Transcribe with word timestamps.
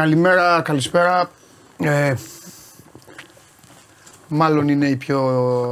Ε, 0.00 0.02
καλημέρα, 0.02 0.60
καλησπέρα. 0.62 1.30
Ε, 1.78 2.14
μάλλον 4.28 4.68
είναι 4.68 4.88
η 4.88 4.96
πιο, 4.96 5.20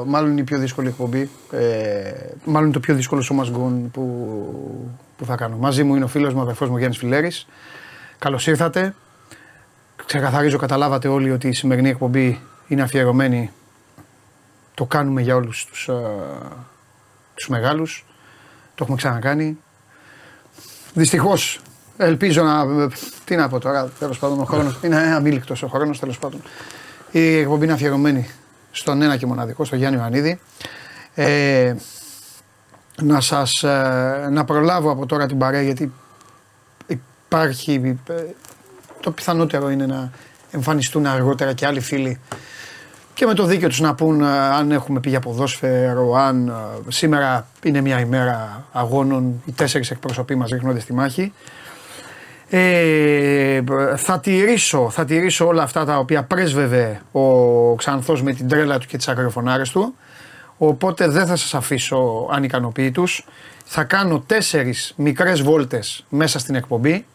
μάλλον 0.07 0.31
είναι 0.31 0.41
η 0.41 0.45
πιο 0.45 0.59
δύσκολη 0.59 0.89
εκπομπή. 0.89 1.31
Ε, 1.51 2.13
μάλλον 2.45 2.73
το 2.73 2.81
πιο 2.81 2.95
δύσκολο 2.95 3.21
σώμα 3.21 3.47
γκον 3.51 3.91
που, 3.91 4.95
που 5.17 5.25
θα 5.25 5.37
κάνω. 5.37 5.57
Μαζί 5.57 5.83
μου 5.83 5.95
είναι 5.95 6.05
ο 6.05 6.09
φίλος 6.09 6.35
μου, 6.35 6.41
αδερφός 6.41 6.69
μου 6.69 6.77
Γιάννης 6.77 6.99
Φιλέρης. 6.99 7.47
Καλώς 8.19 8.47
ήρθατε. 8.47 8.95
Ξεκαθαρίζω, 10.07 10.59
καταλάβατε 10.59 11.09
όλοι 11.09 11.31
ότι 11.31 11.49
η 11.49 11.53
σημερινή 11.53 11.89
εκπομπή 11.89 12.41
είναι 12.67 12.83
αφιερωμένη. 12.83 13.51
Το 14.75 14.85
κάνουμε 14.85 15.23
για 15.23 15.37
όλους 15.37 15.65
τους, 15.65 15.89
α, 15.89 16.01
τους 17.35 17.49
μεγάλους. 17.49 18.05
Το 18.75 18.83
έχουμε 18.83 18.97
ξανακάνει. 18.97 19.59
Δυστυχώς 20.95 21.61
Ελπίζω 22.01 22.43
να. 22.43 22.89
Τι 23.25 23.37
να 23.37 23.49
πω 23.49 23.59
τώρα, 23.59 23.91
τέλος 23.99 24.19
πάντων 24.19 24.41
ο 24.41 24.45
χρόνος. 24.45 24.79
Είναι 24.83 24.97
αμήλικτος 24.97 25.63
ο 25.63 25.69
χρόνος, 25.69 25.99
τέλος 25.99 26.19
πάντων. 26.19 26.43
Η 27.11 27.37
εκπομπή 27.37 27.65
είναι 27.65 27.73
αφιερωμένη 27.73 28.31
στον 28.71 29.03
ένα 29.03 29.17
και 29.17 29.27
μοναδικό, 29.27 29.65
στον 29.65 29.79
Γιάννη 29.79 29.99
Ιωαννίδη. 29.99 30.41
Ε, 31.15 31.75
να 33.03 33.21
σας, 33.21 33.63
ε, 33.63 34.29
να 34.31 34.45
προλάβω 34.45 34.91
από 34.91 35.07
τώρα 35.07 35.27
την 35.27 35.39
παρέα 35.39 35.63
γιατί 35.63 35.93
υπάρχει, 36.87 37.99
ε, 38.09 38.15
το 39.01 39.11
πιθανότερο 39.11 39.71
είναι 39.71 39.87
να 39.87 40.11
εμφανιστούν 40.51 41.07
αργότερα 41.07 41.53
και 41.53 41.67
άλλοι 41.67 41.81
φίλοι 41.81 42.21
και 43.15 43.27
με 43.27 43.35
το 43.35 43.45
δίκιο 43.45 43.69
τους 43.69 43.81
να 43.81 43.95
πούν 43.95 44.21
ε, 44.21 44.29
αν 44.29 44.71
έχουμε 44.71 45.01
πει 45.01 45.09
για 45.09 45.21
ποδόσφαιρο, 45.21 46.15
αν 46.15 46.53
σήμερα 46.89 47.47
είναι 47.63 47.81
μια 47.81 48.01
ημέρα 48.01 48.65
αγώνων, 48.73 49.43
οι 49.45 49.53
τέσσερις 49.53 49.91
εκπροσωποί 49.91 50.35
μας 50.35 50.51
ρίχνονται 50.51 50.81
στη 50.81 50.93
μάχη. 50.93 51.33
Ε, 52.51 53.61
θα, 53.97 54.21
τηρήσω, 54.21 54.91
θα 54.91 55.05
τηρήσω 55.05 55.47
όλα 55.47 55.63
αυτά 55.63 55.85
τα 55.85 55.99
οποία 55.99 56.23
πρέσβευε 56.23 57.01
ο 57.13 57.75
Ξανθός 57.75 58.23
με 58.23 58.33
την 58.33 58.49
τρέλα 58.49 58.79
του 58.79 58.87
και 58.87 58.97
τις 58.97 59.09
αγριοφωνάρες 59.09 59.71
του. 59.71 59.95
Οπότε 60.59 61.09
δεν 61.09 61.27
θα 61.27 61.37
σας 61.37 61.55
αφήσω 61.55 62.29
ανικανοποιητούς. 62.31 63.27
Θα 63.65 63.85
κάνω 63.85 64.21
τέσσερις 64.27 64.93
μικρές 64.97 65.43
βόλτες 65.43 66.05
μέσα 66.09 66.39
στην 66.39 66.55
εκπομπή. 66.55 67.07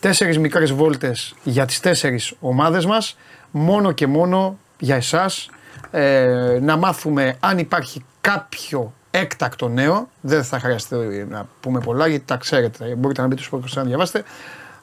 Τέσσερις 0.00 0.38
μικρές 0.38 0.72
βόλτες 0.72 1.34
για 1.42 1.66
τις 1.66 1.80
τέσσερις 1.80 2.34
ομάδες 2.40 2.86
μας. 2.86 3.16
Μόνο 3.50 3.92
και 3.92 4.06
μόνο 4.06 4.58
για 4.78 4.96
εσάς. 4.96 5.50
Ε, 5.90 6.58
να 6.62 6.76
μάθουμε 6.76 7.36
αν 7.40 7.58
υπάρχει 7.58 8.04
κάποιο 8.20 8.92
έκτακτο 9.14 9.68
νέο. 9.68 10.08
Δεν 10.20 10.44
θα 10.44 10.58
χρειαστεί 10.58 11.26
να 11.28 11.46
πούμε 11.60 11.80
πολλά 11.80 12.06
γιατί 12.06 12.24
τα 12.24 12.36
ξέρετε. 12.36 12.94
Μπορείτε 12.98 13.20
να 13.20 13.26
μπείτε 13.26 13.42
στο 13.42 13.58
podcast 13.58 13.74
να 13.74 13.82
διαβάσετε. 13.82 14.24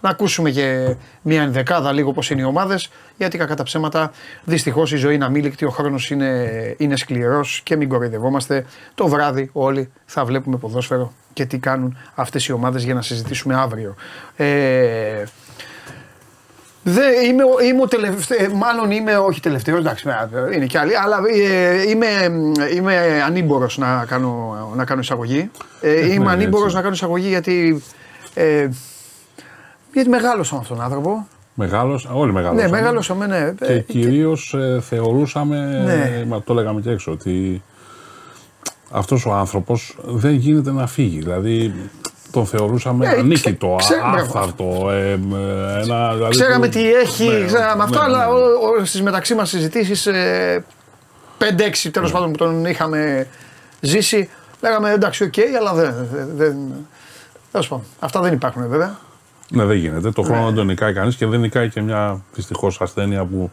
Να 0.02 0.10
ακούσουμε 0.10 0.52
και 0.52 0.96
μια 1.22 1.42
ενδεκάδα 1.42 1.92
λίγο 1.92 2.14
πώς 2.14 2.30
είναι 2.30 2.42
οι 2.42 2.44
ομάδες. 2.44 2.90
Γιατί 3.18 3.38
κακά 3.38 3.56
τα 3.56 3.64
ψέματα 3.64 4.12
δυστυχώς 4.44 4.92
η 4.92 4.96
ζωή 4.96 5.16
είναι 5.16 5.26
αμήλικτη, 5.26 5.66
ο 5.66 5.70
χρόνος 5.70 6.10
είναι, 6.10 6.76
είναι 6.78 6.96
σκληρός 6.96 7.62
και 7.64 7.76
μην 7.76 7.90
κοροϊδευόμαστε. 7.90 8.66
Το 8.96 9.08
βράδυ 9.08 9.50
όλοι 9.54 9.92
θα 10.06 10.26
βλέπουμε 10.26 10.58
ποδόσφαιρο 10.58 11.14
και 11.34 11.46
τι 11.46 11.58
κάνουν 11.58 11.98
αυτές 12.16 12.46
οι 12.48 12.52
ομάδες 12.52 12.84
για 12.84 12.94
να 12.94 13.02
συζητήσουμε 13.02 13.56
αύριο. 13.56 13.96
Ε, 14.36 15.24
Δε, 16.84 17.26
είμαι, 17.26 17.44
είμαι 17.68 17.82
ο 17.82 17.88
τελευταίος, 17.88 18.54
μάλλον 18.54 18.92
είμαι 18.92 19.18
όχι 19.18 19.40
τελευταίος, 19.40 19.80
εντάξει, 19.80 20.08
είναι 20.56 20.66
και 20.66 20.80
άλλοι, 20.80 20.98
αλλά 20.98 21.20
ε, 21.34 21.90
είμαι, 21.90 22.08
είμαι 22.76 23.22
ανήμπορος 23.26 23.78
να 23.78 24.06
κάνω, 24.08 24.58
να 24.76 24.86
κάνω 24.86 25.02
εισαγωγή. 25.02 25.52
Ε, 25.82 26.14
είμαι 26.14 26.32
ανήμπορος 26.32 26.74
να 26.74 26.82
κάνω 26.82 26.94
εισαγωγή 26.94 27.28
γιατί. 27.28 27.84
Ε, 28.34 28.68
γιατί 29.94 30.10
μεγάλωσα 30.10 30.56
με 30.56 30.62
αυτόν 30.62 30.76
τον 30.76 30.86
άνθρωπο. 30.86 31.28
Μεγάλος, 31.54 32.10
όλοι 32.14 32.34
μεγάλωσαμε. 32.34 32.70
Ναι, 32.70 32.82
μεγάλωσαμε, 32.82 33.28
ναι. 33.28 33.54
Και 33.66 33.74
ε, 33.74 33.80
κυρίως 33.80 34.54
ε, 34.54 34.80
θεωρούσαμε, 34.82 35.84
ναι. 36.28 36.40
το 36.40 36.54
λέγαμε 36.54 36.82
και 36.82 36.90
έξω, 36.90 37.12
ότι 37.12 37.64
αυτός 38.92 39.26
ο 39.26 39.34
άνθρωπος 39.34 39.98
δεν 40.04 40.32
γίνεται 40.32 40.72
να 40.72 40.88
φύγει. 40.88 41.20
Δηλαδή 41.20 41.74
τον 42.40 42.48
θεωρούσαμε 42.48 43.06
ε, 43.06 43.20
ανίκητο, 43.20 43.78
άφθαρτο. 44.16 44.90
Ε, 44.92 45.12
ένα, 45.84 46.14
δηλαδή 46.14 46.30
ξέραμε 46.30 46.68
τι 46.68 46.94
έχει, 46.94 47.28
ναι, 47.28 47.46
ξέραμε 47.46 47.76
ναι, 47.76 47.84
αυτό, 47.84 48.00
ναι, 48.00 48.06
αλλά 48.06 48.28
ναι. 48.80 48.86
στις 48.86 49.02
μεταξύ 49.02 49.36
μας 49.36 49.50
συζητήσεις, 49.50 50.06
ε, 50.06 50.66
5-6 51.40 51.90
τέλος 51.92 52.12
πάντων 52.12 52.32
που 52.32 52.38
τον 52.38 52.66
είχαμε 52.66 53.28
ζήσει, 53.80 54.30
λέγαμε 54.62 54.92
εντάξει, 54.92 55.24
OK, 55.24 55.34
okay, 55.36 55.56
αλλά 55.60 55.74
δεν. 55.74 55.94
δεν 56.36 56.58
Τέλος 57.52 57.68
πάντων, 57.68 57.86
αυτά 58.00 58.22
δεν 58.22 58.34
υπάρχουν 58.34 58.68
βέβαια. 58.68 58.98
Ναι, 59.52 59.66
δεν 59.66 59.78
γίνεται. 59.78 60.12
Το 60.12 60.22
χρόνο 60.22 60.46
δεν 60.46 60.56
τον 60.56 60.66
νικάει 60.66 60.94
κανείς 60.94 61.16
και 61.16 61.26
δεν 61.26 61.40
νικάει 61.40 61.70
και 61.70 61.82
μια 61.82 62.22
δυστυχώς 62.34 62.82
ασθένεια 62.82 63.26
που 63.26 63.52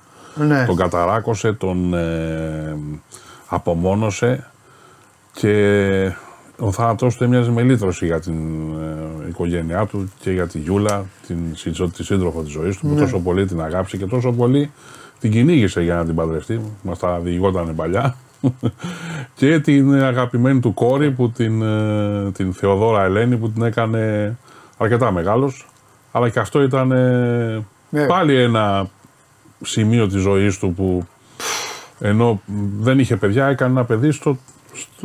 τον 0.67 0.77
καταράκωσε, 0.77 1.53
τον 1.53 1.95
ε, 1.95 2.77
απομόνωσε 3.47 4.51
και 5.33 6.13
ο 6.59 6.73
θάνατός 6.73 7.17
του 7.17 7.25
έμοιαζε 7.25 7.51
με 7.51 7.63
λύτρωση 7.63 8.07
για 8.07 8.21
την 8.21 8.35
ε, 9.25 9.29
οικογένειά 9.29 9.87
του 9.87 10.13
και 10.21 10.31
για 10.31 10.47
τη 10.47 10.59
Γιούλα, 10.59 11.05
την, 11.27 11.37
τη 11.97 12.05
σύντροφο 12.05 12.43
της 12.43 12.53
ζωής 12.53 12.77
του, 12.77 12.87
που 12.87 12.95
ναι. 12.95 13.01
τόσο 13.01 13.19
πολύ 13.19 13.47
την 13.47 13.61
αγάπησε 13.61 13.97
και 13.97 14.07
τόσο 14.07 14.33
πολύ 14.33 14.71
την 15.21 15.31
κυνήγησε 15.31 15.83
για 15.83 15.95
να 15.95 16.05
την 16.05 16.15
παντρευτεί. 16.15 16.61
Μας 16.83 16.99
τα 16.99 17.19
διηγόταν 17.19 17.75
παλιά. 17.75 18.17
και 19.39 19.59
την 19.59 19.95
αγαπημένη 19.95 20.61
του 20.61 20.75
κόρη, 20.75 21.11
που 21.11 21.31
την, 21.31 21.63
ε, 21.63 22.31
την 22.33 22.53
Θεοδόρα 22.53 23.05
Ελένη, 23.05 23.37
που 23.37 23.51
την 23.51 23.63
έκανε 23.63 24.37
αρκετά 24.77 25.13
μεγάλος. 25.13 25.69
Αλλά 26.13 26.29
και 26.29 26.39
αυτό 26.39 26.63
ήταν 26.63 26.93
ε, 26.93 27.65
ναι. 27.91 28.07
πάλι 28.07 28.43
ένα 28.43 28.89
σημείο 29.63 30.07
της 30.07 30.21
ζωής 30.21 30.59
του 30.59 30.73
που 30.75 31.07
ενώ 31.99 32.41
δεν 32.79 32.99
είχε 32.99 33.17
παιδιά 33.17 33.47
έκανε 33.47 33.71
ένα 33.71 33.85
παιδί 33.85 34.11
στο 34.11 34.39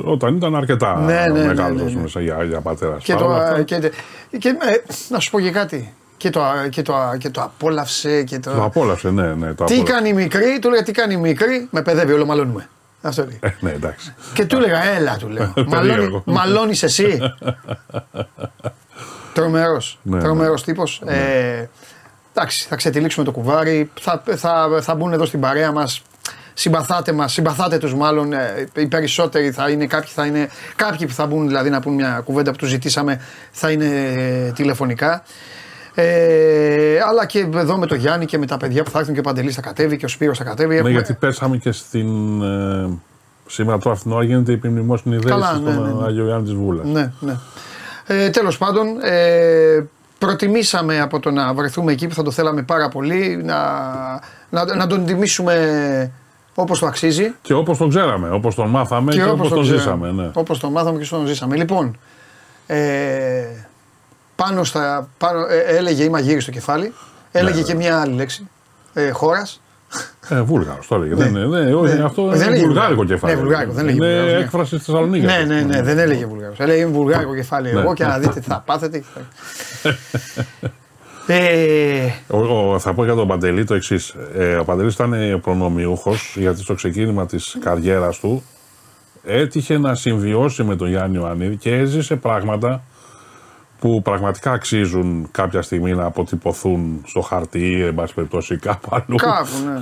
όταν 0.03 0.35
ήταν 0.35 0.55
αρκετά 0.55 0.99
ναι, 0.99 1.25
ναι, 1.31 1.45
μεγάλος 1.45 1.81
ναι, 1.81 1.99
ναι, 1.99 2.05
ναι. 2.13 2.21
για, 2.21 2.43
για 2.43 2.61
πατέρας. 2.61 3.03
Και, 3.03 3.13
το, 3.13 3.63
και, 3.65 3.91
και, 4.37 4.49
ε, 4.49 4.81
να 5.09 5.19
σου 5.19 5.31
πω 5.31 5.39
και 5.39 5.51
κάτι. 5.51 5.93
Και 6.17 6.29
το, 6.29 6.41
και, 6.69 6.81
το, 6.81 6.93
και 7.17 7.29
το 7.29 7.41
απόλαυσε. 7.41 8.23
Και 8.23 8.39
το... 8.39 8.51
το 8.51 8.63
απόλαυσε, 8.63 9.11
ναι. 9.11 9.33
ναι 9.33 9.53
το 9.53 9.63
τι 9.63 9.73
απόλαυσε. 9.73 9.83
κάνει 9.83 10.09
η 10.09 10.13
μικρή, 10.13 10.59
του 10.59 10.67
έλεγα 10.67 10.83
τι 10.83 10.91
κάνει 10.91 11.13
η 11.13 11.17
μικρή, 11.17 11.67
με 11.71 11.81
παιδεύει, 11.81 12.13
όλο 12.13 12.25
μαλώνουμε. 12.25 12.69
Αυτό 13.01 13.25
λέει. 13.25 13.39
Ε, 13.41 13.49
ναι, 13.59 13.71
εντάξει. 13.71 14.15
Και 14.33 14.45
του 14.45 14.55
έλεγα, 14.55 14.83
έλα, 14.83 15.17
του 15.17 15.27
λέω. 15.27 15.53
Μαλώνει, 15.67 16.23
Μαλώνεις 16.25 16.83
εσύ. 16.83 17.19
Τρομερός. 19.33 19.99
Ναι, 20.01 20.19
Τρομερός 20.19 20.65
ναι. 20.65 20.73
τύπος. 20.73 21.01
Ναι. 21.05 21.13
Ε, 21.13 21.69
εντάξει, 22.33 22.67
θα 22.67 22.75
ξετυλίξουμε 22.75 23.25
το 23.25 23.31
κουβάρι. 23.31 23.91
Θα, 23.99 24.23
θα, 24.35 24.79
θα 24.81 24.95
μπουν 24.95 25.13
εδώ 25.13 25.25
στην 25.25 25.39
παρέα 25.39 25.71
μας 25.71 26.01
συμπαθάτε 26.53 27.11
μας, 27.11 27.33
συμπαθάτε 27.33 27.77
τους 27.77 27.95
μάλλον. 27.95 28.33
Ε, 28.33 28.67
οι 28.75 28.87
περισσότεροι 28.87 29.51
θα 29.51 29.69
είναι 29.69 29.85
κάποιοι, 29.85 30.11
θα 30.13 30.25
είναι, 30.25 30.49
κάποιοι 30.75 31.07
που 31.07 31.13
θα 31.13 31.25
μπουν 31.25 31.47
δηλαδή 31.47 31.69
να 31.69 31.79
πούν 31.79 31.93
μια 31.93 32.21
κουβέντα 32.25 32.51
που 32.51 32.57
τους 32.57 32.69
ζητήσαμε 32.69 33.21
θα 33.51 33.71
είναι 33.71 33.85
ε, 33.85 34.51
τηλεφωνικά. 34.51 35.23
Ε, 35.93 36.99
αλλά 37.09 37.25
και 37.25 37.39
εδώ 37.55 37.77
με 37.77 37.85
το 37.85 37.95
Γιάννη 37.95 38.25
και 38.25 38.37
με 38.37 38.45
τα 38.45 38.57
παιδιά 38.57 38.83
που 38.83 38.89
θα 38.89 38.99
έρθουν 38.99 39.13
και 39.13 39.19
ο 39.19 39.23
Παντελής 39.23 39.55
θα 39.55 39.61
κατέβει 39.61 39.97
και 39.97 40.05
ο 40.05 40.07
Σπύρος 40.07 40.37
θα 40.37 40.43
κατέβει. 40.43 40.81
Ναι, 40.81 40.89
γιατί 40.89 41.13
πέσαμε 41.13 41.57
και 41.57 41.71
στην. 41.71 42.41
Ε, 42.41 42.89
σήμερα 43.47 43.77
τώρα 43.77 43.95
αυτήν 43.95 44.09
την 44.09 44.19
ώρα 44.19 44.27
γίνεται 44.27 44.51
η 44.51 44.55
επιμνημόσυνη 44.55 45.15
ιδέα 45.15 45.37
ναι, 45.37 45.45
στον 45.45 45.63
ναι, 45.63 45.71
ναι. 45.71 46.05
Άγιο 46.05 46.25
Γιάννη 46.25 46.43
της 46.43 46.53
Βούλας. 46.53 46.85
Ναι, 46.87 47.11
ναι. 47.19 47.35
Ε, 48.07 48.29
Τέλος 48.29 48.57
πάντων, 48.57 48.87
ε, 49.01 49.83
προτιμήσαμε 50.17 50.99
από 50.99 51.19
το 51.19 51.31
να 51.31 51.53
βρεθούμε 51.53 51.91
εκεί 51.91 52.07
που 52.07 52.13
θα 52.13 52.23
το 52.23 52.31
θέλαμε 52.31 52.61
πάρα 52.61 52.89
πολύ 52.89 53.41
να, 53.43 53.59
να, 54.49 54.75
να 54.75 54.87
τον 54.87 55.05
τιμήσουμε 55.05 56.11
Όπως 56.55 56.79
το 56.79 56.85
αξίζει. 56.85 57.33
Και 57.41 57.53
όπως 57.53 57.77
τον 57.77 57.89
ξέραμε, 57.89 58.29
όπως 58.29 58.55
τον 58.55 58.69
μάθαμε 58.69 59.11
και, 59.11 59.17
και 59.17 59.29
όπως 59.29 59.49
τον, 59.49 59.63
ζήσαμε. 59.63 60.11
Ναι. 60.11 60.29
Όπως 60.33 60.59
τον 60.59 60.71
μάθαμε 60.71 60.99
και 60.99 61.09
τον 61.09 61.25
ζήσαμε. 61.25 61.55
Λοιπόν, 61.55 61.97
ε, 62.67 63.43
πάνω 64.35 64.63
στα. 64.63 65.09
Πάνω, 65.17 65.39
ε, 65.39 65.59
έλεγε 65.59 66.03
είμαι 66.03 66.21
γύρι 66.21 66.39
στο 66.39 66.51
κεφάλι. 66.51 66.93
Έλεγε 67.31 67.59
ναι, 67.59 67.61
και 67.61 67.75
μια 67.75 68.01
άλλη 68.01 68.13
λέξη. 68.13 68.49
Ε, 68.93 69.09
Χώρας. 69.09 69.61
Ε, 70.29 70.41
Βούλγαρος 70.41 70.87
το 70.87 70.95
έλεγε. 70.95 71.13
Ναι. 71.13 71.29
Δεν, 71.29 71.49
ναι, 71.49 71.73
όχι, 71.73 71.97
ναι. 71.97 72.03
αυτό 72.03 72.27
δεν 72.27 72.53
είναι 72.53 72.65
βουλγάρικο 72.65 73.05
κεφάλι. 73.05 73.35
Ναι, 73.35 73.41
βουλγάρικο, 73.41 73.73
δεν 73.73 73.87
είναι 73.87 74.07
έκφραση 74.21 74.75
της 74.75 74.85
Θεσσαλονίκης. 74.85 75.27
Ναι, 75.27 75.43
ναι, 75.47 75.61
ναι, 75.61 75.81
δεν 75.81 75.97
έλεγε 75.97 76.25
Βουλγάρο. 76.25 76.53
Έλεγε 76.57 76.85
βουλγάρικο 76.85 77.35
κεφάλι. 77.35 77.73
Ναι. 77.73 77.79
Εγώ 77.79 77.93
και 77.93 78.05
να 78.05 78.19
δείτε 78.19 78.39
τι 78.39 78.45
θα 78.47 78.63
πάθετε. 78.65 79.03
Ε... 81.33 82.13
Εγώ 82.33 82.79
θα 82.79 82.93
πω 82.93 83.03
για 83.03 83.15
τον 83.15 83.27
Παντελή 83.27 83.63
το 83.63 83.73
εξής. 83.73 84.15
Ε, 84.35 84.55
ο 84.55 84.63
Παντελής 84.63 84.93
ήταν 84.93 85.39
προνομιούχος 85.41 86.35
γιατί 86.37 86.61
στο 86.61 86.73
ξεκίνημα 86.73 87.25
της 87.25 87.57
καριέρας 87.59 88.19
του 88.19 88.43
έτυχε 89.25 89.77
να 89.77 89.95
συμβιώσει 89.95 90.63
με 90.63 90.75
τον 90.75 90.89
Γιάννη 90.89 91.17
Ιωαννίδη 91.17 91.55
και 91.55 91.75
έζησε 91.75 92.15
πράγματα 92.15 92.83
που 93.79 94.01
πραγματικά 94.01 94.51
αξίζουν 94.51 95.27
κάποια 95.31 95.61
στιγμή 95.61 95.93
να 95.93 96.05
αποτυπωθούν 96.05 97.01
στο 97.05 97.21
χαρτί, 97.21 97.81
εν 97.81 97.95
πάση 97.95 98.13
περιπτώσει 98.13 98.57
κάπου 98.57 98.89
αλλού. 98.91 99.15
Κάπου, 99.15 99.49
ναι. 99.65 99.81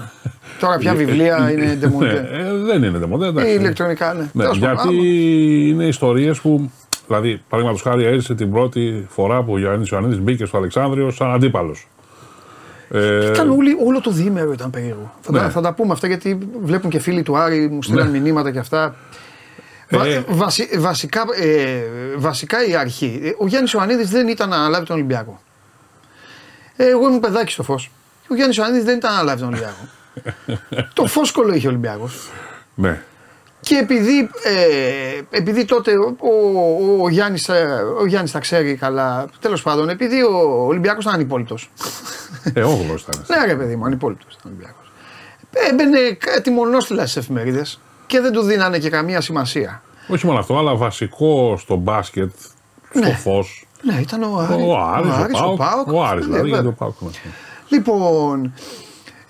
Τώρα 0.60 0.78
πια 0.78 0.94
βιβλία 0.94 1.52
είναι 1.52 1.76
ντεμοντέ. 1.76 2.06
ναι, 2.06 2.54
δεν 2.54 2.84
είναι 2.84 2.98
ντεμοντέ, 2.98 3.28
εντάξει. 3.28 3.52
Ή 3.52 3.56
ηλεκτρονικά, 3.60 4.14
ναι. 4.14 4.30
ναι 4.34 4.50
γιατί 4.54 4.96
είναι 5.70 5.86
ιστορίες 5.86 6.40
που 6.40 6.72
Δηλαδή, 7.10 7.42
παραδείγματος 7.50 7.88
χάρη, 7.88 8.06
έζησε 8.06 8.36
την 8.36 8.52
πρώτη 8.52 9.08
φορά 9.10 9.44
που 9.44 9.54
ο 9.54 9.58
Γιάννη 9.58 9.88
Ιωαννίδης 9.92 10.20
μπήκε 10.20 10.46
στο 10.46 10.58
Αλεξάνδριο 10.58 11.12
σαν 11.12 11.32
αντίπαλος. 11.32 11.88
Ε, 12.92 13.32
ήταν 13.32 13.50
όλη, 13.50 13.78
όλο 13.86 14.02
το 14.02 14.12
διήμερο 14.12 14.52
ήταν 14.52 14.70
περίεργο. 14.70 15.14
Θα, 15.22 15.32
ναι. 15.32 15.40
τα, 15.40 15.50
θα 15.50 15.62
τα 15.62 15.74
πούμε 15.74 15.94
αυτά 15.94 16.08
γιατί 16.08 16.38
βλέπουν 16.64 16.90
και 16.90 17.00
φίλοι 17.00 17.24
του 17.24 17.38
Άρη, 17.38 17.68
μου 17.68 17.84
στείλαν 17.84 18.12
ναι. 18.12 18.20
μηνύματα 18.20 18.52
και 18.52 18.60
αυτά. 18.60 18.96
Ε, 19.88 20.22
βασι, 20.28 20.70
βασικά, 20.78 21.24
ε, 21.40 21.84
βασικά 22.18 22.66
η 22.66 22.76
αρχή. 22.76 23.36
Ο 23.38 23.48
Γιάννης 23.48 23.72
Ιωαννίδης 23.72 24.10
δεν 24.10 24.28
ήταν 24.28 24.50
να 24.50 24.56
αναλάβει 24.56 24.86
τον 24.86 24.96
Ολυμπιακό. 24.96 25.42
Ε, 26.76 26.90
εγώ 26.90 27.08
ήμουν 27.08 27.20
παιδάκι 27.20 27.52
στο 27.52 27.64
φως. 27.64 27.92
Ο 28.30 28.36
Γιάννης 28.36 28.58
Ιωαννίδης 28.58 28.86
δεν 28.86 28.98
ήταν 28.98 29.12
να 29.12 29.18
αναλάβει 29.18 29.40
τον 29.40 29.48
Ολυμπιακό. 29.48 29.88
το 30.94 31.06
φόσκολο 31.06 31.54
είχε 31.54 31.68
ο 31.68 31.70
Ολυμπιακός. 31.70 32.30
Ναι. 32.76 33.02
Και 33.70 33.76
επειδή, 33.76 34.30
ε, 34.44 35.38
επειδή 35.38 35.66
τότε 35.66 35.92
ο, 35.98 36.16
ο, 36.20 37.04
ο, 37.04 37.10
Γιάννης, 37.10 37.50
ε, 37.50 37.84
ο 38.00 38.06
Γιάννης 38.06 38.32
τα 38.32 38.40
ξέρει 38.40 38.76
καλά, 38.76 39.28
τέλος 39.40 39.62
πάντων, 39.62 39.90
επειδή 39.90 40.22
ο 40.22 40.66
Ολυμπιακός 40.68 41.04
ήταν 41.04 41.16
ανυπόλυτος. 41.16 41.72
Ε, 42.54 42.64
όχι 42.64 42.82
ήταν. 42.84 43.26
ναι 43.28 43.46
ρε 43.46 43.56
παιδί 43.56 43.76
μου, 43.76 43.86
ανυπόλυτος 43.86 44.34
ήταν 44.34 44.42
ο 44.44 44.48
Ολυμπιακός. 44.48 44.92
Έμπαινε 45.70 46.00
κάτι 46.12 46.50
μονόστιλα 46.50 47.02
στις 47.02 47.16
εφημερίδες 47.16 47.80
και 48.08 48.20
δεν 48.20 48.32
του 48.32 48.42
δίνανε 48.42 48.80
και 48.80 48.90
καμία 48.90 49.22
σημασία. 49.22 49.82
Όχι 50.08 50.26
μόνο 50.26 50.40
αυτό, 50.40 50.58
αλλά 50.58 50.76
βασικό 50.76 51.58
στο 51.58 51.76
μπάσκετ, 51.76 52.32
στο 52.90 53.00
ναι. 53.00 53.14
φως. 53.14 53.68
Ναι, 53.82 53.98
ήταν 54.02 54.24
ο 54.24 54.38
Άρης. 54.38 54.66
Ο 54.66 54.78
Άρης, 54.78 55.12
ο, 55.12 55.14
Άρης, 55.14 55.42
ο, 55.42 55.54
Πάοκ. 55.54 55.88
Ο 55.94 56.06
Άρης, 56.06 56.26
δηλαδή, 56.26 56.52
ναι, 56.52 56.58
ο 56.58 56.72
Πάοκ. 56.72 56.94
Λοιπόν, 57.70 58.54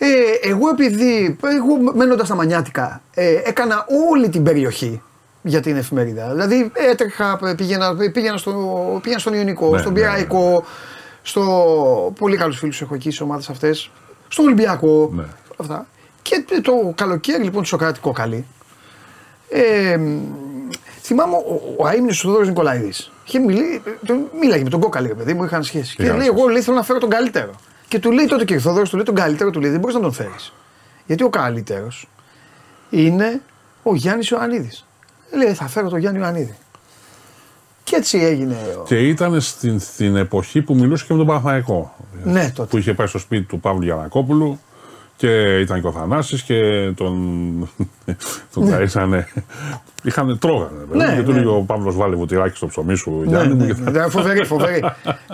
ε, 0.02 0.50
εγώ 0.50 0.70
επειδή, 0.70 1.38
εγώ 1.44 1.94
μένοντας 1.96 2.26
στα 2.26 2.36
Μανιάτικα, 2.36 3.02
ε, 3.14 3.42
έκανα 3.44 3.86
όλη 4.12 4.30
την 4.30 4.44
περιοχή 4.44 5.02
για 5.42 5.62
την 5.62 5.78
εφημερίδα. 5.78 6.30
Δηλαδή 6.32 6.72
έτρεχα, 6.74 7.40
πήγαινα, 7.58 7.96
πήγαινα, 8.14 8.38
στο, 8.38 9.00
πήγαινα 9.02 9.20
στον 9.20 9.34
Ιωνικό, 9.34 9.70
ναι, 9.70 9.78
στον 9.78 9.94
ναι, 9.94 10.00
Πυραϊκό, 10.00 10.52
ναι. 10.52 10.66
στο. 11.22 12.14
Πολύ 12.20 12.38
καλούς 12.38 12.58
φίλους 12.58 12.82
έχω 12.82 12.94
εκεί 12.96 13.08
στις 13.08 13.22
ομάδες 13.22 13.50
αυτές. 13.50 13.92
Στον 14.28 14.46
Ολυμπιακό. 14.46 15.10
Ναι. 15.14 15.24
Αυτά. 15.58 15.88
Και 16.22 16.46
το 16.62 16.94
καλοκαίρι 16.96 17.44
λοιπόν 17.44 17.62
του 17.62 17.68
Σοκράτη 17.68 18.00
Κόκαλη. 18.00 18.46
Ε, 19.50 20.00
θυμάμαι 21.02 21.36
ο, 21.36 21.76
ο 21.78 21.88
αίμνης 21.88 22.20
του 22.20 22.32
Δόρο 22.32 22.44
Νικολαίδης. 22.44 23.12
Μίλαγε 24.40 24.64
με 24.64 24.70
τον 24.70 24.80
Κόκαλη, 24.80 25.16
παιδί 25.16 25.34
μου, 25.34 25.44
είχαν 25.44 25.64
σχέση. 25.64 25.96
Και 25.96 26.12
λέει: 26.12 26.28
Εγώ 26.28 26.48
λέει, 26.48 26.62
θέλω 26.62 26.76
να 26.76 26.84
φέρω 26.84 27.00
τον 27.00 27.10
καλύτερο. 27.10 27.52
Και 27.90 28.00
του 28.00 28.12
λέει 28.12 28.26
τότε 28.26 28.46
και 28.46 28.56
ο 28.56 28.60
Θόδωρο, 28.60 28.88
του 28.88 28.96
λέει 28.96 29.06
τον 29.06 29.16
καλύτερο, 29.16 29.50
του 29.50 29.60
λέει 29.60 29.72
δεν 29.72 29.80
μπορείς 29.80 29.96
να 29.96 30.02
τον 30.02 30.12
φέρεις. 30.12 30.54
Γιατί 31.06 31.24
ο 31.24 31.30
καλύτερος 31.30 32.10
είναι 32.90 33.42
ο 33.84 33.96
Γιάννης 33.96 34.30
Ιωαννίδης. 34.30 34.86
Λέει 35.34 35.54
θα 35.54 35.68
φέρω 35.68 35.90
τον 35.90 36.00
Γιάννη 36.00 36.20
Ιωαννίδη. 36.20 36.56
Και 37.84 37.96
έτσι 37.96 38.18
έγινε. 38.18 38.58
Και 38.86 39.08
ήταν 39.08 39.42
στην, 39.42 39.80
στην 39.80 40.16
εποχή 40.16 40.62
που 40.62 40.76
μιλούσε 40.76 41.06
και 41.06 41.14
με 41.14 41.20
τον 41.20 41.28
Παναθαϊκό. 41.28 41.96
Ναι, 42.24 42.52
τότε. 42.56 42.70
Που 42.70 42.78
είχε 42.78 42.94
πάει 42.94 43.08
στο 43.08 43.18
σπίτι 43.18 43.44
του 43.44 43.60
Παύλου 43.60 43.84
Γιανακόπουλου 43.84 44.60
και 45.20 45.60
ήταν 45.60 45.82
και 45.82 45.88
ο 45.88 45.92
Θανάσης 45.92 46.42
και 46.42 46.92
τον, 46.96 47.14
τον 48.54 48.64
ναι. 48.64 48.78
ταΐσανε. 48.78 49.24
Είχαν 50.04 50.40
τρώγανε. 50.40 50.86
Ναι, 50.92 51.16
και 51.16 51.24
του 51.24 51.32
ναι. 51.32 51.46
ο 51.46 51.64
Παύλος 51.68 51.96
βάλει 51.96 52.16
βουτυράκι 52.16 52.56
στο 52.56 52.68
ψωμί 52.68 52.96
σου. 52.96 53.24
Ναι, 53.26 53.44
ναι, 53.44 53.66
ναι, 53.66 53.92
ναι, 53.92 54.10
φοβερή, 54.10 54.46
φοβερή. 54.46 54.84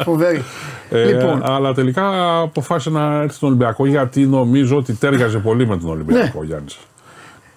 φοβερή. 0.04 0.42
Ε, 0.90 1.04
λοιπόν. 1.04 1.42
Αλλά 1.44 1.74
τελικά 1.74 2.38
αποφάσισε 2.40 2.90
να 2.90 3.22
έρθει 3.22 3.36
στον 3.36 3.50
Ολυμπιακό 3.50 3.86
γιατί 3.86 4.26
νομίζω 4.26 4.78
ότι 4.78 4.94
τέριαζε 4.94 5.38
πολύ 5.38 5.68
με 5.68 5.78
τον 5.78 5.90
Ολυμπιακό 5.90 6.40
ναι. 6.40 6.46
Γιάννης. 6.46 6.78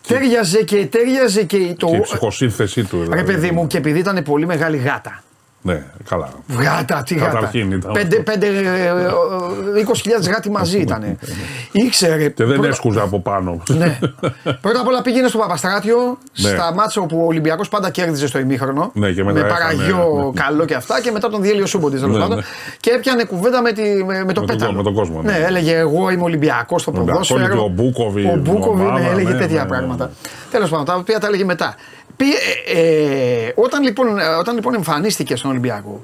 Τέριαζε 0.07 0.63
και 0.63 0.87
τέριαζε 0.87 1.45
και 1.45 1.75
το. 1.79 1.87
Και 1.87 1.97
η 1.97 2.01
ψυχοσύνθεσή 2.01 2.85
του. 2.85 3.07
Ρε 3.13 3.23
παιδί 3.23 3.51
μου, 3.51 3.67
και 3.67 3.77
επειδή 3.77 3.99
ήταν 3.99 4.23
πολύ 4.23 4.47
μεγάλη 4.47 4.77
γάτα. 4.77 5.23
Ναι, 5.69 5.83
καλά. 6.09 6.29
Γάτα, 6.59 7.03
τι 7.03 7.15
γάτα. 7.15 7.51
20.000 7.51 7.61
γάτι 10.31 10.51
μαζί 10.51 10.79
ήταν. 10.79 11.19
Ήξερε. 11.87 12.29
Και 12.29 12.45
δεν 12.45 12.55
πρώτα... 12.55 12.69
έσκουζε 12.69 13.01
από 13.01 13.21
πάνω. 13.21 13.63
ναι. 13.69 13.99
Πρώτα 14.61 14.81
απ' 14.81 14.87
όλα 14.87 15.03
πήγαινε 15.03 15.29
στο 15.29 15.39
Παπαστράτιο, 15.39 16.19
ναι. 16.41 16.49
στα 16.49 16.75
μάτσα 16.75 17.01
όπου 17.01 17.21
ο 17.23 17.27
Ολυμπιακός 17.27 17.69
πάντα 17.69 17.91
κέρδιζε 17.91 18.27
στο 18.27 18.39
ημίχρονο. 18.39 18.91
Ναι, 18.95 19.13
και 19.13 19.25
μετά 19.25 19.41
με 19.41 19.49
παραγιό 19.49 20.13
ναι, 20.17 20.25
ναι. 20.25 20.31
καλό 20.35 20.65
και 20.65 20.75
αυτά 20.75 21.01
και 21.01 21.11
μετά 21.11 21.29
τον 21.29 21.43
διέλειο 21.43 21.67
Σούμποντι 21.67 21.99
τέλος 21.99 22.19
πάντων. 22.19 22.43
Και 22.81 22.91
έπιανε 22.91 23.25
κουβέντα 23.25 23.63
με, 23.63 23.73
τη, 23.73 24.05
με, 24.05 24.25
με 24.25 24.33
το 24.33 24.43
πέταλο. 24.43 24.73
Με 24.73 24.83
τον 24.83 24.95
κόσμο. 24.95 25.23
Ναι, 25.23 25.37
έλεγε 25.47 25.77
εγώ 25.77 26.11
είμαι 26.11 26.23
Ολυμπιακός 26.23 26.81
στο 26.83 26.91
ποδόσφαιρο. 26.91 27.65
Ο 27.65 27.69
Μπούκοβι. 27.69 28.25
Ο 28.25 28.37
Μπούκοβι 28.37 28.85
έλεγε 29.11 29.33
τέτοια 29.33 29.67
πράγματα. 29.67 30.11
Τέλος 30.51 30.71
πάντων, 30.71 30.85
τα 30.85 30.95
οποία 30.95 31.19
τα 31.19 31.27
έλεγε 31.27 31.45
μετά. 31.45 31.75
Ε, 32.25 32.81
ε, 32.81 33.53
όταν, 33.55 33.83
λοιπόν, 33.83 34.19
όταν 34.39 34.55
λοιπόν 34.55 34.75
εμφανίστηκε 34.75 35.37
στον 35.37 35.51
Ολυμπιακό, 35.51 36.01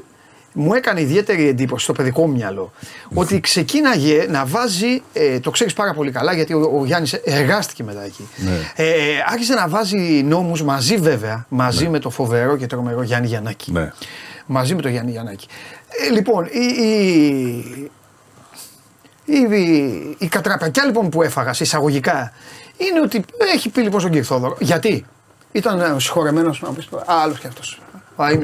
μου 0.56 0.75
έκανε 0.75 1.00
ιδιαίτερη 1.00 1.49
εντύπωση 1.49 1.85
στο 1.85 1.92
παιδικό 1.92 2.26
μου 2.26 2.33
μυαλό 2.33 2.73
ότι 3.14 3.40
ξεκίναγε 3.40 4.26
να 4.28 4.44
βάζει, 4.44 5.02
ε, 5.12 5.40
το 5.40 5.50
ξέρεις 5.50 5.73
πάρα 5.73 5.94
πολύ 5.94 6.11
καλά 6.11 6.33
γιατί 6.33 6.52
ο, 6.52 6.78
ο 6.80 6.85
Γιάννης 6.85 7.12
εργάστηκε 7.12 7.83
μετά 7.83 8.04
εκεί. 8.04 8.28
Ναι. 8.37 8.85
Ε, 8.85 8.92
άρχισε 9.26 9.54
να 9.54 9.68
βάζει 9.68 10.23
νόμους 10.25 10.62
μαζί 10.62 10.97
βέβαια, 10.97 11.47
μαζί 11.49 11.85
ναι. 11.85 11.90
με 11.90 11.99
το 11.99 12.11
φοβερό 12.11 12.56
και 12.56 12.66
τρομερό 12.66 13.02
Γιάννη 13.02 13.26
Γιαννάκη. 13.26 13.73
Ναι. 13.73 13.92
Μαζί 14.47 14.75
με 14.75 14.83
τον 14.83 14.90
Γιάννη 14.90 15.11
Γιαννάκη. 15.11 15.47
Ε, 16.09 16.12
λοιπόν, 16.12 16.44
η, 16.44 16.83
η, 16.83 17.88
η, 19.25 19.56
η, 19.56 20.16
η 20.18 20.26
κατραπακιά 20.26 20.85
λοιπόν 20.85 21.09
που 21.09 21.23
έφαγα 21.23 21.54
εισαγωγικά 21.61 22.33
είναι 22.76 23.00
ότι 23.00 23.25
έχει 23.54 23.68
πει 23.68 23.80
λοιπόν 23.80 24.00
στον 24.00 24.12
Κυρθόδωρο. 24.12 24.56
Γιατί; 24.61 25.04
Ήταν 25.54 26.00
συγχωρεμένος 26.00 26.62
άλλος 27.06 27.38
κι 27.38 27.46
αυτός. 27.46 27.80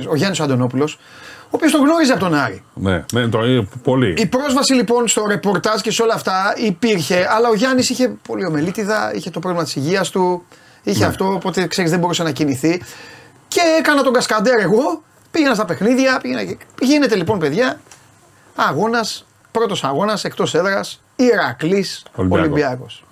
Ο 0.09 0.17
Γιάννης 0.17 0.41
Αντωνόπουλος, 0.41 0.99
ο 1.45 1.49
οποίος 1.51 1.73
τον 1.73 1.81
γνώριζε 1.81 2.13
από 2.13 2.21
τον 2.21 2.35
Άρη. 2.35 2.63
Ναι, 2.75 3.05
ναι 3.13 3.29
το, 3.29 3.39
πολύ. 3.83 4.15
Η 4.19 4.27
πρόσβαση 4.27 4.73
λοιπόν 4.73 5.09
στο 5.09 5.27
ρεπορτάζ 5.27 5.81
και 5.81 5.91
σε 5.91 6.03
όλα 6.03 6.15
αυτά 6.15 6.55
υπήρχε, 6.57 7.27
αλλά 7.31 7.49
ο 7.49 7.55
Γιάννης 7.55 7.91
είχε 7.91 8.09
πολύ 8.29 8.45
ομελίτιδα, 8.47 9.15
είχε 9.15 9.31
το 9.31 9.39
πρόβλημα 9.39 9.65
της 9.65 9.77
υγείας 9.77 10.11
του, 10.11 10.45
είχε 10.83 11.01
ναι. 11.01 11.07
αυτό, 11.07 11.33
οπότε 11.33 11.67
ξέρεις 11.67 11.91
δεν 11.91 12.01
μπορούσε 12.01 12.23
να 12.23 12.31
κινηθεί. 12.31 12.83
Και 13.49 13.61
έκανα 13.79 14.03
τον 14.03 14.13
κασκαντέρ 14.13 14.59
εγώ, 14.59 15.03
πήγαινα 15.31 15.55
στα 15.55 15.65
παιχνίδια, 15.65 16.19
πήγαινα... 16.23 16.57
γίνεται 16.81 17.17
λοιπόν 17.17 17.39
παιδιά, 17.39 17.81
αγώνας, 18.55 19.27
πρώτος 19.51 19.85
αγώνας 19.85 20.25
εκτός 20.25 20.55
έδρας, 20.55 21.03
Ηρακλής 21.17 22.03
Ολυμπιακός. 22.15 23.05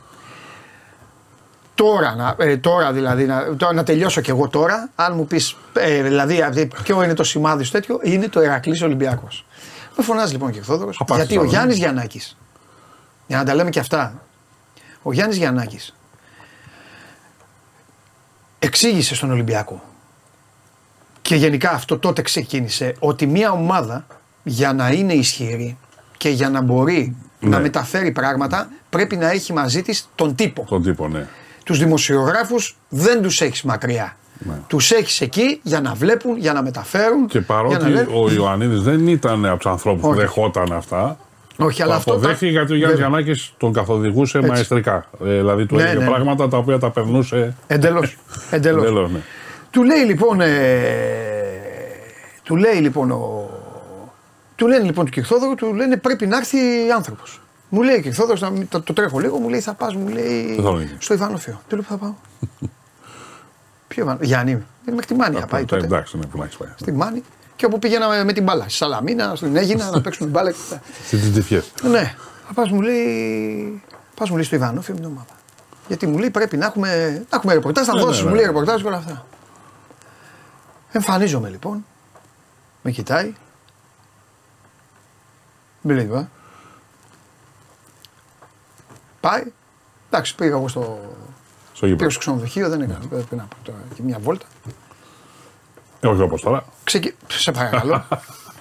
Τώρα, 1.79 2.15
να, 2.15 2.35
ε, 2.39 2.57
τώρα 2.57 2.93
δηλαδή, 2.93 3.25
να, 3.25 3.57
τώρα, 3.57 3.73
να 3.73 3.83
τελειώσω 3.83 4.21
κι 4.21 4.31
εγώ 4.31 4.49
τώρα, 4.49 4.91
αν 4.95 5.15
μου 5.17 5.27
πεις, 5.27 5.57
ε, 5.73 6.03
δηλαδή, 6.03 6.69
ποιο 6.83 7.03
είναι 7.03 7.15
το 7.15 7.25
σημάδι 7.25 7.65
σου 7.65 7.71
τέτοιο, 7.71 8.01
είναι 8.03 8.29
το 8.29 8.41
Ερακλής 8.41 8.83
Ολυμπιακός. 8.83 9.47
Με 9.97 10.05
φωνάζει 10.05 10.33
λοιπόν 10.33 10.51
και 10.51 10.61
ο 10.69 11.15
γιατί 11.15 11.39
ο 11.39 11.45
Γιάννης 11.45 11.77
Γιαννάκης, 11.77 12.37
για 13.27 13.37
να 13.37 13.45
τα 13.45 13.55
λέμε 13.55 13.71
και 13.71 13.79
αυτά, 13.79 14.23
ο 15.03 15.13
Γιάννης 15.13 15.37
Γιαννάκης 15.37 15.95
εξήγησε 18.59 19.15
στον 19.15 19.31
Ολυμπιακό 19.31 19.83
και 21.23 21.35
γενικά 21.35 21.71
αυτό 21.71 21.99
τότε 21.99 22.23
ξεκίνησε 22.23 22.95
ότι 22.99 23.27
μια 23.27 23.51
ομάδα 23.51 24.07
για 24.43 24.73
να 24.73 24.91
είναι 24.91 25.13
ισχυρή 25.13 25.79
και 26.17 26.29
για 26.29 26.51
να 26.51 26.61
μπορεί 26.61 27.17
να 27.41 27.49
ναι. 27.49 27.61
μεταφέρει 27.61 28.13
πράγματα 28.13 28.69
πρέπει 28.91 29.17
να 29.17 29.31
έχει 29.31 29.53
μαζί 29.53 29.83
της 29.83 30.09
τον 30.15 30.35
τύπο. 30.35 30.65
Τον 30.69 30.83
τύπο, 30.83 31.09
ναι. 31.09 31.27
Τους 31.69 31.79
δημοσιογράφους 31.79 32.77
δεν 32.89 33.23
τους 33.23 33.41
έχεις 33.41 33.63
μακριά. 33.63 34.17
Ναι. 34.39 34.53
Τους 34.67 34.91
έχεις 34.91 35.21
εκεί 35.21 35.61
για 35.63 35.81
να 35.81 35.95
βλέπουν, 35.95 36.37
για 36.37 36.53
να 36.53 36.63
μεταφέρουν. 36.63 37.27
Και 37.27 37.41
παρότι 37.41 37.93
ο 38.15 38.31
Ιωαννίδης 38.31 38.83
δεν 38.83 39.07
ήταν 39.07 39.47
από 39.47 39.57
τους 39.57 39.71
ανθρώπους 39.71 40.03
που 40.03 40.15
δεχόταν 40.15 40.73
αυτά. 40.73 41.19
Όχι, 41.57 41.83
αλλά 41.83 41.95
αυτό. 41.95 42.13
Αποδέχθηκε 42.13 42.51
γιατί 42.51 42.73
ο 42.73 42.77
Γιάννης 42.77 42.99
Γιαννάκης 42.99 43.53
τον 43.57 43.73
καθοδηγούσε 43.73 44.39
Έτσι. 44.39 44.51
μαεστρικά. 44.51 45.07
Ε, 45.25 45.37
δηλαδή 45.37 45.67
του 45.67 45.75
ναι, 45.75 45.83
έλεγε 45.83 45.99
ναι, 45.99 46.05
ναι. 46.05 46.11
πράγματα 46.11 46.49
τα 46.49 46.57
οποία 46.57 46.79
τα 46.79 46.91
περνούσε. 46.91 47.55
Εντελώς. 47.67 48.17
Εντελώς. 48.51 49.11
ναι. 49.11 49.21
Του 49.71 49.83
λέει 49.83 50.05
λοιπόν. 50.05 50.41
Ε, 50.41 50.49
του 52.43 52.57
λέει 52.57 52.81
λοιπόν 52.81 53.11
ο. 53.11 53.51
Του 54.57 54.67
λένε 54.67 54.85
λοιπόν 54.85 55.05
του 55.05 55.11
Κυρθόδωρου, 55.11 55.55
του 55.55 55.75
λένε 55.75 55.97
πρέπει 55.97 56.27
να 56.27 56.37
έρθει 56.37 56.59
άνθρωπος. 56.97 57.41
Μου 57.69 57.83
λέει 57.83 58.03
και 58.03 58.13
Θόδωρος, 58.13 58.41
το, 58.69 58.81
το 58.83 58.93
τρέχω 58.93 59.19
λίγο, 59.19 59.39
μου 59.39 59.49
λέει 59.49 59.61
θα 59.61 59.75
πας, 59.75 59.95
μου 59.95 60.09
λέει. 60.09 60.65
Στο 60.99 61.15
Ιβάνοφιο. 61.15 61.61
Τι 61.69 61.75
λέω 61.75 61.83
που 61.83 61.89
θα 61.89 61.97
πάω; 61.97 62.15
Ποιο 63.89 64.03
Ιβάνοφιο, 64.03 64.27
Γιάννη, 64.27 64.65
δεν 64.85 64.95
με 64.95 65.03
χτυμάνει 65.03 65.39
να 65.39 65.47
πάει 65.47 65.65
τότε. 65.65 65.85
Εντάξει, 65.85 66.19
ναι, 66.19 66.27
που 66.27 66.39
πάει. 66.39 66.49
Στη 66.77 66.93
Μάνη 66.93 67.23
και 67.57 67.67
όπου 67.67 67.79
πήγαινα 67.79 68.25
με 68.25 68.33
την 68.33 68.43
μπάλα. 68.43 68.63
Στη 68.63 68.73
Σαλαμίνα, 68.73 69.35
στην 69.35 69.57
Έγινα 69.57 69.91
να 69.91 70.01
παίξουμε 70.01 70.31
την 70.31 70.41
μπάλα. 70.41 70.55
Στι 71.07 71.17
τυφιέ. 71.17 71.63
Ναι, 71.83 72.15
θα 72.47 72.53
πας 72.55 72.71
μου 72.71 72.81
λέει. 72.81 73.83
Πας 74.15 74.29
μου 74.29 74.35
λέει 74.35 74.45
στο 74.45 74.57
Ιβάνοφιο 74.57 74.95
με 74.95 75.01
την 75.01 75.09
ομάδα. 75.09 75.27
Γιατί 75.89 76.07
μου 76.07 76.19
λέει 76.19 76.31
πρέπει 76.31 76.57
να 76.57 76.67
έχουμε, 76.67 77.09
να 77.31 77.37
έχουμε 77.37 77.55
ρεπορτάζ, 77.55 77.87
θα 77.87 77.95
ναι, 77.95 78.01
δώσει, 78.01 78.23
ναι, 78.23 78.29
μου 78.29 78.35
λέει 78.35 78.45
ναι. 78.45 78.51
ρεπορτάζ 78.51 78.81
και 78.81 78.87
όλα 78.87 78.97
αυτά. 78.97 79.27
Εμφανίζομαι 80.93 81.49
λοιπόν, 81.49 81.85
με 82.83 82.91
κοιτάει. 82.91 83.35
Με 85.81 85.95
λέει, 85.95 86.29
Πάει. 89.29 89.43
Εντάξει, 90.11 90.35
πήγα 90.35 90.57
εγώ 90.57 90.69
στο. 90.69 91.01
Στο 91.73 91.87
πήγα 91.87 92.11
στο 92.11 92.19
ξενοδοχείο, 92.19 92.69
δεν 92.69 92.81
έκανα. 92.81 92.99
Ναι. 92.99 93.07
Πρέπει 93.07 93.37
να 93.37 93.43
πω 93.43 93.57
τώρα 93.63 93.79
και 93.95 94.03
μια 94.03 94.19
βόλτα. 94.19 94.47
όχι 96.05 96.23
όπως 96.23 96.41
τώρα. 96.41 96.65
Ξεκι... 96.85 97.15
Σε 97.27 97.53
παρακαλώ. 97.53 98.05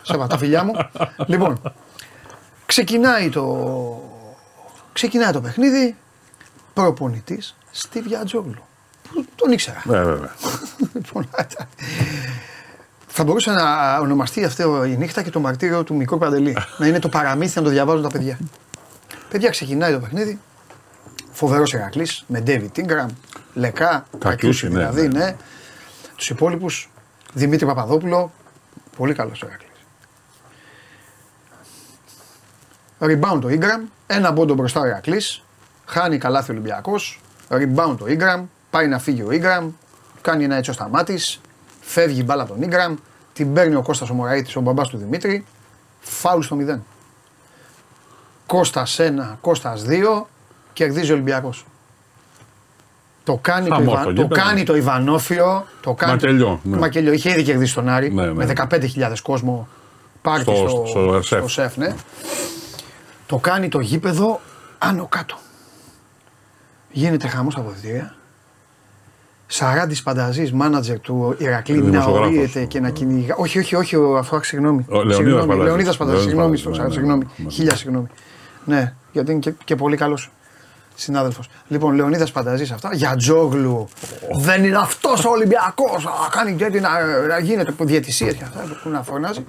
σε 0.01 0.17
τα 0.27 0.38
φιλιά 0.38 0.63
μου. 0.63 0.74
λοιπόν, 1.25 1.62
ξεκινάει 2.65 3.29
το, 3.29 3.45
ξεκινάει 4.93 5.31
το 5.31 5.41
παιχνίδι. 5.41 5.95
Προπονητής 6.74 7.55
στη 7.71 8.01
Βιατζόγλου. 8.01 8.62
Που 9.13 9.25
τον 9.36 9.51
ήξερα. 9.51 9.81
Ναι, 9.86 10.03
βέβαια. 10.12 10.36
λοιπόν, 10.93 11.29
θα 13.07 13.24
μπορούσε 13.24 13.51
να 13.51 13.97
ονομαστεί 14.00 14.43
αυτό 14.43 14.83
η 14.83 14.97
νύχτα 14.97 15.21
και 15.21 15.29
το 15.29 15.39
μαρτύριο 15.39 15.83
του 15.83 15.95
μικρού 15.95 16.17
Παντελή. 16.17 16.57
να 16.77 16.88
είναι 16.88 17.00
το 17.00 17.09
παραμύθι 17.09 17.57
να 17.57 17.63
το 17.63 17.69
διαβάζουν 17.69 18.03
τα 18.03 18.09
παιδιά. 18.09 18.39
Παιδιά, 19.29 19.50
ξεκινάει 19.50 19.93
το 19.93 20.00
παιχνίδι. 20.00 20.39
Φοβερός 21.38 21.74
Ερακλής 21.74 22.24
με 22.27 22.44
David 22.48 22.70
Ingram, 22.75 23.06
Λεκά, 23.53 24.08
Κακιούση 24.17 24.67
ναι, 24.67 24.74
δηλαδή, 24.74 25.08
ναι. 25.08 25.20
ναι. 25.20 25.36
Τους 26.15 26.29
υπόλοιπους 26.29 26.89
Δημήτρη 27.34 27.65
Παπαδόπουλο. 27.65 28.32
Πολύ 28.98 29.13
καλός 29.13 29.41
ο 29.41 29.48
Ερακλής. 29.48 29.70
Rebound 33.00 33.41
το 33.41 33.48
Ingram, 33.48 33.89
ένα 34.08 34.34
πόντο 34.34 34.53
μπροστά 34.53 34.79
ο 34.79 34.86
Ερακλής. 34.86 35.44
Χάνει 35.86 36.17
καλάθι 36.17 36.51
ο 36.51 36.53
Ολυμπιακός. 36.53 37.22
Rebound 37.50 37.96
το 37.98 38.06
Ingram, 38.08 38.44
πάει 38.70 38.88
να 38.88 39.00
φύγει 39.00 39.22
ο 39.22 39.27
Ingram. 39.32 39.70
Κάνει 40.22 40.44
ένα 40.44 40.56
έτσι 40.56 40.70
ο 40.70 40.74
σταμάτης. 40.74 41.41
Φεύγει 41.82 42.20
η 42.20 42.24
μπάλα 42.24 42.44
από 42.44 42.53
τον 42.53 42.70
Ingram. 42.70 42.96
Την 43.34 43.53
παίρνει 43.53 43.75
ο 43.75 43.82
Κώστας 43.82 44.10
ο 44.10 44.13
Μωραήτης, 44.13 44.56
ο 44.56 44.62
μπαμπάς 44.62 44.89
του 44.89 44.98
Δημήτρη. 44.98 45.46
Φάουλ 46.00 46.41
στο 46.41 46.56
0. 46.56 46.79
Κώστας 48.46 49.00
1, 49.00 49.38
Κώστας 49.41 49.84
2, 49.88 50.27
κερδίζει 50.77 51.12
ο 51.12 51.13
Ολυμπιακός. 51.13 51.65
Το 53.24 53.39
κάνει, 53.41 53.69
το, 53.69 53.81
Ιβα... 53.81 54.13
το, 54.13 54.27
κάνει 54.27 54.63
το 54.63 54.75
Ιβανόφιο. 54.75 55.65
Το 55.81 55.93
κάνει 55.93 56.12
Μακελιό. 56.12 56.60
Ναι. 56.63 56.77
Μακελιό. 56.77 57.12
Είχε 57.13 57.29
ήδη 57.29 57.43
κερδίσει 57.43 57.74
τον 57.74 57.89
Άρη 57.89 58.13
ναι, 58.13 58.25
ναι. 58.25 58.34
με 58.34 58.53
15.000 58.69 59.13
κόσμο. 59.22 59.67
Πάρτι 60.22 60.41
στο, 60.41 60.86
στο, 60.88 61.22
στο, 61.22 61.38
στο 61.38 61.48
σεφ. 61.48 61.77
Ναι. 61.77 61.96
Το 63.25 63.38
κάνει 63.38 63.67
το 63.67 63.79
γήπεδο 63.79 64.39
άνω 64.77 65.05
κάτω. 65.05 65.38
Γίνεται 66.91 67.27
χαμός 67.27 67.53
στα 67.53 67.62
αποδητήρια. 67.62 68.15
Σαράντης 69.48 70.03
Πανταζής, 70.03 70.51
μάνατζερ 70.51 71.00
του 71.00 71.36
Ηρακλή, 71.38 71.81
να 71.81 72.05
ορίεται 72.05 72.65
και 72.65 72.79
να 72.79 72.89
κυνηγά. 72.89 73.36
Όχι, 73.36 73.60
όχι, 73.60 73.75
όχι, 73.75 73.98
αυτό 74.17 74.39
συγγνώμη. 74.43 74.86
Λεωνίδας 75.63 75.98
Πανταζής, 75.98 76.24
συγγνώμη, 76.24 76.57
συγγνώμη. 76.57 77.27
Χίλια 77.50 77.75
συγγνώμη. 77.75 78.07
Ναι, 78.65 78.93
γιατί 79.12 79.31
είναι 79.31 79.39
και, 79.39 79.53
και 79.63 79.75
πολύ 79.75 79.98
καλός 79.98 80.31
συνάδελφος. 80.98 81.50
Λοιπόν, 81.68 81.96
Λεωνίδας 81.96 82.32
Πανταζή 82.32 82.74
αυτά. 82.74 82.89
Για 82.94 83.16
τζόγλου. 83.16 83.88
Δεν 84.32 84.63
είναι 84.63 84.77
αυτός 84.77 85.25
ο 85.25 85.30
Ολυμπιακός. 85.30 86.04
Να 86.04 86.12
κάνει 86.32 86.56
τέτοιο 86.56 86.82
να, 86.82 87.06
να 87.27 87.39
γίνεται 87.39 87.74
διαιτησίες 87.80 88.34
και 88.34 88.44
αυτά 88.44 88.80
που 88.84 88.89
να 88.89 89.04
φωνάζει. 89.04 89.46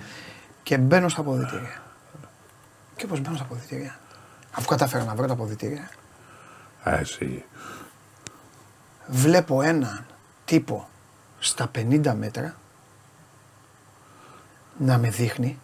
Και 0.63 0.79
μπαίνω 0.79 1.09
στα 1.09 1.21
αποδητήρια. 1.21 1.83
Και 2.97 3.07
πώς 3.07 3.21
μπαίνω 3.21 3.35
στα 3.37 3.45
αποδητήρια. 3.45 3.99
Αφού 4.53 4.67
κατάφερα 4.67 5.05
να 5.05 5.15
βρω 5.15 5.27
τα 5.27 5.33
αποδητήρια. 5.33 5.89
Εσύ 6.85 7.45
βλέπω 9.07 9.63
έναν 9.63 10.07
τύπο 10.45 10.89
στα 11.39 11.71
50 11.75 12.15
μέτρα 12.19 12.57
να 14.79 14.99
με 14.99 15.09
δείχνει 15.09 15.59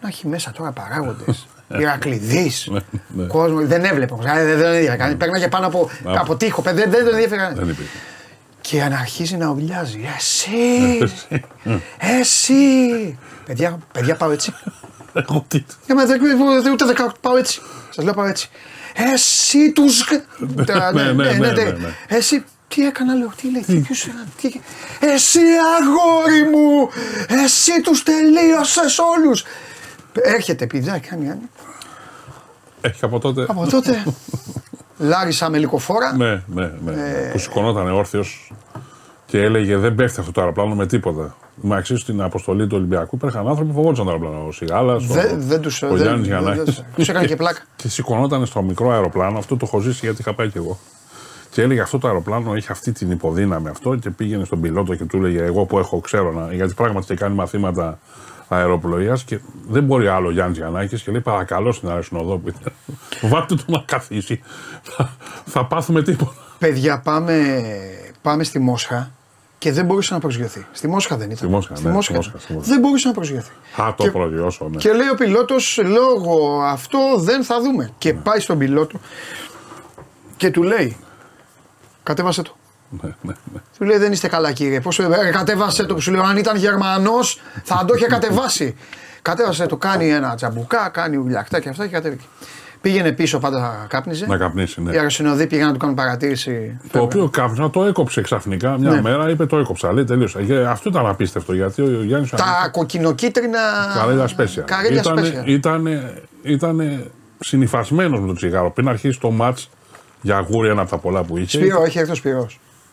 να 0.00 0.08
έχει 0.08 0.28
μέσα 0.28 0.50
τώρα 0.50 0.72
παράγοντες. 0.72 1.46
Ηρακλειδή. 1.80 2.52
Ναι, 2.64 2.80
ναι. 3.08 3.26
κόσμος. 3.26 3.66
Δεν 3.66 3.84
έβλεπε. 3.84 4.14
Δεν, 4.20 4.58
δεν 4.58 4.74
ενδιαφέρει. 4.74 5.14
Παίρναγε 5.14 5.48
πάνω 5.48 5.66
από, 5.66 5.90
από 6.04 6.36
τείχο. 6.36 6.62
Δεν, 6.62 6.74
δεν 6.74 7.04
τον 7.04 7.14
ενδιαφέρει. 7.14 7.76
Και 8.60 8.82
αν 8.82 8.92
αρχίζει 8.92 9.36
να 9.36 9.48
ουλιάζει. 9.48 10.08
Εσύ! 10.16 11.12
Εσύ! 12.20 13.18
παιδιά, 13.46 13.78
παιδιά 13.92 14.16
πάω 14.16 14.30
έτσι. 14.30 14.54
Εγώ 15.12 15.44
τι. 15.48 15.64
Ούτε 16.72 16.84
18 16.96 17.08
πάω 17.20 17.36
έτσι. 17.36 17.60
Σας 17.90 18.04
λέω 18.04 18.14
πάω 18.14 18.26
έτσι. 18.26 18.50
Εσύ 19.12 19.72
τους. 19.72 20.08
Ναι, 20.92 21.02
ναι, 21.12 21.32
ναι, 21.32 21.50
ναι, 21.50 21.74
Εσύ. 22.08 22.44
Τι 22.74 22.86
έκανα, 22.86 23.14
λέω, 23.14 23.32
τι 23.36 23.50
λέει, 23.50 23.80
ποιος 23.80 24.08
τι... 24.40 24.52
Εσύ 25.00 25.40
αγόρι 25.80 26.42
μου, 26.50 26.88
εσύ 27.44 27.80
τους 27.80 28.02
τελείωσες 28.02 28.98
όλους. 28.98 29.44
Έρχεται 30.12 30.66
πηδά, 30.66 30.98
κάνει, 30.98 31.32
Έχει 32.80 33.04
από 33.04 33.18
τότε. 33.18 33.46
Από 33.48 33.66
τότε. 33.70 34.04
Λάρισα 34.98 35.50
με 35.50 35.58
λικοφόρα. 35.58 36.16
Ναι, 36.16 36.42
ναι, 36.46 36.72
ναι. 36.84 36.92
Ε... 36.92 37.30
Που 37.32 37.38
σηκωνόταν 37.38 37.92
όρθιος 37.92 38.52
και 39.26 39.42
έλεγε 39.42 39.76
δεν 39.76 39.94
πέφτει 39.94 40.20
αυτό 40.20 40.32
το 40.32 40.40
αεροπλάνο 40.40 40.74
με 40.74 40.86
τίποτα. 40.86 41.36
Μα 41.54 41.78
εξή 41.78 41.96
στην 41.96 42.22
αποστολή 42.22 42.66
του 42.66 42.76
Ολυμπιακού 42.76 43.16
υπήρχαν 43.16 43.48
άνθρωποι 43.48 43.70
που 43.70 43.76
φοβόντουσαν 43.76 44.04
το 44.04 44.10
αεροπλάνο. 44.10 44.46
Ο 44.46 44.52
Σιγάλας, 44.52 45.08
ο, 45.08 45.14
ο 45.90 45.96
Γιάννης 45.96 46.26
Γιαννάκης. 46.26 46.84
Τους 46.94 47.08
έκανε 47.08 47.26
και 47.26 47.36
πλάκα. 47.36 47.62
Και 47.76 47.88
σηκωνόταν 47.88 48.46
στο 48.46 48.62
μικρό 48.62 48.90
αεροπλάνο, 48.90 49.38
αυτό 49.38 49.56
το 49.56 49.66
έχω 49.68 49.80
ζήσει 49.80 50.00
γιατί 50.02 50.20
είχα 50.20 50.34
πάει 50.34 50.48
κι 50.48 50.58
εγώ. 50.58 50.78
Και 51.50 51.62
έλεγε 51.62 51.80
αυτό 51.80 51.98
το 51.98 52.08
αεροπλάνο 52.08 52.54
έχει 52.54 52.66
αυτή 52.70 52.92
την 52.92 53.10
υποδύναμη 53.10 53.68
αυτό 53.68 53.96
και 53.96 54.10
πήγαινε 54.10 54.44
στον 54.44 54.60
πιλότο 54.60 54.94
και 54.94 55.04
του 55.04 55.16
έλεγε 55.16 55.42
εγώ 55.42 55.64
που 55.64 55.78
έχω 55.78 56.00
ξέρω 56.00 56.32
να, 56.32 56.54
γιατί 56.54 56.74
πράγματι 56.74 57.06
και 57.06 57.14
κάνει 57.14 57.34
μαθήματα 57.34 57.98
αεροπλοείας 58.52 59.24
και 59.24 59.40
δεν 59.68 59.84
μπορεί 59.84 60.08
άλλο 60.08 60.28
ο 60.28 60.30
Γιάννης 60.30 60.58
Γιαννάκης 60.58 61.02
και 61.02 61.10
λέει 61.10 61.20
παρακαλώ 61.20 61.72
στην 61.72 61.88
αεροσυνοδό 61.88 62.40
Βάλτε 63.30 63.54
το 63.54 63.64
να 63.66 63.82
καθίσει. 63.86 64.40
Θα, 64.82 65.16
θα 65.44 65.66
πάθουμε 65.66 66.02
τίποτα. 66.02 66.32
Παιδιά, 66.58 67.00
πάμε, 67.00 67.62
πάμε 68.22 68.44
στη 68.44 68.58
Μόσχα 68.58 69.10
και 69.58 69.72
δεν 69.72 69.84
μπορούσε 69.84 70.14
να 70.14 70.20
προσγειωθεί. 70.20 70.66
Στη 70.72 70.88
Μόσχα 70.88 71.16
δεν 71.16 71.26
ήταν. 71.26 71.36
Στη 71.36 71.46
Μόσχα, 71.46 71.74
στη 71.74 71.86
ναι, 71.86 71.92
Μόσχα. 71.92 72.14
Μόσχα, 72.14 72.38
στη 72.38 72.52
Μόσχα. 72.52 72.70
Δεν 72.70 72.80
μπορούσε 72.80 73.08
να 73.08 73.14
προσγειωθεί. 73.14 73.50
Α, 73.80 73.94
το 73.96 74.08
και, 74.08 74.18
ναι. 74.70 74.76
Και 74.76 74.92
λέει 74.92 75.08
ο 75.08 75.14
πιλότος, 75.14 75.80
λόγω 75.84 76.62
αυτό 76.62 76.98
δεν 77.18 77.44
θα 77.44 77.60
δούμε. 77.60 77.92
Και 77.98 78.12
ναι. 78.12 78.18
πάει 78.18 78.40
στον 78.40 78.58
πιλότο 78.58 79.00
και 80.36 80.50
του 80.50 80.62
λέει, 80.62 80.96
κατέβασε 82.02 82.42
το. 82.42 82.56
Ναι, 83.00 83.10
ναι, 83.22 83.32
ναι. 83.52 83.60
Του 83.78 83.84
λέει 83.84 83.98
δεν 83.98 84.12
είστε 84.12 84.28
καλά 84.28 84.52
κύριε. 84.52 84.80
Πώς 84.80 84.98
ε, 84.98 85.08
κατέβασε 85.32 85.84
το 85.84 85.94
που 85.94 86.00
σου 86.00 86.10
λέω, 86.10 86.22
αν 86.22 86.36
ήταν 86.36 86.56
Γερμανός 86.56 87.40
θα 87.62 87.84
το 87.88 87.94
είχε 87.94 88.06
κατεβάσει. 88.06 88.74
Κατέβασε 89.22 89.66
το, 89.66 89.76
κάνει 89.76 90.08
ένα 90.08 90.34
τσαμπουκά, 90.34 90.88
κάνει 90.88 91.16
ουλιακτά 91.16 91.60
και 91.60 91.68
αυτά 91.68 91.86
και 91.86 91.92
κατέβηκε. 91.92 92.24
Πήγαινε 92.80 93.12
πίσω 93.12 93.38
πάντα 93.38 93.86
κάπνιζε. 93.88 94.26
Να 94.26 94.36
καπνίσει, 94.36 94.82
ναι. 94.82 94.92
Οι 94.92 94.96
αεροσυνοδοί 94.96 95.46
πήγαν 95.46 95.66
να 95.66 95.72
του 95.72 95.78
κάνουν 95.78 95.94
παρατήρηση. 95.94 96.80
Το 96.92 97.00
οποίο 97.00 97.28
κάπνιζε, 97.28 97.68
το 97.68 97.84
έκοψε 97.84 98.20
ξαφνικά 98.20 98.78
μια 98.78 98.90
ναι. 98.90 99.00
μέρα, 99.00 99.30
είπε 99.30 99.46
το 99.46 99.58
έκοψα. 99.58 99.92
Λέει 99.92 100.04
τελείωσα. 100.04 100.40
Αυτό 100.68 100.88
ήταν 100.88 101.06
απίστευτο 101.06 101.54
γιατί 101.54 101.82
ο 101.82 102.02
Γιάννης. 102.02 102.30
Τα 102.30 102.68
κοκκινοκίτρινα. 102.72 103.58
Καρέλια 103.96 104.26
σπέσια. 104.26 104.64
Ήταν, 104.90 105.44
ήταν, 105.44 105.88
ήταν 106.42 107.04
συνυφασμένος 107.38 108.20
με 108.20 108.26
το 108.26 108.32
τσιγάρο. 108.32 108.70
Πριν 108.70 108.88
αρχίσει 108.88 109.20
το 109.20 109.30
ματ 109.30 109.58
για 110.20 110.36
αγούρι 110.36 110.68
ένα 110.68 110.80
από 110.80 110.90
τα 110.90 110.98
πολλά 110.98 111.22
που 111.22 111.36
είχε. 111.36 111.56
Σπύρο, 111.58 111.82
έχει 111.82 111.98
έρθει 111.98 112.10
ο 112.10 112.14
Σπύρο. 112.14 112.46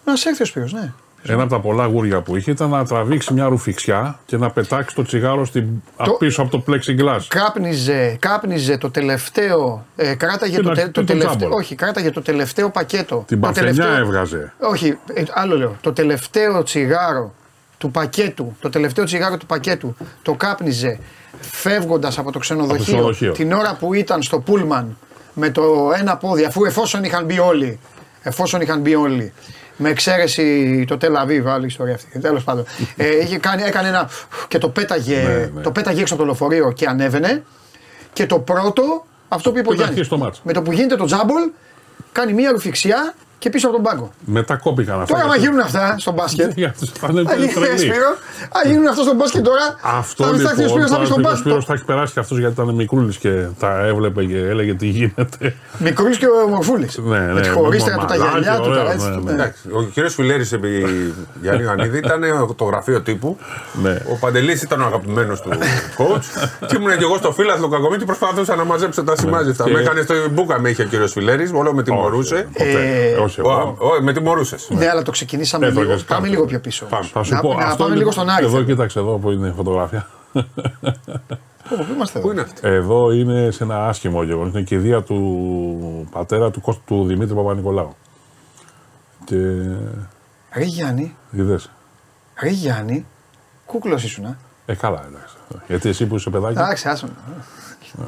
Να 0.06 0.16
σε 0.16 0.30
έρθει 0.30 0.42
ο 0.42 0.46
Σπύρο, 0.46 0.68
ναι. 0.72 0.94
Ένα 1.24 1.42
από 1.42 1.52
τα 1.52 1.60
πολλά 1.60 1.86
γούρια 1.86 2.22
που 2.22 2.36
είχε 2.36 2.52
ήταν 2.52 2.70
να 2.70 2.86
τραβήξει 2.86 3.34
μια 3.34 3.46
ρουφιξιά 3.46 4.20
και 4.26 4.38
να 4.38 4.52
πετάξει 4.52 4.96
το 4.96 5.04
τσιγάρο 5.04 5.46
στην... 5.46 5.68
το... 6.04 6.12
πίσω 6.12 6.42
από 6.42 6.52
το 6.52 6.64
plexiglass. 6.68 7.20
Κάπνιζε, 7.28 8.18
κάπνιζε 8.20 8.78
το 8.78 8.92
τελευταίο. 8.92 9.86
Ε, 9.96 10.16
κράταγε 10.16 10.60
το, 10.60 10.72
τε, 10.72 10.88
το 10.88 11.04
τελευταίο. 11.04 11.50
Όχι, 11.52 11.76
κράταγε 11.76 12.12
το 12.12 12.22
τελευταίο 12.22 12.70
πακέτο. 12.70 13.24
Την 13.28 13.40
παθενιά 13.40 13.88
έβγαζε. 13.98 14.54
Όχι, 14.60 14.98
ε, 15.14 15.24
άλλο 15.34 15.58
λέω. 15.58 15.76
Το 15.82 15.94
τελευταίο 15.94 16.64
τσιγάρο 16.64 17.34
του 17.78 17.92
πακέτου, 17.92 18.56
το 18.60 18.70
τελευταίο 18.70 19.06
τσιγάρο 19.06 19.38
του 19.38 19.46
πακέτου 19.46 19.96
το 20.22 20.34
κάπνιζε 20.34 21.00
φεύγοντας 21.40 22.18
από 22.18 22.32
το 22.32 22.40
ξενοδοχείο, 22.40 23.16
την 23.34 23.52
ώρα 23.52 23.76
που 23.80 23.94
ήταν 23.94 24.22
στο 24.22 24.40
πούλμαν 24.40 24.98
με 25.34 25.50
το 25.50 25.92
ένα 26.00 26.18
πόδι, 26.18 26.46
αφού 26.46 26.64
εφόσον 26.66 27.04
είχαν 27.04 27.26
μπει 27.26 27.40
όλοι, 27.40 27.80
εφόσον 28.22 28.62
είχαν 28.62 28.80
μπει 28.80 28.96
όλοι, 28.96 29.34
με 29.82 29.90
εξαίρεση 29.90 30.86
το 30.88 30.98
Τελαβίβ, 30.98 31.48
άλλη 31.48 31.66
ιστορία 31.66 31.94
αυτή. 31.94 32.20
Τέλος 32.20 32.44
πάντων. 32.44 32.66
ε, 32.98 33.18
είχε 33.18 33.38
κάνει, 33.38 33.64
έκανε 33.64 33.88
ένα. 33.88 34.10
και 34.48 34.58
το 34.58 34.70
πέταγε, 34.70 35.18
ναι, 35.18 35.50
ναι. 35.54 35.62
το 35.62 35.72
πέταγε 35.72 36.02
έξω 36.02 36.14
από 36.14 36.24
το 36.24 36.30
λεωφορείο 36.30 36.72
και 36.72 36.86
ανέβαινε. 36.86 37.44
Και 38.14 38.26
το 38.26 38.40
πρώτο, 38.40 39.06
αυτό 39.28 39.52
που 39.52 39.58
είπε 39.58 39.70
ο 39.70 39.74
Γιάννης. 39.74 40.10
Με 40.44 40.54
το 40.54 40.62
που 40.62 40.72
γίνεται 40.72 40.96
το 40.96 41.06
τζάμπολ, 41.06 41.50
κάνει 42.12 42.34
μία 42.34 42.52
ρουφιξιά 42.52 43.14
και 43.40 43.50
πίσω 43.50 43.68
από 43.68 43.76
τον 43.76 43.86
πάγκο. 43.86 44.12
Μετά 44.26 44.56
κόπηκαν 44.56 45.02
αυτά. 45.02 45.14
Τώρα, 45.14 45.26
άμα 45.26 45.36
γίνουν 45.36 45.60
αυτά 45.60 45.96
στο 45.98 46.12
μπάσκετ. 46.12 46.52
Αν 48.64 48.72
γίνουν 48.72 48.88
αυτά 48.88 49.04
στο 49.04 49.14
μπάσκετ 49.14 49.44
τώρα. 49.44 49.76
Αυτό 49.84 50.24
θα 50.24 50.54
λοιπόν. 50.58 51.26
Ο 51.26 51.36
Σπύρος 51.36 51.66
θα 51.66 51.74
έχει 51.74 51.86
περάσει 51.86 52.14
και 52.14 52.20
αυτός 52.20 52.40
γιατί 52.40 52.54
ήταν 52.62 52.76
μικρούλης 52.76 53.18
και 53.18 53.46
τα 53.60 53.86
έβλεπε 53.86 54.26
και 54.26 54.38
έλεγε 54.38 54.74
τι 54.74 54.88
γίνεται. 54.88 55.56
Μικρούλης 55.78 56.18
και 56.18 56.26
ο 56.26 56.48
Μορφούλης. 56.48 56.98
Ναι, 56.98 57.20
ναι. 57.20 57.48
Χωρίστε 57.48 57.96
του 58.00 58.06
τα 58.06 58.16
γυαλιά 58.16 58.60
του. 58.60 58.70
Ναι, 59.24 59.32
ναι. 59.32 59.54
Ο 59.72 59.84
κύριος 59.84 60.14
Φιλέρης 60.14 60.52
επί 60.52 60.86
Γιάννη 61.42 61.64
Γανίδη 61.64 61.98
ήταν 61.98 62.22
το 62.56 62.64
γραφείο 62.64 63.02
τύπου. 63.02 63.38
Ο 64.12 64.18
Παντελής 64.20 64.62
ήταν 64.62 64.82
ο 64.82 64.86
αγαπημένος 64.86 65.42
του 65.42 65.50
coach. 65.98 66.50
Και 66.68 66.76
ήμουν 66.76 66.98
και 66.98 67.04
εγώ 67.04 67.18
στο 67.18 67.32
φίλαθλο 67.32 67.68
κακομή 67.68 67.98
και 67.98 68.06
προσπαθούσα 68.06 68.56
να 68.56 68.64
μαζέψω 68.64 69.04
τα 69.04 69.16
σημάδια. 69.18 69.56
Με 69.74 69.80
έκανε 69.80 70.02
στο 70.02 70.14
μπουκα 70.32 70.60
με 70.60 70.70
είχε 70.70 70.82
ο 70.82 70.86
κύριος 70.86 71.12
Φιλέρης, 71.12 71.52
όλο 71.54 71.74
με 71.74 71.84
τιμωρούσε. 71.84 72.48
Όχι, 73.30 73.40
εγώ. 73.40 73.78
με 74.02 74.14
τιμωρούσε. 74.14 74.56
Ναι, 74.70 74.88
αλλά 74.90 75.02
το 75.02 75.12
ξεκινήσαμε 75.12 75.70
λίγο. 75.70 75.98
Πάμε 76.08 76.28
λίγο 76.28 76.46
πιο 76.46 76.60
πίσω. 76.60 76.86
Θα 77.12 77.24
σου 77.24 77.40
πω. 77.42 77.56
Πάμε 77.78 77.96
λίγο 77.96 78.12
στον 78.12 78.30
Άρη. 78.30 78.46
Εδώ, 78.46 78.64
κοίταξε 78.64 79.00
εδώ 79.00 79.18
που 79.18 79.32
είναι 79.32 79.48
η 79.48 79.52
φωτογραφία. 79.52 80.08
Πού 81.70 81.94
είμαστε 81.94 82.20
εδώ; 82.20 82.32
είναι 82.32 82.46
Εδώ 82.62 83.12
είναι 83.12 83.52
σε 83.52 83.64
ένα 83.64 83.88
άσχημο 83.88 84.24
γεγονός. 84.24 84.52
Είναι 84.52 84.62
η 84.62 84.64
κηδεία 84.64 85.04
του 85.04 86.08
πατέρα 86.12 86.52
του, 86.52 86.82
του 86.86 87.06
Δημήτρη 87.06 87.36
Παπα-Νικολάου. 87.36 87.96
Και. 89.26 89.36
Ρε 90.54 90.64
Γιάννη. 90.64 91.16
Είδες. 91.32 91.70
Ρε 92.42 92.50
Γιάννη. 92.50 93.06
Κούκλος 93.66 94.04
ήσουν. 94.04 94.26
Ε. 94.26 94.38
ε, 94.66 94.76
καλά, 94.76 95.06
εντάξει. 95.08 95.36
Γιατί 95.68 95.90
εσύ 95.90 96.06
που 96.06 96.16
είσαι 96.16 96.30
παιδάκι. 96.30 96.58
Εντάξει, 96.60 96.88
άσον. 96.88 97.10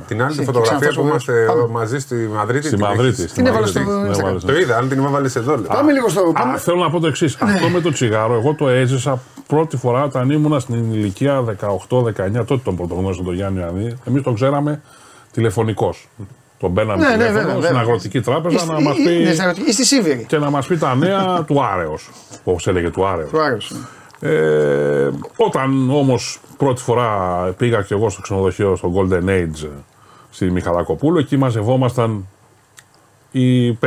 Την 0.07 0.23
άλλη 0.23 0.43
φωτογραφία 0.43 0.91
που 0.93 1.01
είμαστε 1.01 1.45
μαζί 1.69 1.99
στη 1.99 2.15
Μαδρίτη. 2.15 2.67
Στη 2.67 2.77
Μαδρίτη. 2.77 3.25
Την 3.25 3.45
έβαλες 3.45 3.69
στο 3.69 4.47
Το 4.47 4.57
είδα, 4.57 4.77
αν 4.77 4.89
την 4.89 5.05
έβαλες 5.05 5.35
εδώ. 5.35 5.57
Πάμε 5.57 5.91
λίγο 5.91 6.09
στο. 6.09 6.33
Θέλω 6.57 6.77
να 6.77 6.89
πω 6.89 6.99
το 6.99 7.07
εξής. 7.07 7.37
Ναι. 7.41 7.51
Αυτό 7.51 7.67
με 7.69 7.81
το 7.81 7.91
τσιγάρο, 7.91 8.33
εγώ 8.33 8.53
το 8.53 8.67
έζησα 8.67 9.21
πρώτη 9.47 9.77
φορά 9.77 10.03
όταν 10.03 10.29
ήμουνα 10.29 10.59
στην 10.59 10.93
ηλικία 10.93 11.43
18-19. 11.89 12.45
Τότε 12.45 12.61
τον 12.63 12.75
πρωτογνώρισα 12.75 13.23
τον 13.23 13.33
Γιάννη 13.33 13.59
Ιωαννίδη. 13.59 13.95
Εμείς 14.07 14.21
τον 14.23 14.35
ξέραμε 14.35 14.81
τηλεφωνικός. 15.31 16.09
Τον 16.59 16.71
μπαίναμε 16.71 17.07
ναι, 17.07 17.15
ναι, 17.15 17.27
τηλέφωνο 17.27 17.61
στην 17.61 17.77
αγροτική 17.77 18.21
τράπεζα 18.21 18.65
να 18.65 18.81
μας 18.81 18.95
πει. 19.05 19.11
Ή 19.67 19.71
στη 19.71 19.85
Σίβηρη. 19.85 20.25
Και 20.27 20.37
να 20.37 20.49
μας 20.49 20.67
πει 20.67 20.77
τα 20.77 20.95
νέα 20.95 21.43
του 21.47 21.63
Άρεος. 21.63 22.09
Όπως 22.43 22.67
έλεγε 22.67 22.89
του 22.89 23.07
Άρεος. 23.07 23.29
Του 23.29 23.41
Άρεος. 23.41 23.73
Ε, 24.21 25.09
όταν 25.35 25.89
όμως 25.91 26.39
πρώτη 26.57 26.81
φορά 26.81 27.43
πήγα 27.57 27.81
και 27.81 27.93
εγώ 27.93 28.09
στο 28.09 28.21
ξενοδοχείο 28.21 28.75
στο 28.75 28.91
Golden 28.95 29.29
Age 29.29 29.69
στη 30.29 30.51
Μιχαλακοπούλου, 30.51 31.17
εκεί 31.17 31.37
μαζευόμασταν 31.37 32.27
οι 33.31 33.71
5-6 33.71 33.77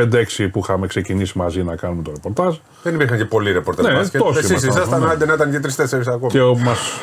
που 0.51 0.59
είχαμε 0.59 0.87
ξεκινήσει 0.87 1.37
μαζί 1.37 1.63
να 1.63 1.75
κάνουμε 1.75 2.03
το 2.03 2.11
ρεπορτάζ. 2.11 2.55
Δεν 2.83 2.93
υπήρχαν 2.93 3.17
και 3.17 3.25
πολλοί 3.25 3.51
ρεπορτάζ. 3.51 3.85
Ναι, 3.85 4.19
Εσείς 4.37 4.63
ήσασταν, 4.63 5.01
ναι. 5.01 5.11
άντε 5.11 5.25
να 5.25 5.33
ήταν 5.33 5.51
και 5.51 5.59
3-4 5.77 6.01
ακόμα. 6.07 6.31
Και 6.31 6.39
μας 6.63 6.99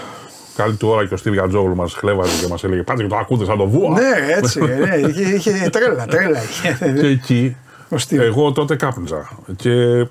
καλή 0.57 0.75
του 0.75 0.89
ώρα 0.89 1.07
και 1.07 1.15
ο 1.15 1.17
Στίβ 1.17 1.35
Gatζόγλου 1.39 1.75
μας 1.75 1.95
χλέβαζε 1.95 2.41
και 2.41 2.51
μας 2.51 2.65
έλεγε 2.65 2.83
Πάτε 2.83 3.03
και 3.03 3.09
το 3.09 3.17
ακούτε 3.17 3.45
σαν 3.45 3.59
το 3.59 3.69
βούα. 3.69 3.91
Ναι, 3.91 4.35
έτσι. 4.37 4.61
ναι, 4.61 4.97
είχε, 5.09 5.35
είχε 5.35 5.69
τρέλα, 5.71 6.07
τρέλα. 6.07 6.41
και 7.01 7.07
εκεί 7.07 7.57
εγώ 8.11 8.53
τότε 8.53 8.77
κάπνιζα. 8.77 9.29
Και 9.57 10.07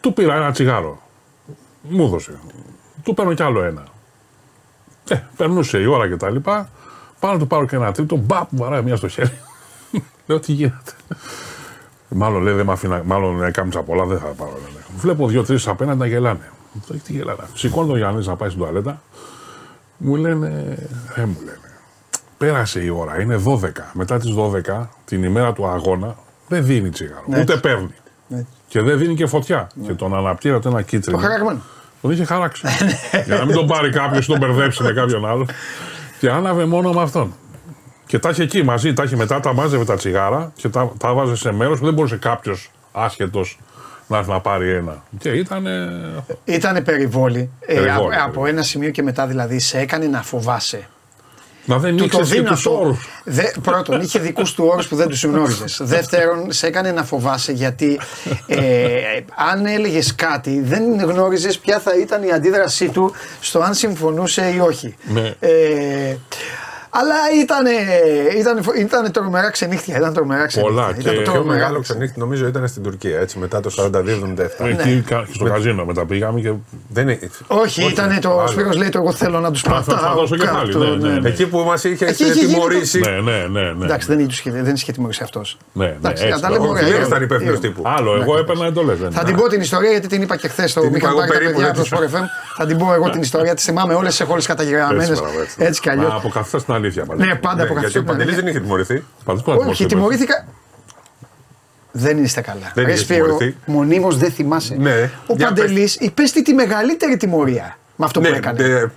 του 0.00 0.12
πήρα 0.12 0.34
ένα 0.34 0.52
τσιγάρο. 0.52 1.01
Μου 1.82 2.04
έδωσε. 2.04 2.38
Του 3.02 3.14
παίρνω 3.14 3.34
κι 3.34 3.42
άλλο 3.42 3.62
ένα. 3.62 3.84
Ε, 5.08 5.22
περνούσε 5.36 5.78
η 5.78 5.86
ώρα 5.86 6.08
και 6.08 6.16
τα 6.16 6.30
λοιπά. 6.30 6.68
Πάω 7.20 7.32
να 7.32 7.38
του 7.38 7.46
πάρω 7.46 7.66
και 7.66 7.76
ένα 7.76 7.92
τρίτο. 7.92 8.16
Μπαπ, 8.16 8.48
βαράει 8.50 8.82
μία 8.82 8.96
στο 8.96 9.08
χέρι. 9.08 9.38
Λέω 10.26 10.40
τι 10.40 10.52
γίνεται. 10.52 10.92
Μάλλον 12.08 12.42
λέει 12.42 12.54
δεν 12.54 12.66
με 12.66 12.72
αφήνα, 12.72 13.02
μάλλον 13.04 13.44
έκαμψα 13.44 13.82
πολλά, 13.82 14.04
δεν 14.04 14.18
θα 14.18 14.26
πάρω. 14.26 14.50
Λέει. 14.50 14.82
Βλέπω 14.96 15.26
δύο-τρεις 15.26 15.68
απέναντι 15.68 15.98
να 15.98 16.06
γελάνε. 16.06 16.50
Τι 17.04 17.12
γελάνε. 17.12 17.42
Σηκώνει 17.54 17.88
τον 17.88 17.96
Γιάννης 17.96 18.26
να 18.26 18.36
πάει 18.36 18.48
στην 18.48 18.60
τουαλέτα. 18.60 19.02
Μου 19.96 20.16
λένε, 20.16 20.76
ε, 21.14 21.24
μου 21.24 21.36
λένε. 21.44 21.58
Πέρασε 22.38 22.84
η 22.84 22.88
ώρα, 22.88 23.20
είναι 23.20 23.36
12. 23.36 23.90
Μετά 23.92 24.18
τις 24.18 24.34
12, 24.34 24.88
την 25.04 25.22
ημέρα 25.22 25.52
του 25.52 25.66
αγώνα, 25.66 26.16
δεν 26.48 26.64
δίνει 26.64 26.90
τσιγάρο. 26.90 27.24
Ναι, 27.26 27.40
ούτε 27.40 27.56
παίρνει. 27.56 27.94
Ναι. 28.28 28.44
Και 28.72 28.80
δεν 28.80 28.98
δίνει 28.98 29.14
και 29.14 29.26
φωτιά. 29.26 29.66
Ναι. 29.74 29.86
Και 29.86 29.92
τον 29.92 30.14
αναπτύρατε 30.16 30.68
ένα 30.68 30.82
κίτρινο. 30.82 31.16
Το 31.16 31.22
χαραγμένο. 31.22 31.60
Τον 32.02 32.10
είχε 32.10 32.24
χαράξει. 32.24 32.66
Για 33.26 33.36
να 33.36 33.44
μην 33.44 33.54
τον 33.54 33.66
πάρει 33.66 33.90
κάποιος 33.90 34.24
ή 34.24 34.28
τον 34.28 34.38
μπερδέψει 34.38 34.82
με 34.82 34.92
κάποιον 34.92 35.26
άλλο. 35.26 35.46
Και 36.18 36.30
άναβε 36.30 36.64
μόνο 36.64 36.92
με 36.92 37.02
αυτόν. 37.02 37.34
Και 38.06 38.18
τα 38.18 38.30
είχε 38.30 38.42
εκεί 38.42 38.62
μαζί, 38.62 38.92
τα 38.92 39.02
είχε 39.02 39.16
μετά, 39.16 39.40
τα 39.40 39.52
μάζευε 39.52 39.84
τα 39.84 39.96
τσιγάρα 39.96 40.52
και 40.56 40.68
τα, 40.68 40.92
τα 40.98 41.12
βάζε 41.12 41.36
σε 41.36 41.52
μέρος 41.52 41.78
που 41.78 41.84
δεν 41.84 41.94
μπορούσε 41.94 42.16
κάποιος 42.16 42.70
άσχετος 42.92 43.58
να 44.06 44.18
έρθει 44.18 44.30
να 44.30 44.40
πάρει 44.40 44.70
ένα. 44.70 45.02
Και 45.18 45.28
ήταν. 45.28 45.66
Ήτανε 46.44 46.80
περιβόλη. 46.80 47.50
Ε, 47.60 47.90
από, 47.90 48.08
από 48.24 48.46
ένα 48.46 48.62
σημείο 48.62 48.90
και 48.90 49.02
μετά 49.02 49.26
δηλαδή 49.26 49.58
σε 49.58 49.78
έκανε 49.78 50.06
να 50.06 50.22
φοβάσαι. 50.22 50.88
Μα 51.64 51.78
δεν 51.78 51.98
ήξερες 51.98 52.42
τους 52.42 52.66
όρους. 52.66 53.08
Πρώτον, 53.62 54.00
είχε 54.00 54.18
δικούς 54.18 54.54
του 54.54 54.64
όρους 54.72 54.88
που 54.88 54.96
δεν 54.96 55.08
τους 55.08 55.24
γνώριζες. 55.24 55.80
Δεύτερον, 55.84 56.52
σε 56.52 56.66
έκανε 56.66 56.92
να 56.92 57.04
φοβάσαι 57.04 57.52
γιατί 57.52 58.00
ε, 58.46 58.60
αν 59.50 59.66
έλεγες 59.66 60.14
κάτι, 60.14 60.60
δεν 60.64 61.00
γνώριζες 61.00 61.58
ποια 61.58 61.80
θα 61.80 61.96
ήταν 61.96 62.22
η 62.22 62.32
αντίδρασή 62.32 62.88
του 62.88 63.14
στο 63.40 63.58
αν 63.60 63.74
συμφωνούσε 63.74 64.52
ή 64.54 64.58
όχι. 64.58 64.94
Ναι. 65.04 65.34
Ε, 65.40 66.16
αλλά 66.94 67.14
ήταν, 67.42 67.66
ήταν, 68.38 68.76
ήταν 68.78 69.12
τρομερά 69.12 69.50
ξενύχτια. 69.50 69.96
Ήταν 69.96 70.14
τρομερά 70.14 70.46
ξενύχτια. 70.46 70.76
Πολλά. 70.76 70.94
Ήταν 70.98 71.14
και 71.14 71.22
το 71.22 71.30
πιο 71.30 71.44
μεγάλο 71.44 71.80
ξενύχτη 71.80 72.18
νομίζω 72.18 72.46
ήταν 72.46 72.68
στην 72.68 72.82
Τουρκία, 72.82 73.18
έτσι, 73.18 73.38
μετά 73.38 73.60
το 73.60 73.70
42-77. 73.78 73.90
Εκεί 74.58 75.04
ναι. 75.10 75.24
στο 75.34 75.44
καζίνο 75.44 75.84
μετά 75.84 76.06
πήγαμε 76.06 76.40
και. 76.40 76.52
Δεν 76.88 77.08
είναι... 77.08 77.18
Όχι, 77.46 77.82
όχι, 77.82 77.92
ήταν 77.92 78.20
το. 78.20 78.30
Ο 78.30 78.46
Σπύρος 78.46 78.76
λέει 78.76 78.88
το 78.88 78.98
εγώ 78.98 79.12
θέλω 79.12 79.40
να 79.40 79.50
τους 79.50 79.62
πατάω. 79.62 79.98
Θα 79.98 80.12
δώσω 80.14 80.36
και 80.36 80.46
πάλι. 80.46 80.76
Ναι, 80.76 81.08
ναι, 81.08 81.18
ναι. 81.18 81.28
Εκεί 81.28 81.46
που 81.46 81.58
μας 81.58 81.84
είχε 81.84 82.06
τιμωρήσει. 82.40 83.00
Ναι, 83.00 83.10
ναι, 83.10 83.46
ναι, 83.50 83.72
ναι. 83.72 83.84
Εντάξει, 83.84 84.06
δεν 84.44 84.74
είχε 84.74 84.92
τιμωρήσει 84.92 85.22
αυτός. 85.22 85.56
Ναι, 85.72 85.96
ναι. 86.00 86.12
Δεν 86.12 87.02
ήταν 87.06 87.22
υπεύθυνος 87.22 87.60
τύπου. 87.60 87.82
Άλλο, 87.84 88.14
εγώ 88.20 88.38
έπαιρνα 88.38 88.66
εντολές. 88.66 88.98
Θα 89.10 89.24
την 89.24 89.36
πω 89.36 89.48
την 89.48 89.60
ιστορία 89.60 89.90
γιατί 89.90 90.06
την 90.06 90.22
είπα 90.22 90.36
και 90.36 90.48
χθες 90.48 90.70
στο 90.70 90.90
Μιχαλ 90.90 91.14
Πάρη 91.14 91.30
τα 91.30 91.38
παιδιά 91.38 91.68
από 91.70 91.82
το 91.82 91.88
Sport 91.90 92.16
FM. 92.16 92.24
Θα 92.56 92.66
την 92.66 92.78
πω 92.78 92.94
εγώ 92.94 93.10
την 93.10 93.20
ιστορία. 93.20 93.54
Τη 93.54 93.62
θυμάμαι 93.62 93.94
όλες 93.94 94.14
σε 94.14 94.24
χώρε 94.24 94.40
καταγεγραμμένες. 94.42 95.22
Έτσι 95.56 95.80
κι 95.80 95.90
αλλιώς. 95.90 96.12
Από 96.12 96.28
καθένα 96.28 96.78
την 96.90 97.04
αλήθεια. 97.10 97.26
Ναι, 97.26 97.34
πάντα 97.34 97.64
ναι, 97.64 97.80
γιατί 97.80 97.98
ο 97.98 98.04
Παντελής 98.04 98.34
δεν 98.34 98.46
είχε 98.46 98.60
τιμωρηθεί. 98.60 99.04
Όχι, 99.68 99.86
τιμωρήθηκα. 99.86 100.46
Δεν 101.92 102.24
είστε 102.24 102.40
καλά. 102.40 102.72
Δεν 102.74 102.84
Ρε 102.84 102.96
Σπύρο, 102.96 103.38
μονίμως 103.66 104.16
δεν 104.16 104.30
θυμάσαι. 104.30 104.74
Ναι. 104.74 105.10
Ο 105.26 105.36
Παντελής 105.36 105.96
υπέστη 105.96 106.42
τη 106.42 106.54
μεγαλύτερη 106.54 107.16
τιμωρία 107.16 107.76
με 107.96 108.04
αυτό 108.04 108.20
που 108.20 108.28
ναι, 108.28 108.36
έκανε. 108.36 108.92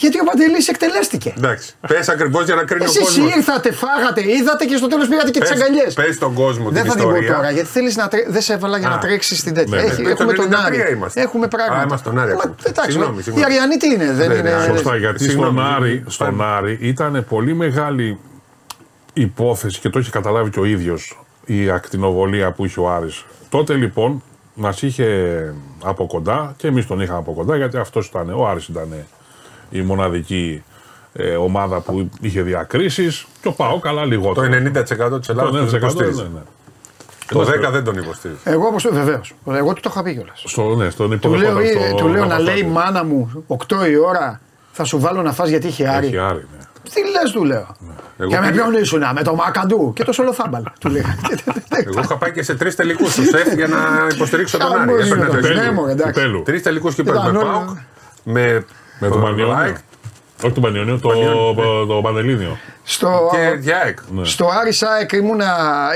Ναι. 0.00 0.08
Γιατί 0.08 0.20
ο 0.20 0.24
Παντελής 0.24 0.68
εκτελέστηκε. 0.68 1.34
Εντάξει. 1.36 1.74
Πες 1.88 2.08
ακριβώς 2.08 2.44
για 2.44 2.54
να 2.54 2.64
κρίνει 2.64 2.84
ο 2.84 2.86
κόσμος. 2.86 3.08
Εσεί 3.08 3.36
ήρθατε, 3.36 3.72
φάγατε, 3.72 4.20
είδατε 4.30 4.64
και 4.64 4.76
στο 4.76 4.86
τέλος 4.86 5.08
πήγατε 5.08 5.30
και 5.30 5.40
τις 5.40 5.50
αγκαλιές. 5.50 5.94
Πες 5.94 6.14
στον 6.14 6.34
κόσμο 6.34 6.70
Δεν 6.70 6.84
θα 6.84 6.94
την 6.94 7.04
πω 7.04 7.24
τώρα 7.34 7.50
γιατί 7.50 7.68
θέλεις 7.68 7.96
να. 7.96 8.08
Τρέ... 8.08 8.24
Δεν 8.28 8.42
σε 8.42 8.52
έβαλα 8.52 8.78
για 8.78 8.88
να 8.88 8.98
τρέξεις 8.98 9.38
στην 9.38 9.54
τέτοια. 9.54 9.78
Έχουμε 10.08 10.32
τον 10.32 10.54
Άρη. 10.54 10.98
Έχουμε 11.14 11.48
πράγματα. 11.48 11.80
Α, 11.80 11.82
είμαστε 11.82 12.08
τον 12.08 12.18
Άρη. 12.18 12.32
Εντάξει. 12.62 12.98
Η 13.38 13.44
Αριανή 13.44 13.76
τι 13.76 13.88
είναι. 13.94 14.12
Δεν 14.12 14.30
είναι. 14.30 14.50
Σωστά 14.66 14.96
γιατί 14.96 15.30
στον 16.06 16.42
Άρη 16.42 16.78
ήταν 16.80 17.24
πολύ 17.28 17.54
μεγάλη 17.54 18.18
υπόθεση 19.12 19.80
και 19.80 19.88
το 19.88 19.98
έχει 19.98 20.10
καταλάβει 20.10 20.50
και 20.50 20.60
ο 20.60 20.64
ίδιος 20.64 21.20
η 21.44 21.70
ακτινοβολία 21.70 22.52
που 22.52 22.64
είχε 22.64 22.80
ο 22.80 22.90
Άρης. 22.90 23.24
Τότε 23.48 23.74
λοιπόν 23.74 24.22
μας 24.54 24.82
είχε 24.82 25.06
από 25.84 26.06
κοντά 26.06 26.54
και 26.56 26.66
εμείς 26.66 26.86
τον 26.86 27.00
είχαμε 27.00 27.18
από 27.18 27.32
κοντά 27.32 27.56
γιατί 27.56 27.76
αυτός 27.76 28.06
ήταν, 28.06 28.30
ο 28.34 28.48
Άρης 28.48 28.68
ήταν 28.68 29.06
η 29.70 29.80
μοναδική 29.80 30.62
ε, 31.12 31.34
ομάδα 31.34 31.80
που 31.80 32.10
είχε 32.20 32.42
διακρίσεις 32.42 33.26
και 33.42 33.48
ο 33.48 33.52
Πάο 33.52 33.78
καλά 33.78 34.04
λιγότερο. 34.04 34.48
Το 34.48 34.56
90% 35.16 35.20
της 35.20 35.28
Ελλάδας 35.28 35.70
το 35.70 35.76
υποστηρίζει. 35.76 36.22
Ναι, 36.22 36.28
ναι. 36.34 36.40
Το 37.28 37.40
10 37.40 37.70
δεν 37.72 37.84
τον 37.84 37.96
υποστηρίζει. 37.96 38.40
Εγώ 38.44 38.66
όπω 38.66 38.76
βεβαίως. 38.92 39.34
Εγώ 39.46 39.72
του 39.72 39.80
το 39.80 39.88
είχα 39.92 40.02
πει 40.02 40.12
κιόλας. 40.12 40.42
Στο, 40.46 40.74
ναι, 40.74 40.90
στον 40.90 41.18
του 41.18 41.34
λέω, 41.34 41.50
στο, 41.50 41.96
του 41.96 42.08
λέω 42.08 42.24
να 42.24 42.38
λέει 42.38 42.62
μάνα 42.62 43.04
μου 43.04 43.44
8 43.68 43.88
η 43.90 43.96
ώρα 43.96 44.40
θα 44.72 44.84
σου 44.84 45.00
βάλω 45.00 45.22
να 45.22 45.32
φας 45.32 45.48
γιατί 45.48 45.66
είχε 45.66 45.88
άρη. 45.88 46.06
Έχει 46.06 46.18
άρη 46.18 46.46
ναι. 46.52 46.58
Τι 46.92 47.00
λες, 47.00 47.30
του 47.32 47.44
λέω. 47.44 47.76
Ναι. 47.78 48.26
Και 48.26 48.38
με 48.38 48.50
ποιον 48.50 48.74
ήσουν, 48.74 49.02
με 49.14 49.22
το 49.22 49.34
Μακαντού 49.34 49.92
και 49.92 50.04
το 50.04 50.12
Σολοθάμπαλ. 50.12 50.62
του 50.80 50.88
λέω. 50.88 51.02
Εγώ 51.68 52.00
είχα 52.00 52.16
πάει 52.16 52.32
και 52.32 52.42
σε 52.42 52.54
τρεις 52.54 52.74
τελικούς 52.74 53.14
του 53.14 53.22
ΣΕΦ 53.24 53.54
για 53.54 53.66
να 53.66 54.06
υποστηρίξω 54.14 54.58
τον 54.58 54.72
Άρη. 54.72 56.42
Τρεις 56.44 56.62
τελικούς 56.62 56.94
και 56.94 57.02
με 57.02 57.12
Πάοκ. 57.12 57.68
Με 58.22 58.64
με 58.98 59.08
τον 59.08 59.22
Πανιόνιο. 59.22 59.76
Όχι 60.42 60.52
τον 60.52 60.62
Πανιόνιο, 60.62 60.98
το, 60.98 61.86
το 61.86 62.00
Πανελλήνιο. 62.02 62.58
Στο, 62.82 63.30
και 63.32 63.72
ναι. 64.10 64.24
στο 64.24 64.48
Άρη 64.60 64.72
Σάεκ 64.72 65.12
ήμουνα, 65.12 65.46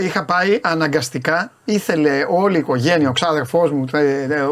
είχα 0.02 0.24
πάει 0.24 0.60
αναγκαστικά. 0.62 1.52
Ήθελε 1.64 2.10
όλη 2.28 2.56
η 2.56 2.58
οικογένεια, 2.58 3.08
ο 3.08 3.12
ξάδερφός 3.12 3.70
μου, 3.70 3.84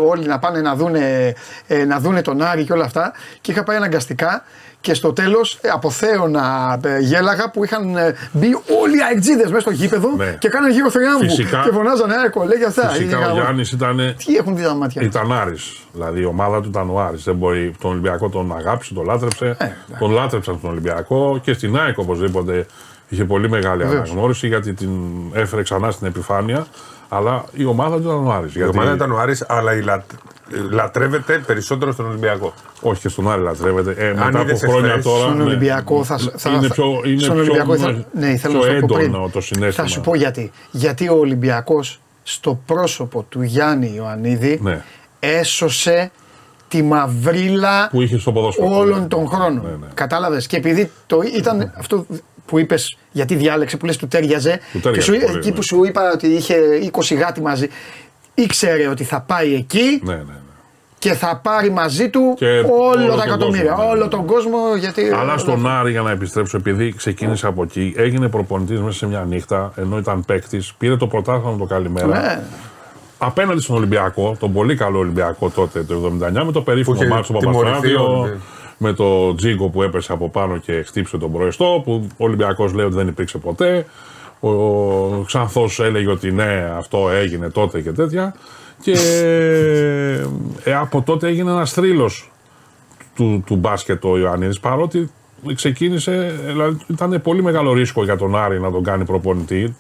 όλοι 0.09 0.27
να 0.27 0.39
πάνε 0.39 0.61
να 0.61 0.75
δούνε, 0.75 1.35
ε, 1.67 1.85
να 1.85 1.99
δούνε 2.01 2.23
τον 2.23 2.43
Άρη 2.43 2.65
και 2.65 2.73
όλα 2.73 2.85
αυτά. 2.85 3.13
Και 3.41 3.51
είχα 3.51 3.63
πάει 3.63 3.77
αναγκαστικά 3.77 4.45
και 4.81 4.95
στο 4.95 5.13
τέλος 5.13 5.59
ε, 5.61 5.69
από 5.69 5.91
θέωνα 5.91 6.79
ε, 6.85 6.99
γέλαγα 6.99 7.51
που 7.51 7.65
είχαν 7.65 7.97
ε, 7.97 8.15
μπει 8.33 8.47
όλοι 8.83 8.97
οι 8.97 9.03
αεκτζίδε 9.09 9.45
μέσα 9.49 9.61
στο 9.61 9.71
γήπεδο 9.71 10.09
ναι. 10.17 10.37
και 10.39 10.49
κάνανε 10.49 10.73
γύρω 10.73 10.91
θριάμβου. 10.91 11.27
Και 11.37 11.71
φωνάζανε 11.73 12.15
Άρικο, 12.15 12.45
λέει 12.45 12.65
αυτά. 12.67 12.89
Φυσικά 12.89 13.31
ο 13.31 13.35
Γιάννης 13.35 13.73
ήταν. 13.73 14.15
Τι 14.25 14.37
έχουν 14.37 14.57
δει 14.57 14.63
τα 14.63 14.75
μάτια. 14.75 15.03
Ήταν 15.03 15.33
Άρης. 15.33 15.77
Δηλαδή 15.93 16.21
η 16.21 16.25
ομάδα 16.25 16.61
του 16.61 16.69
ήταν 16.69 16.91
ο 16.91 17.01
Άρης. 17.01 17.25
Δεν 17.25 17.35
μπορεί. 17.37 17.75
Τον 17.81 17.91
Ολυμπιακό 17.91 18.29
τον 18.29 18.57
αγάπησε, 18.57 18.95
τον 18.95 19.05
λάτρεψε. 19.05 19.57
Ε, 19.59 19.67
τον 19.99 20.11
λάτρεψαν 20.11 20.61
τον 20.61 20.71
Ολυμπιακό 20.71 21.41
και 21.43 21.53
στην 21.53 21.79
ΑΕΚ 21.79 21.99
οπωσδήποτε 21.99 22.67
είχε 23.09 23.25
πολύ 23.25 23.49
μεγάλη 23.49 23.85
αναγνώριση 23.85 24.47
γιατί 24.47 24.73
την 24.73 24.91
έφερε 25.33 25.63
ξανά 25.63 25.91
στην 25.91 26.07
επιφάνεια. 26.07 26.67
Αλλά 27.13 27.45
η 27.53 27.65
ομάδα 27.65 27.97
του 27.97 28.03
ήταν 28.03 28.27
ο 28.27 28.33
Άρης. 28.33 28.55
Η 28.55 28.63
ομάδα 28.65 28.95
ήταν 28.95 29.13
ο 29.13 29.19
Άρης, 29.19 29.45
αλλά 29.49 29.75
η 29.75 29.81
λατ... 29.81 30.03
λατρεύεται 30.71 31.39
περισσότερο 31.47 31.93
στον 31.93 32.07
Ολυμπιακό. 32.07 32.55
Όχι 32.81 33.01
και 33.01 33.09
στον 33.09 33.31
Άρη 33.31 33.43
λατρεύεται. 33.43 33.95
Ε, 33.99 34.15
μετά 34.15 34.41
από 34.41 34.57
χρόνια 34.57 35.03
τώρα. 35.03 35.25
Στον 35.25 35.37
ναι, 35.37 35.43
Ολυμπιακό 35.43 36.05
θα, 36.05 36.19
θα, 36.37 36.51
είναι 36.51 36.69
πιο, 36.69 36.85
είναι 37.05 37.21
στον 37.21 37.35
πιο, 37.35 37.43
Ολυμπιακό 37.43 37.77
θα, 37.77 38.05
ναι, 38.13 38.37
θέλω 38.37 38.59
πιο 38.59 38.73
έντονο 38.73 39.29
το 39.33 39.41
συνέστημα. 39.41 39.87
Θα 39.87 39.93
σου 39.93 40.01
πω 40.01 40.15
γιατί. 40.15 40.51
Γιατί 40.71 41.09
ο 41.09 41.17
Ολυμπιακός 41.19 42.01
στο 42.23 42.61
πρόσωπο 42.67 43.23
του 43.29 43.43
Γιάννη 43.43 43.93
Ιωαννίδη 43.97 44.59
ναι. 44.63 44.85
έσωσε 45.19 46.11
τη 46.69 46.83
μαυρίλα 46.83 47.89
που 47.91 48.01
είχε 48.03 48.19
στο 48.19 48.53
όλων 48.59 49.09
των 49.09 49.29
χρόνων. 49.29 49.63
Ναι, 49.65 49.71
ναι. 49.71 49.87
Κατάλαβες; 49.95 50.47
Και 50.47 50.57
επειδή 50.57 50.91
το 51.07 51.21
ήταν 51.37 51.73
αυτό 51.77 52.07
που 52.51 52.59
είπες, 52.59 52.97
γιατί 53.13 53.35
διάλεξε, 53.35 53.77
που 53.77 53.87
λες 53.87 53.97
του 53.97 54.09
τέριαζε. 54.09 54.61
και 54.93 55.01
σου, 55.01 55.15
εκεί 55.15 55.53
που 55.53 55.63
σου 55.63 55.85
είπα 55.85 56.11
ότι 56.13 56.27
είχε 56.27 56.57
20 56.93 57.17
γάτι 57.17 57.41
μαζί, 57.41 57.69
ήξερε 58.35 58.89
ότι 58.89 59.05
θα 59.05 59.21
πάει 59.21 59.55
εκεί. 59.55 60.01
Ναι, 60.03 60.15
ναι, 60.15 60.19
ναι. 60.19 60.35
Και 60.99 61.13
θα 61.13 61.41
πάρει 61.43 61.71
μαζί 61.71 62.11
του 62.11 62.35
και 62.37 62.65
όλο 62.71 63.15
τα 63.17 63.23
εκατομμύρια, 63.27 63.75
ναι, 63.79 63.85
όλο 63.85 64.09
τον 64.09 64.27
κόσμο. 64.27 64.59
Γιατί 64.79 65.11
Αλλά 65.15 65.39
στον 65.39 65.67
Άρη, 65.67 65.91
για 65.91 66.01
να 66.01 66.11
επιστρέψω, 66.11 66.57
επειδή 66.57 66.95
ξεκίνησε 66.95 67.47
από 67.47 67.63
εκεί, 67.63 67.95
έγινε 67.97 68.29
προπονητής 68.29 68.81
μέσα 68.81 68.99
σε 68.99 69.07
μια 69.07 69.25
νύχτα, 69.29 69.73
ενώ 69.77 69.99
ήταν 69.99 70.25
παίκτης, 70.25 70.75
πήρε 70.79 70.97
το 70.97 71.07
πρωτάθλημα 71.07 71.57
το 71.57 71.65
καλημέρα. 71.65 72.07
Ναι 72.07 72.43
απέναντι 73.23 73.61
στον 73.61 73.77
Ολυμπιακό, 73.77 74.37
τον 74.39 74.53
πολύ 74.53 74.77
καλό 74.77 74.99
Ολυμπιακό 74.99 75.51
τότε 75.51 75.83
το 75.83 76.13
79, 76.21 76.45
με 76.45 76.53
το 76.53 76.63
περίφημο 76.63 77.03
Μάρτσο 77.09 77.33
Παπαστράδιο, 77.33 78.31
με 78.83 78.93
το 78.93 79.35
τζίγκο 79.35 79.69
που 79.69 79.83
έπεσε 79.83 80.13
από 80.13 80.29
πάνω 80.29 80.57
και 80.57 80.83
χτύπησε 80.83 81.19
τον 81.19 81.33
προεστό, 81.33 81.81
που 81.85 82.07
ο 82.17 82.25
Ολυμπιακός 82.25 82.73
λέει 82.73 82.87
ότι 82.87 82.95
δεν 82.95 83.09
υπήρξε 83.09 83.39
ποτέ. 83.39 83.87
Ο 84.41 84.53
Ξανθός 85.27 85.81
έλεγε 85.81 86.11
ότι 86.11 86.33
ναι, 86.33 86.73
αυτό 86.77 87.11
έγινε 87.11 87.51
τότε 87.51 87.81
και 87.81 87.93
τέτοια. 87.93 88.35
Και 88.83 88.93
ε, 90.65 90.75
από 90.75 91.03
τότε 91.03 91.29
έγινε 91.29 91.51
ένας 91.51 91.73
θρύλος 91.73 92.31
του, 93.15 93.43
του 93.47 93.57
μπάσκετ 93.57 94.05
ο 94.05 94.19
Ιωαννίδη, 94.19 94.61
παρότι 94.61 95.11
ξεκίνησε, 95.55 96.41
δηλαδή 96.47 96.79
ήταν 96.87 97.21
πολύ 97.23 97.43
μεγάλο 97.43 97.73
ρίσκο 97.73 98.05
για 98.05 98.17
τον 98.17 98.37
Άρη 98.37 98.61
να 98.61 98.71
τον 98.71 98.83
κάνει 98.83 99.05
προπονητή. 99.05 99.77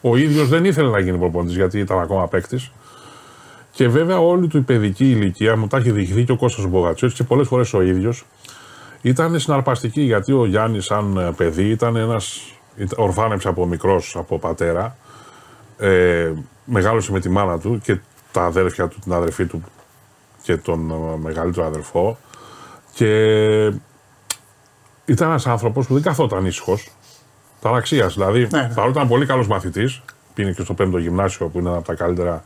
Ο 0.00 0.16
ίδιος 0.16 0.48
δεν 0.48 0.64
ήθελε 0.64 0.88
να 0.88 0.98
γίνει 0.98 1.18
προπονητής 1.18 1.56
γιατί 1.56 1.78
ήταν 1.78 1.98
ακόμα 1.98 2.28
παίκτης. 2.28 2.70
Και 3.72 3.88
βέβαια 3.88 4.18
όλη 4.18 4.46
του 4.46 4.56
η 4.56 4.60
παιδική 4.60 5.04
ηλικία 5.04 5.56
μου 5.56 5.66
τα 5.66 5.76
έχει 5.76 5.90
διηγηθεί 5.90 6.24
και 6.24 6.32
ο 6.32 6.36
Κώστας 6.36 6.66
Μπογατσιώτης 6.66 7.16
και 7.16 7.24
πολλές 7.24 7.48
φορές 7.48 7.74
ο 7.74 7.82
ίδιος 7.82 8.24
ήταν 9.02 9.38
συναρπαστική 9.38 10.00
γιατί 10.00 10.32
ο 10.32 10.46
Γιάννης 10.46 10.84
σαν 10.84 11.16
ε, 11.16 11.32
παιδί 11.36 11.68
ήταν 11.68 11.96
ένας, 11.96 12.52
ορφάνεψε 12.96 13.48
από 13.48 13.66
μικρός 13.66 14.16
από 14.16 14.38
πατέρα, 14.38 14.96
ε, 15.78 16.32
μεγάλωσε 16.64 17.12
με 17.12 17.20
τη 17.20 17.28
μάνα 17.28 17.58
του 17.58 17.80
και 17.84 17.98
τα 18.32 18.44
αδέρφια 18.44 18.88
του, 18.88 18.98
την 18.98 19.12
αδερφή 19.12 19.46
του 19.46 19.62
και 20.42 20.56
τον 20.56 20.90
ε, 20.90 21.16
μεγαλύτερο 21.16 21.66
αδερφό 21.66 22.18
και 22.94 23.10
ήταν 25.04 25.28
ένας 25.28 25.46
άνθρωπος 25.46 25.86
που 25.86 25.94
δεν 25.94 26.02
καθόταν 26.02 26.46
ήσυχος, 26.46 26.88
ταραξίας 27.60 28.14
δηλαδή, 28.14 28.48
ναι, 28.50 28.60
ναι. 28.60 28.72
παρότι 28.74 28.96
ήταν 28.96 29.08
πολύ 29.08 29.26
καλός 29.26 29.46
μαθητής, 29.46 30.02
πήγε 30.34 30.52
και 30.52 30.62
στο 30.62 30.74
πέμπτο 30.74 30.98
γυμνάσιο 30.98 31.46
που 31.46 31.58
είναι 31.58 31.68
ένα 31.68 31.78
από 31.78 31.86
τα 31.86 31.94
καλύτερα 31.94 32.44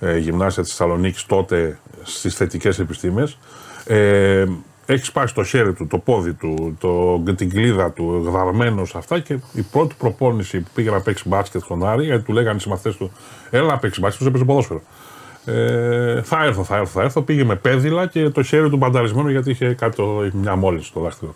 ε, 0.00 0.18
γυμνάσια 0.18 0.62
της 0.62 0.74
Θεσσαλονίκης 0.74 1.26
τότε 1.26 1.78
στις 2.02 2.34
θετικές 2.34 2.78
επιστήμες. 2.78 3.38
Ε, 3.84 4.44
έχει 4.86 5.04
σπάσει 5.04 5.34
το 5.34 5.44
χέρι 5.44 5.72
του, 5.72 5.86
το 5.86 5.98
πόδι 5.98 6.32
του, 6.32 6.76
το, 6.80 7.18
την 7.34 7.50
κλίδα 7.50 7.90
του, 7.90 8.22
γδαρμένος 8.26 8.94
αυτά 8.94 9.18
και 9.18 9.38
η 9.52 9.62
πρώτη 9.62 9.94
προπόνηση 9.98 10.60
που 10.60 10.70
πήγε 10.74 10.90
να 10.90 11.00
παίξει 11.00 11.28
μπάσκετ 11.28 11.62
στον 11.62 11.86
Άρη, 11.86 12.04
γιατί 12.04 12.24
του 12.24 12.32
λέγανε 12.32 12.56
οι 12.56 12.60
συμμαθητές 12.60 12.96
του, 12.96 13.12
έλα 13.50 13.66
να 13.66 13.78
παίξεις 13.78 14.02
μπάσκετ, 14.02 14.22
του 14.22 14.28
έπαιζε 14.28 14.44
ποδόσφαιρο. 14.44 14.82
Ε, 15.44 16.22
θα 16.22 16.44
έρθω, 16.44 16.64
θα 16.64 16.76
έρθω, 16.76 16.90
θα 16.92 17.02
έρθω. 17.02 17.22
Πήγε 17.22 17.44
με 17.44 17.56
πέδιλα 17.56 18.06
και 18.06 18.28
το 18.28 18.42
χέρι 18.42 18.70
του 18.70 18.76
μπανταρισμένο 18.76 19.30
γιατί 19.30 19.50
είχε 19.50 19.74
κάτω 19.74 20.30
μια 20.32 20.56
μόλυνση 20.56 20.86
στο 20.86 21.00
δάχτυλο. 21.00 21.34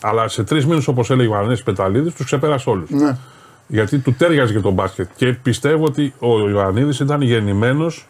Αλλά 0.00 0.28
σε 0.28 0.44
τρεις 0.44 0.66
μήνες, 0.66 0.88
όπως 0.88 1.10
έλεγε 1.10 1.28
ο 1.28 1.36
Ανέση 1.36 1.62
Πεταλίδης, 1.62 2.14
τους 2.14 2.24
ξεπέρασε 2.24 2.70
όλους. 2.70 2.90
Ναι 2.90 3.16
γιατί 3.72 3.98
του 3.98 4.14
τέριαζε 4.14 4.52
και 4.52 4.60
το 4.60 4.70
μπάσκετ. 4.70 5.08
Και 5.16 5.32
πιστεύω 5.32 5.84
ότι 5.84 6.14
ο 6.18 6.48
Ιωαννίδης 6.48 7.00
ήταν 7.00 7.22
γεννημένος 7.22 8.08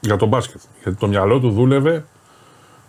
για 0.00 0.16
το 0.16 0.26
μπάσκετ. 0.26 0.60
Γιατί 0.82 0.98
το 0.98 1.06
μυαλό 1.06 1.40
του 1.40 1.50
δούλευε 1.50 2.04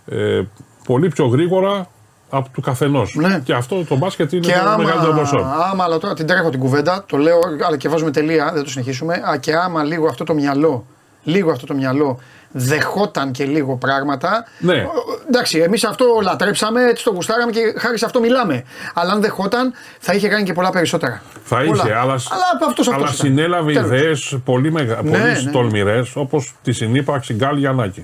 ε, 0.06 0.42
πολύ 0.86 1.08
πιο 1.08 1.26
γρήγορα 1.26 1.88
από 2.30 2.50
του 2.50 2.62
καθενός. 2.62 3.16
Ναι. 3.16 3.42
Και 3.44 3.54
αυτό 3.54 3.84
το 3.84 3.98
μπάσκετ 3.98 4.32
είναι 4.32 4.48
το 4.48 4.54
άμα, 4.60 4.78
μεγαλύτερο 4.78 5.14
ποσό. 5.14 5.38
Άμα, 5.72 5.84
αλλά 5.84 5.98
τώρα 5.98 6.14
την 6.14 6.28
τρέχω 6.28 6.50
την 6.50 6.60
κουβέντα, 6.60 7.04
το 7.08 7.18
λέω, 7.18 7.40
αλλά 7.68 7.78
και 7.78 7.90
βάζουμε 7.90 8.12
τελεία, 8.12 8.52
δεν 8.54 8.64
το 8.64 8.70
συνεχίσουμε. 8.70 9.14
Α, 9.14 9.38
και 9.38 9.56
άμα 9.56 9.84
λίγο 9.84 10.08
αυτό 10.08 10.24
το 10.24 10.34
μυαλό, 10.34 10.86
λίγο 11.24 11.52
αυτό 11.52 11.66
το 11.66 11.74
μυαλό 11.74 12.20
δεχόταν 12.58 13.32
και 13.32 13.46
λίγο 13.46 13.76
πράγματα. 13.76 14.46
Ναι. 14.60 14.88
Εντάξει, 15.28 15.60
εμείς 15.60 15.84
αυτό 15.84 16.06
λατρέψαμε, 16.24 16.84
έτσι 16.84 17.04
το 17.04 17.12
γουστάραμε 17.12 17.52
και 17.52 17.60
χάρη 17.78 17.98
σε 17.98 18.06
αυτό 18.06 18.20
μιλάμε. 18.20 18.64
Αλλά 18.94 19.12
αν 19.12 19.22
δεχόταν, 19.22 19.74
θα 20.00 20.14
είχε 20.14 20.28
κάνει 20.28 20.44
και 20.44 20.54
πολλά 20.54 20.70
περισσότερα. 20.70 21.22
Θα 21.44 21.64
είχε, 21.64 21.94
αλλά, 21.94 22.00
αλλά, 22.02 22.68
αυτός, 22.68 22.92
αλλά 22.92 23.08
συνέλαβε 23.08 23.72
ιδέες 23.72 24.38
πολύ, 24.46 24.72
μεγα... 24.72 25.04
ναι, 25.04 25.10
πολύ 25.10 25.44
ναι. 25.44 25.52
τολμηρές, 25.52 26.16
όπως 26.16 26.54
τη 26.64 26.72
συνύπαρξη 26.72 27.34
Γκάλ 27.34 27.58
Γιαννάκη. 27.58 28.02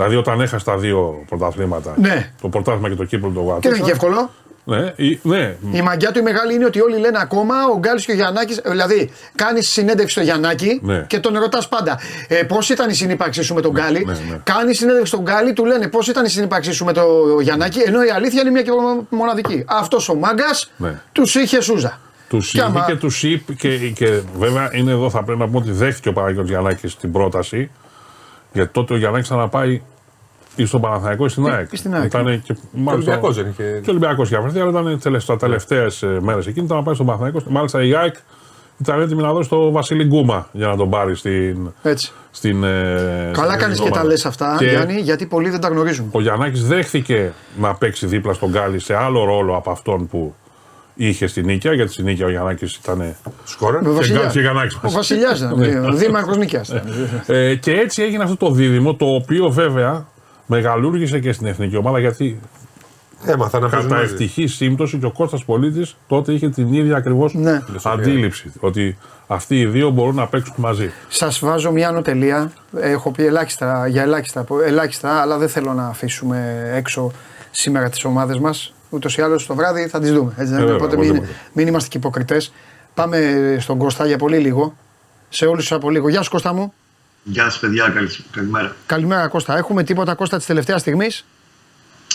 Δηλαδή, 0.00 0.18
όταν 0.18 0.40
έχασε 0.40 0.64
τα 0.64 0.76
δύο 0.76 1.24
πρωταθλήματα, 1.28 1.94
ναι. 1.98 2.32
το 2.40 2.48
πρωτάθλημα 2.48 2.88
και 2.88 2.94
το 2.94 3.04
κύπρο 3.04 3.28
του 3.28 3.40
Γουάτου. 3.40 3.60
Και 3.60 3.68
δεν 3.68 3.76
είναι 3.76 3.86
και 3.86 3.92
εύκολο. 3.92 4.30
Ναι, 4.64 4.92
η, 4.96 5.18
ναι. 5.22 5.56
η 5.72 5.82
μαγιά 5.82 6.12
του 6.12 6.18
η 6.18 6.22
μεγάλη 6.22 6.54
είναι 6.54 6.64
ότι 6.64 6.80
όλοι 6.80 6.98
λένε 6.98 7.18
ακόμα 7.20 7.54
ο 7.74 7.78
Γκάλης 7.78 8.04
και 8.04 8.12
ο 8.12 8.14
Γιαννάκης. 8.14 8.60
Δηλαδή, 8.66 9.10
κάνεις 9.34 9.68
συνέντευξη 9.68 10.14
στο 10.14 10.22
Γιαννάκη 10.22 10.80
ναι. 10.82 11.04
και 11.06 11.18
τον 11.18 11.38
ρωτάς 11.38 11.68
πάντα 11.68 12.00
ε, 12.28 12.42
πώς 12.42 12.68
ήταν 12.68 12.90
η 12.90 12.94
συνύπαρξή 12.94 13.42
σου 13.42 13.54
με 13.54 13.60
τον 13.60 13.72
ναι, 13.72 13.80
Γκάλη. 13.80 14.04
Ναι, 14.04 14.12
ναι. 14.12 14.40
Κάνεις 14.44 14.78
συνέντευξη 14.78 15.12
στον 15.12 15.24
Γκάλη, 15.24 15.52
του 15.52 15.64
λένε 15.64 15.88
πώς 15.88 16.08
ήταν 16.08 16.24
η 16.24 16.28
συνύπαρξή 16.28 16.72
σου 16.72 16.84
με 16.84 16.92
τον 16.92 17.40
Γιαννάκη. 17.40 17.80
Ενώ 17.86 18.02
η 18.02 18.10
αλήθεια 18.10 18.40
είναι 18.40 18.50
μια 18.50 18.62
και 18.62 18.70
μοναδική. 19.08 19.64
Αυτός 19.66 20.08
ο 20.08 20.14
μάγκας 20.14 20.70
ναι. 20.76 21.00
τους 21.12 21.34
είχε 21.34 21.60
σούζα. 21.60 22.00
Τους 22.28 22.52
είχε 22.52 22.62
άμα... 22.62 22.84
και 22.86 22.94
τους 22.96 23.22
είπε 23.22 23.52
και, 23.52 23.76
και, 23.76 24.20
βέβαια 24.38 24.70
είναι 24.72 24.90
εδώ 24.90 25.10
θα 25.10 25.22
πρέπει 25.22 25.38
να 25.38 25.46
πούμε 25.46 25.58
ότι 25.58 25.70
δέχτηκε 25.70 26.08
ο 26.08 26.12
Παναγιώτης 26.12 26.50
Γιαννάκης 26.50 26.96
την 26.96 27.12
πρόταση. 27.12 27.70
Γιατί 28.52 28.72
τότε 28.72 28.94
ο 28.94 28.96
Γιαννάκης 28.96 29.28
θα 29.28 29.36
να 29.36 29.48
πάει 29.48 29.82
ή 30.56 30.64
στον 30.64 30.80
Παναθηναϊκό 30.80 31.24
ή 31.24 31.28
στην 31.28 31.46
ΑΕΚ. 31.46 31.68
Στην 31.76 31.94
ΑΕΚ. 31.94 32.04
Ήταν 32.04 32.42
και, 32.42 32.56
ο 32.86 32.90
Ολυμπιακός 32.90 33.36
δεν 33.36 33.46
είχε. 33.46 33.62
Και 33.62 33.90
ο 33.90 33.92
Ολυμπιακός 33.92 34.26
είχε 34.26 34.36
αφαιρεθεί, 34.36 34.60
αλλά 34.60 34.90
ήταν 34.90 35.22
τα 35.26 35.36
τελευταίες 35.36 36.04
μέρες 36.20 36.46
εκείνη. 36.46 36.64
Ήταν 36.64 36.76
να 36.76 36.82
πάει 36.82 36.94
στον 36.94 37.06
Παναθηναϊκό. 37.06 37.42
Μάλιστα 37.48 37.84
η 37.84 37.94
ΑΕΚ 37.94 38.14
ήταν 38.80 39.00
έτοιμη 39.00 39.22
να 39.22 39.32
δώσει 39.32 39.48
το 39.48 39.70
Βασίλη 39.70 40.04
Γκούμα 40.04 40.48
για 40.52 40.66
να 40.66 40.76
τον 40.76 40.90
πάρει 40.90 41.16
στην. 41.16 41.72
Έτσι. 41.82 42.12
Στην, 42.30 42.64
ε, 42.64 43.30
Καλά 43.32 43.56
κάνεις 43.56 43.80
και 43.80 43.90
τα 43.90 44.04
λες 44.04 44.26
αυτά, 44.26 44.56
και 44.58 44.66
Γιάννη, 44.66 45.00
γιατί 45.00 45.26
πολλοί 45.26 45.50
δεν 45.50 45.60
τα 45.60 45.68
γνωρίζουν. 45.68 46.08
Ο 46.12 46.20
Γιαννάκης 46.20 46.66
δέχθηκε 46.66 47.32
να 47.58 47.74
παίξει 47.74 48.06
δίπλα 48.06 48.32
στον 48.32 48.50
Γκάλι 48.50 48.78
σε 48.78 48.94
άλλο 48.94 49.24
ρόλο 49.24 49.56
από 49.56 49.70
αυτόν 49.70 50.08
που 50.08 50.34
είχε 51.08 51.26
στην 51.26 51.44
Νίκαια, 51.44 51.72
γιατί 51.72 51.92
στην 51.92 52.04
Νίκαια 52.04 52.26
ο 52.26 52.30
Γιαννάκης 52.30 52.74
ήταν. 52.74 53.14
Σκόρεν. 53.44 53.86
Ο 53.86 53.92
Βασιλιάς 54.90 55.38
ήταν. 55.38 55.58
Ναι. 55.58 55.80
Ο 55.80 55.92
Δήμαρχος 55.92 56.36
Νίκαιας. 56.36 56.74
Ε, 57.26 57.54
και 57.54 57.72
έτσι 57.72 58.02
έγινε 58.02 58.22
αυτό 58.22 58.36
το 58.36 58.50
δίδυμο, 58.50 58.94
το 58.94 59.06
οποίο 59.06 59.50
βέβαια 59.50 60.06
μεγαλούργησε 60.46 61.18
και 61.18 61.32
στην 61.32 61.46
εθνική 61.46 61.76
ομάδα 61.76 61.98
γιατί 61.98 62.40
Έμαθα 63.24 63.58
να 63.58 63.68
Κατά 63.68 64.00
ευτυχή 64.00 64.46
σύμπτωση 64.46 64.98
και 64.98 65.06
ο 65.06 65.10
Κώστας 65.10 65.44
Πολίτης 65.44 65.96
τότε 66.06 66.32
είχε 66.32 66.48
την 66.48 66.72
ίδια 66.72 66.96
ακριβώς 66.96 67.34
ναι. 67.34 67.60
αντίληψη. 67.82 68.52
Ότι 68.60 68.98
αυτοί 69.26 69.60
οι 69.60 69.66
δύο 69.66 69.90
μπορούν 69.90 70.14
να 70.14 70.26
παίξουν 70.26 70.54
μαζί. 70.56 70.90
Σας 71.08 71.38
βάζω 71.38 71.70
μια 71.70 71.90
νοτελεία. 71.90 72.52
Έχω 72.80 73.10
πει 73.10 73.26
ελάχιστα, 73.26 73.86
για 73.86 74.02
ελάχιστα, 74.02 74.44
ελάχιστα, 74.64 75.20
αλλά 75.20 75.38
δεν 75.38 75.48
θέλω 75.48 75.72
να 75.72 75.86
αφήσουμε 75.86 76.70
έξω 76.74 77.12
σήμερα 77.50 77.88
τις 77.88 78.04
ομάδες 78.04 78.38
μας. 78.38 78.74
Ούτως 78.90 79.16
ή 79.16 79.22
άλλως 79.22 79.46
το 79.46 79.54
βράδυ 79.54 79.88
θα 79.88 80.00
τις 80.00 80.12
δούμε. 80.12 80.32
Έτσι, 80.36 80.54
ε, 80.54 80.62
Οπότε 80.62 80.96
μην, 80.96 81.22
μην, 81.52 81.66
είμαστε 81.66 81.88
και 81.88 81.96
υποκριτές. 81.96 82.52
Πάμε 82.94 83.56
στον 83.60 83.78
Κώστα 83.78 84.06
για 84.06 84.18
πολύ 84.18 84.38
λίγο. 84.38 84.76
Σε 85.28 85.46
όλους 85.46 85.66
σας 85.66 85.76
από 85.76 85.90
λίγο. 85.90 86.08
Γεια 86.08 86.22
σου 86.22 86.30
Κώστα 86.30 86.52
μου. 86.52 86.72
Γεια 87.22 87.44
σας, 87.44 87.58
παιδιά. 87.58 87.94
Καλημέρα. 88.30 88.76
Καλημέρα, 88.86 89.28
Κώστα. 89.28 89.56
Έχουμε 89.56 89.82
τίποτα 89.82 90.14
Κώστα 90.14 90.36
της 90.36 90.46
τελευταίας 90.46 90.80
στιγμής; 90.80 91.24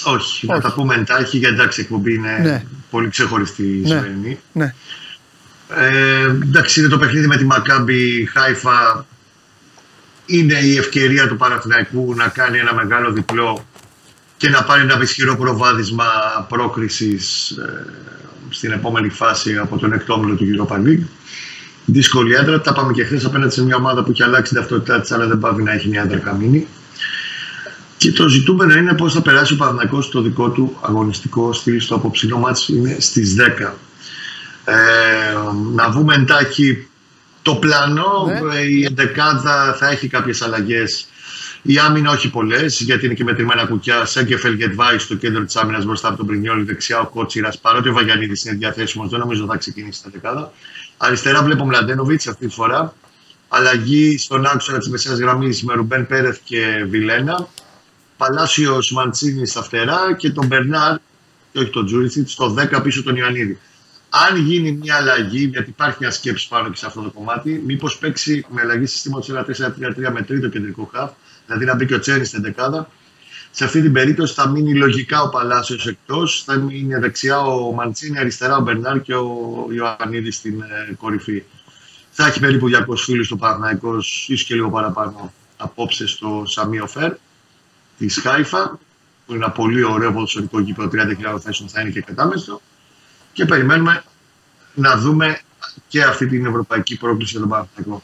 Όχι, 0.03 0.15
Όχι, 0.15 0.47
να 0.47 0.61
τα 0.61 0.73
πούμε 0.73 0.95
εντάχει 0.95 1.37
γιατί 1.37 1.53
εντάξει, 1.53 1.79
η 1.79 1.83
εκπομπή 1.83 2.13
είναι 2.13 2.37
ναι. 2.41 2.63
πολύ 2.89 3.09
ξεχωριστή 3.09 3.63
ναι. 3.63 3.87
σημερινή. 3.87 4.39
Ναι. 4.51 4.73
Ε, 5.75 6.23
εντάξει, 6.23 6.79
είναι 6.79 6.89
το 6.89 6.97
παιχνίδι 6.97 7.27
με 7.27 7.37
τη 7.37 7.45
Μακάμπη 7.45 8.25
Χάιφα. 8.25 9.05
Είναι 10.25 10.53
η 10.53 10.77
ευκαιρία 10.77 11.27
του 11.27 11.37
Παναθηναϊκού 11.37 12.13
να 12.15 12.27
κάνει 12.27 12.57
ένα 12.57 12.73
μεγάλο 12.73 13.11
διπλό 13.11 13.65
και 14.45 14.51
να 14.51 14.63
πάρει 14.63 14.81
ένα 14.81 14.99
ισχυρό 15.01 15.37
προβάδισμα 15.37 16.05
πρόκρισης 16.49 17.49
ε, 17.49 17.85
στην 18.49 18.71
επόμενη 18.71 19.09
φάση 19.09 19.57
από 19.57 19.77
τον 19.77 19.93
εκτόμιλο 19.93 20.35
του 20.35 20.45
Europa 20.45 20.75
League 20.75 21.05
δύσκολη 21.85 22.37
άντρα. 22.37 22.61
Τα 22.61 22.73
πάμε 22.73 22.93
και 22.93 23.03
χθες 23.03 23.25
απέναντι 23.25 23.53
σε 23.53 23.63
μια 23.63 23.75
ομάδα 23.75 24.03
που 24.03 24.11
έχει 24.11 24.23
αλλάξει 24.23 24.51
την 24.51 24.61
ταυτότητά 24.61 25.01
της, 25.01 25.11
αλλά 25.11 25.27
δεν 25.27 25.39
πάει 25.39 25.53
να 25.53 25.71
έχει 25.71 25.87
μια 25.87 26.01
άντρα 26.01 26.17
καμίνη. 26.17 26.67
Και 27.97 28.11
το 28.11 28.27
ζητούμενο 28.27 28.73
είναι 28.73 28.93
πώς 28.93 29.13
θα 29.13 29.21
περάσει 29.21 29.53
ο 29.53 29.55
Παναγικό 29.55 30.01
στο 30.01 30.21
δικό 30.21 30.49
του 30.49 30.77
αγωνιστικό 30.81 31.53
στυλ 31.53 31.81
στο 31.81 31.95
απόψινό 31.95 32.37
μάτς 32.37 32.67
είναι 32.67 32.97
στις 32.99 33.35
10. 33.59 33.73
Ε, 34.65 34.73
να 35.73 35.89
βούμε 35.89 36.13
εντάχει 36.15 36.87
το 37.41 37.55
πλάνο, 37.55 38.05
ναι. 38.27 38.59
η 38.59 38.85
εντεκάδα 38.85 39.75
θα 39.79 39.89
έχει 39.89 40.07
κάποιες 40.07 40.41
αλλαγές. 40.41 41.07
Η 41.67 41.77
άμυνα 41.77 42.11
όχι 42.11 42.29
πολλές, 42.29 42.81
γιατί 42.81 43.05
είναι 43.05 43.13
και 43.13 43.23
μετρημένα 43.23 43.65
κουκιά. 43.65 44.05
Σέγκεφελ 44.05 44.53
Γετβάη 44.53 44.97
στο 44.97 45.15
κέντρο 45.15 45.43
της 45.45 45.55
άμυνας 45.55 45.85
μπροστά 45.85 46.07
από 46.07 46.17
τον 46.17 46.25
Πρινιόλη, 46.25 46.63
δεξιά 46.63 46.99
ο 46.99 47.07
Κότσιρα. 47.07 47.53
Παρότι 47.61 47.89
ο 47.89 47.93
Βαγιανίδης 47.93 48.45
είναι 48.45 48.55
διαθέσιμος, 48.55 49.09
δεν 49.09 49.19
νομίζω 49.19 49.45
θα 49.45 49.57
ξεκινήσει 49.57 50.03
τα 50.03 50.09
δεκάδα. 50.13 50.51
Αριστερά 50.97 51.43
βλέπω 51.43 51.65
Μλαντένοβιτ 51.65 52.27
αυτή 52.29 52.47
τη 52.47 52.53
φορά. 52.53 52.93
Αλλαγή 53.47 54.17
στον 54.17 54.45
άξονα 54.45 54.77
της 54.77 54.89
μεσαίας 54.89 55.19
γραμμής 55.19 55.63
με 55.63 55.73
Ρουμπέν 55.73 56.07
Πέρεθ 56.07 56.37
και 56.43 56.85
Βιλένα. 56.89 57.47
Παλάσιος 58.17 58.91
Μαντσίνη 58.91 59.47
στα 59.47 59.63
φτερά 59.63 60.15
και 60.17 60.29
τον 60.29 60.45
Μπερνάρ, 60.45 60.97
και 61.51 61.59
όχι 61.59 61.69
τον 61.69 61.85
Τζούριθιτ, 61.85 62.29
στο 62.29 62.49
10 62.49 62.81
πίσω 62.81 63.03
τον 63.03 63.15
Ιωαννίδη. 63.15 63.59
Αν 64.09 64.37
γίνει 64.37 64.71
μια 64.71 64.95
αλλαγή, 64.95 65.43
γιατί 65.43 65.69
υπάρχει 65.69 65.97
μια 65.99 66.11
σκέψη 66.11 66.47
πάνω 66.47 66.69
και 66.69 66.77
σε 66.77 66.85
αυτό 66.85 67.01
το 67.01 67.09
κομμάτι, 67.09 67.63
μήπως 67.65 67.97
παίξει 67.97 68.45
με 68.49 68.61
αλλαγή 68.61 68.85
συστήματο 68.85 69.33
1-4-3-3 69.33 70.11
με 70.13 70.21
τρίτο 70.21 70.49
κεντρικό 70.49 70.89
χαφ, 70.93 71.11
δηλαδή 71.45 71.65
να 71.65 71.75
μπει 71.75 71.85
και 71.85 71.93
ο 71.95 71.99
Τσέρι 71.99 72.25
στην 72.25 72.41
δεκάδα. 72.41 72.89
Σε 73.51 73.63
αυτή 73.63 73.81
την 73.81 73.93
περίπτωση 73.93 74.33
θα 74.33 74.47
μείνει 74.47 74.73
λογικά 74.73 75.21
ο 75.21 75.29
Παλάσιος 75.29 75.87
εκτός, 75.87 76.43
θα 76.45 76.55
μείνει 76.55 76.95
δεξιά 76.95 77.39
ο 77.39 77.71
Μαντσίνη, 77.71 78.19
αριστερά 78.19 78.57
ο 78.57 78.61
Μπερνάρ 78.61 79.01
και 79.01 79.13
ο 79.13 79.27
Ιωαννίδης 79.71 80.35
στην 80.35 80.61
ε, 80.61 80.93
κορυφή. 80.97 81.43
Θα 82.11 82.27
έχει 82.27 82.39
περίπου 82.39 82.67
200 82.69 82.95
φίλους 82.97 83.25
στο 83.25 83.35
Παναγικό, 83.35 83.95
ίσως 83.97 84.43
και 84.43 84.55
λίγο 84.55 84.69
παραπάνω 84.69 85.33
απόψε 85.57 86.07
στο 86.07 86.43
Σαμίο 86.45 86.87
Φερ 86.87 87.13
της 87.97 88.19
Χάιφα, 88.21 88.79
που 89.25 89.33
είναι 89.33 89.43
ένα 89.43 89.53
πολύ 89.53 89.83
ωραίο 89.83 90.11
ποδοσφαιρικό 90.11 90.59
γήπεδο 90.59 90.89
30.000 90.93 91.39
θέσεων, 91.39 91.69
θα 91.69 91.81
είναι 91.81 91.89
και 91.89 92.01
κατάμεστο. 92.01 92.61
Και 93.33 93.45
περιμένουμε 93.45 94.03
να 94.73 94.97
δούμε 94.97 95.39
και 95.87 96.03
αυτή 96.03 96.27
την 96.27 96.45
ευρωπαϊκή 96.45 96.97
πρόκληση 96.97 97.31
για 97.31 97.39
τον 97.39 97.49
Παναθηναϊκό. 97.49 98.03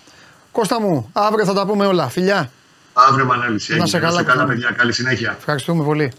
Κώστα 0.52 0.82
μου, 0.82 1.10
αύριο 1.14 1.46
θα 1.46 1.54
τα 1.54 1.66
πούμε 1.66 1.86
όλα. 1.86 2.10
Φιλιά. 2.10 2.52
Αύριο 2.94 3.26
με 3.26 3.34
ανάλυση. 3.34 3.78
Να 3.78 3.86
σε 3.86 4.00
καλά, 4.00 4.16
να 4.16 4.24
καλά 4.24 4.46
παιδιά. 4.46 4.72
Καλή 4.78 4.94
συνέχεια. 4.94 5.36
Ευχαριστούμε 5.38 5.84
πολύ. 5.84 6.12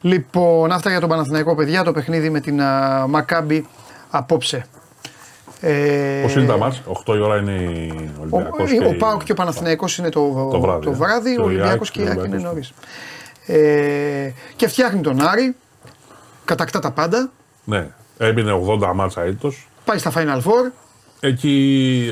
Λοιπόν, 0.00 0.72
αυτά 0.72 0.90
για 0.90 1.00
τον 1.00 1.08
Παναθηναϊκό, 1.08 1.54
παιδιά. 1.54 1.82
Το 1.82 1.92
παιχνίδι 1.92 2.30
με 2.30 2.40
την 2.40 2.60
uh, 2.60 3.06
Μακάμπη 3.08 3.66
απόψε. 4.10 4.64
Ε, 5.60 6.24
Πώ 6.26 6.40
είναι 6.40 6.46
τα 6.48 6.56
μάτς, 6.56 6.82
8 7.06 7.14
η 7.14 7.18
ώρα 7.18 7.36
είναι 7.36 7.52
ο 8.18 8.20
Ολυμπιακός. 8.20 8.70
Ο, 8.70 8.88
ο 8.88 8.94
Πάοκ 8.98 9.24
και 9.24 9.32
ο 9.32 9.34
Παναθηναϊκός 9.34 9.98
είναι 9.98 10.08
το, 10.08 10.48
το 10.50 10.60
βράδυ, 10.60 10.84
το 10.84 10.92
βράδυ 10.92 11.40
ο 11.40 11.44
Ολυμπιακός 11.44 11.90
και 11.90 12.02
η 12.02 12.08
Άκη 12.08 12.26
είναι 12.26 12.36
νωρίς. 12.36 12.72
Ε, 13.46 14.30
και 14.56 14.68
φτιάχνει 14.68 15.00
τον 15.00 15.20
Άρη, 15.20 15.56
κατακτά 16.44 16.78
τα 16.78 16.90
πάντα. 16.90 17.30
Ναι, 17.64 17.88
έμεινε 18.18 18.52
80 18.82 18.92
μάτσα 18.94 19.22
έτος. 19.22 19.68
Πάει 19.84 19.98
στα 19.98 20.12
Final 20.14 20.42
Four. 20.42 20.72
Εκεί 21.20 22.06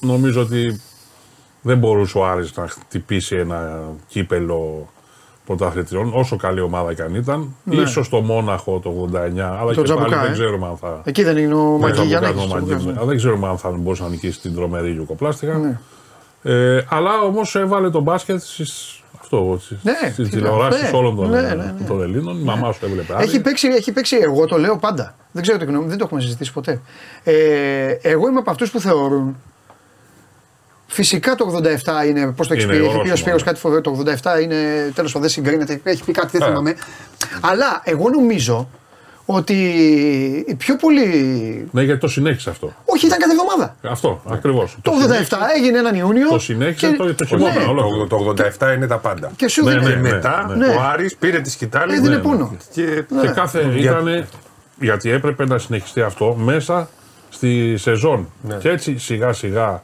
νομίζω 0.00 0.40
ότι 0.40 0.80
δεν 1.62 1.78
μπορούσε 1.78 2.18
ο 2.18 2.26
Άρης 2.26 2.56
να 2.56 2.68
χτυπήσει 2.68 3.36
ένα 3.36 3.82
κύπελο 4.06 4.88
πρωταθλητριών, 5.46 6.12
όσο 6.14 6.36
καλή 6.36 6.60
ομάδα 6.60 6.94
και 6.94 7.02
αν 7.02 7.14
ήταν. 7.14 7.54
Ναι. 7.64 7.82
Ίσως 7.82 8.08
το 8.08 8.20
Μόναχο 8.20 8.78
το 8.78 9.08
89, 9.12 9.38
αλλά 9.38 9.72
το 9.72 9.82
και 9.82 9.94
πάλι 9.94 10.14
δεν 10.14 10.30
ε. 10.30 10.32
ξέρουμε 10.32 10.66
αν 10.66 10.76
θα. 10.76 11.02
Εκεί 11.04 11.22
δεν 11.22 11.36
είναι 11.36 11.54
ο 11.54 11.78
Μαγκή 11.78 12.14
Αλλά 12.14 13.04
δεν 13.04 13.16
ξέρουμε 13.16 13.48
αν 13.48 13.58
θα 13.58 13.70
μπορούσε 13.70 14.02
να 14.02 14.08
νικήσει 14.08 14.40
την 14.40 14.54
τρομερή 14.54 14.94
Ιουκοπλάστικα. 14.94 15.58
Ναι. 15.58 15.78
Ε, 16.42 16.84
αλλά 16.88 17.20
όμως 17.20 17.54
έβαλε 17.54 17.90
το 17.90 18.00
μπάσκετ 18.00 18.40
στις, 18.40 19.02
αυτό, 19.20 19.60
ναι, 19.82 20.10
στις 20.12 20.28
τηλεοράσεις 20.28 20.92
ναι, 20.92 20.98
όλων 20.98 21.16
των, 21.16 21.30
ναι, 21.30 21.40
ναι, 21.40 21.54
ναι. 21.54 21.86
των 21.86 22.02
Ελλήνων. 22.02 22.40
Η 22.40 22.42
μαμά 22.42 22.72
σου 22.72 22.84
έβλεπε. 22.84 23.14
Έχει 23.18 23.40
παίξει, 23.40 23.68
έχει 23.68 23.92
παίξει, 23.92 24.16
εγώ 24.16 24.46
το 24.46 24.58
λέω 24.58 24.76
πάντα. 24.76 25.14
Δεν 25.32 25.42
ξέρω 25.42 25.58
τι 25.58 25.64
γνώμη, 25.64 25.88
δεν 25.88 25.98
το 25.98 26.04
έχουμε 26.04 26.20
συζητήσει 26.20 26.52
ποτέ. 26.52 26.80
Ε, 27.24 27.32
εγώ 28.02 28.28
είμαι 28.28 28.38
από 28.38 28.50
αυτούς 28.50 28.70
που 28.70 28.80
θεωρούν 28.80 29.36
Φυσικά 30.92 31.34
το 31.34 31.60
87 32.04 32.08
είναι. 32.08 32.32
Πώς 32.36 32.48
το 32.48 32.54
έχεις 32.54 32.66
πει, 32.66 32.76
έχει 32.76 33.00
πει 33.02 33.10
ο 33.10 33.16
Σπύρος 33.16 33.42
κάτι 33.42 33.58
φοβερό. 33.58 33.80
Το 33.80 34.02
87 34.06 34.42
είναι 34.42 34.56
τέλος 34.94 35.12
πάντων 35.12 35.20
δεν 35.20 35.28
συγκρίνεται. 35.30 35.80
Έχει 35.82 36.04
πει 36.04 36.12
κάτι, 36.12 36.38
δεν 36.38 36.42
ε. 36.42 36.44
θυμάμαι. 36.44 36.74
Αλλά 37.40 37.80
εγώ 37.84 38.08
νομίζω 38.08 38.68
ότι 39.24 40.56
πιο 40.58 40.76
πολύ. 40.76 41.68
Ναι, 41.70 41.82
γιατί 41.82 42.00
το 42.00 42.08
συνέχισε 42.08 42.50
αυτό. 42.50 42.72
Όχι, 42.84 43.06
ήταν 43.06 43.18
κάθε 43.18 43.32
εβδομάδα. 43.32 43.76
Αυτό, 43.82 44.22
ακριβώς. 44.28 44.76
Το 44.82 44.92
87 45.30 45.36
έγινε 45.56 45.78
έναν 45.78 45.94
Ιούνιο. 45.94 46.28
Το 46.28 46.38
συνέχισε 46.38 46.90
και... 46.90 46.96
το, 46.96 47.14
το 47.14 47.24
χειμώνα. 47.24 47.52
Ναι. 47.52 48.06
Το, 48.08 48.34
87 48.58 48.74
είναι 48.76 48.86
τα 48.86 48.98
πάντα. 48.98 49.30
Και 49.36 49.48
σου 49.48 49.64
ναι, 49.64 49.74
ναι, 49.74 49.88
ναι, 49.88 49.96
μετά 49.96 50.54
ναι. 50.56 50.66
ο 50.66 50.80
Άρης 50.92 51.16
πήρε 51.16 51.40
τη 51.40 51.50
σκητάλη. 51.50 51.94
Έδινε 51.94 52.14
ναι, 52.14 52.22
πόνο. 52.22 52.56
Και, 52.72 53.04
και 53.22 53.28
κάθε 53.28 53.72
ήταν. 53.76 54.26
Γιατί 54.80 55.10
έπρεπε 55.10 55.46
να 55.46 55.58
συνεχιστεί 55.58 56.02
αυτό 56.02 56.34
μέσα 56.34 56.88
στη 57.28 57.76
σεζόν. 57.76 58.28
Και 58.58 58.68
έτσι 58.68 58.98
σιγά 58.98 59.32
σιγά 59.32 59.82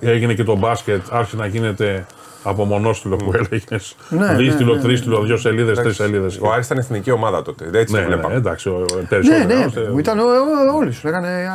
Έγινε 0.00 0.34
και 0.34 0.44
το 0.44 0.56
μπάσκετ, 0.56 1.02
άρχισε 1.10 1.36
να 1.36 1.46
γίνεται 1.46 2.06
από 2.42 2.64
μονόστιλο 2.64 3.16
που 3.16 3.32
έλεγες. 3.34 3.96
Ναι, 4.08 4.34
Δίστιλο, 4.34 4.70
ναι, 4.72 4.76
ναι, 4.76 4.82
τρίστιλο, 4.82 5.22
δύο 5.22 5.36
σελίδες, 5.36 5.78
τρεις 5.78 5.96
σελίδες. 5.96 6.38
Ο 6.40 6.52
Άρης 6.52 6.66
ήταν 6.66 6.78
εθνική 6.78 7.10
ομάδα 7.10 7.42
τότε. 7.42 7.70
Έτσι 7.72 7.94
ναι, 7.94 8.00
ναι, 8.00 8.34
εντάξει, 8.34 8.70
Ναι, 9.28 9.54
ναι, 9.54 9.66
ήταν 9.98 10.18
όλοι 10.74 10.92
σου. 10.92 11.06
Λέγανε 11.06 11.48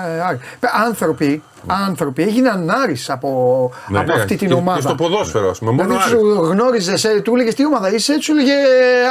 Άνθρωποι 0.85 1.43
άνθρωποι 1.67 2.23
έγιναν 2.23 2.69
Άρης 2.69 3.09
από, 3.09 3.71
ναι, 3.87 3.99
από 3.99 4.13
ναι, 4.13 4.19
αυτή 4.19 4.35
την 4.35 4.51
ομάδα. 4.51 4.79
Και 4.79 4.85
στο 4.85 4.95
ποδόσφαιρο, 4.95 5.49
ας 5.49 5.59
πούμε. 5.59 5.71
Μόνο 5.71 5.87
δηλαδή, 5.87 6.09
σου 6.09 6.43
γνώριζες, 6.43 7.03
ε, 7.03 7.21
του 7.23 7.33
έλεγες 7.35 7.55
τι 7.55 7.65
ομάδα 7.65 7.93
είσαι, 7.93 8.13
έτσι 8.13 8.25
σου 8.25 8.31
έλεγε 8.31 8.53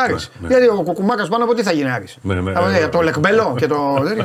Άρης. 0.05 0.31
Ναι, 0.41 0.49
ναι. 0.49 0.55
Γιατί 0.55 0.79
ο 0.79 0.83
Κουκουμάκας 0.83 1.29
πάνω 1.29 1.45
από 1.45 1.55
τι 1.55 1.63
θα 1.63 1.73
γίνει 1.73 1.91
Άρης; 1.91 2.17
Ναι, 2.23 2.35
ναι, 2.35 2.41
ναι, 2.41 2.89
το 2.89 3.01
Λεκμπέλο 3.01 3.55
και 3.59 3.67
το. 3.67 3.77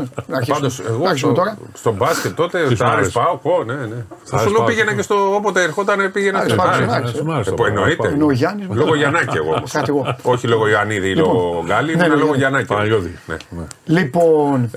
Πάντως, 0.48 0.80
εγώ 0.80 1.16
στο, 1.16 1.32
τώρα. 1.32 1.58
στο 1.74 1.92
μπάσκετ 1.92 2.36
τότε 2.36 2.60
ο 2.60 2.86
Άρης 2.86 3.12
πάω. 3.12 3.64
Ναι, 3.66 3.74
ναι. 3.74 4.04
Στο 4.24 4.38
Σουλού 4.38 4.64
πήγαινα 4.66 4.94
και 4.94 5.02
στο 5.02 5.36
όποτε 5.36 5.62
ερχόταν 5.62 6.12
πήγαινα 6.12 6.46
στο 6.48 6.64
Άρης. 6.90 7.12
Που 7.56 7.66
εννοείται. 7.66 8.16
Λόγω 8.70 8.96
Γιαννάκη 8.96 9.38
εγώ 9.38 9.50
όμω. 9.90 10.16
Όχι 10.22 10.48
λόγω 10.48 10.68
Ιωαννίδη 10.68 11.08
ή 11.08 11.16
λοιπόν. 11.16 11.34
λόγω 11.34 11.64
Γκάλι, 11.66 11.92
ήμουν 11.92 12.18
λόγω 12.18 12.36
Γιαννάκη. 12.36 12.74
Λοιπόν. 13.86 14.70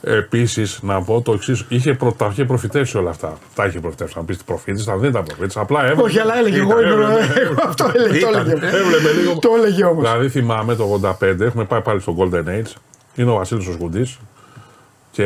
Ε, 0.00 0.16
Επίσης, 0.16 0.78
να 0.82 1.02
πω 1.02 1.20
το 1.20 1.32
εξής: 1.32 1.64
είχε 1.68 1.94
προ, 1.94 2.12
τα 2.12 2.28
είχε 2.32 2.44
προφητεύσει 2.44 2.96
όλα 2.98 3.10
αυτά. 3.10 3.38
Τα 3.54 3.66
είχε 3.66 3.80
προφητεύσει. 3.80 4.14
Αν 4.18 4.24
πεις 4.24 4.44
προφήτης, 4.44 4.84
θα 4.84 4.96
δεν 4.96 5.12
τα 5.12 5.22
προφήτης. 5.22 5.56
Απλά 5.56 5.84
έβαλε. 5.84 6.02
Όχι, 6.02 6.18
αλλά 6.18 6.38
έλεγε. 6.38 6.60
Εγώ 6.60 6.72
αυτό 7.68 7.90
έλεγε. 7.94 8.20
Το 8.20 8.38
έλεγε. 8.38 8.52
Έβλεπε 8.52 9.12
λίγο. 9.20 9.38
Το 9.38 9.48
έλεγε 9.56 9.84
όμως. 9.84 10.02
Δηλαδή, 10.04 10.28
θυμάμαι 10.28 10.74
το 10.74 11.00
85, 11.20 11.40
έχουμε 11.40 11.64
πάει 11.64 11.80
πάλι 11.80 12.00
στο 12.00 12.16
Golden 12.18 12.44
Age. 12.48 12.72
Είναι 13.14 13.30
ο 13.30 13.34
Βασίλη 13.34 13.68
ο 13.68 13.72
Σκουντή. 13.72 14.06
Και 15.10 15.24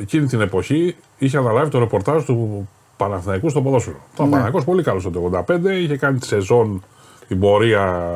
εκείνη 0.00 0.26
την 0.26 0.40
εποχή 0.40 0.96
είχε 1.18 1.36
αναλάβει 1.36 1.70
το 1.70 1.78
ρεπορτάζ 1.78 2.24
του 2.24 2.68
Παναθηναϊκού 2.96 3.48
στο 3.48 3.62
ποδόσφαιρο. 3.62 3.96
Ναι. 3.96 4.12
Ο 4.12 4.28
Παναθηναϊκός 4.28 4.64
πολύ 4.64 4.82
καλός 4.82 5.02
το 5.02 5.44
85, 5.48 5.54
είχε 5.82 5.96
κάνει 5.96 6.18
τη 6.18 6.26
σεζόν 6.26 6.84
την 7.28 7.40
πορεία 7.40 8.10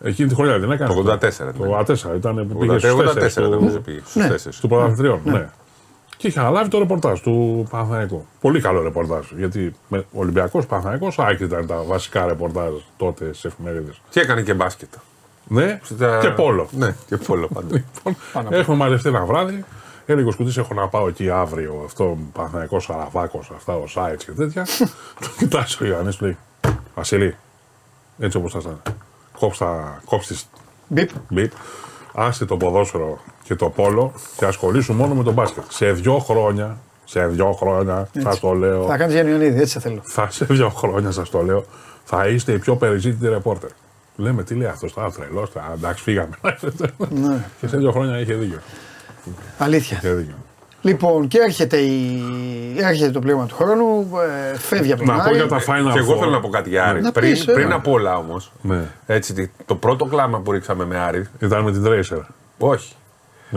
Εκείνη 0.00 0.28
τη 0.28 0.34
χρονιά 0.34 0.58
δεν 0.58 0.70
έκανε. 0.70 0.94
Το 0.94 1.12
84. 1.12 1.18
Το 1.58 1.84
84 2.12 2.16
ήταν. 2.16 2.56
Πήγε 2.58 2.78
στους 2.78 2.92
84 2.92 3.82
πήγε. 3.84 4.00
Ναι. 4.14 4.28
Του 4.60 4.68
πρωταθλητριών. 4.68 5.20
Ναι. 5.24 5.32
ναι. 5.32 5.48
Και 6.16 6.26
είχε 6.26 6.40
αναλάβει 6.40 6.68
το 6.68 6.78
ρεπορτάζ 6.78 7.20
του 7.20 7.66
Παναθηναϊκού. 7.70 8.26
Πολύ 8.40 8.60
καλό 8.60 8.82
ρεπορτάζ. 8.82 9.26
Γιατί 9.36 9.74
ο 9.90 9.98
Ολυμπιακός 10.12 10.66
Παναθηναϊκός, 10.66 11.18
άκρη 11.18 11.44
ήταν 11.44 11.66
τα 11.66 11.82
βασικά 11.86 12.26
ρεπορτάζ 12.26 12.72
τότε 12.96 13.24
στις 13.24 13.44
εφημερίδες. 13.44 14.00
Και 14.10 14.20
έκανε 14.20 14.42
και 14.42 14.54
μπάσκετ. 14.54 14.88
Ναι, 15.48 15.80
Στα... 15.82 16.18
και 16.18 16.28
πόλο. 16.28 16.68
Ναι, 16.70 16.96
και 17.06 17.16
πόλο 17.16 17.48
πάντα. 17.54 17.74
λοιπόν, 17.74 18.16
έχουμε 18.50 18.76
μαζευτεί 18.76 19.08
ένα 19.08 19.24
βράδυ. 19.24 19.64
Έλεγε 20.06 20.28
ο 20.28 20.30
Σκουτή: 20.30 20.60
Έχω 20.60 20.74
να 20.74 20.88
πάω 20.88 21.08
εκεί 21.08 21.30
αύριο. 21.30 21.82
Αυτό 21.84 22.18
Παναθηναϊκός 22.32 22.84
Σαραβάκος, 22.84 23.50
αυτά 23.56 23.76
ο 23.76 23.86
Σάιτ 23.86 24.20
και 24.24 24.32
τέτοια. 24.32 24.66
το 25.20 25.28
κοιτάζει 25.38 25.76
ο 25.82 25.86
Ιωάννης, 25.86 26.20
λέει 26.20 26.36
Βασιλή, 26.94 27.36
έτσι 28.18 28.36
όπως 28.36 28.52
θα 28.52 28.58
ήταν 28.62 28.80
κόψτα, 29.38 30.00
κόψεις 30.04 30.48
Μπιπ. 30.88 31.10
Μπιπ. 31.28 31.52
Άσε 32.14 32.44
το 32.44 32.56
ποδόσφαιρο 32.56 33.18
και 33.42 33.54
το 33.54 33.68
πόλο 33.68 34.12
και 34.36 34.44
ασχολήσου 34.44 34.92
μόνο 34.92 35.14
με 35.14 35.22
τον 35.22 35.34
μπάσκετ. 35.34 35.62
Σε 35.68 35.92
δύο 35.92 36.18
χρόνια, 36.18 36.78
σε 37.04 37.26
δύο 37.26 37.52
χρόνια, 37.52 38.08
θα 38.22 38.38
το 38.38 38.52
λέω. 38.52 38.86
Θα 38.86 38.96
κάνεις 38.96 39.14
Γιάννη 39.14 39.46
έτσι 39.46 39.74
θα 39.74 39.80
θέλω. 39.80 40.00
Θα 40.02 40.30
σε 40.30 40.44
δύο 40.44 40.68
χρόνια, 40.68 41.10
σας 41.10 41.30
το 41.30 41.42
λέω, 41.42 41.64
θα 42.04 42.26
είστε 42.28 42.52
οι 42.52 42.58
πιο 42.58 42.76
περιζήτητοι 42.76 43.28
ρεπόρτερ. 43.28 43.70
Λέμε 44.16 44.42
τι 44.42 44.54
λέει 44.54 44.68
αυτός, 44.68 44.92
θα 44.92 45.12
τρελός, 45.12 45.50
εντάξει, 45.74 46.02
φύγαμε. 46.02 46.36
Ναι. 47.08 47.44
και 47.60 47.68
σε 47.68 47.76
δύο 47.76 47.92
χρόνια 47.92 48.18
είχε 48.20 48.34
δίκιο. 48.34 48.58
Αλήθεια. 49.58 49.96
Είχε 49.96 50.12
δίκιο. 50.12 50.34
Λοιπόν, 50.86 51.28
και 51.28 51.38
έρχεται, 51.38 51.76
η... 51.76 52.22
έρχεται 52.76 53.10
το 53.10 53.20
πλήρωμα 53.20 53.46
του 53.46 53.54
χρόνου, 53.54 54.10
ε, 54.52 54.58
φεύγει 54.58 54.92
από 54.92 55.04
τον 55.04 55.16
Να 55.16 55.22
πω 55.22 55.34
για 55.34 55.46
τα 55.46 55.60
Final 55.60 55.92
Και 55.92 55.98
εγώ 55.98 56.16
θέλω 56.18 56.30
να 56.30 56.40
πω 56.40 56.48
κάτι 56.48 56.68
για 56.68 56.84
Άρη. 56.84 57.00
πριν, 57.00 57.30
πεις, 57.30 57.44
πριν 57.44 57.72
από 57.72 57.90
όλα 57.90 58.16
όμως, 58.16 58.52
ναι. 58.62 58.82
το 59.66 59.74
πρώτο 59.74 60.04
κλάμα 60.04 60.40
που 60.40 60.52
ρίξαμε 60.52 60.84
με 60.84 60.98
Άρη. 60.98 61.26
Ήταν 61.38 61.62
με 61.62 61.72
την 61.72 61.82
Τρέισερ. 61.82 62.18
Όχι. 62.58 62.94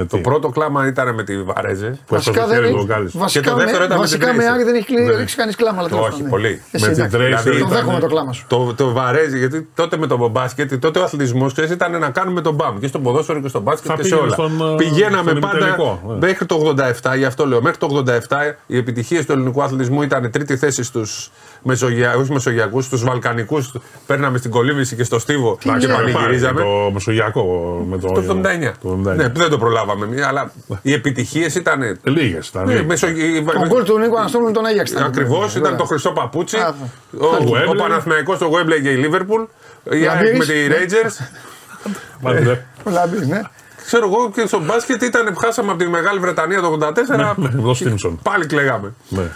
Το 0.08 0.18
πρώτο 0.18 0.50
κλάμα 0.50 0.88
ήταν 0.88 1.14
με 1.14 1.24
τη 1.24 1.44
Βαρέζε. 1.44 1.90
Που 1.90 2.16
βασικά 2.16 2.48
δεν 2.48 2.64
έχει, 2.64 2.86
βασικά 3.14 3.44
και 3.44 3.50
το 3.50 3.56
δεύτερο 3.56 3.84
ήταν 3.84 3.98
βασικά 3.98 4.34
με 4.34 4.46
Άρη 4.46 4.64
δεν 4.64 4.76
έχει 4.76 4.94
ναι. 4.94 5.16
ρίξει 5.16 5.36
κανείς 5.36 5.56
κλάμα. 5.56 5.80
Αλλά 5.80 6.02
Όχι, 6.02 6.24
ναι. 6.24 6.30
πολύ. 6.30 6.62
Εσύ, 6.72 6.88
με 6.88 6.94
την 6.94 7.10
Τρέισερ. 7.10 7.54
Δηλαδή, 7.54 7.60
το 7.60 7.68
δέχομαι 7.68 8.00
το 8.00 8.08
κλάμα 8.08 8.34
σου. 8.34 8.46
Το, 8.48 8.74
το 8.74 8.92
Βαρέζε, 8.92 9.38
γιατί 9.38 9.70
τότε 9.76 9.98
με 9.98 10.08
το 10.08 10.28
μπάσκετ, 10.28 10.76
τότε 10.76 11.00
ο 11.00 11.04
αθλητισμός 11.04 11.54
ήταν 11.54 12.00
να 12.00 12.10
κάνουμε 12.10 12.42
τον 12.42 12.54
μπαμ 12.54 12.80
και 12.80 12.88
στο 12.88 13.00
ποδόσφαιρο 13.00 13.42
και 13.42 13.48
στο 13.48 13.60
μπάσκετ 13.60 13.94
και 13.96 14.04
σε 14.04 14.16
όλα. 14.16 14.34
Στον, 14.34 14.76
Πηγαίναμε 14.78 15.34
πάντα 15.34 15.76
ναι. 16.08 16.16
μέχρι 16.20 16.46
το 16.46 16.76
87, 17.04 17.18
γι' 17.18 17.26
αυτό 17.26 17.48
λέω. 17.48 17.62
Μέχρι 17.62 17.78
το 17.78 18.04
87 18.08 18.16
οι 18.66 18.78
επιτυχίες 18.78 19.26
του 19.26 19.32
ελληνικού 19.32 19.64
αθλητισμού 19.64 20.02
ήταν 20.02 20.32
τρίτη 20.32 20.58
θέση 20.58 20.84
στους 20.84 21.32
μεσογεια... 21.62 22.16
όχι 22.16 22.32
μεσογειακούς, 22.32 22.90
τους 22.90 23.04
Βαλκανικούς. 23.04 23.72
Παίρναμε 24.06 24.38
στην 24.38 24.52
κολύμβηση 24.52 24.96
και 24.96 25.04
στο 25.04 25.20
Στίβο 25.20 25.58
και 25.58 25.88
πανηγυρίζαμε. 25.88 26.62
Το 26.62 26.92
μεσογειακό 26.94 27.44
με 27.90 27.98
το. 27.98 28.08
Το 28.08 28.40
79. 28.62 28.72
Το 28.82 29.00
79. 29.06 29.16
Ναι, 29.16 29.28
δεν 29.28 29.50
το 29.50 29.58
προλάβαμε. 29.58 30.26
Αλλά 30.28 30.52
οι 30.82 30.94
επιτυχίες 30.94 31.56
ήταν. 31.56 32.00
Λίγες 32.04 32.48
ήταν. 32.48 32.66
Ναι, 32.66 32.84
μεσο... 32.84 33.08
Το 33.60 33.68
γκολ 33.68 33.84
του 33.84 34.00
Νίκο 34.00 34.18
Αναστόλου 34.18 34.52
τον 34.52 34.66
Άγιαξ. 34.66 34.96
Ακριβώς, 34.96 35.56
ήταν 35.56 35.78
το 35.78 35.84
χρυσό 35.84 36.12
παπούτσι. 36.12 36.58
Ο 37.70 37.76
Παναθηναϊκός 37.76 38.36
στο 38.36 38.46
Γουέμπλε 38.46 38.80
και 38.80 38.90
η 38.90 38.96
Λίβερπουλ. 38.96 39.42
Η 39.92 40.08
Άρη 40.08 40.38
με 40.38 40.46
τη 40.46 40.54
Rangers. 40.70 41.26
Ο 42.84 42.90
Λαμπή, 42.90 43.26
ναι 43.26 43.42
ξέρω 43.90 44.06
εγώ 44.14 44.32
και 44.32 44.48
στο 44.48 44.60
μπάσκετ 44.60 45.02
ήταν 45.02 45.34
που 45.34 45.40
χάσαμε 45.40 45.72
από 45.72 45.80
τη 45.84 45.90
Μεγάλη 45.90 46.20
Βρετανία 46.20 46.62
το 46.62 46.78
84. 46.82 47.18
Ναι, 47.18 48.16
πάλι 48.24 48.46
κλεγάμε. 48.46 48.94
Ναι. 49.10 49.32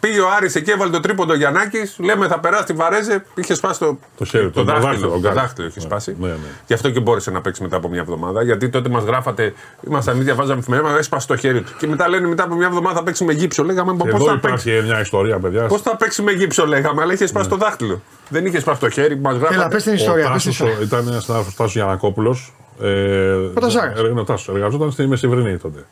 Πήγε 0.00 0.20
ο 0.20 0.28
Άρης 0.36 0.54
εκεί, 0.54 0.70
έβαλε 0.70 0.90
το 0.90 1.00
τρίποντο 1.00 1.34
Γιαννάκης. 1.34 1.96
Λέμε 1.98 2.26
θα 2.26 2.40
περάσει 2.40 2.64
τη 2.64 2.72
Βαρέζε. 2.72 3.24
Είχε 3.34 3.54
σπάσει 3.54 3.78
το, 3.78 3.98
το, 4.18 4.24
χέρι, 4.24 4.50
το, 4.50 4.64
δάχτυλο. 4.64 5.08
Το 5.08 5.32
δάχτυλο 5.32 5.66
είχε 5.66 5.78
ναι, 5.78 5.84
σπάσει. 5.84 6.16
Ναι, 6.20 6.26
ναι. 6.26 6.34
Γι' 6.66 6.74
αυτό 6.74 6.90
και 6.90 7.00
μπόρεσε 7.00 7.30
να 7.30 7.40
παίξει 7.40 7.62
μετά 7.62 7.76
από 7.76 7.88
μια 7.88 8.00
εβδομάδα. 8.00 8.42
Γιατί 8.42 8.68
τότε 8.68 8.88
μας 8.88 9.04
γράφατε, 9.04 9.52
ήμασταν 9.86 10.14
ήδη 10.14 10.24
διαβάζαμε 10.24 10.60
εφημερίδα, 10.60 10.98
έσπασε 10.98 11.26
το 11.26 11.36
χέρι 11.36 11.62
του. 11.62 11.72
Και 11.78 11.86
μετά 11.86 12.08
λένε 12.08 12.28
μετά 12.28 12.42
από 12.44 12.54
μια 12.54 12.66
εβδομάδα 12.66 12.96
θα 12.96 13.02
παίξει 13.02 13.24
με 13.24 13.32
γύψο. 13.32 13.64
Λέγαμε 13.64 13.94
πώς 13.94 14.24
θα 14.24 14.38
παίξει. 14.38 14.82
μια 14.84 15.00
ιστορία, 15.00 15.38
παιδιά. 15.38 15.66
Πώς 15.66 15.82
θα 15.82 15.96
παίξει 15.96 16.22
με 16.22 16.32
γύψο, 16.32 16.66
λέγαμε, 16.66 17.02
αλλά 17.02 17.12
είχε 17.12 17.26
σπάσει 17.26 17.48
το 17.48 17.56
δάχτυλο. 17.56 18.02
Δεν 18.28 18.46
είχε 18.46 18.60
σπάσει 18.60 18.80
το 18.80 18.88
χέρι 18.88 19.16
που 19.16 19.22
μα 19.22 19.32
γράφατε. 19.32 19.54
Έλα, 19.54 19.68
πες 19.68 19.82
την 19.82 19.92
ιστορία. 19.92 20.36
Ήταν 20.82 21.08
ένας 21.08 21.24
συνάδελφο 21.24 21.52
Τάσος 21.56 21.72
Γιανακόπουλο, 21.72 22.36
ε, 22.80 23.36
εργαζόταν 24.48 24.90
στη 24.90 25.06
Μεσηβρινή 25.06 25.56
τότε. 25.56 25.84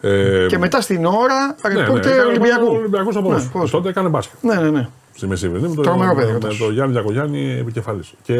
Ε, 0.00 0.46
και 0.46 0.58
μετά 0.58 0.80
στην 0.80 1.04
ώρα 1.04 1.56
ναι, 1.74 1.84
τότε 1.84 2.14
ναι, 2.14 2.20
Ολυμπιακού. 2.20 2.66
Ολυμπιακού 2.66 3.18
από 3.18 3.32
ναι, 3.32 3.68
Τότε 3.70 3.88
έκανε 3.88 4.08
μπάσκετ. 4.08 4.38
Ναι, 4.42 4.54
ναι, 4.54 4.70
ναι. 4.70 4.88
Στη 5.14 5.26
Μεσηβρινή 5.26 5.68
με, 5.68 5.82
το, 5.82 5.96
με, 5.96 6.14
με 6.14 6.54
τον 6.58 6.72
Γιάννη 6.72 6.92
Διακογιάννη 6.92 7.58
επικεφαλής. 7.58 8.12
Και 8.22 8.34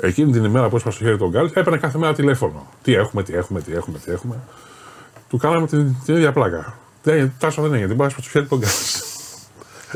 εκείνη 0.00 0.32
την 0.32 0.44
ημέρα 0.44 0.68
που 0.68 0.76
έσπασε 0.76 0.96
στο 0.96 1.04
χέρι 1.04 1.18
τον 1.18 1.30
Γκάλ, 1.30 1.46
έπαιρνε 1.46 1.76
κάθε 1.76 1.98
μέρα 1.98 2.14
τηλέφωνο. 2.14 2.66
Τι 2.82 2.94
έχουμε, 2.94 3.22
τι 3.22 3.34
έχουμε, 3.34 3.60
τι 3.60 3.72
έχουμε, 3.74 3.98
τι 3.98 4.12
έχουμε. 4.12 4.38
Του 5.28 5.36
κάναμε 5.36 5.66
την, 5.66 5.94
την 6.04 6.14
ίδια 6.14 6.32
πλάκα. 6.32 6.78
Δεν, 7.02 7.32
τάσο 7.38 7.62
δεν 7.62 7.72
έγινε, 7.72 7.88
την 7.88 7.96
πάει 7.96 8.08
στο 8.08 8.20
χέρι 8.20 8.46
τον 8.46 8.58
Γκάλ. 8.58 8.70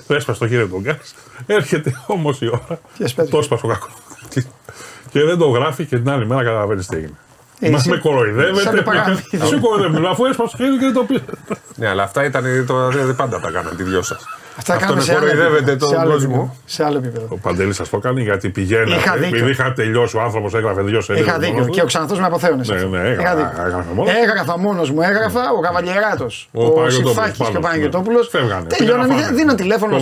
Έσπασε 0.17 0.39
το 0.39 0.49
χέρι 0.49 0.69
τον 0.69 0.81
Γκάλ. 0.81 0.97
Έρχεται 1.47 2.03
όμως 2.07 2.41
η 2.41 2.47
ώρα. 2.47 2.81
Το 3.31 3.39
έσπασε 3.39 3.67
ο 3.67 3.69
κακός 3.69 3.93
και 5.17 5.25
δεν 5.25 5.39
το 5.39 5.49
γράφει 5.49 5.85
και 5.85 5.97
την 5.97 6.11
άλλη 6.11 6.27
μέρα 6.27 6.45
καταλαβαίνεις 6.45 6.87
τι 6.87 6.97
έγινε. 6.97 7.13
Ε, 7.61 7.71
Μας 7.71 7.87
με 7.87 7.97
κοροϊδεύετε. 7.97 8.85
Σου 9.47 9.61
κοροϊδεύετε. 9.61 10.09
Αφού 10.09 10.25
έσπασε 10.25 10.57
το 10.57 10.63
χέρι 10.63 10.79
και 10.79 10.85
δεν 10.85 10.93
το 10.93 11.05
πει. 11.05 11.23
Ναι, 11.75 11.89
αλλά 11.89 12.03
αυτά 12.03 12.25
ήταν. 12.25 12.43
Δεν 12.93 13.17
πάντα 13.17 13.41
τα 13.41 13.51
κάνανε 13.51 13.77
τη 13.77 13.83
δυο 13.83 14.03
σας. 14.03 14.25
Αυτά 14.59 14.75
Αυτό 14.75 15.01
σε 15.01 15.13
κοροϊδεύετε 15.13 15.77
τον 15.77 16.05
κόσμο. 16.05 16.57
Σε 16.65 16.85
άλλο 16.85 16.97
επίπεδο. 16.97 17.27
Ο 17.29 17.37
Παντελή 17.37 17.73
σας 17.73 17.89
το 17.89 17.99
κάνει 17.99 18.23
γιατί 18.23 18.49
πηγαίνει. 18.49 18.93
Επειδή 19.25 19.51
είχα 19.51 19.73
τελειώσει, 19.73 20.17
ο 20.17 20.21
άνθρωπος 20.21 20.55
έγραφε 20.55 20.83
δυο 20.83 21.01
σελίδες. 21.01 21.29
Είχα 21.29 21.39
δίκιο. 21.39 21.65
Και 21.65 21.83
ο 21.83 21.85
Ξανθός 21.85 22.19
με 22.19 22.27
αποθέωνε. 22.27 22.65
Ναι, 22.67 22.99
ναι, 22.99 23.09
έγραφα 24.23 24.59
μόνος 24.59 24.91
μου. 24.91 25.03
Έγραφα 25.03 25.41
ο 25.59 25.61
Καβαλιεράτος. 25.61 26.49
Ο 26.53 26.91
Σιφάκης 26.91 27.49
και 27.49 27.57
ο 27.57 27.61
Παναγιοτόπουλος. 27.61 28.31
Τελειώνανε, 28.69 29.15
δίνω 29.33 29.55
τηλέφωνο. 29.55 29.97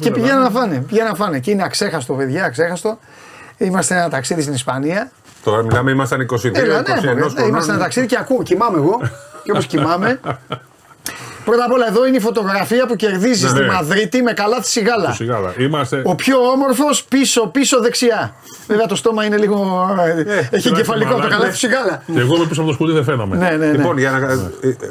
Και 0.00 0.10
πηγαίνουν 0.10 0.42
να 0.42 0.50
φάνε. 0.50 0.84
Πηγαίνουν 0.88 1.10
να 1.10 1.16
φάνε. 1.16 1.38
Και 1.38 1.50
είναι 1.50 1.62
αξέχαστο, 1.64 2.14
παιδιά, 2.14 2.44
αξέχαστο. 2.44 2.98
Είμαστε 3.58 3.94
ένα 3.94 4.08
ταξίδι 4.08 4.42
στην 4.42 4.54
Ισπανία. 4.54 5.10
Τώρα 5.44 5.62
μιλάμε, 5.62 5.90
ήμασταν 5.90 6.26
22 6.30 6.54
Έλα, 6.54 6.82
ναι, 6.82 7.12
ναι, 7.12 7.42
Είμαστε 7.46 7.72
ένα 7.72 7.80
ταξίδι 7.80 8.06
και 8.06 8.16
ακούω, 8.20 8.42
κοιμάμαι 8.42 8.76
εγώ. 8.76 9.00
και 9.42 9.50
όπως 9.50 9.66
κοιμάμαι. 9.66 10.20
Πρώτα 11.44 11.64
απ' 11.64 11.72
όλα 11.72 11.86
εδώ 11.86 12.06
είναι 12.06 12.16
η 12.16 12.20
φωτογραφία 12.20 12.86
που 12.86 12.96
κερδίζεις 12.96 13.42
ναι, 13.42 13.48
στη 13.48 13.60
ναι. 13.60 13.66
Μαδρίτη 13.66 14.22
με 14.22 14.32
καλά 14.32 14.60
τη 14.60 14.68
σιγάλα. 14.68 15.16
Είμαστε... 15.58 16.02
Ο 16.04 16.14
πιο 16.14 16.38
όμορφος 16.38 17.04
πίσω, 17.04 17.46
πίσω 17.46 17.80
δεξιά. 17.80 18.34
Βέβαια 18.66 18.86
το 18.86 18.96
στόμα 18.96 19.24
είναι 19.24 19.36
λίγο. 19.36 19.88
Ε, 20.26 20.48
έχει 20.50 20.68
εγκεφαλικό 20.68 21.14
το 21.14 21.28
καλά 21.28 21.48
τη 21.48 21.56
σιγάλα. 21.56 22.02
Και 22.06 22.20
εγώ 22.20 22.36
είμαι 22.36 22.46
πίσω 22.46 22.60
από 22.60 22.70
το 22.70 22.74
σκούτι 22.74 22.92
δεν 22.92 23.04
φαίνομαι. 23.04 23.36
Ναι, 23.36 23.50
ναι, 23.50 23.56
ναι. 23.56 23.72
Λοιπόν, 23.72 23.98
για 23.98 24.10
να... 24.10 24.18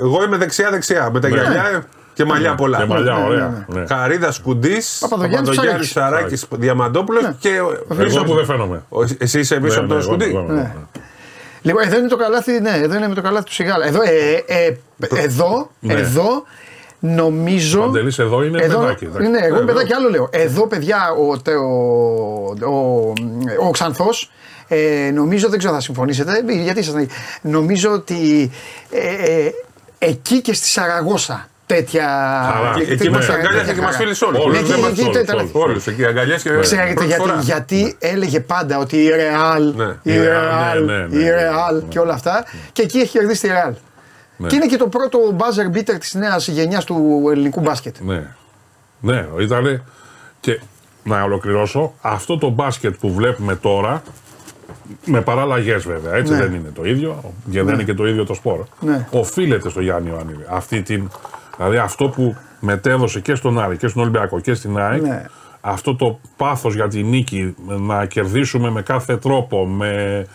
εγώ 0.02 0.24
είμαι 0.24 0.38
δεξιά-δεξιά. 0.38 1.10
Με 1.14 1.20
τα 1.20 1.28
γυαλιά 1.28 1.84
και 2.18 2.26
μαλλιά 2.26 2.56
πολλά. 2.56 2.78
Και 2.78 2.86
μαλλιά, 2.86 3.26
ωραία. 3.26 3.66
Ναι, 3.68 3.82
Καρίδα 3.82 4.34
Κουντής, 4.44 4.98
Παπαδογιάννης 5.00 5.90
Σαράκης 5.90 6.46
Διαμαντόπουλος 6.50 7.24
και. 7.40 7.50
Εγώ 7.50 8.24
που 8.24 8.34
δεν 8.34 8.46
φαίνομαι. 8.46 8.84
Εσύ 9.18 9.40
είσαι 9.40 9.60
πίσω 9.60 9.80
από 9.80 9.94
το 9.94 10.02
Σκουντή; 10.02 10.36
Λοιπόν, 11.62 11.84
εδώ 11.84 11.98
είναι 11.98 12.08
το 12.08 12.16
καλάθι, 12.16 12.60
ναι, 12.60 12.70
εδώ 12.70 12.96
είναι 12.96 13.08
με 13.08 13.14
το 13.14 13.22
καλάθι 13.22 13.46
του 13.46 13.54
Σιγάλα. 13.54 13.86
Εδώ, 13.86 14.02
ε, 14.02 14.44
ε, 14.46 14.78
εδώ, 15.24 15.70
ναι. 15.80 15.94
εδώ 15.94 16.44
νομίζω. 17.00 17.80
Παντελής, 17.80 18.20
εδώ 18.20 18.44
είναι 18.44 18.62
εδώ, 18.62 18.80
παιδάκι. 18.80 19.06
Ναι, 19.06 19.40
εγώ 19.40 19.56
είμαι 19.56 19.66
παιδάκι, 19.66 19.94
άλλο 19.94 20.10
λέω. 20.10 20.30
Εδώ, 20.32 20.68
παιδιά, 20.68 21.12
ο, 21.18 21.52
ο, 21.52 22.72
ο, 22.72 23.14
ο 23.68 23.72
Ξανθός. 23.72 24.32
Ε, 24.68 25.12
νομίζω, 25.14 25.50
δεν 25.50 25.60
ξέρω 25.60 25.74
θα 25.74 25.82
συμφωνήσετε, 25.82 26.44
γιατί 26.64 26.80
ήσασταν 26.80 27.10
Νομίζω 27.42 27.92
ότι 27.92 28.52
ε, 28.90 29.32
ε, 29.32 29.52
εκεί 29.98 30.42
και 30.42 30.54
στη 30.54 30.68
Σαραγώσα 30.68 31.48
τέτοια. 31.68 32.08
Εκεί 32.90 33.10
μας 33.10 33.30
αγκάλιασε 33.30 33.74
και 33.74 33.82
μας 33.82 33.96
φίλε 33.96 34.12
όλους. 34.28 35.54
Όλους 35.54 35.88
εκεί 35.88 36.06
αγκαλιάσει 36.06 36.50
και 36.50 36.60
Ξέρετε 36.60 37.06
γιατί, 37.06 37.32
γιατί 37.42 37.96
έλεγε 38.00 38.40
πάντα 38.40 38.78
ότι 38.78 38.98
η 38.98 39.10
Ρεάλ, 39.10 39.74
η 40.04 40.18
Ρεάλ, 40.18 40.90
η 41.10 41.30
Ρεάλ 41.30 41.84
και 41.88 42.00
όλα 42.00 42.14
αυτά. 42.14 42.46
Και 42.72 42.82
εκεί 42.82 42.98
έχει 42.98 43.18
κερδίσει 43.18 43.42
τη 43.42 43.48
Ρεάλ. 43.48 43.74
Και 44.48 44.56
είναι 44.56 44.66
και 44.66 44.78
το 44.78 44.88
πρώτο 44.88 45.20
buzzer 45.38 45.78
beater 45.78 45.96
της 46.00 46.14
νέας 46.14 46.48
γενιάς 46.48 46.84
του 46.84 47.28
ελληνικού 47.32 47.60
μπάσκετ. 47.60 47.96
Ναι. 48.00 48.24
Ναι, 49.00 49.26
ήταν. 49.40 49.84
Και 50.40 50.60
να 51.04 51.24
ολοκληρώσω, 51.24 51.94
αυτό 52.02 52.38
το 52.38 52.50
μπάσκετ 52.50 52.96
που 53.00 53.14
βλέπουμε 53.14 53.56
τώρα, 53.56 54.02
με 55.06 55.22
παραλλαγές 55.22 55.84
βέβαια, 55.84 56.16
έτσι 56.16 56.34
δεν 56.34 56.54
είναι 56.54 56.72
το 56.76 56.86
ίδιο, 56.86 57.34
και 57.52 57.64
δεν 57.64 57.74
είναι 57.74 57.84
και 57.84 57.94
το 57.94 58.08
ίδιο 58.08 58.26
το 58.26 58.34
σπόρο. 58.34 58.68
Οφείλεται 59.12 59.70
στο 59.70 59.82
Γιάννη 59.82 60.10
Ιωάννη 60.10 60.34
αυτή 60.50 60.82
την 60.82 61.10
Δηλαδή 61.58 61.78
αυτό 61.78 62.10
που 62.10 62.36
μετέδωσε 62.60 63.20
και 63.20 63.36
στον 63.36 63.60
Άρη 63.60 63.78
και 63.78 63.88
στον 63.88 64.02
Ολυμπιακό 64.02 64.40
και 64.40 64.54
στην 64.54 64.78
ΑΕΚ, 64.78 65.02
ναι. 65.02 65.26
αυτό 65.62 65.96
το 65.96 66.20
πάθος 66.38 66.76
για 66.76 66.88
τη 66.88 67.04
νίκη, 67.04 67.56
να 67.68 68.06
κερδίσουμε 68.06 68.70
με 68.70 68.82
κάθε 68.82 69.18
τρόπο, 69.18 69.66
με, 69.66 70.26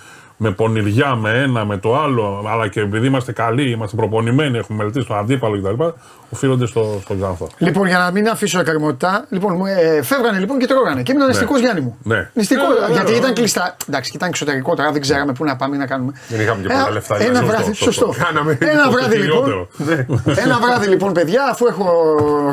με 0.42 0.50
πονηριά, 0.50 1.14
με 1.14 1.30
ένα, 1.30 1.64
με 1.64 1.76
το 1.76 1.96
άλλο, 1.96 2.44
αλλά 2.48 2.68
και 2.68 2.80
επειδή 2.80 3.06
είμαστε 3.06 3.32
καλοί, 3.32 3.70
είμαστε 3.70 3.96
προπονημένοι, 3.96 4.58
έχουμε 4.58 4.78
μελετήσει 4.78 5.06
τον 5.06 5.16
αντίπαλο 5.18 5.60
κτλ 5.60 5.84
οφείλονται 6.30 6.66
στο, 6.66 6.98
στον 7.02 7.18
Ξανθό. 7.20 7.48
Λοιπόν, 7.58 7.86
για 7.86 7.98
να 7.98 8.10
μην 8.10 8.28
αφήσω 8.28 8.60
εκκρεμότητα, 8.60 9.24
λοιπόν, 9.28 9.66
ε, 9.66 10.02
φεύγανε 10.02 10.38
λοιπόν 10.38 10.58
και 10.58 10.66
τρώγανε. 10.66 11.02
Και 11.02 11.12
ήμουν 11.12 11.24
ναι. 11.24 11.30
νηστικός 11.30 11.60
Γιάννη 11.60 11.80
μου. 11.80 11.98
Ναι. 12.02 12.30
Νηστικό, 12.34 12.62
ναι, 12.62 12.92
γιατί 12.92 13.12
ήταν 13.12 13.34
κλειστά. 13.34 13.76
Εντάξει, 13.88 14.10
και 14.10 14.16
ήταν 14.16 14.28
εξωτερικό 14.28 14.74
τώρα, 14.74 14.92
δεν 14.92 15.00
ξέραμε 15.00 15.32
πού 15.32 15.44
να 15.44 15.56
πάμε 15.56 15.76
να 15.76 15.86
κάνουμε. 15.86 16.12
Δεν 16.28 16.40
είχαμε 16.40 16.62
και 16.62 16.68
πολλά 16.68 16.88
ε, 16.88 16.92
λεφτά. 16.92 17.22
Ένα 17.22 17.44
βράδυ, 17.44 17.72
σωστό. 17.72 18.14
Ένα 18.58 18.90
βράδυ 18.90 19.16
λοιπόν. 19.16 19.68
Ένα 20.44 20.58
βράδυ 20.58 20.86
λοιπόν, 20.86 21.12
παιδιά, 21.12 21.48
αφού 21.50 21.66
έχω 21.66 21.86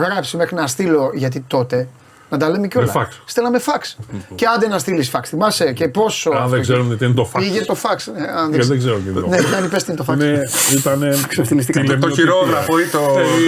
γράψει 0.04 0.38
μέχρι 0.38 0.56
να 0.56 0.68
στείλω, 0.68 1.12
γιατί 1.14 1.44
τότε 1.48 1.88
να 2.30 2.38
τα 2.38 2.50
λέμε 2.50 2.68
κιόλας. 2.68 2.92
Στέλναμε 3.26 3.60
φαξ. 3.60 3.98
και 4.36 4.46
άντε 4.56 4.68
να 4.68 4.80
στείλεις 4.80 5.10
φαξ. 5.10 5.30
Θυμάσαι 5.30 5.74
και 5.74 5.88
πόσο. 5.88 6.30
Αν 6.30 6.50
δεν 6.50 6.62
ξέρουν 6.62 6.98
τι 6.98 7.06
είναι 7.06 7.14
το 7.14 7.26
φαξ. 7.26 7.46
Πήγε 7.46 7.66
το 7.66 7.76
φαξ. 7.76 8.08
Ε, 8.08 8.12
αν 8.36 8.52
δεν, 8.52 8.66
δεν 8.66 8.78
ξέρω 8.78 8.96
τι 8.96 9.10
είναι 9.10 9.20
το 9.20 9.26
φαξ. 9.26 9.44
Ναι, 9.44 9.50
κάνει 9.52 9.68
πες 9.68 9.84
τι 9.84 9.92
είναι 9.92 10.00
το 10.00 10.04
φαξ. 10.04 10.24
Ήταν. 10.72 12.00
Το 12.00 12.10
χειρόγραφο 12.10 12.80
ή 12.80 12.86
το. 12.86 13.00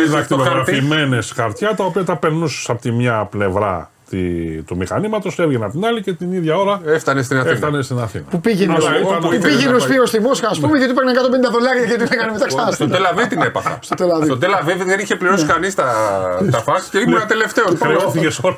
Οι 0.06 0.10
δακτυλογραφημένες 0.10 1.32
χαρτιά 1.36 1.76
τα 1.76 1.84
οποία 1.84 2.04
τα 2.04 2.18
περνούσες 2.18 2.70
από 2.70 2.82
τη 2.82 2.92
μια 2.92 3.28
πλευρά 3.32 3.90
του 4.66 4.78
μηχανήματος, 4.78 5.40
έβγαινε 5.40 5.64
από 5.66 5.74
την 5.74 5.86
άλλη 5.86 6.02
και 6.02 6.14
την 6.14 6.32
ίδια 6.32 6.56
ώρα 6.56 6.82
έφτανε 6.86 7.22
στην 7.22 7.38
Αθήνα. 7.38 7.54
Έφτανε 7.54 7.82
στην 7.82 8.00
Αθήνα. 8.00 8.24
Που 8.30 8.40
πήγαινε, 8.42 8.76
που 9.22 9.40
πήγαινε 9.42 9.76
ο 9.76 9.80
Σπύρος 9.80 10.10
στη 10.10 10.22
Μόσχα, 10.22 10.48
ας 10.48 10.60
πούμε, 10.60 10.78
γιατί 10.78 10.94
παίρνει 10.94 11.12
150 11.48 11.52
δολάρια 11.52 11.86
και 11.86 11.96
την 11.96 12.08
έκανε 12.12 12.32
μετά 12.32 12.46
ξανά. 12.48 12.72
Στο 12.72 12.88
Τελαβή 12.88 13.28
την 13.28 13.42
έπαθα. 13.42 13.80
Στο 13.82 14.38
Τελαβή 14.38 14.74
δεν 14.74 15.00
είχε 15.00 15.16
πληρώσει 15.16 15.46
ναι. 15.46 15.52
κανείς 15.52 15.76
τα 15.76 16.62
φάξ 16.66 16.90
και 16.90 16.98
ήμουν 16.98 17.14
ναι. 17.14 17.26
τελευταίος. 17.26 17.74
Χρεώθηκε 17.82 18.30
όλα. 18.42 18.58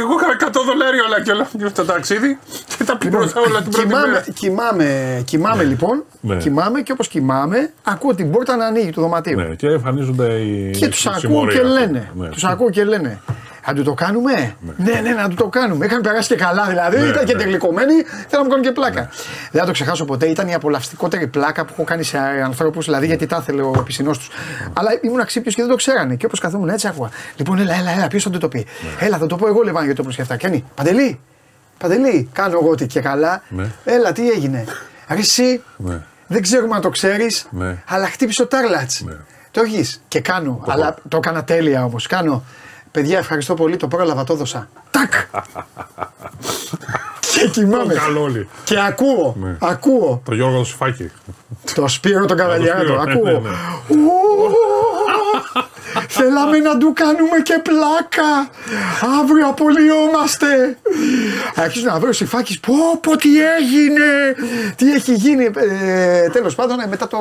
Εγώ 0.00 0.14
είχα 0.20 0.50
100 0.50 0.64
δολάρια 0.66 1.02
όλα 1.06 1.22
και 1.22 1.30
όλα 1.30 1.48
για 1.52 1.72
το 1.72 1.84
ταξίδι 1.84 2.38
και 2.78 2.84
τα 2.84 2.96
πληρώσα 2.96 3.40
όλα 3.48 3.62
την 3.62 3.70
πρώτη 3.70 3.86
μέρα. 3.86 4.24
Κοιμάμαι, 4.34 5.22
κοιμάμαι 5.24 5.62
ναι. 5.62 5.68
λοιπόν, 5.68 6.04
κοιμάμαι 6.38 6.80
και 6.80 6.92
όπως 6.92 7.08
κοιμάμαι, 7.08 7.70
ακούω 7.82 8.14
την 8.14 8.30
πόρτα 8.30 8.56
να 8.56 8.66
ανοίγει 8.66 8.90
του 8.90 9.00
δωματίου. 9.00 9.56
Και 9.56 9.66
εμφανίζονται 9.66 10.32
οι. 10.32 10.70
Και 10.70 10.88
τους 10.88 11.06
ακούω 11.06 11.46
και 11.46 11.62
λένε. 11.62 12.10
Τους 12.30 12.44
ακούω 12.44 12.70
και 12.70 12.84
λένε. 12.84 13.20
Να 13.66 13.74
του 13.74 13.82
το 13.82 13.94
κάνουμε; 13.94 14.56
Ναι, 14.76 14.92
ναι, 14.92 15.00
ναι 15.00 15.10
να 15.10 15.28
του 15.28 15.34
το 15.34 15.48
κάνουμε. 15.48 15.86
Είχαν 15.86 16.00
περάσει 16.00 16.28
και 16.28 16.34
καλά 16.34 16.66
δηλαδή. 16.68 16.98
Ναι, 16.98 17.06
ήταν 17.06 17.24
και 17.24 17.34
ναι. 17.34 17.42
τελικωμένοι. 17.42 17.92
Θέλω 18.02 18.26
να 18.30 18.42
μου 18.42 18.48
κάνουν 18.48 18.64
και 18.64 18.72
πλάκα. 18.72 19.00
Ναι. 19.00 19.08
Δεν 19.50 19.60
θα 19.60 19.66
το 19.66 19.72
ξεχάσω 19.72 20.04
ποτέ. 20.04 20.26
Ήταν 20.26 20.48
η 20.48 20.54
απολαυστικότερη 20.54 21.26
πλάκα 21.26 21.64
που 21.64 21.72
έχω 21.72 21.84
κάνει 21.84 22.02
σε 22.02 22.18
ανθρώπους. 22.18 22.84
Δηλαδή 22.84 23.06
γιατί 23.06 23.26
τα 23.26 23.38
ήθελε 23.40 23.62
ο 23.62 23.82
πισινό 23.84 24.10
τους. 24.10 24.28
Αλλά 24.72 24.98
ήμουν 25.00 25.20
αξίπιο 25.20 25.52
και 25.52 25.60
δεν 25.60 25.70
το 25.70 25.76
ξέρανε. 25.76 26.14
Και 26.14 26.26
όπως 26.26 26.40
καθόμουν 26.40 26.68
έτσι 26.68 26.88
άκουγα. 26.88 27.10
Λοιπόν, 27.36 27.58
έλα, 27.58 27.74
έλα, 27.74 27.90
έλα 27.90 28.08
ποιο 28.08 28.20
θα 28.20 28.30
το 28.30 28.48
πει. 28.48 28.58
Ναι. 28.58 29.06
Έλα, 29.06 29.18
θα 29.18 29.26
το 29.26 29.36
πω 29.36 29.46
εγώ 29.46 29.62
λεβάν 29.62 29.82
γιατί 29.82 29.96
το 29.96 30.02
προσκεφτά. 30.02 30.36
Και 30.36 30.62
Παντελή, 30.74 31.20
Παντελή, 31.78 32.28
κάνω 32.32 32.58
εγώ 32.62 32.74
τι 32.74 32.86
και 32.86 33.00
καλά. 33.00 33.42
Ναι. 33.48 33.66
Έλα, 33.84 34.12
τι 34.12 34.30
έγινε. 34.30 34.64
Αρέσει. 35.06 35.62
Ναι. 35.76 36.02
Δεν 36.26 36.42
ξέρουμε 36.42 36.74
αν 36.74 36.80
το 36.80 36.88
ξέρεις, 36.88 37.48
αλλά 37.86 38.06
χτύπησε 38.06 38.42
ο 38.42 38.46
Τάρλατς. 38.46 39.04
Το 39.50 39.60
έχεις 39.62 40.02
και 40.08 40.20
κάνω. 40.20 40.62
Το 40.64 40.72
αλλά 40.72 40.96
το 41.08 41.16
έκανα 41.16 41.44
τέλεια 41.44 41.84
όμως. 41.84 42.06
Κάνω. 42.06 42.44
Παιδιά, 42.96 43.18
ευχαριστώ 43.18 43.54
πολύ. 43.54 43.76
Το 43.76 43.88
πρόλαβα, 43.88 44.24
το 44.24 44.32
έδωσα. 44.32 44.68
Τάκ! 44.90 45.12
και 47.32 47.48
κοιμάμαι. 47.48 47.94
Και 48.64 48.80
ακούω. 48.80 49.36
Ναι. 49.40 49.56
Ακούω. 49.58 50.22
Το 50.24 50.34
Γιώργο 50.34 50.64
Σφάκη. 50.64 51.10
Το 51.74 51.88
Σπύρο 51.88 52.24
τον 52.24 52.36
Καβαλιάρατο. 52.36 52.92
Ναι, 52.92 53.12
ακούω. 53.12 53.42
Ναι, 55.96 56.06
Θέλαμε 56.08 56.58
να 56.58 56.78
του 56.78 56.92
κάνουμε 56.92 57.38
και 57.42 57.60
πλάκα. 57.62 58.30
Αύριο 59.20 59.46
απολυόμαστε. 59.48 60.78
Αρχίζουν 61.54 61.88
να 61.88 61.98
βρω 61.98 62.12
συμφάκι. 62.12 62.60
Πω, 62.60 62.74
πω, 63.00 63.16
τι 63.16 63.28
έγινε. 63.58 64.08
Τι 64.76 64.92
έχει 64.92 65.12
γίνει. 65.14 65.44
Ε, 65.44 66.28
Τέλος 66.28 66.54
πάντων, 66.54 66.80
ε, 66.80 66.86
μετά 66.86 67.08
το. 67.08 67.18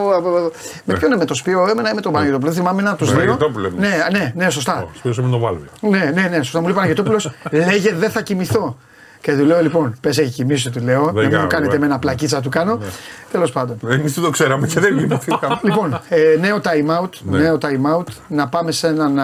Με 0.83 0.93
ποιον 0.93 1.11
είναι 1.11 1.19
με 1.19 1.25
το 1.25 1.33
Σπύρο, 1.33 1.67
εμένα 1.69 1.89
ή 1.89 1.93
με 1.93 2.01
τον 2.01 2.11
Παναγιώτοπουλο. 2.11 2.51
Δεν 2.51 2.61
θυμάμαι 2.61 2.81
να 2.81 2.95
τους 2.95 3.15
δύο. 3.15 3.37
Ναι, 3.77 4.07
ναι, 4.11 4.33
ναι, 4.35 4.49
σωστά. 4.49 4.87
Σπύρο 4.97 5.23
με 5.23 5.29
τον 5.29 5.39
Βάλβη. 5.39 5.65
Ναι, 5.79 6.11
ναι, 6.13 6.27
ναι, 6.29 6.35
σωστά. 6.43 6.59
Μου 6.59 6.65
λέει 6.65 6.75
Παναγιώτοπουλος, 6.75 7.31
λέγε 7.51 7.93
δεν 7.93 8.09
θα 8.09 8.21
κοιμηθώ. 8.21 8.77
Και 9.25 9.35
του 9.35 9.45
λέω 9.45 9.61
λοιπόν, 9.61 9.95
πες 10.01 10.17
έχει 10.17 10.31
κοιμήσει, 10.31 10.69
του 10.69 10.79
λέω. 10.83 11.11
Δεν 11.13 11.27
μην 11.27 11.39
μου 11.41 11.47
κάνετε 11.47 11.77
με 11.79 11.85
ένα 11.85 11.99
πλακίτσα 11.99 12.41
του 12.41 12.49
κάνω. 12.49 12.75
Ναι. 12.75 12.85
Τέλος 13.31 13.51
πάντων. 13.51 13.79
Εμείς 13.89 14.13
το 14.13 14.29
ξέραμε 14.29 14.67
και 14.67 14.79
δεν 14.79 14.97
κοιμηθήκαμε. 14.97 15.59
λοιπόν, 15.61 16.01
ε, 16.09 16.37
νέο 16.39 16.61
time 16.63 17.01
out. 17.01 17.09
Ναι. 17.21 17.37
Νέο 17.37 17.57
time 17.61 17.97
out. 17.97 18.07
Να 18.27 18.47
πάμε 18.47 18.71
σε 18.71 18.87
έναν 18.87 19.19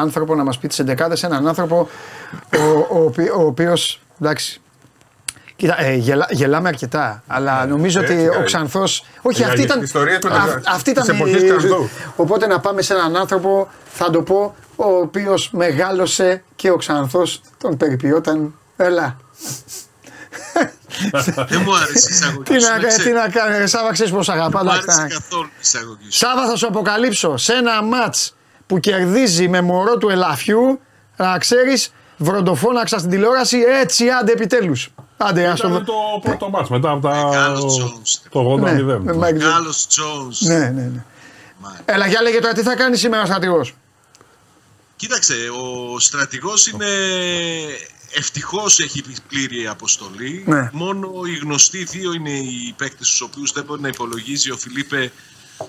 άνθρωπο 0.00 0.34
να 0.34 0.44
μας 0.44 0.58
πει 0.58 0.68
τις 0.68 0.78
εντεκάδες. 0.78 1.22
Έναν 1.22 1.48
άνθρωπο 1.48 1.88
ο, 2.56 2.96
ο, 2.96 2.98
ο, 2.98 3.12
ο 3.36 3.46
οποίος. 3.46 4.00
Εντάξει, 4.20 4.60
Κοίτα, 5.56 5.82
ε, 5.82 5.94
γελά, 5.94 6.26
γελάμε 6.30 6.68
αρκετά, 6.68 7.22
αλλά 7.26 7.64
ναι, 7.64 7.70
νομίζω 7.70 8.00
ότι 8.00 8.28
ο 8.28 8.42
Ξανθό. 8.44 8.84
Όχι, 9.22 9.44
αυτή 9.44 9.62
ήταν. 9.62 9.82
αυτή 10.68 10.90
ήταν 10.90 11.16
η. 11.16 11.22
Οπότε 12.16 12.46
να 12.46 12.60
πάμε 12.60 12.82
σε 12.82 12.94
έναν 12.94 13.16
άνθρωπο, 13.16 13.68
θα 13.84 14.10
το 14.10 14.22
πω, 14.22 14.54
ο 14.76 14.84
οποίος 14.84 15.50
μεγάλωσε 15.52 16.42
και 16.56 16.70
ο 16.70 16.76
Ξανθός 16.76 17.40
τον 17.58 17.76
περιποιόταν. 17.76 18.54
Έλα, 18.76 19.16
δεν 21.48 21.62
μου 21.64 21.76
άρεσε 21.76 22.08
η 22.10 22.14
εισαγωγή 22.14 23.02
Τι 23.02 23.12
να 23.12 23.28
κάνει, 23.28 23.68
Σάβα, 23.68 23.92
ξέρεις 23.92 24.12
πώ 24.12 24.20
αγαπά. 24.26 24.62
Δεν 24.62 24.66
μου 24.66 24.70
άρεσε 24.70 25.06
καθόλου 25.08 25.48
η 25.48 25.60
εισαγωγή 25.60 26.06
Σάβα, 26.08 26.46
θα 26.46 26.56
σου 26.56 26.66
αποκαλύψω 26.66 27.36
σε 27.36 27.52
ένα 27.52 27.82
ματ 27.82 28.16
που 28.66 28.78
κερδίζει 28.78 29.48
με 29.48 29.60
μωρό 29.60 29.96
του 29.96 30.08
ελαφιού, 30.08 30.80
να 31.16 31.38
ξέρεις, 31.38 31.92
βροντοφώναξα 32.16 32.98
στην 32.98 33.10
τηλεόραση 33.10 33.58
έτσι, 33.80 34.08
άντε 34.08 34.32
επιτέλους. 34.32 34.90
Άντε, 35.16 35.46
ας 35.46 35.60
το 35.60 35.68
το 35.68 35.92
πρώτο 36.22 36.48
μάτς 36.48 36.68
μετά 36.68 36.90
από 36.90 37.08
τα... 37.08 37.52
το 38.30 38.54
80 38.54 38.60
ναι, 38.60 39.12
Μεγάλος 39.12 39.86
Τζόνς. 39.86 40.40
Ναι, 40.40 40.58
ναι, 40.58 40.68
ναι. 40.68 41.04
Έλα, 41.84 42.06
για 42.06 42.22
λέγε 42.22 42.38
τώρα, 42.38 42.52
τι 42.52 42.62
θα 42.62 42.74
κάνεις 42.74 43.00
σήμερα 43.00 43.22
ο 43.22 43.26
στρατηγός; 43.26 43.74
Κοίταξε, 44.96 45.34
ο 45.94 45.98
στρατηγός 45.98 46.66
είναι 46.66 46.86
Ευτυχώς 48.14 48.78
έχει 48.80 49.02
πλήρη 49.28 49.66
αποστολή. 49.66 50.44
Ναι. 50.46 50.70
Μόνο 50.72 51.10
οι 51.26 51.36
γνωστοί 51.36 51.84
δύο 51.84 52.12
είναι 52.12 52.38
οι 52.38 52.74
παίκτες 52.76 53.16
του 53.16 53.26
οποίους 53.30 53.52
δεν 53.52 53.64
μπορεί 53.64 53.80
να 53.80 53.88
υπολογίζει 53.88 54.50
ο 54.50 54.56
Φιλίπε 54.56 55.12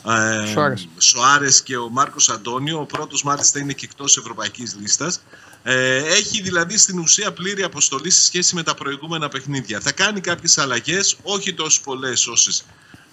ε, 0.06 0.76
Σοάρες 0.98 1.62
και 1.62 1.78
ο 1.78 1.90
Μάρκος 1.90 2.30
Αντώνιο. 2.30 2.80
Ο 2.80 2.86
πρώτος 2.86 3.24
μάλιστα 3.24 3.60
είναι 3.60 3.74
και 3.74 3.86
εκτός 3.86 4.18
ευρωπαϊκής 4.18 4.76
λίστας. 4.80 5.22
Ε, 5.64 5.98
έχει 5.98 6.42
δηλαδή 6.42 6.78
στην 6.78 7.00
ουσία 7.00 7.34
πλήρη 7.34 7.64
αποστολή 7.64 8.10
σε 8.10 8.24
σχέση 8.24 8.56
με 8.56 8.64
τα 8.64 8.74
προηγούμενα 8.74 9.30
παιχνίδια. 9.30 9.80
Θα 9.80 9.92
κάνει 9.92 10.20
κάποιες 10.20 10.58
αλλαγές, 10.58 11.18
όχι 11.24 11.54
τόσο 11.54 11.82
πολλές 11.84 12.28
όσες 12.28 12.66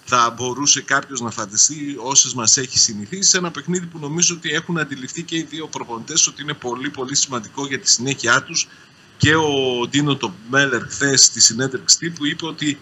θα 0.05 0.33
μπορούσε 0.35 0.81
κάποιος 0.81 1.21
να 1.21 1.31
φανταστεί, 1.31 1.95
όσες 1.99 2.33
μας 2.33 2.57
έχει 2.57 2.79
συνηθίσει, 2.79 3.29
σε 3.29 3.37
ένα 3.37 3.51
παιχνίδι 3.51 3.85
που 3.85 3.99
νομίζω 3.99 4.35
ότι 4.35 4.49
έχουν 4.49 4.77
αντιληφθεί 4.77 5.23
και 5.23 5.37
οι 5.37 5.47
δύο 5.49 5.67
προπονητές 5.67 6.27
ότι 6.27 6.41
είναι 6.41 6.53
πολύ 6.53 6.89
πολύ 6.89 7.15
σημαντικό 7.15 7.67
για 7.67 7.79
τη 7.79 7.89
συνέχεια 7.89 8.43
τους 8.43 8.67
και 9.21 9.35
ο 9.35 9.87
Ντίνο 9.89 10.15
το 10.15 10.33
Μέλλερ 10.49 10.87
χθες 10.87 11.23
στη 11.23 11.41
συνέντευξη 11.41 11.97
τύπου 11.97 12.25
είπε 12.25 12.45
ότι 12.45 12.79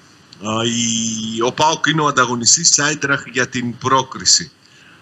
η, 0.65 1.41
ο 1.41 1.51
Πάοκ 1.51 1.85
είναι 1.85 2.01
ο 2.01 2.07
ανταγωνιστής 2.07 2.69
Σάιτραχ 2.73 3.23
για 3.31 3.47
την 3.47 3.77
πρόκριση. 3.77 4.51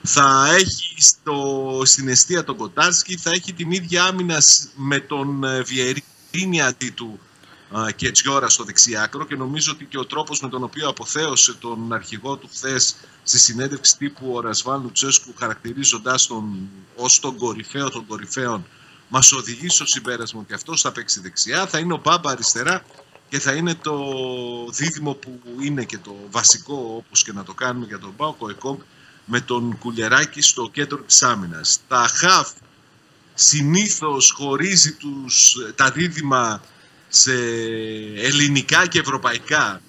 Θα 0.04 0.48
έχει 0.56 0.96
στο, 0.98 1.82
στην 1.84 2.08
αιστεία 2.08 2.44
τον 2.44 2.56
Κοτάρσκι, 2.56 3.18
θα 3.18 3.30
έχει 3.30 3.54
την 3.54 3.72
ίδια 3.72 4.04
άμυνα 4.04 4.38
με 4.76 5.00
τον 5.00 5.44
ε, 5.44 5.62
Βιερίνη 5.62 6.62
αντί 6.62 6.90
του 6.90 7.20
και 7.96 8.12
Τζιόρα 8.12 8.50
στο 8.50 8.64
δεξιάκρο 8.64 9.26
και 9.26 9.36
νομίζω 9.36 9.72
ότι 9.72 9.86
και 9.86 9.98
ο 9.98 10.06
τρόπος 10.06 10.42
με 10.42 10.50
τον 10.50 10.64
οποίο 10.64 10.88
αποθέωσε 10.88 11.54
τον 11.54 11.94
αρχηγό 11.94 12.36
του 12.36 12.50
χθες 12.54 12.96
στη 13.24 13.40
συνέντευξη 13.40 13.98
τύπου 13.98 14.32
ο 14.34 14.40
Ρασβάν 14.40 14.82
Λουτσέσκου 14.82 15.34
χαρακτηρίζοντας 15.40 16.28
τον 16.28 16.70
ως 16.96 17.20
τον 17.20 17.38
κορυφαίο 17.38 17.90
των 17.90 18.06
κορυφαίων 18.08 18.66
μας 19.08 19.32
οδηγεί 19.32 19.70
στο 19.70 19.86
συμπέρασμα 19.86 20.40
ότι 20.40 20.54
αυτός 20.54 20.82
θα 20.82 20.92
παίξει 20.92 21.20
δεξιά, 21.20 21.68
θα 21.68 21.80
είναι 21.80 21.94
ο 21.94 22.02
Μπάμπα 22.04 22.32
αριστερά 22.32 22.86
και 23.30 23.40
θα 23.40 23.54
είναι 23.54 23.76
το 23.76 23.96
δίδυμο 24.72 25.14
που 25.14 25.42
είναι 25.60 25.84
και 25.84 25.98
το 25.98 26.16
βασικό 26.32 26.94
όπως 26.98 27.24
και 27.24 27.32
να 27.32 27.44
το 27.44 27.54
κάνουμε 27.54 27.86
για 27.86 28.00
τον 28.00 28.16
Πάοκο 28.16 28.50
Εκόμπ 28.50 28.80
με 29.26 29.42
τον 29.42 29.78
Κουλεράκη 29.78 30.42
στο 30.42 30.70
κέντρο 30.74 30.98
της 30.98 31.24
άμυνας. 31.24 31.80
Τα 31.88 32.10
χαφ 32.14 32.50
συνήθως 33.34 34.32
χωρίζει 34.32 34.94
τους, 34.94 35.56
τα 35.76 35.92
δίδυμα 35.92 36.62
σε 37.08 37.34
ελληνικά 38.16 38.88
και 38.88 39.00
ευρωπαϊκά 39.00 39.82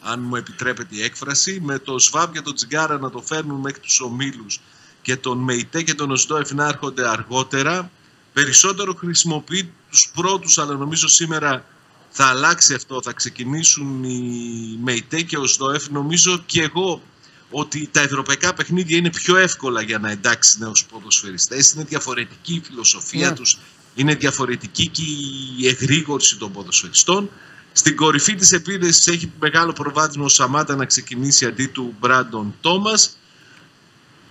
αν 0.00 0.20
μου 0.20 0.36
επιτρέπεται 0.36 0.96
η 0.96 1.02
έκφραση 1.02 1.60
με 1.62 1.78
το 1.78 1.98
Σβάμπ 1.98 2.32
και 2.32 2.40
τον 2.40 2.54
Τσιγκάρα 2.54 2.98
να 2.98 3.10
το 3.10 3.20
φέρνουν 3.20 3.60
μέχρι 3.60 3.80
τους 3.80 4.00
ομίλους 4.00 4.60
και 5.02 5.16
τον 5.16 5.38
Μεϊτέ 5.38 5.82
και 5.82 5.94
τον 5.94 6.10
Οσδόεφ 6.10 6.52
να 6.52 6.66
έρχονται 6.66 7.08
αργότερα 7.08 7.90
περισσότερο 8.36 8.94
χρησιμοποιεί 8.94 9.72
τους 9.90 10.10
πρώτους, 10.14 10.58
αλλά 10.58 10.74
νομίζω 10.74 11.08
σήμερα 11.08 11.64
θα 12.10 12.26
αλλάξει 12.26 12.74
αυτό, 12.74 13.02
θα 13.02 13.12
ξεκινήσουν 13.12 14.04
οι 14.04 14.78
ΜΕΙΤΕ 14.82 15.22
και 15.22 15.38
ο 15.38 15.46
ΣΔΟΕΦ. 15.46 15.88
Νομίζω 15.88 16.42
και 16.46 16.62
εγώ 16.62 17.02
ότι 17.50 17.88
τα 17.92 18.00
ευρωπαϊκά 18.00 18.54
παιχνίδια 18.54 18.96
είναι 18.96 19.10
πιο 19.10 19.36
εύκολα 19.36 19.82
για 19.82 19.98
να 19.98 20.10
εντάξεις 20.10 20.56
νέους 20.58 20.84
ποδοσφαιριστές. 20.84 21.72
Είναι 21.72 21.84
διαφορετική 21.84 22.54
η 22.54 22.62
φιλοσοφία 22.64 23.26
yeah. 23.26 23.30
Ναι. 23.30 23.36
τους, 23.36 23.58
είναι 23.94 24.14
διαφορετική 24.14 24.88
και 24.88 25.02
η 25.02 25.68
εγρήγορση 25.68 26.36
των 26.36 26.52
ποδοσφαιριστών. 26.52 27.30
Στην 27.72 27.96
κορυφή 27.96 28.34
της 28.34 28.52
επίδεσης 28.52 29.06
έχει 29.06 29.32
μεγάλο 29.40 29.72
προβάδισμα 29.72 30.24
ο 30.24 30.28
Σαμάτα 30.28 30.76
να 30.76 30.84
ξεκινήσει 30.84 31.46
αντί 31.46 31.66
του 31.66 31.94
Μπράντον 32.00 32.54
Τόμας. 32.60 33.16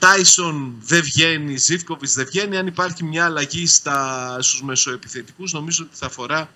Τάισον 0.06 0.76
δεν 0.80 1.02
βγαίνει, 1.02 1.58
Ζήφκοβιτς 1.58 2.14
δεν 2.14 2.26
βγαίνει. 2.26 2.58
Αν 2.58 2.68
υπάρχει 2.68 3.04
μια 3.04 3.26
αλλαγή 3.26 3.68
στα, 3.68 4.38
στους 4.42 4.64
μεσοεπιθετικούς 4.64 5.54
νομίζω 5.54 5.84
ότι 5.84 5.98
θα 5.98 6.06
αφορά 6.06 6.50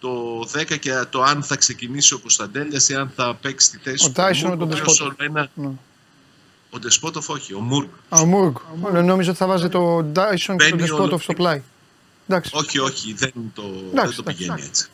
το 0.00 0.40
10 0.54 0.78
και 0.78 1.04
το 1.10 1.22
αν 1.22 1.42
θα 1.42 1.56
ξεκινήσει 1.56 2.14
ο 2.14 2.18
Κωνσταντέλιας 2.18 2.88
ή 2.88 2.94
αν 2.94 3.12
θα 3.16 3.34
παίξει 3.34 3.70
τη 3.70 3.78
θέση 3.78 4.04
ο 4.04 4.06
του. 4.06 4.12
Ο 4.16 4.22
Τάισον 4.22 4.50
με 4.50 4.56
τον 4.56 4.68
Δεσπότοφ. 4.68 5.14
Ναι. 5.54 5.70
Ο 6.70 6.78
Δεσπότοφ 6.78 7.28
όχι, 7.28 7.54
ο 7.54 7.60
Μούργκ. 7.60 7.88
Α, 8.08 8.20
ο 8.20 8.26
Μούργκ. 8.26 8.56
Νόμιζα 9.04 9.30
ότι 9.30 9.38
θα 9.38 9.46
βάζει 9.46 9.68
το 9.68 10.04
Τάισον 10.04 10.56
και 10.56 10.68
τον 10.68 10.78
Δεσπότοφ 10.78 11.22
στο 11.22 11.32
πλάι. 11.32 11.62
Εντάξει. 12.28 12.50
Όχι, 12.54 12.78
όχι, 12.78 13.12
δεν 13.12 13.32
το, 13.54 13.62
δεν 13.92 14.14
το 14.16 14.22
πηγαίνει 14.22 14.62
έτσι. 14.62 14.88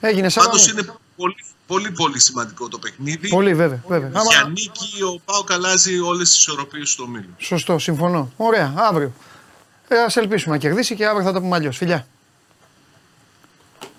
Έγινε 0.00 0.28
σαν 0.28 0.44
Πάντως 0.44 0.68
είναι 0.68 0.94
πολύ 1.16 1.44
πολύ 1.68 1.90
πολύ 1.90 2.20
σημαντικό 2.20 2.68
το 2.68 2.78
παιχνίδι. 2.78 3.28
Πολύ 3.28 3.54
βέβαια. 3.54 3.82
βέβαια. 3.88 4.10
Για 4.30 4.44
νίκη 4.48 5.02
ο 5.02 5.20
Πάο 5.24 5.44
αλλάζει 5.56 5.98
όλες 5.98 6.28
τις 6.28 6.38
ισορροπίες 6.38 6.94
του 6.94 7.04
ομίλου. 7.08 7.34
Σωστό, 7.38 7.78
συμφωνώ. 7.78 8.32
Ωραία, 8.36 8.74
αύριο. 8.76 9.12
Ε, 9.88 9.96
Α 9.96 10.12
ελπίσουμε 10.14 10.54
να 10.54 10.60
κερδίσει 10.60 10.94
και 10.94 11.06
αύριο 11.06 11.24
θα 11.24 11.32
το 11.32 11.40
πούμε 11.40 11.56
αλλιώς. 11.56 11.76
Φιλιά. 11.76 12.06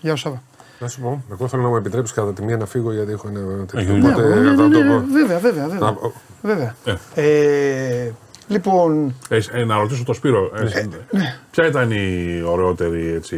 Γεια 0.02 0.16
σου, 0.16 0.42
Να 0.80 0.88
σου 0.88 1.00
πω, 1.02 1.24
εγώ 1.32 1.48
θέλω 1.48 1.62
να 1.62 1.70
μου 1.70 1.76
επιτρέψεις 1.76 2.16
κατά 2.16 2.34
τη 2.34 2.42
μία 2.44 2.58
να 2.58 2.66
φύγω 2.66 2.94
γιατί 2.94 3.12
έχω 3.12 3.28
ένα 3.28 3.66
τέτοιο. 3.66 3.94
Ναι, 3.94 4.14
βέβαια, 5.12 5.40
βέβαια. 5.40 5.68
βέβαια. 5.68 5.96
βέβαια. 6.42 6.76
Ε. 6.86 6.98
Ε, 7.14 8.14
λοιπόν. 8.48 9.16
Ε, 9.52 9.64
να 9.64 9.78
ρωτήσω 9.78 10.04
το 10.04 10.14
Σπύρο. 10.14 10.52
Ε, 10.56 10.86
ναι. 11.12 11.40
Ποια 11.52 11.66
ήταν 11.68 11.92
η 11.92 12.42
ωραιότερη 12.46 13.08
έτσι. 13.08 13.38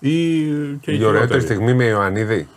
Ή 0.00 0.44
και 0.80 0.90
η, 0.90 0.98
η 1.00 1.04
ωραιότερη 1.04 1.40
στιγμή 1.40 1.74
με 1.74 1.84
Ιωαννίδη; 1.84 2.48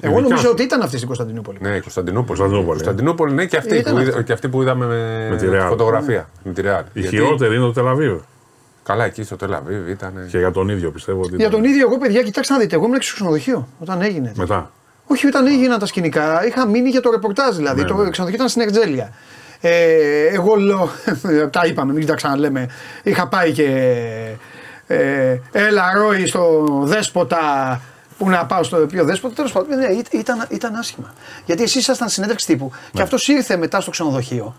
Εγώ 0.00 0.20
νομίζω 0.20 0.50
ότι 0.50 0.62
ήταν 0.62 0.82
αυτή 0.82 0.94
στην 0.94 1.06
Κωνσταντινούπολη. 1.06 1.58
Ναι, 1.60 1.76
η 1.76 1.80
Κωνσταντινούπολη. 1.80 2.38
Κωνσταντινούπολη, 2.38 2.82
Κωνσταντινούπολη 2.82 3.34
ναι, 3.34 3.46
και 3.46 3.56
αυτή, 3.56 3.82
που 3.82 3.98
είδα, 3.98 4.22
και 4.22 4.32
αυτή 4.32 4.48
που 4.48 4.62
είδαμε 4.62 4.86
με, 4.86 5.28
με 5.30 5.36
τη 5.36 5.46
φωτογραφία. 5.68 6.28
Με 6.42 6.52
τη 6.52 6.60
Ρεάλ. 6.60 6.82
Η 6.92 7.00
Γιατί... 7.00 7.16
χειρότερη 7.16 7.54
είναι 7.54 7.64
το 7.64 7.72
Τελαβίβ. 7.72 8.20
Καλά, 8.82 9.04
εκεί 9.04 9.22
στο 9.22 9.36
Τελαβίβ 9.36 9.88
ήταν. 9.88 10.12
Και 10.30 10.38
για 10.38 10.50
τον 10.50 10.68
ίδιο 10.68 10.90
πιστεύω 10.90 11.20
ότι. 11.20 11.36
Για 11.36 11.50
τον 11.50 11.64
ίδιο, 11.64 11.86
εγώ 11.88 11.98
παιδιά, 11.98 12.22
κοιτάξτε 12.22 12.52
να 12.52 12.58
δείτε. 12.58 12.74
Εγώ 12.74 12.84
ήμουν 12.84 13.02
στο 13.02 13.14
ξενοδοχείο 13.14 13.68
όταν 13.78 14.02
έγινε. 14.02 14.32
Μετά. 14.36 14.70
Όχι, 15.06 15.26
όταν 15.26 15.46
έγιναν 15.46 15.78
τα 15.78 15.86
σκηνικά, 15.86 16.46
είχα 16.46 16.66
μείνει 16.66 16.88
για 16.88 17.00
το 17.00 17.10
ρεπορτάζ 17.10 17.56
δηλαδή. 17.56 17.80
Ναι, 17.80 17.86
το 17.86 17.94
ναι. 17.94 18.10
ξενοδοχείο 18.10 18.34
ήταν 18.34 18.48
στην 18.48 18.62
Ερτζέλια. 18.62 19.12
Ε, 19.60 20.26
εγώ 20.32 20.54
λέω, 20.54 20.90
τα 21.56 21.66
είπαμε, 21.66 21.92
μην 21.92 22.06
τα 22.06 22.14
ξαναλέμε. 22.14 22.68
Είχα 23.02 23.28
πάει 23.28 23.52
και. 23.52 23.66
Ε, 24.86 25.38
έλα, 25.52 25.92
Ρόι, 25.94 26.26
στο 26.26 26.66
δέσποτα 26.84 27.80
που 28.18 28.28
να 28.28 28.46
πάω 28.46 28.62
στο 28.62 28.76
πιο 28.76 29.04
δέσποτο. 29.04 29.34
Τέλος 29.34 29.52
πάντων, 29.52 29.78
ναι, 29.78 29.86
ήταν, 30.10 30.46
ήταν 30.48 30.74
άσχημα. 30.74 31.14
Γιατί 31.46 31.62
εσεί 31.62 31.78
ήσασταν 31.78 32.08
συνέντευξη 32.08 32.46
τύπου 32.46 32.64
ναι. 32.64 32.80
και 32.92 33.02
αυτός 33.02 33.28
ήρθε 33.28 33.56
μετά 33.56 33.80
στο 33.80 33.90
ξενοδοχείο 33.90 34.54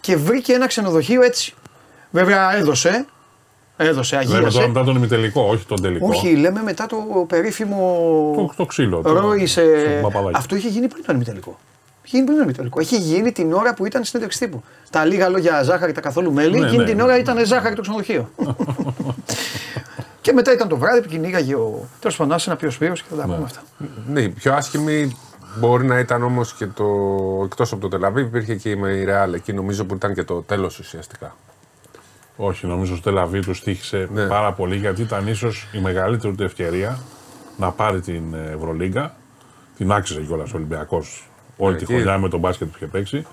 και 0.00 0.16
βρήκε 0.16 0.52
ένα 0.52 0.66
ξενοδοχείο 0.66 1.22
έτσι. 1.22 1.54
Βέβαια 2.10 2.56
έδωσε. 2.56 3.06
Έδωσε, 3.76 4.16
αγίασε. 4.16 4.58
Λέμε 4.58 4.66
μετά 4.66 4.84
τον 4.84 4.96
ημιτελικό, 4.96 5.42
όχι 5.42 5.66
τον 5.66 5.82
τελικό. 5.82 6.08
Όχι, 6.08 6.36
λέμε 6.36 6.62
μετά 6.62 6.86
το 6.86 6.96
περίφημο. 7.28 8.32
Το, 8.36 8.52
το 8.56 8.66
ξύλο. 8.66 9.00
Ρόησε. 9.04 9.64
Αυτό 10.32 10.56
είχε 10.56 10.68
γίνει 10.68 10.88
πριν 10.88 11.04
τον 11.04 11.14
ημιτελικό. 11.14 11.58
Είχε 12.04 12.16
γίνει 12.16 12.24
πριν 12.24 12.36
τον 12.36 12.44
ημιτελικό. 12.44 12.80
Είχε 12.80 12.96
γίνει 12.96 13.32
την 13.32 13.52
ώρα 13.52 13.74
που 13.74 13.86
ήταν 13.86 14.04
στην 14.04 14.04
συνέντευξη 14.04 14.38
τύπου. 14.38 14.62
Τα 14.90 15.04
λίγα 15.04 15.28
λόγια 15.28 15.62
ζάχαρη, 15.62 15.92
τα 15.92 16.00
καθόλου 16.00 16.32
μέλι, 16.32 16.58
ναι, 16.58 16.66
εκείνη 16.66 16.82
ναι, 16.82 16.84
την 16.84 16.96
ναι. 16.96 17.02
ώρα 17.02 17.18
ήταν 17.18 17.46
ζάχαρη 17.46 17.74
το 17.74 17.80
ξενοδοχείο. 17.80 18.30
και 20.24 20.32
μετά 20.32 20.52
ήταν 20.52 20.68
το 20.68 20.76
βράδυ 20.76 21.02
που 21.02 21.08
κυνήγαγε 21.08 21.54
ο. 21.54 21.88
Τέλος 22.00 22.16
πάντων, 22.16 22.38
ένα 22.46 22.56
πιο 22.56 22.70
σπίρο 22.70 22.92
και 22.92 23.02
θα 23.08 23.16
τα 23.16 23.22
πούμε 23.22 23.42
αυτά. 23.44 23.62
Ναι, 24.08 24.20
η 24.20 24.28
πιο 24.28 24.54
άσχημη 24.54 25.16
Μπορεί 25.58 25.86
να 25.86 25.98
ήταν 25.98 26.22
όμως 26.22 26.54
και 26.54 26.66
το. 26.66 26.84
εκτός 27.44 27.72
από 27.72 27.80
το 27.80 27.88
Τελαβίβ, 27.88 28.26
υπήρχε 28.26 28.54
και 28.54 28.70
η 28.70 29.04
Ρεάλ. 29.04 29.32
Εκεί 29.32 29.52
νομίζω 29.52 29.84
που 29.84 29.94
ήταν 29.94 30.14
και 30.14 30.22
το 30.24 30.42
τέλος 30.42 30.78
ουσιαστικά. 30.78 31.36
Όχι, 32.36 32.66
νομίζω 32.66 32.96
στο 32.96 33.10
Τελαβί 33.10 33.40
τους 33.40 33.62
τύχησε 33.62 34.08
ναι. 34.12 34.26
πάρα 34.26 34.52
πολύ 34.52 34.76
γιατί 34.76 35.02
ήταν 35.02 35.26
ίσως 35.26 35.68
η 35.72 35.78
μεγαλύτερη 35.78 36.34
του 36.34 36.42
ευκαιρία 36.42 36.98
να 37.56 37.70
πάρει 37.70 38.00
την 38.00 38.34
Ευρωλίγκα. 38.54 39.14
Την 39.76 39.92
άξιζε 39.92 40.20
κιόλας 40.20 40.52
ο 40.52 40.56
Ολυμπιακός 40.56 41.28
όλη 41.56 41.76
τη 41.76 41.86
χρονιά 41.86 42.18
με 42.18 42.28
τον 42.28 42.40
μπάσκετ 42.40 42.68
που 42.68 42.74
είχε 42.76 42.86
παίξει. 42.86 43.26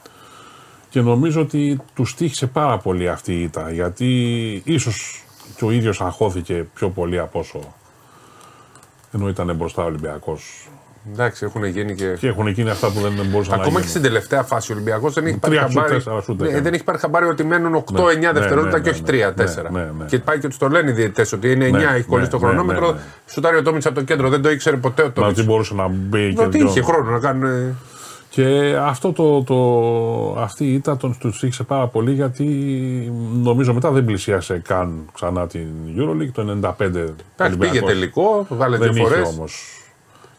Και 0.90 1.02
νομίζω 1.02 1.42
ότι 1.42 1.82
τους 1.94 2.16
τύχησε 2.16 2.48
πάρα 2.48 2.78
πολύ 2.78 3.10
αυτή 3.10 3.34
η 3.34 3.42
ήττα 3.42 3.72
γιατί 3.72 4.62
ίσως 4.66 5.26
και 5.56 5.66
ο 5.66 5.72
ίδιος 5.72 6.02
αγχώθηκε 6.02 6.66
πιο 6.74 6.90
πολύ 6.90 7.20
από 7.20 7.40
όσο 7.40 7.60
ενώ 9.12 9.28
ήταν 9.28 9.56
μπροστά 9.56 9.84
ο 9.84 9.86
Ολυμπιακός 9.86 10.70
Εντάξει, 11.14 11.46
έχουν 11.46 11.64
γίνει 11.66 11.96
και. 11.96 12.16
Και 12.20 12.28
έχουν 12.28 12.48
γίνει 12.48 12.70
αυτά 12.70 12.92
που 12.92 13.00
δεν 13.00 13.26
μπορούσαν 13.30 13.58
να 13.58 13.64
Ακόμα 13.64 13.82
και 13.82 13.88
στην 13.88 14.02
τελευταία 14.02 14.44
φάση 14.44 14.72
ο 14.72 14.76
Ολυμπιακός 14.76 15.14
δεν 15.14 15.26
έχει 15.26 15.38
πάρει 15.38 15.58
χαμπάρι. 15.58 16.04
Ναι, 16.38 16.62
δεν 16.62 16.74
έχει 16.74 16.84
πάρει 16.84 16.98
χαμπάρι 16.98 17.26
ότι 17.26 17.44
μένουν 17.44 17.76
8-9 17.76 17.94
ναι, 17.94 18.14
ναι, 18.14 18.32
δευτερόλεπτα 18.32 18.78
ναι, 18.78 18.84
και 18.84 18.90
όχι 18.90 19.04
3-4. 19.08 20.06
Και 20.06 20.20
πάει 20.20 20.40
και 20.40 20.48
τους 20.48 20.58
το 20.58 20.68
λένε 20.68 20.90
οι 20.90 20.94
διαιτητές 20.94 21.34
ότι 21.34 21.52
είναι 21.52 21.70
9, 21.70 21.76
έχει 21.76 22.04
κολλήσει 22.04 22.30
το 22.30 22.38
χρονόμετρο. 22.38 23.00
Σουτάρει 23.26 23.58
ο 23.58 23.62
Τόμιτ 23.62 23.86
από 23.86 23.96
το 23.96 24.04
κέντρο, 24.04 24.30
δεν 24.30 24.42
το 24.42 24.52
ήξερε 24.52 24.78
ποτέ 24.78 25.04
ο 25.04 25.12
Τόμιτ. 25.12 25.38
Μα 25.38 25.44
μπορούσε 25.44 25.74
να 25.74 25.88
μπει 25.88 26.34
και. 26.34 26.42
Ότι 26.42 26.64
είχε 26.64 26.82
χρόνο 26.82 27.12
να 27.12 27.20
κάνει. 27.20 27.76
Και 28.34 28.78
αυτό 28.80 29.12
το, 29.12 29.44
το, 29.44 30.42
αυτή 30.42 30.66
η 30.66 30.74
ήττα 30.74 30.98
τον 30.98 31.18
του 31.20 31.34
στήχησε 31.34 31.64
πάρα 31.64 31.88
πολύ 31.88 32.14
γιατί 32.14 32.46
νομίζω 33.42 33.74
μετά 33.74 33.92
δεν 33.92 34.06
πλησίασε 34.06 34.62
καν 34.68 35.10
ξανά 35.14 35.48
την 35.48 35.68
Euroleague 35.98 36.32
το 36.34 36.74
95. 36.80 36.80
Εντάξει, 36.80 37.58
πήγε 37.58 37.82
τελικό, 37.82 38.46
βάλε 38.50 38.78
δύο 38.78 38.94
φορές. 38.94 39.40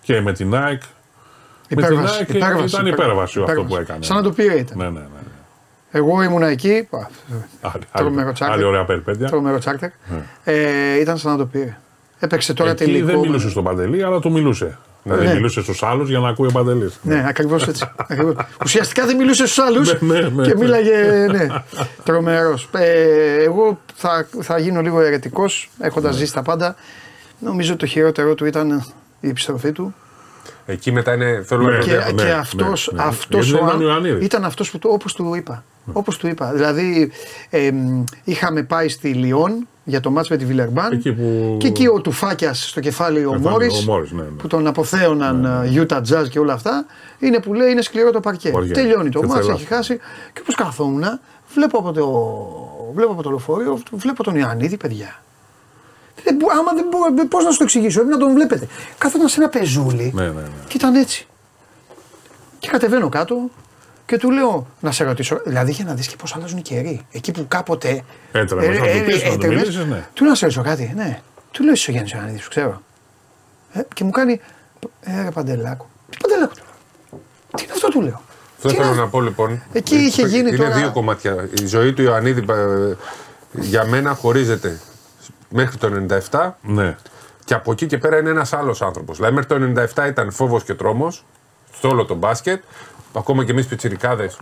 Και 0.00 0.20
με 0.20 0.32
την 0.32 0.50
Nike. 0.54 0.86
Υπέρβαση, 1.68 2.18
με 2.18 2.24
την 2.24 2.34
Nike 2.34 2.36
υπέρβαση, 2.36 2.74
ήταν 2.74 2.86
υπέρβαση, 2.86 3.42
αυτό 3.42 3.64
που 3.64 3.76
έκανε. 3.76 4.04
Σαν 4.04 4.16
να 4.16 4.22
το 4.22 4.30
πήρε 4.30 4.54
ήταν. 4.54 4.78
Ναι, 4.78 4.84
ναι, 4.84 4.90
ναι. 4.90 5.06
Εγώ 5.90 6.22
ήμουν 6.22 6.42
εκεί. 6.42 6.88
Άλλη, 7.60 7.84
άλλη 8.38 8.64
ωραία 8.64 8.84
περιπέτεια. 8.84 9.26
Τρομερό 9.26 9.58
τσάρτερ. 9.58 9.90
Ναι. 10.10 10.22
Ε, 10.44 11.00
ήταν 11.00 11.18
σαν 11.18 11.32
να 11.32 11.38
το 11.38 11.46
πήρε. 11.46 11.76
Έπαιξε 12.18 12.54
τώρα 12.54 12.70
Εκεί 12.70 12.84
τελικό. 12.84 13.06
Δεν 13.06 13.18
μιλούσε 13.18 13.50
στον 13.50 13.64
Παντελή, 13.64 14.02
αλλά 14.02 14.18
το 14.18 14.30
μιλούσε. 14.30 14.78
Ναι. 15.04 15.16
Δηλαδή 15.16 15.34
μιλούσες 15.34 15.62
στους 15.62 15.82
άλλους 15.82 16.08
για 16.08 16.18
να 16.18 16.28
ακούει 16.28 16.48
ο 16.48 16.50
Παντελής. 16.52 16.98
Ναι, 17.02 17.24
ακριβώς 17.28 17.66
έτσι. 17.68 17.90
Ουσιαστικά 18.64 19.06
δεν 19.06 19.16
μιλούσες 19.16 19.50
στους 19.50 19.64
άλλους 19.64 20.00
ναι, 20.00 20.20
ναι, 20.20 20.46
και 20.46 20.54
μίλαγε. 20.56 21.26
Ναι, 21.30 21.46
τρομερός. 22.04 22.68
Ε, 22.78 23.42
εγώ 23.42 23.80
θα, 23.94 24.26
θα 24.40 24.58
γίνω 24.58 24.80
λίγο 24.80 25.00
αιρετικός 25.00 25.70
έχοντας 25.80 26.14
ζήσει 26.14 26.32
τα 26.32 26.42
πάντα. 26.42 26.74
Νομίζω 27.38 27.76
το 27.76 27.86
χειρότερό 27.86 28.34
του 28.34 28.44
ήταν 28.44 28.92
η 29.20 29.28
επιστροφή 29.28 29.72
του. 29.72 29.94
Εκεί 30.66 30.92
μετά 30.92 31.14
είναι. 31.14 31.42
Θέλω 31.46 31.62
ναι, 31.62 31.78
και, 31.78 31.92
ναι, 31.92 32.22
και 32.22 32.30
αυτός 32.30 32.90
ναι, 32.92 33.02
ναι. 33.02 33.08
αυτός 33.08 33.52
ο, 33.52 33.58
ήταν 34.20 34.44
αυτός 34.44 34.70
που 34.70 34.78
όπως 34.82 35.14
του 35.14 35.34
είπα. 35.34 35.64
Όπως 35.92 36.16
του 36.16 36.26
είπα. 36.26 36.52
Δηλαδή 36.52 37.12
ε, 37.50 37.70
είχαμε 38.24 38.62
πάει 38.62 38.88
στη 38.88 39.08
Λιόν 39.08 39.66
για 39.84 40.00
το 40.00 40.10
μάτς 40.10 40.28
με 40.28 40.36
τη 40.36 40.44
Βιλερμπάν 40.44 41.02
που... 41.02 41.56
και 41.58 41.66
εκεί 41.66 41.86
ο 41.86 42.00
Τουφάκιας 42.00 42.68
στο 42.68 42.80
κεφάλι 42.80 43.24
ο 43.24 43.38
Μόρις 43.38 43.86
ναι, 44.12 44.22
που 44.22 44.46
τον 44.46 44.66
αποθέωναν 44.66 45.40
ναι, 45.40 45.82
Utah 45.82 46.00
Jazz 46.10 46.28
και 46.28 46.38
όλα 46.38 46.52
αυτά 46.52 46.86
είναι 47.18 47.40
που 47.40 47.54
λέει 47.54 47.70
είναι 47.70 47.82
σκληρό 47.82 48.10
το 48.10 48.20
παρκέ. 48.20 48.50
Τελειώνει 48.72 49.10
το 49.10 49.22
μάτς, 49.22 49.48
έχει 49.48 49.64
χάσει 49.64 49.98
και 50.32 50.40
όπως 50.40 50.54
καθόμουν 50.54 51.04
βλέπω 51.54 51.78
από 51.78 51.92
το, 51.92 52.06
βλέπω 52.94 53.12
από 53.12 53.22
το 53.22 53.28
λεωφορείο, 53.28 53.78
βλέπω 53.92 54.22
τον 54.22 54.36
Ιωαννίδη 54.36 54.76
παιδιά 54.76 55.22
δεν, 56.24 56.38
άμα 56.58 56.72
δεν 56.74 56.86
μπορώ, 56.90 57.28
πώς 57.28 57.44
να 57.44 57.50
σου 57.50 57.58
το 57.58 57.64
εξηγήσω, 57.64 58.00
πρέπει 58.00 58.12
να 58.12 58.18
τον 58.18 58.34
βλέπετε. 58.34 58.68
Κάθονταν 58.98 59.28
σε 59.28 59.40
ένα 59.40 59.48
πεζούλι 59.48 60.12
ναι, 60.14 60.22
ναι, 60.22 60.30
ναι. 60.30 60.42
και 60.68 60.76
ήταν 60.76 60.94
έτσι. 60.94 61.26
Και 62.58 62.68
κατεβαίνω 62.68 63.08
κάτω 63.08 63.50
και 64.06 64.18
του 64.18 64.30
λέω 64.30 64.66
να 64.80 64.92
σε 64.92 65.04
ρωτήσω, 65.04 65.40
δηλαδή 65.44 65.72
για 65.72 65.84
να 65.84 65.94
δεις 65.94 66.06
και 66.06 66.16
πώς 66.16 66.34
αλλάζουν 66.36 66.58
οι 66.58 66.62
καιροί. 66.62 67.06
Εκεί 67.10 67.32
που 67.32 67.44
κάποτε. 67.48 68.04
Έτρεπε 68.32 68.64
ε, 68.64 68.68
ε, 68.68 68.78
ε, 69.32 69.36
να 69.36 69.84
ναι. 69.84 70.06
Του 70.14 70.24
να 70.24 70.34
σε 70.34 70.44
ρωτήσω 70.44 70.62
κάτι, 70.62 70.92
ναι. 70.96 71.20
Του 71.50 71.62
λέω 71.62 71.72
εσύ 71.72 71.90
ο 71.90 71.92
Γιάννης 71.92 72.12
Ιωαννίδης, 72.12 72.42
σου 72.42 72.48
ξέρω. 72.48 72.82
Ε, 73.72 73.80
και 73.94 74.04
μου 74.04 74.10
κάνει. 74.10 74.40
Ε, 75.00 75.22
ρε 75.22 75.30
Παντελάκο. 75.30 75.88
Τι 76.10 76.16
Παντελάκο 76.20 76.54
του 76.54 76.62
λέω. 76.64 77.20
Τι 77.56 77.62
είναι 77.62 77.72
αυτό 77.72 77.88
του 77.88 78.00
λέω. 78.00 78.22
Αυτό 78.56 78.82
θέλω 78.82 78.94
να 78.94 79.08
πω 79.08 79.20
λοιπόν. 79.20 79.62
Εκεί 79.72 79.94
είχε 79.94 80.22
γίνει 80.22 80.48
είναι 80.48 80.56
τώρα. 80.56 80.76
δύο 80.76 80.92
κομμάτια. 80.92 81.48
Η 81.62 81.66
ζωή 81.66 81.92
του 81.92 82.02
Ιωαννίδη 82.02 82.44
για 83.52 83.84
μένα 83.84 84.14
χωρίζεται 84.14 84.80
μέχρι 85.48 85.76
το 85.76 86.06
97. 86.30 86.50
Ναι. 86.62 86.96
Και 87.44 87.54
από 87.54 87.72
εκεί 87.72 87.86
και 87.86 87.98
πέρα 87.98 88.18
είναι 88.18 88.30
ένας 88.30 88.52
άλλος 88.52 88.82
άνθρωπος. 88.82 89.16
Δηλαδή 89.16 89.34
μέχρι 89.34 89.74
το 89.74 89.82
97 90.04 90.08
ήταν 90.08 90.32
φόβος 90.32 90.64
και 90.64 90.74
τρόμος 90.74 91.24
στο 91.72 91.88
όλο 91.88 92.04
το 92.04 92.14
μπάσκετ. 92.14 92.62
Ακόμα 93.12 93.44
και 93.44 93.50
εμείς 93.50 93.66
πιτσιρικάδες 93.66 94.38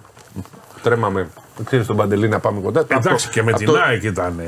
τρέμαμε. 0.82 1.28
Ξέρεις 1.64 1.86
τον 1.86 1.96
Παντελή 1.96 2.28
να 2.28 2.38
πάμε 2.38 2.60
κοντά. 2.60 2.80
Εντάξει 2.80 3.08
αυτό, 3.08 3.30
και 3.30 3.42
με 3.42 3.52
την 3.52 3.76
ΑΕΚ 3.76 4.02
ήταν. 4.02 4.40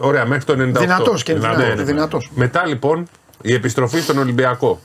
Ωραία, 0.00 0.26
μέχρι 0.26 0.44
το 0.44 0.52
98. 0.52 0.56
Δυνατός 0.56 1.22
και 1.22 1.34
δυνατός, 1.34 1.58
ναι, 1.58 1.68
ναι, 1.68 1.74
ναι. 1.74 1.82
δυνατός. 1.82 2.30
Μετά 2.34 2.66
λοιπόν 2.66 3.08
η 3.42 3.54
επιστροφή 3.54 4.00
στον 4.00 4.18
Ολυμπιακό 4.18 4.80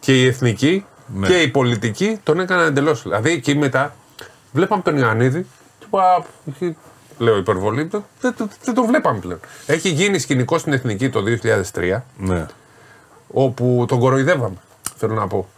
και 0.00 0.20
η 0.22 0.26
εθνική 0.26 0.84
ναι. 1.14 1.26
και 1.26 1.36
η 1.36 1.48
πολιτική 1.48 2.20
τον 2.22 2.40
έκαναν 2.40 2.66
εντελώς. 2.66 3.02
Δηλαδή 3.02 3.30
εκεί 3.30 3.54
μετά 3.54 3.94
βλέπαμε 4.52 4.82
τον 4.82 4.96
Ιωαννίδη 4.96 5.46
λέω 7.18 7.36
υπερβολή, 7.36 7.82
δεν, 7.82 8.04
δεν, 8.20 8.34
δεν 8.64 8.74
τον 8.74 8.86
βλέπαμε 8.86 9.18
πλέον. 9.18 9.40
Έχει 9.66 9.88
γίνει 9.88 10.18
σκηνικό 10.18 10.58
στην 10.58 10.72
Εθνική 10.72 11.10
το 11.10 11.22
2003, 11.72 12.00
ναι. 12.16 12.46
όπου 13.32 13.84
τον 13.88 13.98
κοροϊδεύαμε, 13.98 14.56
θέλω 14.96 15.14
να 15.14 15.26
πω. 15.26 15.48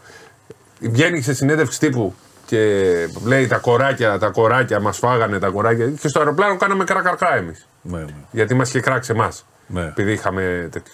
Βγαίνει 0.91 1.21
σε 1.21 1.35
συνέντευξη 1.35 1.79
τύπου 1.79 2.15
και 2.47 2.93
λέει 3.25 3.47
τα 3.47 3.57
κοράκια, 3.57 4.19
τα 4.19 4.29
κοράκια 4.29 4.81
μας 4.81 4.99
φάγανε 4.99 5.39
τα 5.39 5.49
κοράκια. 5.49 5.91
Και 5.91 6.09
στο 6.09 6.19
αεροπλάνο 6.19 6.57
κάναμε 6.57 6.85
κρακαρκά 6.85 7.35
εμείς. 7.37 7.67
Ναι, 7.83 7.99
ναι. 7.99 8.07
Γιατί 8.31 8.55
μας 8.55 8.69
είχε 8.69 8.81
κράξει 8.81 9.13
εμάς. 9.15 9.45
Ναι. 9.67 9.83
Επειδή 9.83 10.13
είχαμε 10.13 10.69
τέτοιο. 10.73 10.93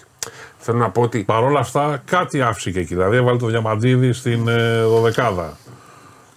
Θέλω 0.57 0.77
να 0.77 0.89
πω 0.89 1.01
ότι. 1.01 1.23
Παρ' 1.23 1.43
όλα 1.43 1.59
αυτά 1.59 2.01
κάτι 2.05 2.41
άφησε 2.41 2.71
και 2.71 2.79
εκεί. 2.79 2.93
Δηλαδή 2.93 3.15
έβαλε 3.17 3.37
το 3.37 3.47
διαμαντίδι 3.47 4.13
στην 4.13 4.47
ε, 4.47 4.81
δωδεκάδα. 4.81 5.57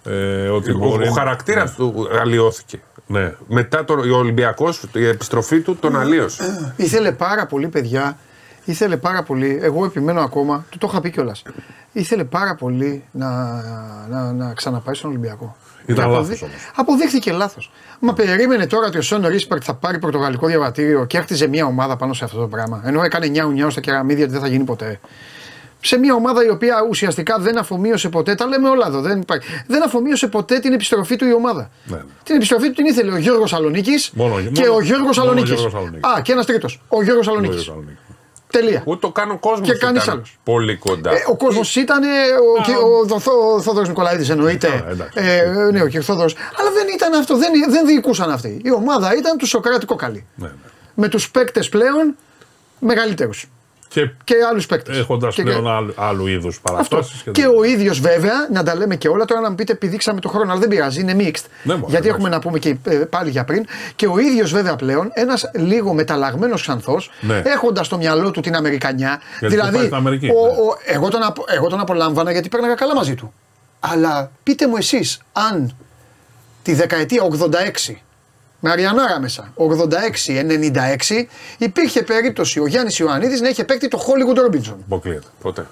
Ε, 0.05 0.47
ότι 0.47 0.71
ο, 0.71 0.77
μπορεί... 0.77 1.07
ο 1.07 1.11
χαρακτήρας 1.11 1.69
ναι. 1.69 1.75
του 1.75 2.07
αλλοιώθηκε. 2.21 2.79
Ναι. 3.07 3.33
Μετά 3.47 3.85
το, 3.85 3.93
ο 3.93 4.17
Ολυμπιακός, 4.17 4.83
η 4.93 5.07
επιστροφή 5.07 5.59
του 5.59 5.75
τον 5.75 5.99
αλλίωσε. 5.99 6.73
Ήθελε 6.75 7.11
πάρα 7.11 7.45
πολύ, 7.45 7.67
παιδιά. 7.67 8.17
Ήθελε 8.65 8.97
πάρα 8.97 9.23
πολύ. 9.23 9.59
Εγώ 9.61 9.85
επιμένω 9.85 10.21
ακόμα, 10.21 10.65
του 10.69 10.77
το 10.77 10.87
είχα 10.89 11.01
πει 11.01 11.09
κιόλας. 11.09 11.43
Ήθελε 11.91 12.23
πάρα 12.23 12.55
πολύ 12.55 13.03
να, 13.11 13.29
να, 14.09 14.31
να 14.31 14.53
ξαναπάει 14.53 14.95
στον 14.95 15.09
Ολυμπιακό. 15.09 15.55
Ήταν 15.85 16.09
λάθος 16.09 16.45
Αποδείχθηκε 16.75 17.31
λάθος. 17.31 17.71
Μα 17.99 18.13
περίμενε 18.13 18.67
τώρα 18.67 18.87
ότι 18.87 18.97
ο 18.97 19.01
Σόνο 19.01 19.27
Ρίσπερτ 19.27 19.61
θα 19.65 19.73
πάρει 19.73 19.99
πορτογαλικό 19.99 20.47
διαβατήριο 20.47 21.05
και 21.05 21.17
έρθιζε 21.17 21.47
μια 21.47 21.65
ομάδα 21.65 21.95
πάνω 21.95 22.13
σε 22.13 22.23
αυτό 22.23 22.39
το 22.39 22.47
πράγμα. 22.47 22.81
Ενώ 22.85 23.03
έκανε 23.03 23.27
νιάου 23.27 23.51
νιάου 23.51 23.69
στα 23.69 23.81
κεραμίδια 23.81 24.23
ότι 24.23 24.33
δεν 24.33 24.41
θα 24.41 24.47
γίνει 24.47 24.63
ποτέ 24.63 24.99
σε 25.85 25.97
μια 25.97 26.13
ομάδα 26.13 26.45
η 26.45 26.49
οποία 26.49 26.75
ουσιαστικά 26.89 27.37
δεν 27.39 27.57
αφομοίωσε 27.57 28.09
ποτέ, 28.09 28.35
τα 28.35 28.45
λέμε 28.45 28.69
όλα 28.69 28.87
εδώ, 28.87 29.01
δεν 29.01 29.21
υπάρχει. 29.21 29.47
Δεν 29.67 29.83
αφομοίωσε 29.83 30.27
ποτέ 30.27 30.59
την 30.59 30.73
επιστροφή 30.73 31.15
του 31.15 31.25
η 31.25 31.33
ομάδα. 31.33 31.69
Ναι, 31.85 31.95
ναι. 31.95 32.03
Την 32.23 32.35
επιστροφή 32.35 32.67
του 32.67 32.73
την 32.73 32.85
ήθελε 32.85 33.11
ο 33.11 33.17
Γιώργος 33.17 33.53
Αλονίκη 33.53 33.93
και 34.51 34.67
ο 34.67 34.81
Γιώργος 34.81 35.17
Αλονίκη. 35.17 35.53
Α, 35.99 36.21
και 36.21 36.31
ένας 36.31 36.45
τρίτος. 36.45 36.81
Ο 36.87 37.03
Γιώργος 37.03 37.27
Αλονίκη. 37.27 37.71
Τελεία. 38.59 38.83
Ούτε 38.85 38.99
το 38.99 39.11
κάνει 39.11 39.31
ο 39.31 39.37
κόσμος. 39.37 39.67
Και 39.67 39.75
κανείς 39.77 40.07
άλλος. 40.07 40.37
Πολύ 40.43 40.77
κοντά. 40.77 41.11
Ε, 41.11 41.23
ο 41.27 41.35
κόσμος 41.35 41.75
ήταν. 41.75 42.03
Ο, 42.03 42.07
ο, 42.85 43.55
ο 43.55 43.61
Θόδωρος 43.61 43.87
Νικολαίδης 43.87 44.29
εννοείται. 44.29 44.97
Ε, 45.13 45.45
ναι, 45.71 45.81
ο 45.81 45.87
κ. 45.87 45.91
Θόδωρος. 46.01 46.35
Αλλά 46.57 46.71
δεν 46.71 46.87
ήταν 46.93 47.13
αυτό. 47.13 47.37
Δεν, 47.37 47.51
δεν 47.69 47.85
διοικούσαν 47.85 48.31
αυτοί. 48.31 48.61
Η 48.63 48.71
ομάδα 48.71 49.15
ήταν 49.15 49.37
του 49.37 49.45
Σοκράτη 49.45 49.85
Κόκαλη. 49.85 50.25
Ναι, 50.35 50.47
ναι. 50.47 50.53
Με 50.93 51.07
τους 51.07 51.31
παίκτες 51.31 51.69
πλέον 51.69 52.15
μεγαλύτερους. 52.79 53.49
Και, 53.93 54.09
και 54.23 54.35
άλλους 54.49 54.65
παίκτες. 54.65 54.97
Έχοντας 54.97 55.35
πλέον 55.35 55.67
άλλου, 55.67 55.93
άλλου 55.95 56.27
είδους 56.27 56.59
παραστάσεις. 56.61 57.21
Και, 57.21 57.31
και 57.31 57.45
ο 57.47 57.63
ίδιος 57.63 57.99
βέβαια, 57.99 58.33
να 58.51 58.63
τα 58.63 58.75
λέμε 58.75 58.95
και 58.95 59.07
όλα, 59.07 59.25
τώρα 59.25 59.41
να 59.41 59.49
μου 59.49 59.55
πείτε, 59.55 59.71
επιδείξαμε 59.71 60.19
το 60.19 60.29
χρόνο, 60.29 60.51
αλλά 60.51 60.59
δεν 60.59 60.69
πειράζει, 60.69 61.01
είναι 61.01 61.15
mixed. 61.17 61.45
Ναι, 61.63 61.75
γιατί 61.87 62.07
έχουμε 62.07 62.29
να 62.29 62.39
πούμε 62.39 62.59
και 62.59 62.77
ε, 62.83 62.95
πάλι 62.95 63.29
για 63.29 63.43
πριν. 63.43 63.65
Και 63.95 64.07
ο 64.07 64.17
ίδιος 64.17 64.51
βέβαια 64.51 64.75
πλέον, 64.75 65.11
ένας 65.13 65.51
λίγο 65.55 65.93
μεταλλαγμένος 65.93 66.61
ξανθός, 66.61 67.11
ναι. 67.21 67.41
έχοντας 67.45 67.85
στο 67.85 67.97
μυαλό 67.97 68.31
του 68.31 68.41
την 68.41 68.55
Αμερικανιά. 68.55 69.21
Γιατί 69.39 69.55
δηλαδή, 69.55 69.89
ο, 69.91 69.95
Αμερική, 69.95 70.27
ο, 70.27 70.45
ο, 70.45 70.77
εγώ, 70.85 71.09
τον, 71.09 71.21
εγώ 71.47 71.67
τον 71.67 71.79
απολάμβανα 71.79 72.31
γιατί 72.31 72.49
πέρναγα 72.49 72.75
καλά 72.75 72.95
μαζί 72.95 73.15
του. 73.15 73.33
Αλλά 73.79 74.31
πείτε 74.43 74.67
μου 74.67 74.75
εσείς, 74.75 75.19
αν 75.31 75.75
τη 76.61 76.73
δεκαετία 76.73 77.21
86 77.87 77.95
με 78.65 78.71
Αριανάρα 78.71 79.19
μέσα, 79.19 79.53
86-96, 79.55 81.25
υπήρχε 81.57 82.03
περίπτωση 82.03 82.59
ο 82.59 82.67
Γιάννης 82.67 82.99
Ιωαννίδης 82.99 83.41
να 83.41 83.49
είχε 83.49 83.63
παίκτη 83.63 83.87
το 83.87 83.99
Hollywood 84.05 84.37
Robinson. 84.37 84.75
Αποκλείεται. 84.85 85.27
Ποτέ. 85.41 85.65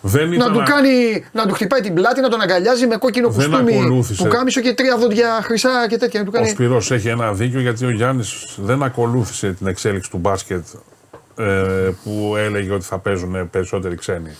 Δεν 0.00 0.32
ήταν... 0.32 0.52
να, 0.52 0.58
του 0.58 0.62
κάνει, 0.70 1.24
να 1.32 1.46
του 1.46 1.54
χτυπάει 1.54 1.80
την 1.80 1.94
πλάτη, 1.94 2.20
να 2.20 2.28
τον 2.28 2.40
αγκαλιάζει 2.40 2.86
με 2.86 2.96
κόκκινο 2.96 3.28
κουστούμι 3.28 4.04
που 4.16 4.26
κάμισο 4.28 4.60
και 4.60 4.74
τρία 4.74 4.96
δόντια 4.96 5.40
χρυσά 5.42 5.86
και 5.88 5.96
τέτοια. 5.96 6.24
του 6.24 6.30
κάνει... 6.30 6.46
Ο 6.46 6.50
Σπυρός 6.50 6.90
έχει 6.90 7.08
ένα 7.08 7.32
δίκιο 7.32 7.60
γιατί 7.60 7.84
ο 7.84 7.90
Γιάννης 7.90 8.56
δεν 8.56 8.82
ακολούθησε 8.82 9.52
την 9.52 9.66
εξέλιξη 9.66 10.10
του 10.10 10.18
μπάσκετ 10.18 10.64
ε, 11.36 11.44
που 12.04 12.34
έλεγε 12.36 12.72
ότι 12.72 12.84
θα 12.84 12.98
παίζουν 12.98 13.50
περισσότεροι 13.50 13.96
ξένοι. 13.96 14.36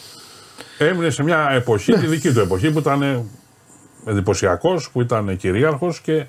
Έμεινε 0.79 1.11
σε 1.11 1.23
μια 1.23 1.51
εποχή, 1.51 1.93
τη 1.93 2.07
δική 2.07 2.33
του 2.33 2.41
εποχή 2.41 2.71
που 2.71 2.79
ήταν 2.79 3.31
εντυπωσιακός, 4.07 4.91
που 4.91 5.01
ήταν 5.01 5.37
κυρίαρχος 5.37 6.01
και 6.01 6.27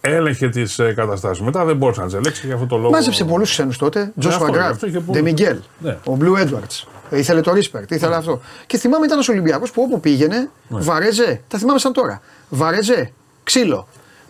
έλεγχε 0.00 0.48
τις 0.48 0.78
ε, 0.78 0.92
καταστάσεις. 0.92 1.44
Μετά 1.44 1.64
δεν 1.64 1.76
μπορούσε 1.76 2.00
να 2.00 2.06
τις 2.06 2.14
ελέγξει 2.14 2.46
για 2.46 2.54
αυτό 2.54 2.66
το 2.66 2.76
λόγο. 2.76 2.90
Μάζεψε 2.90 3.24
πολλούς 3.24 3.50
ξένους 3.50 3.78
τότε. 3.78 4.12
Τζος 4.18 4.36
Φαγκράτ, 4.36 4.84
Ντε 5.10 5.20
Μιγγέλ, 5.20 5.58
ο 6.04 6.14
Μπλου 6.16 6.36
Έντουαρτς. 6.36 6.86
Ήθελε 7.10 7.40
το 7.40 7.52
respect, 7.52 7.90
ήθελε 7.90 8.10
ναι. 8.10 8.16
αυτό. 8.16 8.40
Και 8.66 8.78
θυμάμαι 8.78 9.06
ήταν 9.06 9.18
ένα 9.18 9.26
Ολυμπιακός 9.30 9.70
που 9.70 9.82
όπου 9.82 10.00
πήγαινε, 10.00 10.50
ναι. 10.68 10.80
βαρέζε. 10.80 11.40
Τα 11.48 11.58
θυμάμαι 11.58 11.78
σαν 11.78 11.92
τώρα. 11.92 12.20
Βαρέσανε 12.48 13.12
ξύλο. 13.44 13.88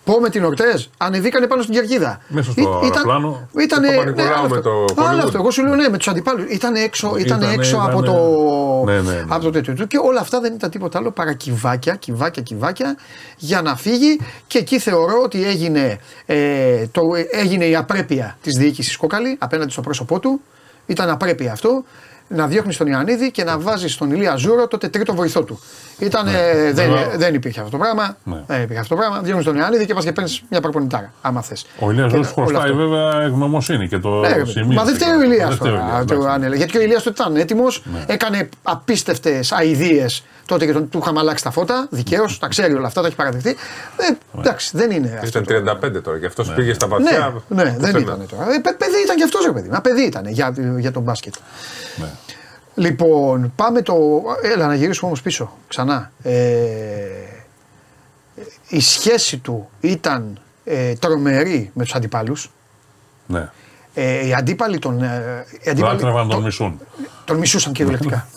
Που 0.09 0.21
με 0.21 0.29
την 0.29 0.45
Ορτέζ, 0.45 0.87
ανεβήκανε 0.97 1.47
πάνω 1.47 1.63
στην 1.63 1.75
κερκίδα. 1.75 2.21
Μέσα 2.29 2.51
στο 2.51 2.61
ήταν, 2.61 2.93
αεροπλάνο. 2.93 3.49
Ήταν, 3.59 3.81
ναι, 3.81 3.97
με 4.49 4.61
το 4.61 5.03
άλλο 5.09 5.23
αυτό. 5.23 5.39
Εγώ 5.39 5.51
σου 5.51 5.65
λέω 5.65 5.75
ναι, 5.75 5.89
με 5.89 5.97
τους 5.97 6.09
αντιπάλους. 6.09 6.45
Ήταν 6.51 6.75
έξω, 6.75 7.17
ήταν 7.17 7.43
έξω 7.43 7.77
ήταν, 7.77 7.91
από, 7.91 8.03
το, 8.03 8.15
ναι, 8.85 9.01
ναι, 9.01 9.13
ναι. 9.13 9.25
από 9.29 9.45
το 9.45 9.51
τέτοιο. 9.51 9.75
Και 9.75 9.99
όλα 10.03 10.21
αυτά 10.21 10.41
δεν 10.41 10.55
ήταν 10.55 10.71
τίποτα 10.71 10.99
άλλο 10.99 11.11
παρά 11.11 11.33
κυβάκια, 11.33 11.95
κυβάκια, 11.95 12.43
κυβάκια 12.43 12.97
για 13.37 13.63
να 13.63 13.77
φύγει. 13.77 14.21
Και 14.47 14.59
εκεί 14.59 14.79
θεωρώ 14.79 15.21
ότι 15.25 15.45
έγινε, 15.45 15.99
ε, 16.27 16.87
το, 16.87 17.03
έγινε 17.31 17.65
η 17.65 17.77
απρέπεια 17.77 18.37
της 18.43 18.57
διοίκησης 18.57 18.97
Κόκαλη 18.97 19.37
απέναντι 19.39 19.71
στο 19.71 19.81
πρόσωπό 19.81 20.19
του. 20.19 20.41
Ήταν 20.87 21.11
απρέπεια 21.11 21.53
αυτό 21.53 21.85
να 22.29 22.47
διώχνεις 22.47 22.77
τον 22.77 22.87
Ιωαννίδη 22.87 23.31
και 23.31 23.45
να 23.45 23.59
βάζεις 23.59 23.93
στον 23.93 24.11
Ηλία 24.11 24.37
Ζούρο 24.37 24.69
τότε 24.69 24.89
τρίτο 24.89 25.15
βοηθό 25.15 25.43
του. 25.43 25.61
Ήτανε, 25.99 26.31
ναι. 26.31 26.73
δεν, 26.73 26.91
ναι. 26.91 27.07
δεν 27.17 27.35
υπήρχε 27.35 27.59
αυτό 27.61 27.71
το 27.71 27.79
πράγμα. 27.79 28.17
Ναι. 28.25 28.43
Δεν 28.47 28.63
υπήρχε 28.63 28.81
αυτό 28.81 28.95
το 28.95 29.01
πράγμα. 29.01 29.21
Διώχνεις 29.21 29.45
τον 29.45 29.57
Ιωαννίδη 29.57 29.87
και 29.87 29.95
πας 29.95 30.05
και 30.05 30.13
παίρνεις 30.13 30.43
μια 30.51 30.61
παραπονητάρα, 30.61 31.13
άμα 31.21 31.43
θες. 31.43 31.67
Ο 31.79 31.91
Ηλίας 31.91 32.11
Ζούρος 32.11 32.33
χρωστάει 32.33 32.73
βέβαια 32.73 33.23
ευγνωμοσύνη 33.23 33.89
και 33.89 33.99
το 33.99 34.09
ναι, 34.09 34.45
σημείο. 34.45 34.75
Μα 34.75 34.85
δεν 34.85 34.95
φταίει 34.95 35.15
ο 35.15 35.23
Ηλίας 35.23 35.57
τώρα. 35.57 36.05
Γιατί 36.55 36.73
και 36.73 36.79
ο 36.79 36.83
Ηλίας 36.83 37.03
τότε 37.03 37.23
ήταν 37.23 37.37
έτοιμος, 37.37 37.83
ναι. 37.93 38.05
έκανε 38.07 38.49
απίστευτες 38.63 39.53
αειδίε 39.53 40.07
τότε 40.49 40.67
και 40.67 40.73
τον, 40.73 40.89
του 40.89 40.99
είχαμε 40.99 41.19
αλλάξει 41.19 41.45
τα 41.45 41.51
φώτα. 41.51 41.87
Δικαίως, 41.91 42.39
τα 42.39 42.49
ξέρει 42.49 42.75
όλα 42.75 42.87
αυτά, 42.87 43.01
τα 43.01 43.07
έχει 43.07 43.17
παραδεχτεί. 43.17 43.57
Ε, 43.97 44.39
εντάξει, 44.39 44.77
δεν 44.77 44.91
είναι 44.91 45.21
αυτό. 45.23 45.39
Ήταν 45.39 45.79
35 45.99 46.03
τώρα 46.03 46.19
και 46.19 46.27
αυτός 46.27 46.53
πήγε 46.55 46.73
στα 46.73 46.89
βαθιά. 46.89 47.43
Ναι, 47.49 47.63
ναι 47.63 47.77
δεν 47.79 47.97
ήταν; 47.97 48.27
τώρα. 48.31 48.43
Ε, 48.43 48.59
παιδί 48.61 49.03
ήταν 49.05 49.17
και 49.17 49.23
αυτός 49.25 49.45
ρε 49.45 49.53
παιδί. 49.53 49.69
Μα 49.69 49.81
παιδί 49.81 50.03
ήταν 50.03 50.27
για, 50.27 50.55
για 50.79 50.93
τον 50.93 51.03
μπάσκετ. 51.03 51.35
Ναι. 51.97 52.09
Λοιπόν, 52.75 53.53
πάμε 53.57 53.83
το. 53.83 54.23
Έλα 54.43 54.67
να 54.67 54.75
γυρίσουμε 54.75 55.07
όμως 55.07 55.23
πίσω 55.23 55.57
ξανά. 55.69 56.13
Ε, 56.23 56.35
η 58.69 58.81
σχέση 58.81 59.39
του 59.39 59.69
ήταν 59.81 60.39
ε, 60.65 60.95
τρομερή 60.95 61.71
με 61.75 61.83
τους 61.83 61.95
αντιπάλους. 61.95 62.51
Ναι. 63.27 63.51
Ε, 63.95 64.27
οι 64.27 64.35
αντίπαλοι 64.35 64.79
τον. 64.79 65.03
Ε, 65.03 65.45
οι 65.63 65.71
αντίπαλοι, 65.71 66.01
τον, 66.01 66.29
τον 66.29 66.43
μισούν. 66.43 66.81
Τον 67.25 67.37
μισούσαν 67.37 67.73
κυριολεκτικά. 67.73 68.29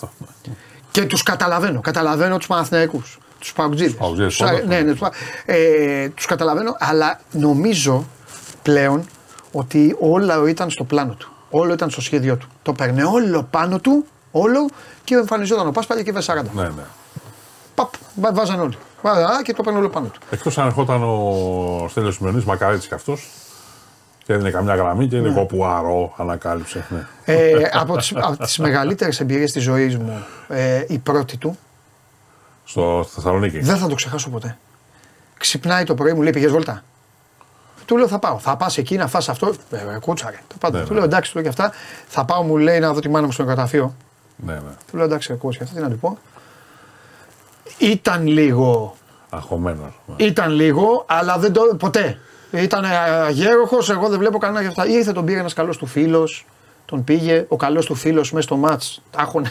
και 0.92 1.04
τους 1.04 1.22
καταλαβαίνω. 1.22 1.80
Καταλαβαίνω 1.80 2.36
τους 2.36 2.46
Παναθηναϊκούς. 2.46 3.18
Τους 3.38 3.52
Παουτζίδε. 3.52 3.96
Ναι, 4.66 4.80
ναι, 4.80 4.94
τους 4.94 5.08
ε, 5.44 6.08
τους 6.08 6.26
καταλαβαίνω, 6.26 6.76
αλλά 6.78 7.20
νομίζω 7.30 8.06
πλέον 8.62 9.04
ότι 9.52 9.96
όλα 10.00 10.48
ήταν 10.48 10.70
στο 10.70 10.84
πλάνο 10.84 11.14
του. 11.14 11.30
Όλο 11.50 11.72
ήταν 11.72 11.90
στο 11.90 12.00
σχέδιό 12.00 12.36
του. 12.36 12.48
Το 12.62 12.72
παίρνε 12.72 13.04
όλο 13.04 13.46
πάνω 13.50 13.78
του 13.78 14.06
όλο 14.30 14.68
και 15.04 15.14
εμφανιζόταν 15.14 15.66
ο 15.66 15.70
Πάσπαλια 15.70 16.02
και 16.02 16.12
βε 16.12 16.20
40. 16.26 16.34
Ναι, 16.52 16.62
ναι. 16.62 16.82
Παπ, 17.74 17.92
βάζαν 18.32 18.60
όλοι. 18.60 18.76
Βάζαν 19.02 19.42
και 19.42 19.52
το 19.52 19.62
παίρνει 19.62 19.78
όλο 19.78 19.88
πάνω 19.88 20.06
του. 20.06 20.20
Εκτός 20.30 20.58
αν 20.58 20.66
ερχόταν 20.66 21.02
ο 21.02 21.86
Στέλιος 21.88 22.18
Μιονή, 22.18 22.42
μακαρίτη 22.46 22.88
κι 22.88 22.94
αυτός. 22.94 23.28
Και 24.32 24.38
έδινε 24.38 24.50
καμιά 24.50 24.74
γραμμή 24.74 25.08
και 25.08 25.16
είναι 25.16 25.28
ναι. 25.28 25.34
εγώ 25.34 25.44
που 25.44 25.64
αρώ, 25.64 26.14
ανακάλυψε. 26.16 26.86
Ναι. 26.88 27.06
Ε, 27.24 27.52
από 27.72 27.96
τις 27.96 28.14
τις 28.38 28.58
μεγαλύτερες 28.58 29.20
εμπειρίες 29.20 29.52
της 29.52 29.62
ζωής 29.62 29.96
μου, 29.96 30.24
ε, 30.48 30.84
η 30.88 30.98
πρώτη 30.98 31.36
του. 31.36 31.58
Στο 32.64 33.06
Θεσσαλονίκη. 33.14 33.58
Δεν 33.58 33.76
θα 33.76 33.86
το 33.86 33.94
ξεχάσω 33.94 34.30
ποτέ. 34.30 34.56
Ξυπνάει 35.38 35.84
το 35.84 35.94
πρωί, 35.94 36.12
μου 36.12 36.22
λέει: 36.22 36.32
Πηγέ 36.32 36.48
βόλτα. 36.48 36.82
Του 37.84 37.96
λέω: 37.96 38.08
Θα 38.08 38.18
πάω. 38.18 38.38
Θα 38.38 38.56
πας 38.56 38.78
εκεί 38.78 38.96
να 38.96 39.06
φας 39.06 39.28
αυτό. 39.28 39.54
Ε, 39.70 39.98
κούτσαρε. 40.00 40.40
Το 40.48 40.54
πάντα. 40.60 40.78
Ναι, 40.78 40.84
του 40.84 40.92
λέω: 40.92 41.00
ναι. 41.00 41.06
Εντάξει, 41.06 41.32
του 41.32 41.36
λέω 41.36 41.50
και 41.50 41.62
αυτά. 41.62 41.76
Θα 42.06 42.24
πάω, 42.24 42.42
μου 42.42 42.56
λέει 42.56 42.78
να 42.78 42.92
δω 42.92 43.00
τη 43.00 43.08
μάνα 43.08 43.26
μου 43.26 43.32
στο 43.32 43.44
καταφείο. 43.44 43.94
Ναι, 44.36 44.52
ναι. 44.52 44.60
Του 44.90 44.96
λέω 44.96 45.04
εντάξει, 45.04 45.32
ακούω 45.32 45.50
και 45.50 45.62
αυτό, 45.62 45.74
τι 45.76 45.82
να 45.82 45.90
του 45.90 45.98
πω. 45.98 46.18
Ήταν 47.78 48.26
λίγο. 48.26 48.96
Αχωμένο. 49.30 49.92
Ναι. 50.06 50.24
Ήταν 50.24 50.50
λίγο, 50.50 51.04
αλλά 51.08 51.38
δεν 51.38 51.52
το. 51.52 51.60
ποτέ. 51.78 52.18
Ήταν 52.52 52.84
αγέροχο, 53.24 53.78
εγώ 53.88 54.08
δεν 54.08 54.18
βλέπω 54.18 54.38
κανένα 54.38 54.60
για 54.60 54.68
αυτά. 54.68 54.86
Ήρθε 54.86 55.12
τον 55.12 55.24
πήρε 55.24 55.38
ένας 55.38 55.52
καλός 55.52 55.76
του 55.76 55.86
φίλος, 55.86 56.46
τον 56.84 57.04
πήγε, 57.04 57.44
ο 57.48 57.56
καλός 57.56 57.86
του 57.86 57.94
φίλος 57.94 58.32
μέσα 58.32 58.46
στο 58.46 58.56
ματ. 58.56 58.82
Τα 59.10 59.22
έχουν. 59.22 59.46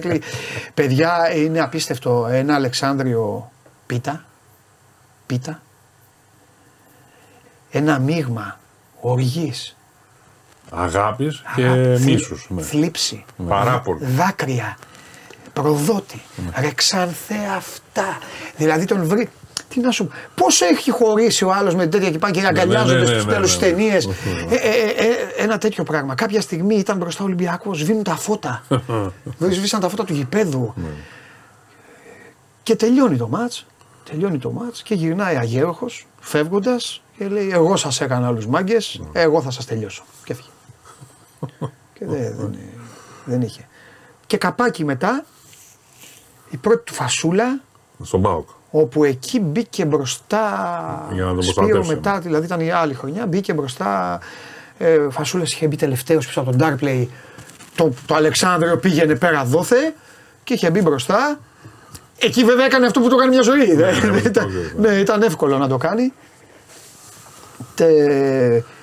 Παιδιά, 0.74 1.34
είναι 1.34 1.60
απίστευτο. 1.60 2.26
Ένα 2.30 2.54
Αλεξάνδριο 2.54 3.50
πίτα. 3.86 4.24
Πίτα. 5.26 5.62
Ένα 7.70 7.98
μείγμα 7.98 8.58
οργής 9.00 9.76
Αγάπης 10.74 11.42
και 11.54 11.68
μίσους. 12.00 12.46
Ναι. 12.48 12.62
Θλίψη. 12.62 13.24
Ναι. 13.36 13.48
Παράπονο. 13.48 13.98
Δάκρυα. 14.02 14.78
Προδότη. 15.52 16.22
Ναι. 16.36 16.60
Ρεξάνθε 16.60 17.34
αυτά. 17.56 18.18
Δηλαδή 18.56 18.84
τον 18.84 19.04
βρει. 19.04 19.30
Τι 19.72 19.80
να 19.80 19.90
σου 19.90 20.08
Πώς 20.34 20.60
έχει 20.60 20.90
χωρίσει 20.90 21.44
ο 21.44 21.52
άλλος 21.52 21.74
με 21.74 21.86
τέτοια 21.86 22.10
και 22.10 22.18
πάνε 22.18 22.32
και 22.32 22.46
αγκαλιάζονται 22.46 22.94
ναι, 22.94 23.00
ναι, 23.00 23.06
στους 23.06 23.24
τέλους 23.24 23.50
της 23.50 23.58
ταινίε. 23.58 23.98
Ένα 25.36 25.58
τέτοιο 25.58 25.84
πράγμα. 25.84 26.14
Κάποια 26.14 26.40
στιγμή 26.40 26.74
ήταν 26.74 26.96
μπροστά 26.96 27.22
ο 27.22 27.26
Ολυμπιακός, 27.26 27.78
σβήνουν 27.78 28.02
τα 28.02 28.16
φώτα. 28.16 28.62
Σβήσαν 29.50 29.80
τα 29.80 29.88
φώτα 29.88 30.04
του 30.04 30.12
γηπέδου. 30.12 30.74
Και 32.62 32.76
τελειώνει 32.76 33.16
το 33.16 33.28
μάτς. 33.28 33.66
Τελειώνει 34.10 34.38
το 34.38 34.50
μάτς 34.50 34.82
και 34.82 34.94
γυρνάει 34.94 35.36
αγέροχος, 35.36 36.06
φεύγοντας 36.20 37.02
και 37.18 37.28
λέει: 37.28 37.50
Εγώ 37.52 37.76
σας 37.76 38.00
έκανα 38.00 38.26
άλλου 38.26 38.48
μάγκες, 38.48 39.02
εγώ 39.12 39.42
θα 39.42 39.50
σας 39.50 39.64
τελειώσω. 39.64 40.04
Και 40.24 40.32
έφυγε 40.32 40.48
και 41.98 42.06
δεν, 42.06 42.36
δεν, 42.36 42.58
δεν 43.24 43.42
είχε. 43.42 43.68
Και 44.26 44.36
καπάκι 44.36 44.84
μετά, 44.84 45.24
η 46.50 46.56
πρώτη 46.56 46.84
του 46.84 46.94
φασούλα. 46.94 47.60
Στον 48.02 48.20
Μπάουκ. 48.20 48.48
Όπου 48.74 49.04
εκεί 49.04 49.40
μπήκε 49.40 49.84
μπροστά. 49.84 51.08
Για 51.12 51.24
να 51.24 51.34
τον 51.34 51.42
Σπύρο 51.42 51.84
μετά, 51.84 52.18
δηλαδή 52.18 52.44
ήταν 52.44 52.60
η 52.60 52.70
άλλη 52.70 52.94
χρονιά, 52.94 53.26
μπήκε 53.26 53.52
μπροστά. 53.52 54.20
Ε, 54.78 54.98
φασούλας 55.10 55.52
είχε 55.52 55.66
μπει 55.66 55.76
τελευταίος 55.76 56.26
πίσω 56.26 56.40
από 56.40 56.56
τον 56.56 56.60
Darkplay. 56.60 57.06
Το, 57.76 57.92
το 58.06 58.14
Αλεξάνδριο 58.14 58.76
πήγαινε 58.76 59.14
πέρα 59.14 59.44
δόθε 59.44 59.94
και 60.44 60.54
είχε 60.54 60.70
μπει 60.70 60.80
μπροστά. 60.80 61.38
Εκεί 62.18 62.44
βέβαια 62.44 62.64
έκανε 62.64 62.86
αυτό 62.86 63.00
που 63.00 63.08
το 63.08 63.16
κάνει 63.16 63.30
μια 63.30 63.42
ζωή. 63.42 63.66
Ναι, 63.66 63.90
ναι, 63.90 64.10
ναι, 64.10 64.88
ναι 64.88 64.96
ήταν 64.96 65.22
εύκολο 65.22 65.58
να 65.58 65.68
το 65.68 65.76
κάνει. 65.76 66.12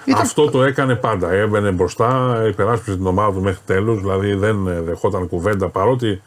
Ήταν... 0.05 0.19
Αυτό 0.19 0.49
το 0.49 0.63
έκανε 0.63 0.95
πάντα. 0.95 1.31
Έμπαινε 1.31 1.71
μπροστά, 1.71 2.41
υπεράσπιζε 2.47 2.97
την 2.97 3.05
ομάδα 3.05 3.33
του 3.33 3.41
μέχρι 3.41 3.59
τέλους. 3.65 3.99
Δηλαδή 3.99 4.33
δεν 4.33 4.83
δεχόταν 4.85 5.27
κουβέντα 5.27 5.69
παρότι 5.69 6.21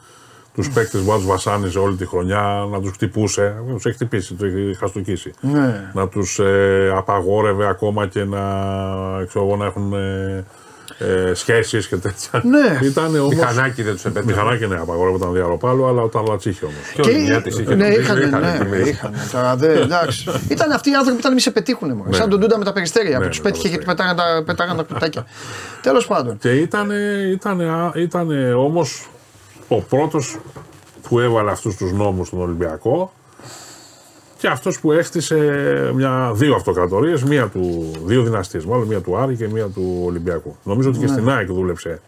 τους 0.55 0.70
παίκτες 0.70 1.00
που 1.00 1.18
του 1.20 1.26
βασάνιζε 1.26 1.78
όλη 1.78 1.96
τη 1.96 2.07
χρονιά, 2.07 2.66
να 2.70 2.80
τους 2.80 2.90
χτυπούσε. 2.90 3.55
Τους 3.72 3.86
έχει 3.86 3.94
χτυπήσει, 3.94 4.34
τους 4.34 4.53
έχει 4.53 4.76
χαστοκίσει. 4.78 5.32
Ναι. 5.40 5.90
Να 5.92 6.09
τους 6.09 6.38
ε, 6.38 6.92
απαγόρευε 6.96 7.66
ακόμα 7.66 8.07
και 8.07 8.24
να, 8.24 8.40
ξέρω, 9.26 9.57
να 9.57 9.64
έχουν 9.64 9.92
ε, 9.92 10.44
ε, 10.98 11.34
σχέσεις 11.34 11.88
και 11.88 11.96
τέτοια. 11.96 12.42
Ναι. 12.44 12.86
Ήταν 12.86 13.16
όμως... 13.16 13.34
Μηχανάκι 13.34 13.82
δεν 13.82 13.92
τους 13.92 14.05
επέτρεπε. 14.05 14.26
Μηχανάκι 14.26 14.66
ναι, 14.66 14.76
απαγορεύονταν 14.76 15.32
διαρροπάλου, 15.32 15.86
αλλά 15.86 16.03
όταν 16.03 16.24
λατσίχε 16.28 16.64
όμως. 16.64 16.92
Και, 16.94 17.03
και 17.62 17.74
ναι, 17.74 17.86
είχαν, 17.86 18.18
ναι, 18.68 18.76
είχαν, 18.76 19.14
τώρα, 19.32 19.57
δε, 19.57 19.80
εντάξει. 19.80 20.30
ήταν 20.48 20.72
αυτοί 20.72 20.90
οι 20.90 20.94
άνθρωποι 20.94 21.12
που 21.12 21.20
ήταν 21.20 21.34
μη 21.34 21.40
σε 21.40 21.50
πετύχουν. 21.50 21.88
Ναι. 21.88 22.16
Σαν 22.16 22.28
τον 22.28 22.40
Τούντα 22.40 22.59
με 22.59 22.64
τα 22.64 22.72
περιστέρια 22.72 23.18
που 23.18 23.24
ναι, 23.24 23.30
του 23.30 23.40
πέτυχε 23.40 23.68
και 23.68 23.78
του 23.78 23.84
πετάγαν 23.84 24.16
τα, 24.16 24.42
πετάγαν 24.46 24.76
τα 24.76 24.82
κουτάκια. 24.82 25.26
Τέλος 25.82 26.07
πάντων. 26.07 26.38
Και 26.38 26.50
ήταν, 26.50 26.90
ήταν, 27.32 27.61
ήταν 27.94 28.55
όμως 28.55 29.07
ο 29.77 29.85
πρώτος 29.89 30.39
που 31.09 31.18
έβαλε 31.18 31.51
αυτούς 31.51 31.77
τους 31.77 31.93
νόμους 31.93 32.27
στον 32.27 32.41
Ολυμπιακό 32.41 33.12
και 34.39 34.49
αυτός 34.49 34.81
που 34.81 34.93
έστησε 34.93 35.37
μια, 35.95 36.31
δύο 36.35 36.55
αυτοκρατορίες, 36.55 37.23
μία 37.23 37.49
του, 37.49 37.91
δύο 38.05 38.23
δυναστείες, 38.23 38.64
μάλλον 38.64 38.87
μία 38.87 39.01
του 39.01 39.16
Άρη 39.16 39.37
και 39.37 39.49
μία 39.49 39.66
του 39.66 40.03
Ολυμπιακού. 40.05 40.57
Νομίζω 40.62 40.89
ότι 40.89 40.99
και 40.99 41.05
ναι. 41.05 41.12
στην 41.12 41.31
ΑΕΚ 41.31 41.47
δούλεψε 41.47 42.01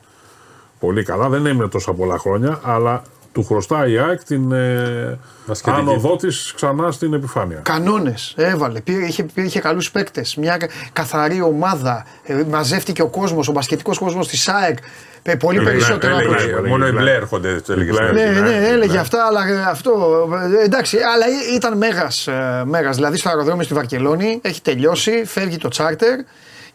πολύ 0.81 1.03
καλά. 1.03 1.29
Δεν 1.29 1.47
έμεινε 1.47 1.69
τόσα 1.69 1.93
πολλά 1.93 2.19
χρόνια, 2.19 2.61
αλλά 2.63 3.03
του 3.35 3.45
χρωστάει 3.45 3.93
η 3.93 3.99
ΑΕΚ 3.99 4.25
την 4.25 4.53
ε, 4.53 5.19
άνοδό 5.65 6.17
τη 6.17 6.27
ξανά 6.55 6.91
στην 6.91 7.15
επιφάνεια. 7.15 7.61
Κανόνες 7.63 8.35
έβαλε. 8.37 8.81
Πήρε, 8.81 9.05
είχε, 9.05 9.27
είχε 9.35 9.61
καλούς 9.61 9.91
παίκτες. 9.91 10.37
Μια 10.37 10.59
καθαρή 10.93 11.41
ομάδα. 11.43 12.07
Ε, 12.23 12.43
μαζεύτηκε 12.49 13.03
ο 13.03 13.09
κόσμος, 13.09 13.49
ο 13.49 13.53
μπασκετικός 13.53 13.99
κόσμος 13.99 14.29
της 14.29 14.49
ΑΕΚ. 14.49 14.79
Ε, 15.23 15.35
πολύ 15.35 15.59
έλεγε, 15.59 15.71
περισσότερο 15.71 16.17
έλεγε, 16.17 16.53
από 16.53 16.67
Μόνο 16.67 16.87
οι 16.87 16.93
μπλε 16.93 17.13
έρχονται. 17.13 17.61
Ναι, 17.67 18.11
ναι, 18.13 18.41
ναι, 18.41 18.69
έλεγε 18.69 18.99
αυτά, 18.99 19.27
αλλά 19.27 19.69
αυτό. 19.69 20.25
Ε, 20.61 20.65
εντάξει, 20.65 20.97
αλλά 20.97 21.25
ήταν 21.55 21.77
μέγας. 21.77 22.29
Μέγας, 22.65 22.97
δηλαδή 22.97 23.17
στο 23.17 23.29
αεροδρόμιο 23.29 23.65
στη 23.65 23.75
Βαρκελόνη 23.75 24.41
έχει 24.43 24.63
τελειώσει, 24.63 25.25
φεύγει 25.25 25.57
το 25.57 25.69
τσάρτερ 25.69 26.19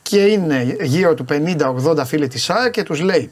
και 0.01 0.20
είναι 0.20 0.76
γύρω 0.82 1.14
του 1.14 1.26
50-80 1.30 2.05
φίλοι 2.05 2.28
της 2.28 2.49
ΑΕΚ 2.49 2.72
και 2.72 2.84
τους 2.84 3.01
λέει 3.01 3.32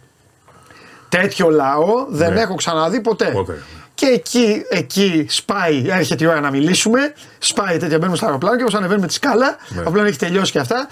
Τέτοιο 1.10 1.50
λαό 1.50 2.06
δεν 2.10 2.34
ναι. 2.34 2.42
έχω 2.42 2.56
ξαναδεί 2.56 3.02
ποτέ. 3.02 3.26
ποτέ. 3.26 3.64
Και 3.96 4.06
εκεί, 4.06 4.64
εκεί 4.70 5.26
σπάει, 5.30 5.86
έρχεται 5.90 6.24
η 6.24 6.28
ώρα 6.28 6.40
να 6.40 6.50
μιλήσουμε. 6.50 7.14
Σπάει 7.40 7.78
τέτοια, 7.78 7.98
μπαίνουμε 7.98 8.18
στο 8.18 8.26
αεροπλάνο 8.26 8.56
και 8.56 8.62
όπως 8.62 8.76
ανεβαίνουμε 8.76 9.08
τη 9.08 9.14
σκάλα, 9.14 9.58
ναι. 9.70 9.84
απλά 9.86 10.06
έχει 10.06 10.18
τελειώσει 10.18 10.52
και 10.52 10.60
αυτά. 10.60 10.88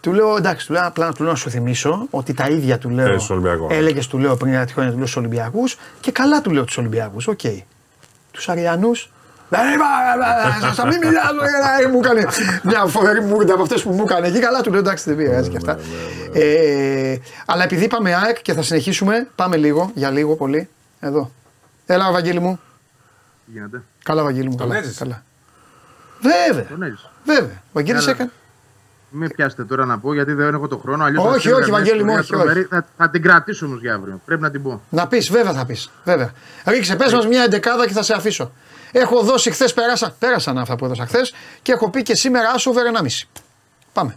Του 0.00 0.12
λέω 0.12 0.36
εντάξει, 0.36 0.66
του 0.66 0.72
λέω 0.72 0.86
απλά 0.86 1.12
του 1.12 1.22
λέω 1.22 1.32
να 1.32 1.38
σου 1.38 1.50
θυμίσω 1.50 2.06
ότι 2.10 2.34
τα 2.34 2.46
ίδια 2.48 2.78
του 2.78 2.90
λέω. 2.90 3.16
Έλεγες 3.70 4.06
του 4.06 4.18
λέω 4.18 4.36
πριν 4.36 4.52
ένα 4.52 4.66
χρόνια 4.72 4.90
του 4.90 4.96
λέω 4.96 5.06
στους 5.06 5.16
Ολυμπιακούς 5.16 5.76
και 6.00 6.10
καλά 6.10 6.40
του 6.40 6.50
λέω 6.50 6.64
τους 6.64 6.74
Ολυμπιακούς. 6.78 7.26
OK. 7.26 7.40
Okay. 7.42 7.58
Τους 8.30 8.48
Αρειανούς 8.48 9.10
δεν 9.56 9.72
είπα, 9.74 10.72
θα 10.72 10.86
μην 10.86 10.98
μιλάω, 10.98 11.90
μου 11.92 11.98
έκανε 11.98 12.26
μια 12.62 12.86
φοβερή 12.86 13.20
μούντζα 13.20 13.52
από 13.54 13.62
αυτές 13.62 13.82
που 13.82 13.90
μου 13.90 14.02
έκανε 14.02 14.26
εκεί. 14.26 14.38
Καλά, 14.38 14.60
του 14.60 14.70
λέω 14.70 14.80
εντάξει, 14.80 15.04
δεν 15.04 15.16
πειράζει 15.16 15.50
και 15.50 15.56
αυτά. 15.56 15.74
Ναι, 15.74 15.80
ναι, 16.40 16.40
ναι, 16.40 17.12
ε, 17.12 17.20
αλλά 17.46 17.64
επειδή 17.64 17.84
είπαμε 17.84 18.14
ΑΕΚ 18.14 18.42
και 18.42 18.52
θα 18.52 18.62
συνεχίσουμε, 18.62 19.28
πάμε 19.34 19.56
λίγο, 19.56 19.90
για 19.94 20.10
λίγο 20.10 20.36
πολύ. 20.36 20.68
Εδώ. 21.00 21.30
Έλα, 21.86 22.12
Βαγγέλη 22.12 22.40
μου. 22.40 22.60
Γίνεται. 23.44 23.82
Καλά, 24.02 24.22
Βαγγέλη 24.22 24.48
μου. 24.48 24.56
Καλά. 24.56 24.74
καλά. 24.98 25.22
Βέβαια. 26.20 26.66
Βέβαια. 27.24 27.62
Βαγγέλη 27.72 27.98
έκανε. 28.08 28.30
Μην 29.14 29.34
πιάσετε 29.34 29.64
τώρα 29.64 29.84
να 29.84 29.98
πω 29.98 30.14
γιατί 30.14 30.32
δεν 30.32 30.54
έχω 30.54 30.68
το 30.68 30.76
χρόνο. 30.76 31.04
Αλλιώς 31.04 31.24
όχι, 31.24 31.52
όχι, 31.52 31.70
Βαγγέλη 31.70 32.04
μου, 32.04 32.14
όχι. 32.18 32.34
όχι. 32.34 32.62
Θα, 32.62 32.86
θα, 32.96 33.10
την 33.10 33.22
κρατήσω 33.22 33.66
όμως 33.66 33.80
για 33.80 33.94
αύριο. 33.94 34.20
Πρέπει 34.24 34.42
να 34.42 34.50
την 34.50 34.62
πω. 34.62 34.82
Να 34.90 35.06
πεις, 35.06 35.30
βέβαια 35.30 35.52
θα 35.52 35.66
πεις. 35.66 35.90
Βέβαια. 36.04 36.30
Ρίξε, 36.64 36.96
πες 36.96 37.12
μας 37.12 37.26
μια 37.26 37.42
εντεκάδα 37.42 37.86
και 37.86 37.92
θα 37.92 38.02
σε 38.02 38.14
αφήσω. 38.14 38.52
Έχω 38.92 39.22
δώσει 39.22 39.50
χθες, 39.50 39.74
πέρασα, 39.74 40.14
πέρασαν 40.18 40.58
αυτά 40.58 40.76
που 40.76 40.84
έδωσα 40.84 41.06
χθες 41.06 41.34
και 41.62 41.72
έχω 41.72 41.90
πει 41.90 42.02
και 42.02 42.14
σήμερα 42.14 42.50
άσο 42.54 42.70
over 42.70 42.82
1,5. 43.02 43.28
Πάμε. 43.92 44.16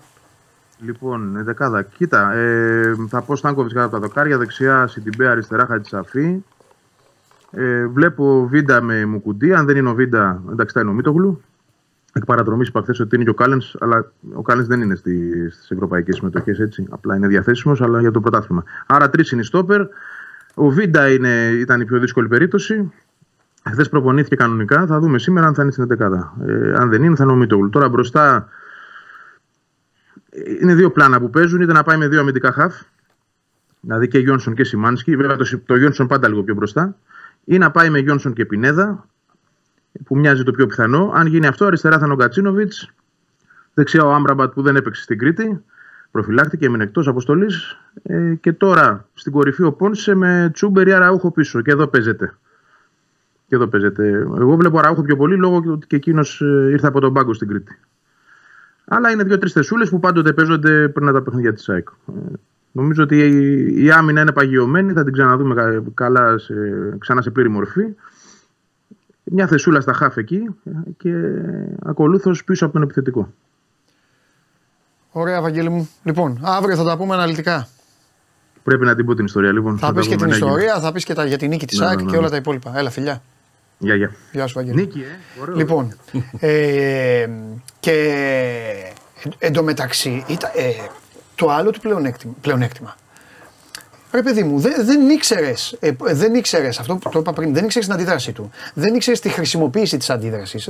Λοιπόν, 0.79 1.43
δεκάδα. 1.43 1.81
Κοίτα, 1.81 2.33
ε, 2.33 2.95
θα 3.09 3.21
πω 3.21 3.35
Στάνκοβιτς 3.35 3.73
κάτω 3.73 3.85
από 3.85 3.95
τα 3.95 4.01
δοκάρια, 4.01 4.37
δεξιά 4.37 4.87
Σιντιμπέ, 4.87 5.27
αριστερά 5.27 5.65
Χατζησαφή. 5.65 6.43
Ε, 7.51 7.87
βλέπω 7.87 8.47
Βίντα 8.47 8.81
με 8.81 9.05
Μουκουντή. 9.05 9.53
Αν 9.53 9.65
δεν 9.65 9.77
είναι 9.77 9.89
ο 9.89 9.93
Βίντα, 9.93 10.41
εντάξει, 10.51 10.73
θα 10.73 10.81
είναι 10.81 10.89
ο 10.89 10.93
Μίτογλου. 10.93 11.41
Εκ 12.13 12.25
παραδρομή 12.25 12.65
είπα 12.67 12.81
χθες 12.81 12.99
ότι 12.99 13.15
είναι 13.15 13.23
και 13.23 13.29
ο 13.29 13.33
Κάλενς, 13.33 13.75
αλλά 13.79 14.11
ο 14.33 14.41
Κάλενς 14.41 14.67
δεν 14.67 14.81
είναι 14.81 14.95
στις 14.95 15.67
ευρωπαϊκές 15.69 16.15
συμμετοχές 16.15 16.59
έτσι. 16.59 16.87
Απλά 16.89 17.15
είναι 17.15 17.27
διαθέσιμος, 17.27 17.81
αλλά 17.81 17.99
για 17.99 18.11
το 18.11 18.19
πρωτάθλημα. 18.19 18.63
Άρα 18.85 19.09
τρεις 19.09 19.31
είναι 19.31 19.43
στόπερ. 19.43 19.81
Ο 20.53 20.69
Βίντα 20.69 21.11
είναι, 21.11 21.49
ήταν 21.59 21.81
η 21.81 21.85
πιο 21.85 21.99
δύσκολη 21.99 22.27
περίπτωση. 22.27 22.91
Χθες 23.69 23.89
προπονήθηκε 23.89 24.35
κανονικά. 24.35 24.85
Θα 24.85 24.99
δούμε 24.99 25.19
σήμερα 25.19 25.47
αν 25.47 25.53
θα 25.53 25.61
είναι 25.61 25.71
στην 25.71 25.87
11. 25.99 25.99
Ε, 26.47 26.73
αν 26.73 26.89
δεν 26.89 27.03
είναι, 27.03 27.15
θα 27.15 27.23
είναι 27.23 27.31
ο 27.31 27.35
Μίτογλου. 27.35 27.69
Τώρα 27.69 27.89
μπροστά 27.89 28.49
είναι 30.61 30.73
δύο 30.73 30.91
πλάνα 30.91 31.19
που 31.19 31.29
παίζουν. 31.29 31.61
Είτε 31.61 31.73
να 31.73 31.83
πάει 31.83 31.97
με 31.97 32.07
δύο 32.07 32.19
αμυντικά 32.19 32.51
χαφ, 32.51 32.81
δηλαδή 33.79 34.07
και 34.07 34.19
Γιόνσον 34.19 34.53
και 34.55 34.63
Σιμάνσκι. 34.63 35.15
Βέβαια 35.15 35.35
το, 35.35 35.59
το 35.65 35.75
Γιόνσον 35.75 36.07
πάντα 36.07 36.27
λίγο 36.27 36.43
πιο 36.43 36.53
μπροστά. 36.53 36.95
Ή 37.43 37.57
να 37.57 37.71
πάει 37.71 37.89
με 37.89 37.99
Γιόνσον 37.99 38.33
και 38.33 38.45
Πινέδα, 38.45 39.07
που 40.03 40.17
μοιάζει 40.17 40.43
το 40.43 40.51
πιο 40.51 40.65
πιθανό. 40.65 41.11
Αν 41.15 41.27
γίνει 41.27 41.47
αυτό, 41.47 41.65
αριστερά 41.65 41.97
θα 41.97 42.05
είναι 42.05 42.13
ο 42.13 42.17
Γκατσίνοβιτ. 42.17 42.73
Δεξιά 43.73 44.03
ο 44.05 44.13
Άμπραμπατ 44.13 44.53
που 44.53 44.61
δεν 44.61 44.75
έπαιξε 44.75 45.01
στην 45.01 45.17
Κρήτη. 45.17 45.63
Προφυλάχτηκε, 46.11 46.65
έμεινε 46.65 46.83
εκτός 46.83 47.07
αποστολής. 47.07 47.77
Ε, 48.03 48.33
και 48.35 48.53
τώρα 48.53 49.07
στην 49.13 49.31
κορυφή 49.31 49.63
ο 49.63 49.71
Πόνσε 49.71 50.15
με 50.15 50.49
Τσούμπερ 50.53 50.87
ή 50.87 50.93
Αραούχο 50.93 51.31
πίσω. 51.31 51.61
Και 51.61 51.71
εδώ 51.71 51.87
παίζεται. 51.87 52.37
Και 53.47 53.55
εδώ 53.55 53.67
παίζεται. 53.67 54.07
Εγώ 54.39 54.55
βλέπω 54.55 54.77
Αραούχο 54.79 55.01
πιο 55.01 55.15
πολύ 55.15 55.35
λόγω 55.35 55.63
ότι 55.67 55.87
και 55.87 55.95
εκείνος 55.95 56.41
ε, 56.41 56.69
ήρθε 56.71 56.87
από 56.87 56.99
τον 56.99 57.13
πάγκο 57.13 57.33
στην 57.33 57.47
Κρήτη. 57.47 57.79
Αλλά 58.85 59.11
είναι 59.11 59.23
δύο-τρεις 59.23 59.51
θεσούλες 59.51 59.89
που 59.89 59.99
πάντοτε 59.99 60.33
παίζονται 60.33 60.87
πριν 60.87 61.13
τα 61.13 61.21
παιχνίδια 61.21 61.53
της 61.53 61.63
ΣΑΕΚ. 61.63 61.87
Ε, 62.07 62.11
νομίζω 62.71 63.03
ότι 63.03 63.17
η 63.83 63.91
άμυνα 63.91 64.21
είναι 64.21 64.31
παγιωμένη, 64.31 64.93
θα 64.93 65.03
την 65.03 65.13
ξαναδούμε 65.13 65.83
καλά 65.93 66.37
σε, 66.37 66.53
ξανά 66.97 67.21
σε 67.21 67.29
πλήρη 67.29 67.49
μορφή. 67.49 67.83
Μια 69.23 69.47
θεσούλα 69.47 69.81
στα 69.81 69.93
χάφ 69.93 70.17
εκεί 70.17 70.55
και 70.97 71.11
ακολούθως 71.83 72.43
πίσω 72.43 72.65
από 72.65 72.73
τον 72.73 72.83
επιθετικό. 72.83 73.33
Ωραία, 75.11 75.41
Βαγγέλη 75.41 75.69
μου. 75.69 75.89
Λοιπόν, 76.03 76.39
αύριο 76.43 76.75
θα 76.75 76.83
τα 76.83 76.97
πούμε 76.97 77.13
αναλυτικά. 77.13 77.67
Πρέπει 78.63 78.85
να 78.85 78.95
την 78.95 79.05
πω 79.05 79.13
την 79.13 79.25
ιστορία, 79.25 79.51
λοιπόν. 79.51 79.77
Θα, 79.77 79.87
θα 79.87 79.93
πεις 79.93 80.07
και 80.07 80.15
την 80.15 80.29
ιστορία, 80.29 80.79
θα 80.79 80.91
πεις 80.91 81.03
και 81.03 81.13
τα, 81.13 81.25
για 81.25 81.37
την 81.37 81.49
νίκη 81.49 81.65
της 81.65 81.79
ναι, 81.79 81.85
ΣΑΕΚ 81.85 81.97
ναι, 81.97 82.03
ναι, 82.03 82.11
και 82.11 82.17
όλα 82.17 82.29
τα 82.29 82.35
υπόλοιπα. 82.35 82.77
Έλα, 82.77 82.89
φιλιά. 82.89 83.21
Γεια, 83.77 83.95
γεια. 83.95 84.15
Γεια 84.31 84.47
σου, 84.47 84.53
Βαγγέλη. 84.53 84.75
Νίκη, 84.81 84.99
ε. 84.99 85.41
Ωραίο. 85.41 85.55
Λοιπόν, 85.55 85.97
ε, 86.39 87.27
και 87.79 88.93
εντωμεταξύ, 89.37 90.23
ήταν, 90.27 90.51
ε, 90.55 90.71
το 91.35 91.49
άλλο 91.49 91.71
του 91.71 91.79
πλεονέκτημα, 91.79 92.33
πλεονέκτημα 92.41 92.95
Ρε 94.15 94.21
παιδί 94.21 94.43
μου, 94.43 94.59
δεν, 94.59 94.85
δεν 94.85 95.09
ήξερες 95.09 95.77
ε, 95.79 95.91
δεν 95.99 96.35
ήξερες, 96.35 96.79
αυτό 96.79 96.95
που 96.95 97.09
το 97.09 97.19
είπα 97.19 97.33
πριν, 97.33 97.53
δεν 97.53 97.63
ήξερες 97.63 97.87
την 97.87 97.95
αντίδρασή 97.95 98.31
του. 98.31 98.51
Δεν 98.73 98.95
ήξερες 98.95 99.19
τη 99.19 99.29
χρησιμοποίηση 99.29 99.97
της 99.97 100.09
αντίδρασης. 100.09 100.69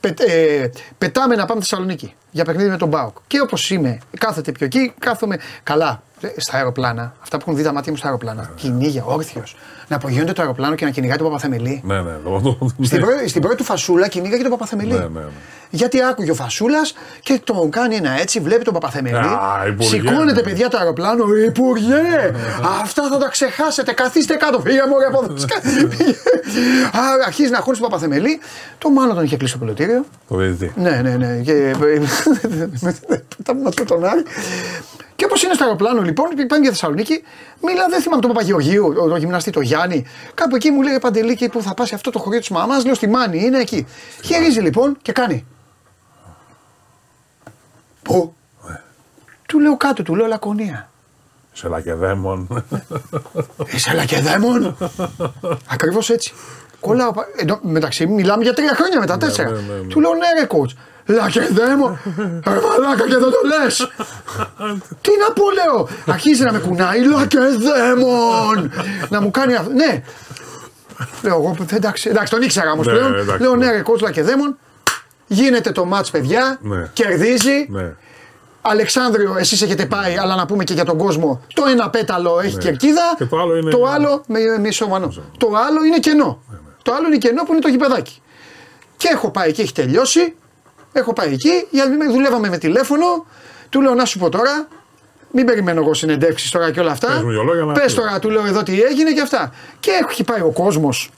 Πε, 0.00 0.14
ε, 0.18 0.70
πετάμε 0.98 1.34
να 1.34 1.44
πάμε 1.44 1.60
Θεσσαλονίκη 1.60 2.14
για 2.30 2.44
παιχνίδι 2.44 2.68
με 2.68 2.76
τον 2.76 2.88
Μπάουκ. 2.88 3.16
Και 3.26 3.40
όπως 3.40 3.70
είμαι, 3.70 3.98
κάθεται 4.18 4.52
πιο 4.52 4.66
εκεί, 4.66 4.92
κάθομαι. 4.98 5.38
Καλά, 5.62 6.02
ε, 6.07 6.07
στα 6.36 6.56
αεροπλάνα, 6.56 7.14
αυτά 7.22 7.36
που 7.36 7.42
έχουν 7.46 7.56
δει 7.56 7.62
τα 7.62 7.72
μάτια 7.72 7.92
μου 7.92 7.98
στα 7.98 8.06
αεροπλάνα. 8.06 8.42
Ναι. 8.42 8.48
Κυνήγια, 8.54 9.04
όρθιος. 9.04 9.56
Να 9.88 9.96
απογειώνεται 9.96 10.32
το 10.32 10.42
αεροπλάνο 10.42 10.74
και 10.74 10.84
να 10.84 10.90
κυνηγάει 10.90 11.16
τον 11.16 11.26
Παπαθεμελή. 11.26 11.82
Ναι, 11.84 12.00
ναι, 12.00 12.12
στην, 12.82 13.00
πρώτη, 13.00 13.28
στην 13.28 13.40
πρώτη 13.40 13.56
του 13.56 13.64
φασούλα 13.64 14.08
κυνήγαγε 14.08 14.42
τον 14.42 14.50
Παπαθεμελή. 14.50 14.92
Ναι, 14.92 14.98
ναι, 14.98 15.08
ναι. 15.08 15.20
Γιατί 15.70 16.02
άκουγε 16.02 16.30
ο 16.30 16.34
Φασούλας 16.34 16.94
και 17.20 17.40
τον 17.44 17.70
κάνει 17.70 17.94
ένα 17.96 18.20
έτσι, 18.20 18.40
βλέπει 18.40 18.64
τον 18.64 18.74
Παπαθεμελή. 18.74 19.28
Σηκώνεται 19.78 20.32
ναι. 20.32 20.42
παιδιά 20.42 20.68
το 20.68 20.78
αεροπλάνο. 20.78 21.24
Υπουργέ, 21.46 22.32
αυτά 22.80 23.08
θα 23.10 23.18
τα 23.18 23.28
ξεχάσετε. 23.28 23.92
Καθίστε 23.92 24.34
κάτω. 24.34 24.60
Φύγε 24.60 24.80
μου 24.88 24.94
από 25.08 25.24
εδώ. 25.24 25.34
Αρχίζει 27.26 27.50
να 27.50 27.58
χώνει 27.58 27.76
τον 27.76 27.88
Παπαθεμελή. 27.88 28.40
Το 28.78 28.90
μάλλον 28.90 29.14
τον 29.14 29.24
είχε 29.24 29.36
κλείσει 29.36 29.52
το 29.52 29.58
πελωτήριο. 29.58 30.04
Το 30.28 30.36
Ναι, 30.74 31.00
ναι, 31.02 31.16
ναι. 31.16 31.40
Και 31.44 31.74
μετά 33.64 33.84
τον 33.84 34.04
Άρη. 34.04 34.22
Και 35.16 35.24
όπως 35.24 35.42
είναι 35.42 35.54
στο 35.54 35.64
αεροπλάνο 35.64 36.02
λοιπόν, 36.08 36.46
πάνε 36.48 36.62
για 36.62 36.70
Θεσσαλονίκη, 36.70 37.22
μιλά, 37.62 37.88
δεν 37.88 38.00
θυμάμαι 38.00 38.20
τον 38.20 38.30
Παπαγεωργίου, 38.30 38.94
το 38.94 39.16
γυμναστή, 39.16 39.50
το 39.50 39.60
Γιάννη. 39.60 40.06
Κάπου 40.34 40.56
εκεί 40.56 40.70
μου 40.70 40.82
λέει 40.82 40.98
Παντελή 40.98 41.48
που 41.52 41.62
θα 41.62 41.74
πάσει 41.74 41.94
αυτό 41.94 42.10
το 42.10 42.18
χωριό 42.18 42.38
της 42.38 42.48
μαμάς, 42.48 42.84
λέω 42.84 42.94
στη 42.94 43.08
Μάνη, 43.08 43.44
είναι 43.44 43.58
εκεί. 43.58 43.86
Χαιρίζει 44.24 44.60
λοιπόν 44.60 44.96
και 45.02 45.12
κάνει. 45.12 45.46
Πού; 48.02 48.34
Ε. 48.68 48.72
Του 49.46 49.60
λέω 49.60 49.76
κάτω, 49.76 50.02
του 50.02 50.14
λέω 50.14 50.26
Λακωνία. 50.26 50.90
Σε 51.52 51.68
λακεδέμον. 51.68 52.64
Είσαι 53.74 53.92
λακεδέμον. 53.92 54.76
Ακριβώς 55.68 56.10
έτσι. 56.10 56.32
Κολλάω. 56.80 57.12
Ενώ, 57.36 57.58
μεταξύ 57.62 58.06
μιλάμε 58.06 58.42
για 58.42 58.54
τρία 58.54 58.74
χρόνια 58.74 59.00
μετά, 59.00 59.16
ναι, 59.16 59.20
τέσσερα. 59.20 59.50
Ναι, 59.50 59.56
ναι, 59.56 59.88
του 59.88 60.00
λέω 60.00 60.14
ναι, 60.14 60.40
ρε 60.40 60.46
coach. 60.50 60.76
Λακεδέμον. 61.08 61.98
Ε, 62.44 62.50
μαλάκα 62.50 63.04
και 63.06 63.16
δεν 63.16 63.20
το 63.20 63.40
λες. 63.44 63.88
Τι 65.00 65.10
να 65.26 65.32
πω, 65.32 65.44
λέω. 65.50 65.88
Αρχίζει 66.06 66.42
να 66.42 66.52
με 66.52 66.58
κουνάει. 66.58 67.04
Λακεδέμον. 67.04 68.72
να 69.08 69.20
μου 69.20 69.30
κάνει 69.30 69.54
αυτό. 69.54 69.72
Ναι. 69.72 70.02
Λέω 71.22 71.34
εγώ, 71.34 71.56
εντάξει, 71.72 72.08
εντάξει 72.08 72.32
τον 72.32 72.42
ήξερα 72.42 72.72
όμως 72.72 72.86
πλέον. 72.86 73.14
Λέω 73.40 73.56
ναι, 73.56 73.70
ρε 73.70 73.82
coach 73.86 74.00
Λακεδέμον. 74.00 74.58
Γίνεται 75.26 75.72
το 75.72 75.84
μάτς 75.84 76.10
παιδιά, 76.10 76.60
κερδίζει. 76.92 77.66
Ναι. 77.68 77.94
Αλεξάνδριο, 78.62 79.36
εσείς 79.38 79.62
έχετε 79.62 79.86
πάει, 79.86 80.16
αλλά 80.16 80.36
να 80.36 80.46
πούμε 80.46 80.64
και 80.64 80.74
για 80.74 80.84
τον 80.84 80.98
κόσμο. 80.98 81.42
Το 81.54 81.64
ένα 81.68 81.90
πέταλο 81.90 82.40
έχει 82.40 82.54
ναι. 82.54 82.62
κερκίδα. 82.62 83.14
Και 83.16 83.24
το 83.24 83.38
άλλο 83.38 83.56
είναι. 83.56 83.70
Το 83.70 83.84
άλλο 83.84 84.22
με, 84.26 84.40
με 84.58 84.68
Το 85.36 85.46
άλλο 85.66 85.84
είναι 85.86 85.98
κενό. 85.98 86.42
Ναι, 86.50 86.56
ναι. 86.56 86.72
Το 86.82 86.92
άλλο 86.92 87.06
είναι 87.06 87.16
κενό 87.16 87.42
που 87.42 87.52
είναι 87.52 87.60
το 87.60 87.68
γηπεδάκι. 87.68 88.22
Και 88.96 89.08
έχω 89.12 89.30
πάει 89.30 89.52
και 89.52 89.62
έχει 89.62 89.72
τελειώσει. 89.72 90.34
Έχω 90.98 91.12
πάει 91.12 91.32
εκεί, 91.32 91.66
γιατί 91.70 91.90
δουλεύαμε 92.10 92.48
με 92.48 92.58
τηλέφωνο. 92.58 93.26
Του 93.68 93.80
λέω 93.80 93.94
να 93.94 94.04
σου 94.04 94.18
πω 94.18 94.28
τώρα, 94.28 94.68
μην 95.30 95.46
περιμένω 95.46 95.80
εγώ 95.80 95.94
συνεντεύξεις 95.94 96.50
τώρα 96.50 96.70
και 96.70 96.80
όλα 96.80 96.90
αυτά. 96.90 97.08
Πες 97.72 97.94
τώρα, 97.94 98.18
του 98.18 98.30
λέω 98.30 98.46
εδώ 98.46 98.62
τι 98.62 98.80
έγινε 98.82 99.12
και 99.12 99.20
αυτά. 99.20 99.52
Και 99.80 99.90
έχει 100.10 100.24
πάει 100.24 100.40
ο 100.40 100.50
κόσμος. 100.50 101.10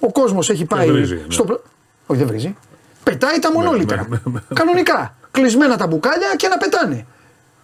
Ο 0.00 0.12
κόσμος 0.12 0.50
έχει 0.50 0.64
πάει. 0.64 0.90
βρίζει, 0.90 1.24
στο... 1.28 1.44
Ναι. 1.44 1.54
Όχι, 2.06 2.18
δεν 2.18 2.26
βρίζει. 2.26 2.56
Πετάει 3.04 3.38
τα 3.38 3.52
μονόλιτρα. 3.52 4.08
Κανονικά 4.54 5.14
κλεισμένα 5.30 5.76
τα 5.76 5.86
μπουκάλια 5.86 6.34
και 6.36 6.48
να 6.48 6.56
πετάνε. 6.56 7.06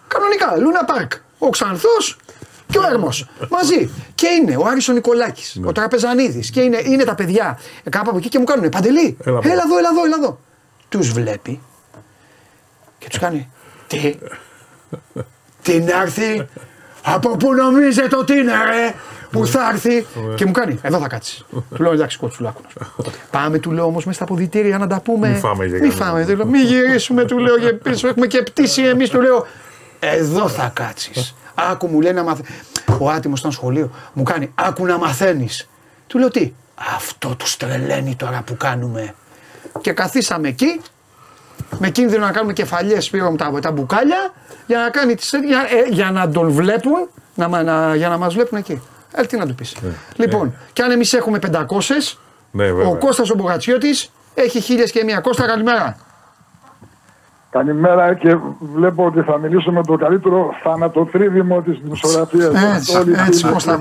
Κανονικά, 0.07 0.57
Λούνα 0.57 0.85
Πάρκ. 0.85 1.11
Ο 1.37 1.49
Ξανθός 1.49 2.17
και 2.67 2.77
ο 2.77 2.81
Έρμος. 2.91 3.29
Μαζί. 3.49 3.89
Και 4.15 4.27
είναι 4.27 4.55
ο 4.57 4.65
Άρισον 4.65 4.95
Νικολάκης, 4.95 5.55
ναι. 5.55 5.67
ο 5.67 5.71
Τραπεζανίδης. 5.71 6.49
Και 6.49 6.61
είναι, 6.61 6.81
είναι 6.83 7.03
τα 7.03 7.15
παιδιά 7.15 7.59
κάπου 7.89 8.09
από 8.09 8.17
εκεί 8.17 8.29
και 8.29 8.39
μου 8.39 8.43
κάνουν 8.43 8.69
Παντελή. 8.69 9.17
Έλα, 9.25 9.39
έλα 9.43 9.63
εδώ, 9.65 9.77
έλα 9.77 9.89
εδώ, 9.91 10.05
έλα 10.05 10.15
εδώ. 10.19 10.39
Τους 10.89 11.11
βλέπει 11.11 11.59
και 12.97 13.09
τους 13.09 13.19
κάνει. 13.19 13.49
Τι. 13.87 14.17
Τι 15.61 15.79
να 15.79 16.01
έρθει; 16.01 16.47
Από 17.03 17.37
πού 17.37 17.53
νομίζετε 17.53 18.15
ότι 18.17 18.33
είναι, 18.33 18.51
ρε 18.51 18.93
που 19.31 19.47
θα 19.47 19.69
έρθει; 19.73 20.05
Και 20.35 20.45
μου 20.45 20.51
κάνει. 20.51 20.79
Εδώ 20.81 20.99
θα 20.99 21.07
κάτσεις. 21.07 21.45
του 21.75 21.83
λέω 21.83 21.91
εντάξει, 21.91 22.17
κοτσουλάκο. 22.17 22.61
Πάμε, 23.31 23.59
του 23.59 23.71
λέω 23.71 23.85
όμως 23.85 24.05
μέσα 24.05 24.15
στα 24.15 24.23
αποδητήρια 24.23 24.77
να 24.77 24.87
τα 24.87 25.01
πούμε. 25.01 25.29
Μη 25.29 25.35
φάμε, 25.35 25.65
Μη 25.67 25.89
φάμε. 25.89 26.25
Μη 26.45 26.59
γυρίσουμε, 26.59 27.25
του 27.25 27.37
λέω 27.37 27.59
και 27.59 27.73
πίσω. 27.73 28.07
Έχουμε 28.07 28.27
και 28.27 28.41
πτήση 28.41 28.81
εμείς, 28.83 29.09
του 29.09 29.21
λέω. 29.21 29.45
Εδώ 29.99 30.49
θα 30.49 30.71
κάτσεις. 30.73 31.35
Άκου 31.55 31.87
μου 31.87 32.01
λέει 32.01 32.13
να 32.13 32.23
μαθαίνει. 32.23 32.47
Ο 32.99 33.09
άτιμος 33.09 33.39
ήταν 33.39 33.51
σχολείο. 33.51 33.91
Μου 34.13 34.23
κάνει. 34.23 34.51
Άκου 34.55 34.85
να 34.85 34.97
μαθαίνεις. 34.97 35.69
Του 36.07 36.17
λέω 36.17 36.29
τι. 36.29 36.53
Αυτό 36.95 37.35
του 37.35 37.45
τρελαίνει 37.57 38.15
τώρα 38.15 38.41
που 38.45 38.57
κάνουμε. 38.57 39.15
Και 39.81 39.91
καθίσαμε 39.91 40.47
εκεί 40.47 40.81
με 41.77 41.89
κίνδυνο 41.89 42.25
να 42.25 42.31
κάνουμε 42.31 42.53
κεφαλιές 42.53 43.09
πήραμε 43.09 43.37
τα, 43.37 43.51
τα 43.61 43.71
μπουκάλια 43.71 44.33
για 44.67 44.77
να, 44.77 44.89
κάνει 44.89 45.15
τις, 45.15 45.31
για, 45.45 45.59
ε, 45.59 45.89
για 45.89 46.11
να 46.11 46.29
τον 46.29 46.51
βλέπουν, 46.51 47.09
να, 47.35 47.63
να, 47.63 47.95
για 47.95 48.09
να 48.09 48.17
μας 48.17 48.33
βλέπουν 48.33 48.57
εκεί. 48.57 48.81
Ε, 49.13 49.25
τι 49.25 49.37
να 49.37 49.47
του 49.47 49.55
πεις. 49.55 49.75
Ναι. 49.81 49.89
Λοιπόν, 50.15 50.45
ναι. 50.45 50.53
και 50.73 50.81
αν 50.81 50.91
εμείς 50.91 51.13
έχουμε 51.13 51.39
500, 51.51 51.65
ναι, 52.51 52.71
ο 52.71 52.97
Κώστας 52.99 53.29
ο 53.29 53.35
Μπογατσιώτης 53.35 54.11
έχει 54.33 54.59
χίλιες 54.59 54.91
και 54.91 55.03
μία. 55.03 55.19
Κώστα, 55.19 55.45
καλημέρα. 55.45 55.97
Καλημέρα 57.51 58.13
και 58.13 58.37
βλέπω 58.75 59.05
ότι 59.05 59.21
θα 59.21 59.37
μιλήσω 59.37 59.71
με 59.71 59.83
το 59.83 59.95
καλύτερο 59.95 60.53
θανατοτρίβημο 60.63 61.61
της 61.61 61.79
δημοσιογραφίας. 61.83 62.53
Έτσι, 62.75 62.97
έτσι, 63.27 63.45
Κώστα. 63.51 63.79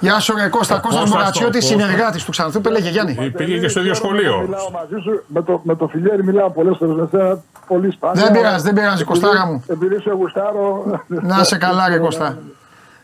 Γεια 0.00 0.20
σου, 0.20 0.34
ρε 0.36 0.48
Κώστα. 0.48 0.78
Κώστα 0.78 1.02
Μπογατσιώτη, 1.08 1.62
συνεργάτης 1.62 2.24
του 2.24 2.30
Ξανθού, 2.30 2.60
λέγε 2.70 2.88
Γιάννη. 2.88 3.32
Πήγε 3.36 3.58
και 3.58 3.68
στο 3.68 3.80
ίδιο 3.80 3.94
σχολείο. 3.94 4.40
Μιλάω 4.40 4.70
μαζί 4.70 5.02
σου, 5.02 5.22
με 5.26 5.42
το, 5.42 5.60
με 5.64 5.76
το 5.76 5.86
φιλιέρι 5.86 6.24
μιλάω 6.24 6.50
πολλές 6.50 6.76
φορές 6.78 7.08
με 7.10 7.42
πολύ 7.66 7.90
σπάνια. 7.90 8.22
Δεν 8.22 8.32
πειράζει, 8.32 8.64
δεν 8.64 8.74
πειράζει, 8.74 9.04
Κωστάρα 9.04 9.46
μου. 9.46 9.64
Επειδή 9.66 10.00
σε 10.00 10.10
γουστάρω. 10.10 10.84
Να 11.06 11.44
σε 11.44 11.56
καλά, 11.56 11.88
ρε 11.88 11.98
Κώστα. 11.98 12.38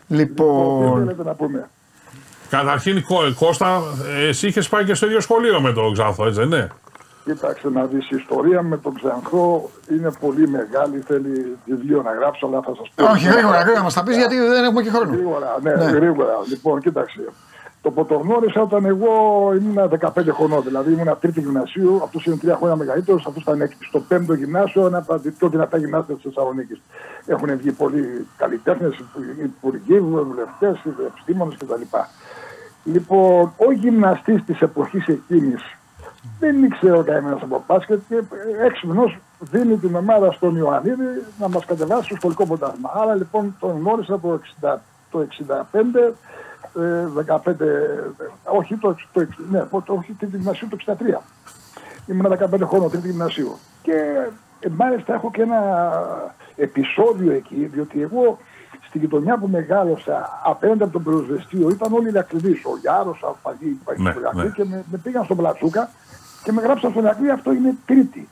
Λοιπόν. 0.09 1.17
Καταρχήν, 2.51 3.05
Κώστα, 3.39 3.81
εσύ 4.29 4.47
είχες 4.47 4.69
πάει 4.69 4.85
και 4.85 4.95
στο 4.95 5.07
ίδιο 5.07 5.21
σχολείο 5.21 5.61
με 5.61 5.73
τον 5.73 5.93
Ξανθό, 5.93 6.27
έτσι 6.27 6.39
δεν 6.39 6.49
είναι; 6.49 6.71
Κοίταξε 7.25 7.69
να 7.69 7.85
δεις, 7.85 8.11
η 8.11 8.17
ιστορία 8.17 8.63
με 8.63 8.77
τον 8.77 8.95
Ξανθό 8.95 9.71
είναι 9.91 10.11
πολύ 10.21 10.49
μεγάλη, 10.49 10.99
θέλει 11.07 11.57
βιβλίο 11.65 12.03
να 12.03 12.13
γράψω, 12.13 12.47
αλλά 12.47 12.61
θα 12.63 12.75
σας 12.75 12.91
πω. 12.95 13.05
Όχι, 13.05 13.27
γρήγορα, 13.29 13.61
γρήγορα 13.61 13.83
μας 13.83 13.95
τα 13.95 14.03
πεις 14.03 14.17
γιατί 14.17 14.37
δεν 14.39 14.65
έχουμε 14.65 14.83
και 14.83 14.91
χρόνο. 14.91 15.13
Γρήγορα, 15.13 15.59
ναι, 15.63 15.75
ναι. 15.75 15.85
γρήγορα. 15.85 16.33
Λοιπόν, 16.49 16.81
κοίταξε. 16.81 17.21
Το 17.83 17.91
πρωτογνώρισα 17.91 18.61
όταν 18.61 18.85
εγώ 18.85 19.11
ήμουν 19.55 19.91
15 20.01 20.33
χρονών, 20.33 20.63
δηλαδή 20.63 20.93
ήμουν 20.93 21.17
τρίτη 21.21 21.41
γυμνασίου, 21.41 22.01
αυτό 22.05 22.21
είναι 22.27 22.37
τρία 22.37 22.57
χρόνια 22.57 22.77
μεγαλύτερος, 22.77 23.27
αυτό 23.27 23.41
ήταν 23.41 23.61
έκτη. 23.61 23.85
Στο 23.85 24.01
πέμπτο 24.01 24.35
γυμνάσιο, 24.35 24.87
ένα 24.87 24.99
από 24.99 25.07
τα 25.07 25.31
πιο 25.39 25.49
δυνατά 25.49 25.77
γυμνάσια 25.79 26.15
της 26.15 26.23
Θεσσαλονίκης. 26.23 26.81
Έχουν 27.27 27.57
βγει 27.57 27.73
πολλοί 27.73 28.27
καλλιτέχνες, 28.37 29.03
υπουργοί, 29.43 30.01
βουλευτές, 30.01 30.79
επιστήμονες 31.07 31.57
κτλ. 31.59 31.83
Λοιπόν, 32.85 33.53
ο 33.57 33.73
γυμναστής 33.73 34.45
της 34.45 34.61
εποχής 34.61 35.07
εκείνης 35.07 35.77
δεν 36.39 36.65
ήξερε 36.65 36.99
ο 36.99 37.03
καημένος 37.03 37.43
από 37.43 37.65
μπάσκετ 37.67 38.01
και 38.09 38.23
έξυπνος 38.65 39.19
δίνει 39.39 39.77
την 39.77 39.95
ομάδα 39.95 40.33
στον 40.33 40.57
Ιωαννίδη 40.57 41.05
να 41.39 41.49
μας 41.49 41.65
κατεβάσει 41.65 42.05
στο 42.05 42.17
σχολικό 42.17 42.47
πρωτάθλημα. 42.47 42.91
Άρα 42.95 43.15
λοιπόν 43.15 43.57
τον 43.61 43.79
γνώρισα 43.79 44.21
το, 44.21 44.41
60, 44.61 44.75
το 45.11 45.27
65 45.49 46.13
15, 46.75 47.55
όχι 48.45 48.77
το, 48.77 48.97
το, 49.13 49.27
ναι, 49.51 49.65
όχι 49.87 50.13
τρίτη 50.13 50.37
γυμνασίου 50.37 50.69
το 50.69 50.77
63. 50.87 50.95
Ήμουν 52.07 52.39
15 52.39 52.61
χρόνια 52.63 52.89
τρίτη 52.89 53.09
γυμνασίου. 53.09 53.59
Και 53.83 53.93
ε, 54.61 54.69
μάλιστα 54.69 55.15
έχω 55.15 55.31
και 55.31 55.43
ένα 55.43 55.61
επεισόδιο 56.57 57.33
εκεί, 57.33 57.65
διότι 57.73 58.03
εγώ 58.03 58.39
στη 58.89 58.99
γειτονιά 58.99 59.39
που 59.39 59.49
μεγάλωσα 59.49 60.41
απέναντι 60.45 60.83
από 60.83 60.93
τον 60.93 61.03
πυροσβεστήριο 61.03 61.71
ήταν 61.71 61.93
όλοι 61.93 62.07
οι 62.07 62.09
Ηρακλειδείς, 62.09 62.65
ο 62.65 62.79
Γιάρος, 62.81 63.23
ο 63.23 63.27
Αλφαγή, 63.29 63.79
ναι, 63.97 64.43
ναι. 64.43 64.51
και 64.51 64.65
με, 64.65 64.85
με 64.91 64.99
πήγαν 64.99 65.25
στον 65.25 65.37
Πλατσούκα 65.37 65.91
και 66.43 66.53
με 66.53 66.63
γράψαν 66.63 66.91
στον 66.91 67.03
Ηρακλή, 67.03 67.31
αυτό 67.31 67.53
είναι 67.53 67.75
τρίτη. 67.87 68.29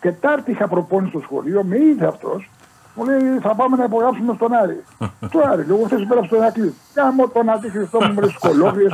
Τετάρτη 0.00 0.50
είχα 0.50 0.68
προπόνηση 0.68 1.10
στο 1.10 1.20
σχολείο, 1.20 1.64
με 1.64 1.78
είδε 1.78 2.06
αυτός 2.06 2.48
μου 2.94 3.04
λέει 3.04 3.38
θα 3.40 3.54
πάμε 3.54 3.76
να 3.76 3.84
υπογράψουμε 3.84 4.34
στον 4.34 4.52
Άρη. 4.52 4.84
Του 5.30 5.40
Άρη, 5.46 5.64
εγώ 5.68 5.84
χθε 5.84 5.96
πέρα 6.08 6.22
στον 6.22 6.42
Ακλή. 6.42 6.74
Κάμω 6.94 7.28
τον 7.28 7.50
Ατή 7.50 7.70
Χριστό 7.70 7.98
μου 8.00 8.14
με 8.14 8.28
σκολόγριε. 8.28 8.88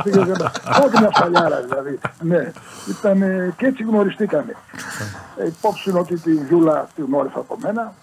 Όχι 0.83 0.99
μια 0.99 1.09
φαλιάρα 1.13 1.61
δηλαδή. 1.61 1.99
Ναι, 2.21 2.51
ήταν 2.89 3.19
και 3.57 3.65
έτσι 3.65 3.83
γνωριστήκαμε. 3.83 4.55
ε, 5.37 5.47
υπόψη 5.47 5.91
ότι 5.97 6.19
την 6.19 6.45
Γιούλα 6.47 6.87
την 6.95 7.05
γνώρισα 7.05 7.39
από 7.39 7.57
μένα. 7.61 7.93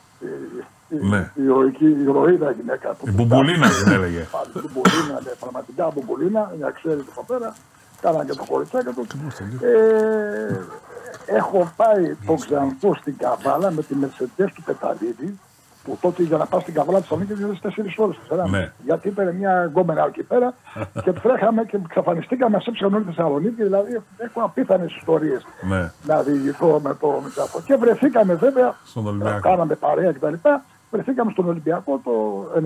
Ναι. 0.89 1.31
Η 1.35 1.43
ηρωική, 1.43 1.85
η 1.85 2.03
ηρωίδα 2.03 2.51
γυναίκα. 2.51 2.97
Η 3.05 3.11
Μπουμπουλίνα 3.11 3.69
την 3.69 3.93
έλεγε. 3.93 4.19
Η 4.19 4.61
Μπουμπουλίνα, 4.61 5.21
ναι, 5.25 5.31
πραγματικά 5.41 5.91
Μπουμπουλίνα, 5.95 6.53
μια 6.59 6.71
ξέρετε 6.71 7.11
από 7.11 7.25
πέρα. 7.25 7.55
Κάναν 8.01 8.27
και 8.27 8.35
το 8.35 8.45
χωριτσάκι 8.49 8.93
του. 8.93 9.07
Ε, 9.65 10.61
έχω 11.27 11.73
πάει 11.77 12.17
τον 12.27 12.37
Ξανθό 12.37 12.95
στην 12.95 13.17
Καβάλα 13.17 13.71
με 13.71 13.83
τη 13.83 13.95
Μερσεντέ 13.95 14.45
του 14.55 14.63
Πεταλίδη 14.63 15.39
που 15.89 15.99
τότε 16.01 16.23
για 16.23 16.37
να 16.37 16.47
πας 16.47 16.63
στην 16.63 16.75
καβάλα 16.75 16.99
της 17.01 17.09
Θεσσαλονίκη 17.09 17.43
ήταν 17.43 17.59
4 17.63 17.95
ώρες. 17.97 18.51
Ναι. 18.51 18.73
Γιατί 18.85 19.09
είπε 19.09 19.33
μια 19.33 19.65
γκόμενα 19.65 20.05
εκεί 20.07 20.23
πέρα 20.23 20.55
και 21.05 21.13
τρέχαμε 21.13 21.65
και 21.65 21.77
εξαφανιστήκαμε, 21.85 22.57
μα 22.57 22.63
έψαχαν 22.67 22.95
όλη 22.95 23.05
της 23.05 23.15
Θεσσαλονίκης. 23.15 23.65
Δηλαδή 23.65 24.01
έχω 24.17 24.43
απίθανες 24.43 24.97
ιστορίες 24.97 25.47
ναι. 25.69 25.91
να 26.05 26.23
διηγηθώ 26.23 26.81
με 26.85 26.95
το 27.01 27.21
Μητσάκο. 27.25 27.61
Και 27.65 27.77
βρεθήκαμε 27.77 28.35
βέβαια, 28.35 28.75
κάναμε 29.41 29.75
παρέα 29.75 30.13
κτλ. 30.13 30.35
Βρεθήκαμε 30.91 31.31
στον 31.31 31.49
Ολυμπιακό 31.49 32.01
το 32.05 32.13
99-2000 32.55 32.63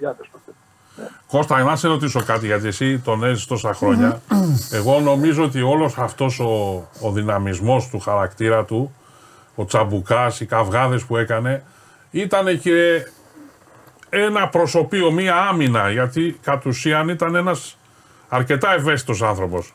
τότε. 0.00 0.52
Ναι. 0.96 1.04
Κώστα, 1.26 1.62
να 1.62 1.76
σε 1.76 1.88
ρωτήσω 1.88 2.22
κάτι, 2.22 2.46
γιατί 2.46 2.66
εσύ 2.66 2.98
τον 2.98 3.24
έζησες 3.24 3.46
τόσα 3.46 3.74
χρόνια. 3.74 4.20
Εγώ 4.72 5.00
νομίζω 5.00 5.44
ότι 5.44 5.62
όλος 5.62 5.98
αυτός 5.98 6.40
ο, 6.40 6.84
ο 7.00 7.10
δυναμισμός 7.10 7.88
του 7.88 7.98
χαρακτήρα 7.98 8.64
του, 8.64 8.94
ο 9.54 9.64
τσαμπουκάς, 9.64 10.40
οι 10.40 10.46
καυγάδες 10.46 11.04
που 11.04 11.16
έκανε, 11.16 11.62
ήταν 12.10 12.60
και 12.60 13.06
ένα 14.08 14.48
προσωπείο, 14.48 15.12
μία 15.12 15.36
άμυνα, 15.36 15.90
γιατί 15.90 16.38
κατ' 16.42 16.66
ουσίαν 16.66 17.08
ήταν 17.08 17.34
ένας 17.34 17.76
αρκετά 18.28 18.74
ευαίσθητος 18.74 19.22
άνθρωπος. 19.22 19.74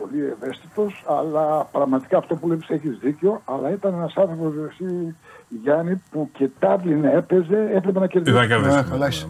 Πολύ 0.00 0.36
ευαίσθητος, 0.40 1.04
αλλά 1.06 1.68
πραγματικά 1.72 2.18
αυτό 2.18 2.34
που 2.34 2.48
λέεις 2.48 2.68
έχεις 2.68 2.98
δίκιο, 3.02 3.42
αλλά 3.44 3.70
ήταν 3.70 3.94
ένας 3.94 4.14
άνθρωπος, 4.16 4.52
εσύ, 4.70 5.16
Γιάννη, 5.62 6.02
που 6.10 6.30
και 6.32 6.48
τάβλη 6.58 7.00
έπαιζε, 7.14 7.70
έπρεπε 7.74 7.98
να 7.98 8.06
κερδίσει. 8.06 8.36
Ήταν 8.36 8.48
κερδίσει. 8.48 9.26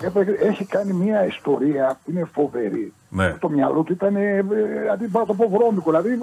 Ναι, 0.00 0.08
ναι, 0.14 0.30
ναι, 0.30 0.36
έχει 0.48 0.64
κάνει 0.64 0.92
μια 0.92 1.26
ιστορία 1.26 1.98
που 2.04 2.10
είναι 2.10 2.28
φοβερή. 2.32 2.92
Ναι. 3.08 3.30
Το 3.40 3.48
μυαλό 3.48 3.82
του 3.82 3.92
ήταν, 3.92 4.16
ε, 4.16 4.38
αντί 4.92 5.08
να 5.12 5.26
το 5.26 5.34
πω 5.34 5.48
βρώμικο, 5.48 5.90
δηλαδή 5.90 6.18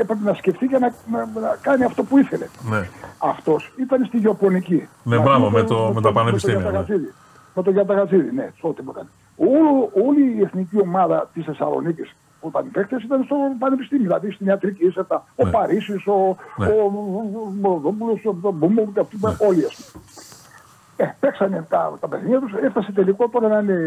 έπρεπε 0.00 0.24
να 0.24 0.34
σκεφτεί 0.34 0.66
και 0.66 0.78
να, 0.78 0.94
να, 1.10 1.40
να, 1.40 1.56
κάνει 1.60 1.84
αυτό 1.84 2.02
που 2.02 2.18
ήθελε. 2.18 2.46
Ναι. 2.70 2.88
Αυτό 3.18 3.56
ήταν 3.80 4.04
στη 4.04 4.18
γεωπονική. 4.18 4.88
Ναι, 5.02 5.18
μπράβο, 5.18 5.50
με, 5.50 5.62
το, 5.62 5.92
με, 5.94 6.00
τα 6.00 6.12
πανεπιστήμια. 6.12 6.70
Ναι. 6.70 6.96
Με 7.54 7.62
το 7.62 7.70
Γιαταγαζίδη, 7.70 8.34
ναι, 8.34 8.52
τότε 8.60 8.82
που 8.82 8.90
έκανε. 8.90 9.08
Όλη 10.06 10.36
η 10.38 10.42
εθνική 10.42 10.80
ομάδα 10.80 11.30
τη 11.34 11.40
Θεσσαλονίκη 11.40 12.02
όταν 12.40 12.66
οι 12.66 12.68
παίκτε 12.68 12.96
ήταν 13.04 13.24
στο 13.24 13.36
πανεπιστήμιο, 13.58 14.04
δηλαδή 14.04 14.30
στην 14.30 14.46
ιατρική 14.46 14.86
ήσετα. 14.86 15.24
Ο 15.36 15.44
ναι. 15.44 15.50
Παρίσι, 15.50 15.92
ο 15.92 16.36
Μοροδόπουλο, 17.60 18.20
ο 18.42 18.50
Μπούμο, 18.50 18.92
όλοι 19.38 19.64
α 19.64 19.70
πούμε. 19.90 20.04
Ε, 20.96 21.04
παίξανε 21.20 21.66
τα, 21.68 21.96
τα 22.00 22.08
παιχνίδια 22.08 22.40
τους, 22.40 22.52
έφτασε 22.52 22.92
τελικό 22.92 23.28
τώρα 23.28 23.48
να 23.48 23.58
είναι 23.58 23.78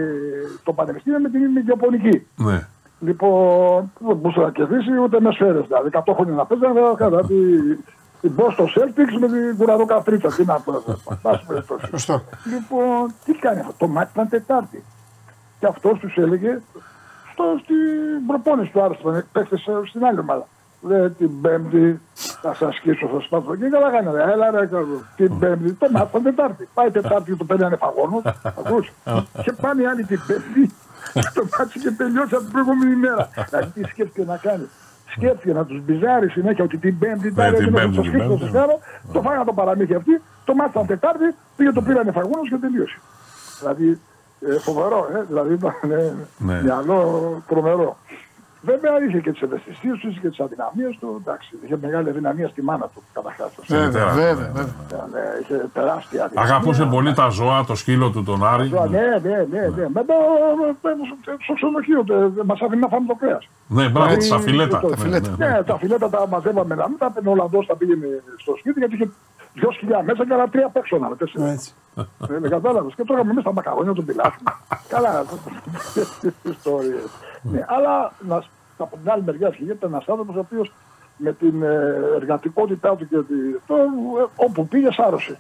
το 0.64 0.74
πανεπιστήμιο 0.74 1.20
με 1.20 1.30
την 1.30 1.68
Ιαπωνική. 1.68 2.28
Ναι. 2.36 2.68
Λοιπόν, 3.00 3.92
δεν 4.00 4.16
μπορούσε 4.16 4.40
να 4.40 4.52
κερδίσει 4.52 4.98
ούτε 5.04 5.20
με 5.22 5.32
σφαίρες. 5.32 5.66
Δηλαδή, 5.68 5.90
100 5.94 6.14
χρόνια 6.16 6.34
να 6.34 6.46
παίζανε, 6.46 6.80
δηλαδή 6.98 7.80
την 8.22 8.32
Boston 8.38 8.64
Celtics 8.64 9.20
με 9.20 9.28
την 9.28 9.58
κουραδό 9.58 9.86
καφρίτσα. 9.86 10.30
Τι 10.36 10.46
να 10.46 10.60
πω, 10.60 10.84
Σωστό. 11.90 12.22
Λοιπόν, 12.46 13.14
τι 13.26 13.34
κάνει 13.34 13.60
αυτό, 13.60 13.74
το 13.78 13.88
μάτι 13.88 14.10
ήταν 14.14 14.30
Τετάρτη. 14.30 14.84
Και 15.60 15.66
αυτός 15.66 16.00
τους 16.00 16.18
έλεγε 16.18 16.62
στο, 17.32 17.44
στην 17.64 18.26
προπόνηση 18.28 18.72
του 18.72 18.82
Άρστον, 18.82 19.24
παίχτε 19.32 19.58
στην 19.88 20.06
άλλη 20.06 20.20
ομάδα. 20.20 20.48
Δε 20.82 21.10
την 21.10 21.42
Πέμπτη 21.42 22.02
θα 22.42 22.54
σας 22.54 22.76
σκίσω, 22.76 23.08
θα 23.08 23.20
σπάσω. 23.22 23.56
Και 23.56 23.70
καλά 23.72 23.92
κάνετε. 23.92 24.32
Έλα 24.32 24.52
ρε, 24.52 24.70
την 25.16 25.40
Πέμπτη. 25.40 25.74
Το 25.74 25.88
μάθαμε 25.92 26.30
Τετάρτη. 26.30 26.70
Πάει 26.74 26.92
Τετάρτη 26.92 27.36
το 27.36 27.44
παίρνει 27.44 27.64
άνευ 27.64 27.85
αγώνος. 27.85 28.22
Ακούς. 28.44 28.92
και 29.44 29.52
πάνε 29.62 29.82
οι 29.82 29.86
άλλοι 29.86 30.04
την 30.04 30.20
Πέμπτη. 30.28 30.74
το 31.34 31.44
ματς 31.58 31.80
έχει 31.80 31.92
τελειώσει 31.92 32.36
από 32.36 32.44
την 32.44 32.52
προηγούμενη 32.52 32.96
μέρα. 32.96 33.30
Δηλαδή 33.50 33.70
τι 33.74 33.84
σκέφτηκε 33.90 34.26
να 34.26 34.38
κάνει. 34.38 34.68
Σκέφτηκε 35.16 35.54
να 35.54 35.66
τους 35.66 35.82
πριζάρει 35.82 36.30
συνέχεια 36.30 36.64
ότι 36.64 36.78
την 36.78 37.00
Πέμπτη 37.00 37.28
ήταν 37.28 37.54
έτοιμο 37.54 37.80
να 37.80 37.92
τους 37.92 38.06
σκίσει 38.08 38.28
το 38.28 38.38
σιγάρο. 38.38 38.80
Το 39.14 39.22
φάγανε 39.22 39.46
το 39.46 39.54
παραμύθι 39.54 39.94
αυτή. 39.94 40.22
Το 40.46 40.54
ματς 40.56 40.70
ήταν 40.70 40.86
Τετάρτη, 40.86 41.36
πήγε 41.56 41.72
το 41.72 41.82
πήρε 41.82 41.97
άνευ 41.97 42.12
αγώνος 42.14 42.50
και 42.50 42.56
τελείωσε. 42.56 42.98
Δηλαδή 43.60 44.00
ε, 44.48 44.60
φοβερό, 44.60 45.10
ε, 45.16 45.24
δηλαδή 45.28 45.54
ήταν 45.54 45.74
ε, 45.92 46.14
ναι. 46.38 46.62
μυαλό 46.62 47.42
τρομερό. 47.48 47.98
Βέβαια 48.62 48.92
είχε 49.08 49.20
και 49.20 49.32
τι 49.32 49.40
ευαισθησίε 49.44 49.92
τους, 49.92 50.04
είχε 50.04 50.20
και 50.20 50.30
τι 50.30 50.44
αδυναμίες 50.44 50.98
του. 51.00 51.22
Εντάξει, 51.22 51.50
είχε 51.64 51.78
μεγάλη 51.82 52.10
αδυναμία 52.10 52.48
στη 52.48 52.62
μάνα 52.62 52.86
του 52.94 53.04
καταρχάς. 53.14 53.52
Βέβαια, 53.68 54.08
βέβαια. 54.08 54.52
Ναι, 55.14 55.24
είχε 55.42 55.70
τεράστια 55.74 56.24
αδυναμία. 56.24 56.54
Αγαπούσε 56.54 56.86
πολύ 56.86 57.14
τα 57.14 57.30
ζώα, 57.30 57.66
το 57.66 57.76
σκύλο 57.76 58.10
του, 58.10 58.24
τον 58.24 58.46
Άρη. 58.48 58.70
Ναι, 58.70 59.00
ναι, 59.24 59.46
ναι. 59.52 59.68
ναι. 59.76 59.88
Μετά 59.94 60.14
στο 61.44 61.54
ξενοδοχείο 61.54 62.06
μας 62.46 62.60
άφηνε 62.62 62.82
να 62.82 62.88
φάμε 62.88 63.08
το 63.08 63.16
κρέας. 63.16 63.48
Ναι, 63.68 63.90
μπράβο, 63.90 64.16
τα 64.30 64.40
φιλέτα. 64.40 64.82
Ναι, 65.38 65.64
τα 65.66 65.78
φιλέτα 65.78 66.10
τα 66.10 66.28
μαζεύαμε 66.28 66.76
να 66.76 66.88
μην 66.90 66.98
τα 66.98 67.12
παίρνει 67.12 67.30
ο 67.30 67.32
Ολλανδό, 67.32 67.66
τα 67.66 67.76
πήγαινε 67.76 68.08
στο 68.38 68.56
σπίτι 68.60 68.80
γιατί 68.80 68.96
είχε 68.96 69.10
δυο 69.54 69.72
σκυλιά 69.72 70.04
μέσα 70.04 70.26
και 70.26 70.34
άλλα 70.34 70.50
τρία 70.50 70.70
παίξω 70.70 70.98
να 70.98 71.10
Δεν 72.18 72.50
κατάλαβες. 72.50 72.94
Και 72.96 73.04
τρώγαμε 73.04 73.34
μέσα 73.34 73.48
τα 73.48 73.54
μακαρόνια 73.54 73.94
του 73.94 74.06
πιλάφι. 74.06 74.38
Καλά, 74.88 75.26
ιστορίες. 76.52 77.10
Ναι, 77.42 77.66
αλλά 77.68 78.12
από 78.78 78.98
την 78.98 79.12
άλλη 79.12 79.24
μεριά 79.24 79.54
γίνεται 79.60 79.86
ένας 79.86 80.08
άνθρωπος 80.08 80.36
ο 80.36 80.40
οποίος 80.40 80.72
με 81.18 81.34
την 81.34 81.64
ε, 81.64 81.96
εργατικότητά 82.16 82.96
του 82.96 83.08
και 83.08 83.16
το, 83.68 83.76
ε, 83.76 84.26
όπου 84.36 84.68
πήγε 84.68 84.92
σάρωσε. 84.92 85.40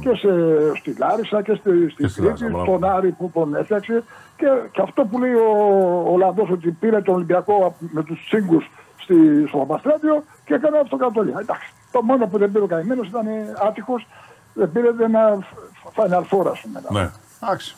Και 0.00 0.14
σε, 0.14 0.28
στη 0.76 0.94
Λάρισα 0.98 1.42
και 1.42 1.54
στη, 1.54 1.88
στη 1.90 2.20
Κρήτη, 2.20 2.50
στον 2.62 2.84
Άρη 2.84 3.10
που 3.10 3.30
τον 3.34 3.54
έφτιαξε. 3.54 4.02
Και, 4.36 4.46
και 4.72 4.82
αυτό 4.82 5.04
που 5.04 5.18
λέει 5.18 5.32
ο, 5.32 5.52
ο 6.06 6.46
ότι 6.52 6.70
πήρε 6.70 7.00
τον 7.00 7.14
Ολυμπιακό 7.14 7.76
με 7.78 8.02
τους 8.02 8.26
τσίγκου 8.26 8.62
στο 9.48 9.58
Παπαστράτιο 9.58 10.22
και 10.44 10.54
έκανε 10.54 10.78
αυτό 10.78 10.96
το 10.96 11.20
Εντάξει. 11.20 11.72
Το 11.92 12.02
μόνο 12.02 12.26
που 12.26 12.38
δεν 12.38 12.52
πήρε 12.52 12.64
ο 12.64 12.66
καημένος 12.66 13.08
ήταν 13.08 13.26
άτυχος, 13.68 14.06
δεν 14.54 14.72
πήρε 14.72 14.88
ένα 15.04 15.38
Final 15.96 16.22
Four, 16.30 16.46
ας 16.50 16.60
πούμε. 16.60 16.82
Ναι. 16.90 17.10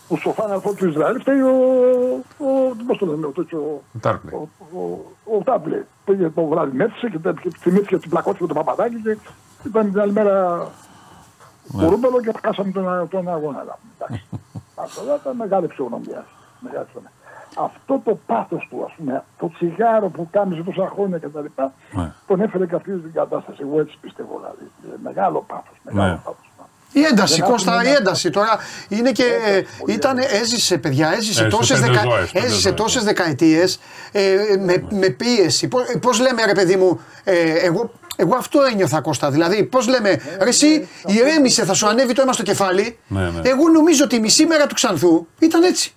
Που 0.08 0.16
στο 0.16 0.34
Final 0.36 0.60
Four 0.60 0.74
του 0.76 0.88
Ισραήλ 0.88 1.20
φταίει 1.20 1.40
ο. 1.40 1.54
Πώς 2.86 2.98
το 2.98 3.06
λέμε, 3.06 3.26
ο 3.26 3.32
Ο 5.24 5.42
Τάπλε. 5.44 5.84
Πήγε 6.04 6.28
το 6.28 6.44
βράδυ 6.44 6.76
μέτρησε 6.76 7.08
και 7.08 7.18
θυμήθηκε 7.58 7.98
την 7.98 8.10
πλακώτη 8.10 8.42
με 8.42 8.48
το 8.48 8.54
παπαδάκι 8.54 9.02
και 9.02 9.16
ήταν 9.66 9.90
την 9.90 10.00
άλλη 10.00 10.12
μέρα 10.12 10.66
κουρούμπελο 11.72 12.20
και 12.20 12.32
χάσαμε 12.42 12.70
τον, 12.70 13.08
τον 13.08 13.28
αγώνα. 13.28 13.64
Αυτό 14.84 15.02
ήταν 15.20 15.36
μεγάλη 15.36 15.66
ψυχονομία. 15.66 16.24
Μεγάλη 16.60 16.84
ψυχονομία 16.84 17.12
αυτό 17.56 18.00
το 18.04 18.18
πάθος 18.26 18.66
του, 18.70 18.84
ας 18.84 18.92
πούμε, 18.96 19.24
το 19.38 19.50
τσιγάρο 19.54 20.08
που 20.08 20.28
κάνει 20.30 20.62
τόσα 20.62 20.88
χρόνια 20.88 21.18
κτλ. 21.18 21.38
Ναι. 21.92 22.12
Τον 22.26 22.40
έφερε 22.40 22.66
και 22.66 22.74
αυτή 22.74 22.98
την 22.98 23.12
κατάσταση. 23.12 23.58
Εγώ 23.62 23.80
έτσι 23.80 23.98
πιστεύω 24.00 24.36
δηλαδή. 24.36 24.70
Μεγάλο 25.02 25.44
πάθος. 25.46 25.76
Μεγάλο 25.82 26.10
ναι. 26.10 26.16
πάθος. 26.24 26.49
Η 26.92 27.02
ένταση, 27.02 27.40
Κώστα, 27.42 27.84
η 27.84 27.88
ένταση 27.88 28.30
τώρα 28.30 28.58
είναι 28.88 29.12
και. 29.12 29.24
Ήταν, 29.86 30.18
έζησε, 30.18 30.78
παιδιά, 30.78 31.12
έζησε, 31.16 31.44
τόσες 31.44 31.80
δεκα, 31.80 32.02
έζησε 32.32 32.72
τόσες 32.72 33.04
δεκαετίες 33.04 33.80
ε, 34.12 34.36
με, 34.58 34.84
με 34.90 35.08
πίεση. 35.08 35.68
Πώς 36.00 36.20
λέμε, 36.20 36.44
ρε 36.44 36.52
παιδί 36.52 36.76
μου, 36.76 37.00
ε, 37.24 37.52
εγώ, 37.52 37.92
εγώ 38.16 38.36
αυτό 38.36 38.60
ένιωθα 38.62 39.00
Κώστα. 39.00 39.30
Δηλαδή, 39.30 39.64
πώς 39.64 39.88
λέμε, 39.88 40.20
ρε, 40.40 40.48
εσύ 40.48 40.88
ηρέμησε, 41.06 41.64
θα 41.64 41.74
σου 41.74 41.88
ανέβει 41.88 42.12
το 42.12 42.22
αίμα 42.22 42.32
στο 42.32 42.42
κεφάλι. 42.42 42.98
Ναι, 43.06 43.20
ναι. 43.20 43.48
Εγώ 43.48 43.68
νομίζω 43.68 44.04
ότι 44.04 44.16
η 44.16 44.20
μισή 44.20 44.46
μέρα 44.46 44.66
του 44.66 44.74
Ξανθού 44.74 45.26
ήταν 45.38 45.62
έτσι. 45.62 45.94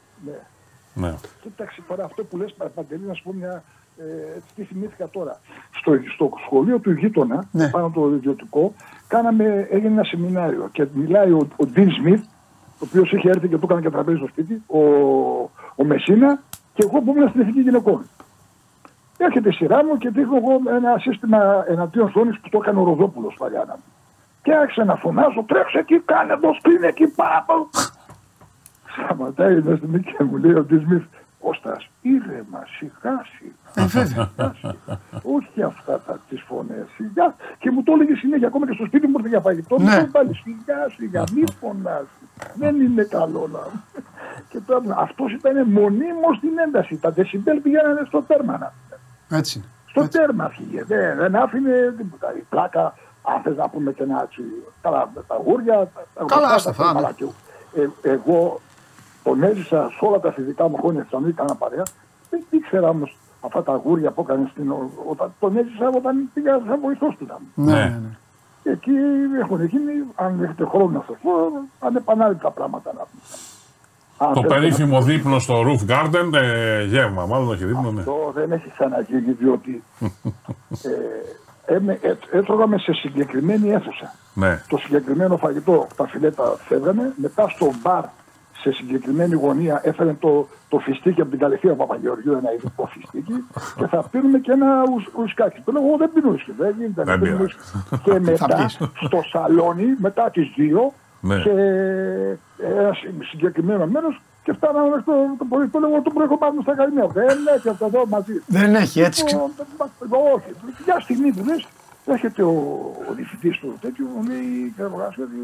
Ναι. 0.94 1.14
Κοίταξε 1.42 1.84
τώρα 1.88 2.04
αυτό 2.04 2.24
που 2.24 2.38
λες 2.38 2.56
Παντελή 2.76 3.06
να 3.08 3.14
σου 3.14 3.24
πω 3.24 3.34
μια 3.34 3.64
ε, 4.04 4.42
τι 4.56 4.64
θυμήθηκα 4.64 5.10
τώρα. 5.10 5.40
Στο, 5.72 5.92
στο 6.14 6.32
σχολείο 6.46 6.80
του 6.80 6.92
γείτονα, 6.92 7.46
ναι. 7.52 7.70
πάνω 7.70 7.90
το 7.90 8.12
ιδιωτικό, 8.16 8.74
κάναμε, 9.08 9.68
έγινε 9.72 9.94
ένα 9.94 10.04
σεμινάριο 10.04 10.70
και 10.72 10.88
μιλάει 10.94 11.32
ο, 11.32 11.48
ο 11.56 11.68
Dean 11.76 11.88
Smith, 11.88 12.22
ο 12.74 12.86
οποίος 12.88 13.12
είχε 13.12 13.30
έρθει 13.30 13.48
και 13.48 13.58
του 13.58 13.66
έκανε 13.66 13.82
και 13.82 13.90
τραπέζι 13.90 14.18
στο 14.18 14.28
σπίτι, 14.28 14.64
ο, 14.68 14.80
ο 15.76 15.84
Μεσίνα 15.84 16.42
και 16.74 16.84
εγώ 16.90 17.02
που 17.02 17.14
ήμουν 17.16 17.30
στην 17.30 17.42
εθνική 17.42 17.62
γυναικών. 17.62 18.06
Έρχεται 19.18 19.50
η 19.50 19.52
σειρά 19.52 19.86
μου 19.86 19.98
και 19.98 20.10
δείχνω 20.10 20.36
εγώ 20.36 20.76
ένα 20.76 20.98
σύστημα 20.98 21.66
εναντίον 21.68 22.12
ζώνη 22.16 22.32
που 22.42 22.50
το 22.50 22.60
έκανε 22.62 22.80
ο 22.80 22.84
Ροδόπουλος 22.84 23.36
παλιά. 23.38 23.80
Και 24.44 24.54
άρχισε 24.54 24.84
να 24.84 24.96
φωνάζω, 24.96 25.44
τρέξε 25.48 25.78
εκεί, 25.78 26.00
κάνε 26.00 26.38
το 26.42 26.56
σκριν 26.60 26.84
εκεί 26.84 27.08
πάνω. 27.08 27.70
Σταματάει 28.92 29.62
μέσα 29.62 29.78
στην 29.78 30.04
και 30.04 30.24
μου 30.24 30.38
λέει 30.38 30.54
ο 30.54 30.64
Ντισμίθ, 30.64 31.04
Κώστας, 31.44 31.90
ήρεμα, 32.02 32.62
σιγά 32.78 33.16
σιγά. 33.34 34.32
Όχι 35.36 35.62
αυτά 35.64 36.00
τα 36.00 36.20
τις 36.30 36.42
φωνές. 36.42 36.86
Σιγά. 36.96 37.36
Και 37.60 37.72
μου 37.72 37.84
το 37.84 37.94
έλεγε 37.94 38.16
συνέχεια, 38.16 38.48
ακόμα 38.48 38.68
και 38.68 38.74
στο 38.74 38.86
σπίτι 38.86 39.08
μου 39.08 39.14
ήρθε 39.18 39.30
για 39.30 39.40
φαγητό. 39.40 39.80
Ναι. 39.80 40.00
Μου 40.00 40.10
πάλι 40.12 40.36
σιγά 40.36 40.90
σιγά, 40.96 41.24
μη 41.34 41.44
φωνάζει. 41.60 42.24
Δεν 42.56 42.82
είναι 42.82 43.04
καλό 43.04 43.50
να... 43.52 43.60
Και 44.50 44.60
τώρα 44.60 44.84
αυτός 44.98 45.34
ήταν 45.34 45.68
μονίμως 45.68 46.38
στην 46.38 46.58
ένταση. 46.66 46.98
Τα 46.98 47.12
δεσιμπέλ 47.12 47.60
πηγαίνανε 47.60 48.04
στο 48.08 48.22
τέρμα. 48.22 48.74
Έτσι. 49.30 49.64
Στο 49.86 50.02
Έτσι. 50.02 50.18
τέρμα 50.18 50.50
φύγε. 50.50 50.84
Δεν, 50.84 51.18
δεν 51.18 51.36
άφηνε 51.36 51.94
τίποτα. 51.98 52.36
Η 52.38 52.44
πλάκα, 52.50 52.94
αν 53.22 53.42
θες 53.44 53.56
να 53.56 53.70
πούμε 53.70 53.92
και 53.92 54.04
ένα 54.04 54.22
έτσι. 54.24 54.42
Καλά, 54.82 55.12
τα 55.28 55.36
γούρια. 55.46 55.92
Καλά, 56.26 56.48
άστα 56.48 57.16
ε, 57.76 58.10
εγώ 58.10 58.62
τον 59.24 59.44
έζησα 59.44 59.90
σε 59.98 60.06
όλα 60.06 60.20
τα 60.20 60.32
φυσικά 60.32 60.70
μου 60.70 60.78
χρόνια 60.78 61.02
στη 61.02 61.10
Θεσσαλονίκη, 61.10 61.38
κάνα 61.38 61.56
παρέα. 61.56 61.84
Δεν 62.30 62.44
ήξερα 62.50 62.90
όμως 62.90 63.18
αυτά 63.42 63.64
τα 63.64 63.74
αγούρια 63.74 64.12
που 64.12 64.22
έκανε 64.22 64.48
στην. 64.52 64.74
Όταν 65.10 65.34
τον 65.40 65.58
έζησα 65.58 65.88
όταν 65.88 66.30
πήγα 66.34 66.62
σαν 66.68 66.80
βοηθός 66.82 67.16
του. 67.18 67.28
Ναι, 67.56 67.74
ναι. 67.74 67.82
ναι. 67.82 68.18
Εκεί 68.72 68.92
έχουν 69.42 69.66
γίνει, 69.66 69.92
αν 70.16 70.44
έχετε 70.44 70.66
χρόνο 70.66 70.90
να 70.90 71.04
σας 71.08 71.16
πω, 71.22 71.32
ανεπανάληπτα 71.80 72.52
πράγματα 72.52 72.94
να 72.94 73.06
πούμε. 73.12 73.22
Το 74.34 74.42
περίφημο 74.42 75.02
δίπλο 75.02 75.40
στο 75.40 75.64
Roof 75.66 75.92
Garden, 75.92 76.34
ε, 76.34 76.84
γεύμα, 76.84 77.26
μάλλον 77.26 77.50
όχι 77.50 77.66
δίπλο. 77.66 77.92
Ναι. 77.92 78.00
Αυτό 78.00 78.32
δεν 78.34 78.52
έχει 78.52 78.70
ξαναγίνει, 78.70 79.32
διότι 79.32 79.84
ε, 81.66 81.76
ε, 81.76 82.18
έτρωγαμε 82.32 82.78
σε 82.78 82.94
συγκεκριμένη 82.94 83.70
αίθουσα. 83.70 84.16
Ναι. 84.34 84.62
Το 84.68 84.78
συγκεκριμένο 84.78 85.38
φαγητό, 85.38 85.88
τα 85.96 86.08
φιλέτα 86.08 86.56
φεύγανε, 86.68 87.14
μετά 87.16 87.50
στο 87.50 87.72
μπαρ 87.82 88.04
σε 88.64 88.72
συγκεκριμένη 88.72 89.36
γωνία 89.36 89.82
έφερε 89.84 90.16
το, 90.20 90.48
το 90.70 90.80
φιστίκι 90.80 91.22
από 91.22 91.30
την 91.30 91.40
Καλυφία 91.40 91.74
Παπαγεωργίου, 91.74 92.32
ένα 92.32 92.54
ειδικό 92.54 92.90
φιστίκι, 92.94 93.46
και 93.78 93.88
θα 93.88 94.04
πίνουμε 94.12 94.40
και 94.40 94.52
ένα 94.52 94.84
ουσκάκι. 95.18 95.62
Του 95.62 95.72
λέω: 95.72 95.84
Εγώ 95.86 95.98
δεν 95.98 96.12
πίνω 96.14 96.30
ουσκάκι, 96.30 96.58
δεν 96.58 96.76
γίνεται 96.78 97.04
να 97.04 97.20
πίνω 97.20 97.46
Και 98.04 98.20
μετά 98.20 98.70
στο 99.06 99.22
σαλόνι, 99.32 99.96
μετά 99.98 100.30
τις 100.30 100.52
δύο, 100.56 100.94
ναι. 101.22 101.40
σε 101.40 101.52
ένας 102.58 102.98
συγκεκριμένος 103.30 103.90
μέρος 103.90 104.22
και 104.44 104.54
φτάναμε 104.54 104.90
μέχρι 104.90 105.04
το, 105.04 105.14
το 105.38 105.46
πρωί. 105.50 105.68
Το 105.68 105.80
λέω: 105.80 106.02
Το 106.02 106.12
πρωί 106.14 106.38
πάνω 106.38 106.62
στα 106.62 106.72
Ακαδημία. 106.72 107.08
Δεν 107.08 107.38
έχει 107.56 107.70
αυτό 107.70 107.86
εδώ 107.86 108.06
μαζί. 108.08 108.42
Δεν 108.48 108.76
έχει 108.76 109.02
έτσι. 109.02 109.24
Όχι. 110.36 110.52
Για 110.86 111.00
στιγμή 111.00 111.32
που 111.32 111.44
λες, 111.46 111.68
έρχεται 112.06 112.44
ο, 112.44 112.56
ο 113.10 113.14
διευθυντής 113.14 113.58
του 113.60 113.78
τέτοιου, 113.82 114.08
μου 114.16 114.24
λέει: 114.30 114.74
ότι 114.78 115.40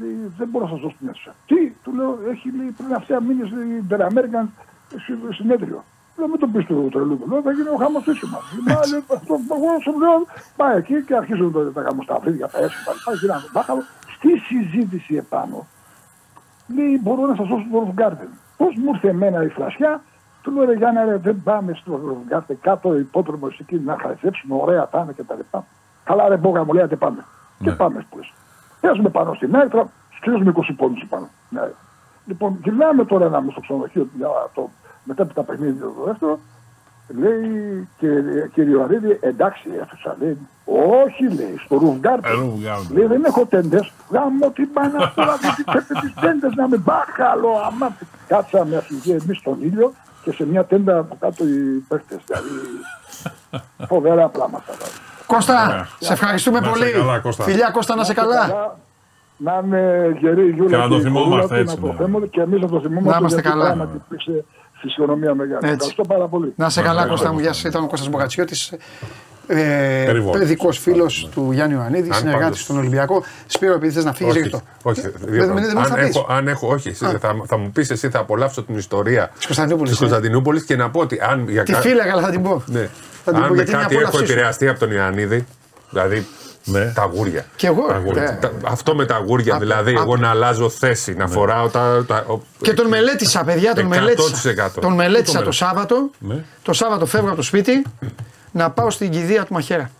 Λέει, 0.00 0.32
δεν 0.38 0.48
μπορώ 0.48 0.64
να 0.64 0.70
σας 0.70 0.80
δώσω 0.80 0.96
την 0.98 1.08
αίθουσα. 1.08 1.34
Τι, 1.46 1.70
του 1.82 1.92
λέω, 1.94 2.18
έχει 2.30 2.52
λέει, 2.56 2.70
πριν 2.76 2.94
αυτιά 2.94 3.20
μήνες 3.20 3.48
η 3.50 3.82
Μπεραμέρικα 3.86 4.48
συνέδριο. 5.30 5.84
Λέω, 6.16 6.28
μην 6.28 6.38
το 6.38 6.46
πεις 6.46 6.64
του 6.64 6.88
τρελού 6.92 7.18
του. 7.18 7.28
Λέω, 7.30 7.42
θα 7.42 7.52
γίνει 7.52 7.68
ο 7.68 7.76
χάμο 7.76 7.98
ίσου 8.06 8.28
μας. 8.28 8.42
Εγώ 9.56 9.70
σου 9.82 9.98
λέω, 9.98 10.26
πάει 10.56 10.76
εκεί 10.76 11.02
και 11.02 11.14
αρχίζουν 11.16 11.72
τα 11.74 11.80
γαμοσταφρίδια, 11.80 12.48
τα 12.48 12.58
έσου, 12.58 12.84
πάει 13.04 13.16
γυρνάνε 13.16 13.40
τον 13.40 13.50
μπάχαλο. 13.52 13.82
Στη 14.16 14.38
συζήτηση 14.38 15.14
επάνω, 15.14 15.66
λέει, 16.74 17.00
μπορώ 17.02 17.26
να 17.26 17.34
σας 17.34 17.48
δώσω 17.48 17.66
το 17.72 17.78
Ροφγκάρτεν. 17.78 18.28
Πώς 18.56 18.74
μου 18.76 18.90
ήρθε 18.94 19.08
εμένα 19.08 19.42
η 19.42 19.48
φλασιά, 19.48 20.02
του 20.42 20.50
λέω, 20.50 20.64
ρε 20.64 20.74
Γιάννα, 20.74 21.16
δεν 21.16 21.42
πάμε 21.42 21.72
στο 21.74 22.00
Ροφγκάρτεν 22.06 22.58
κάτω, 22.60 22.98
υπότρομος 22.98 23.58
εκεί 23.58 23.76
να 23.78 23.96
χαριστέψουμε, 24.00 24.54
ωραία 24.60 24.88
τα 24.88 25.08
κτλ. 25.16 25.58
Καλά, 26.04 26.28
ρε 26.28 26.36
Μπόγα 26.36 26.64
μου 26.64 26.72
λέει, 26.72 26.86
πάμε. 26.98 27.24
Και 27.58 27.70
ναι. 27.70 27.76
πάμε, 27.76 28.06
που 28.10 28.18
Παίζουμε 28.86 29.08
πάνω 29.08 29.34
στην 29.34 29.54
έκτρα, 29.54 29.90
σκίζουμε 30.16 30.52
20 30.56 30.60
πόντους 30.76 31.04
πάνω. 31.08 31.28
Ναι. 31.48 31.60
Λοιπόν, 32.26 32.58
γυρνάμε 32.62 33.04
τώρα 33.04 33.28
να 33.28 33.44
στο 33.50 33.60
ξενοδοχείο 33.60 34.08
για 34.16 34.28
το 34.54 34.70
μετά 35.04 35.26
τα 35.26 35.42
παιχνίδια 35.42 35.84
το 35.84 36.02
δεύτερο. 36.04 36.38
Λέει 37.08 37.88
και 37.98 38.08
κύριε 38.52 38.82
Αρίδη, 38.82 39.18
εντάξει, 39.20 39.68
έφυσα. 39.82 40.16
Λέει, 40.20 40.38
όχι, 41.04 41.34
λέει, 41.34 41.56
στο 41.64 41.76
Ρουφγκάρτ. 41.76 42.24
Ε, 42.24 42.30
λέει, 42.92 43.06
δεν 43.06 43.24
έχω 43.24 43.46
τέντες. 43.46 43.92
Γάμω 44.10 44.50
την 44.50 44.72
πάνω 44.72 45.12
τώρα, 45.14 45.36
γιατί 45.40 45.64
πρέπει 45.64 45.94
τις 46.00 46.14
τέντες 46.20 46.54
να 46.54 46.68
με 46.68 46.76
μπάχαλο. 46.76 47.50
Αμά. 47.66 47.96
Κάτσαμε 48.26 48.76
αφηγή 48.76 49.10
εμείς 49.10 49.38
στον 49.38 49.58
ήλιο 49.62 49.92
και 50.22 50.32
σε 50.32 50.46
μια 50.46 50.64
τέντα 50.64 50.98
από 50.98 51.16
κάτω 51.20 51.46
οι 51.46 51.84
παίχτε. 51.88 52.20
Δηλαδή, 52.26 52.48
φοβερά 53.88 54.28
πράγματα. 54.28 54.72
Δηλαδή. 54.72 55.05
Κώστα, 55.26 55.66
ναι. 55.66 56.06
σε 56.06 56.12
ευχαριστούμε 56.12 56.60
πολύ. 56.60 56.90
Καλά, 56.90 57.18
Κώστα. 57.18 57.44
Φιλιά 57.44 57.70
Κώστα, 57.72 57.94
να 57.94 58.04
σε 58.04 58.14
καλά. 58.14 58.76
Να 59.36 59.62
είμαι 59.64 60.16
γερή 60.20 60.50
Γιούλα 60.50 60.70
και 60.70 60.76
να 60.76 60.88
το 60.88 61.00
θυμόμαστε 61.00 61.58
έτσι. 61.58 61.76
Ναι. 61.80 62.26
Και 62.26 62.40
εμείς 62.40 62.60
να 62.60 62.68
το 62.68 62.80
θυμόμαστε. 62.80 63.10
Να 63.10 63.16
είμαστε 63.16 63.40
καλά. 63.40 63.74
Να 63.74 63.88
υπήρξε 63.94 64.44
φυσιονομία 64.72 65.34
μεγάλη. 65.34 65.60
Ευχαριστώ 65.62 66.04
πάρα 66.04 66.26
πολύ. 66.26 66.52
Να 66.56 66.68
σε 66.68 66.82
καλά 66.82 67.06
Κώστα 67.06 67.32
μου, 67.32 67.38
γεια 67.38 67.52
σας. 67.52 67.64
Ήταν 67.64 67.82
ο 67.84 67.86
Κώστας 67.86 68.08
Μπογατσιώτης. 68.08 68.72
Ε, 69.48 70.12
Παιδικός 70.32 70.78
φίλος 70.78 71.28
του 71.34 71.48
Γιάννη 71.52 71.74
Ιωαννίδη, 71.74 72.12
συνεργάτης 72.12 72.60
στον 72.60 72.78
Ολυμπιακό. 72.78 73.22
Σπύρο, 73.46 73.74
επειδή 73.74 73.92
θες 73.92 74.04
να 74.04 74.12
φύγεις 74.12 74.34
γι' 74.34 74.42
αυτό. 74.42 74.60
Όχι, 74.82 75.00
δεν, 75.00 75.54
δεν, 75.54 75.78
αν, 75.78 75.94
έχω, 75.96 76.26
αν 76.28 76.48
έχω, 76.48 76.68
όχι, 76.68 76.92
θα, 76.92 77.18
θα 77.46 77.56
μου 77.56 77.70
πεις 77.70 77.90
εσύ, 77.90 78.10
θα 78.10 78.18
απολαύσω 78.18 78.62
την 78.62 78.76
ιστορία 78.76 79.30
της 79.84 79.98
Κωνσταντινούπολης 79.98 80.64
και 80.64 80.76
να 80.76 80.90
πω 80.90 81.00
ότι 81.00 81.20
αν. 81.30 81.48
Για 81.48 81.62
Τη 81.62 81.72
φύλαγα, 81.72 82.12
αλλά 82.12 82.22
θα 82.22 82.30
την 82.30 82.42
πω. 82.42 82.62
Ναι. 83.32 83.32
Θα 83.32 83.32
την 83.32 83.42
αν 83.42 83.48
πω, 83.48 83.54
με 83.54 83.64
κάτι 83.64 83.96
έχω 83.96 84.18
επηρεαστεί 84.18 84.68
από 84.68 84.78
τον 84.78 84.90
Ιωαννίδη, 84.90 85.46
δηλαδή 85.90 86.26
ναι. 86.64 86.92
Τα 86.94 87.02
αγούρια. 87.02 87.46
Και 87.56 87.66
εγώ. 87.66 88.12
Ναι. 88.14 88.38
αυτό 88.62 88.94
με 88.94 89.06
τα 89.06 89.14
αγούρια, 89.14 89.58
δηλαδή 89.58 89.92
εγώ 89.92 90.16
να 90.16 90.30
αλλάζω 90.30 90.68
θέση, 90.68 91.14
να 91.14 91.26
ναι. 91.26 91.32
φοράω 91.32 91.68
τα. 91.68 92.04
τα 92.06 92.24
και 92.60 92.72
τον 92.72 92.86
μελέτησα, 92.86 93.44
παιδιά, 93.44 93.74
τον 93.74 93.86
μελέτησα. 93.86 94.70
Τον 94.80 94.94
μελέτησα 94.94 95.42
το 95.42 95.52
Σάββατο. 95.52 96.10
Ναι. 96.18 96.44
Το 96.62 96.72
Σάββατο 96.72 97.06
φεύγω 97.06 97.26
από 97.26 97.36
το 97.36 97.42
σπίτι 97.42 97.82
να 98.52 98.70
πάω 98.70 98.90
στην 98.90 99.10
κηδεία 99.10 99.44
του 99.44 99.52
Μαχαίρα. 99.52 99.90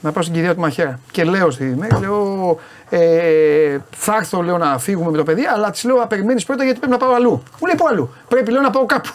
Να 0.00 0.12
πάω 0.12 0.22
στην 0.22 0.34
κηδεία 0.34 0.54
του 0.54 0.60
Μαχαίρα. 0.60 1.00
Και 1.10 1.24
λέω 1.24 1.50
στη 1.50 1.64
Μέγα, 1.64 1.98
λέω, 1.98 2.58
ε, 2.88 3.78
θα 3.90 4.16
έρθω 4.16 4.42
λέω, 4.42 4.58
να 4.58 4.78
φύγουμε 4.78 5.10
με 5.10 5.16
το 5.16 5.22
παιδί, 5.22 5.46
αλλά 5.46 5.70
της 5.70 5.84
λέω, 5.84 6.06
περιμένεις 6.08 6.44
πρώτα 6.44 6.64
γιατί 6.64 6.78
πρέπει 6.78 6.92
να 6.92 6.98
πάω 6.98 7.14
αλλού. 7.14 7.30
Μου 7.30 7.66
λέει, 7.66 7.74
Πού 7.76 7.86
αλλού. 7.88 8.14
Πρέπει 8.28 8.50
λέω 8.50 8.60
να 8.60 8.70
πάω 8.70 8.86
κάπου. 8.86 9.08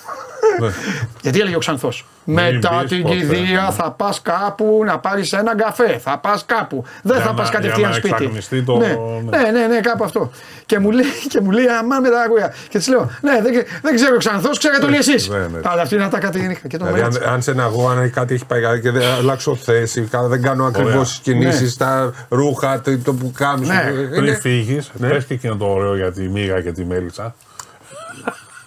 Ναι. 0.60 0.68
γιατί 1.22 1.40
έλεγε 1.40 1.56
ο 1.56 1.60
Ξανθός. 1.60 2.06
Μετά 2.32 2.84
την 2.88 3.06
κηδεία 3.06 3.62
ναι. 3.62 3.72
θα 3.72 3.92
πας 3.92 4.22
κάπου 4.22 4.82
να 4.86 5.00
πάρεις 5.00 5.34
έναν 5.34 5.58
καφέ. 5.58 6.00
Θα 6.04 6.18
πας 6.18 6.46
κάπου. 6.46 6.84
Δεν 7.04 7.22
θα 7.22 7.34
πας 7.34 7.50
κατευθείαν 7.50 7.94
σπίτι. 7.94 8.64
Το... 8.66 8.78
Ναι, 8.78 8.98
ναι, 9.30 9.52
ναι, 9.52 9.68
ναι, 9.68 9.80
κάπου 9.80 10.04
αυτό. 10.04 10.32
Και 10.66 10.80
μου 10.80 10.92
λέει, 10.92 11.06
και 11.32 11.42
μου 11.42 11.52
λέει 11.52 11.66
αμά 11.80 12.00
με 12.00 12.10
τα 12.10 12.22
αγούια. 12.22 12.54
Και 12.70 12.78
της 12.78 12.88
λέω, 12.88 13.10
Ναι, 13.22 13.40
δεν, 13.42 13.54
δεν 13.82 13.96
ξέρω 13.96 14.18
Ξανθός, 14.18 14.58
ξέρετε 14.58 14.86
όλοι 14.86 14.96
εσεί. 14.96 15.16
Αλλά 15.62 15.82
αυτή 15.82 15.96
είναι 15.96 16.08
τα 16.10 16.20
κάτι 16.20 16.40
νύχτα. 16.40 16.68
Δηλαδή, 16.72 17.02
αν, 17.02 17.34
αν 17.34 17.42
σε 17.42 17.52
ένα 17.52 17.64
αγώ, 17.64 17.90
αν 17.90 18.12
κάτι 18.12 18.34
έχει 18.34 18.46
πάει 18.46 18.82
και 18.82 18.92
δεν 18.92 19.08
αλλάξω 19.20 19.56
θέση, 19.56 20.10
δεν 20.28 20.42
κάνω 20.42 20.66
ακριβώς 20.66 21.16
τι 21.16 21.22
κινήσεις, 21.22 21.78
τα 21.78 22.14
ρούχα, 22.30 22.82
το 23.04 23.14
που 23.14 23.32
κάνω. 23.38 23.59
Πριν 24.16 24.36
φύγεις, 24.36 24.92
πες 25.00 25.26
και 25.26 25.34
εκείνο 25.34 25.56
το 25.58 25.66
ωραίο 25.66 25.96
για 25.96 26.12
τη 26.12 26.30
μίγα 26.30 26.62
και 26.62 26.72
τη 26.72 26.86
μέλισσα. 26.86 27.36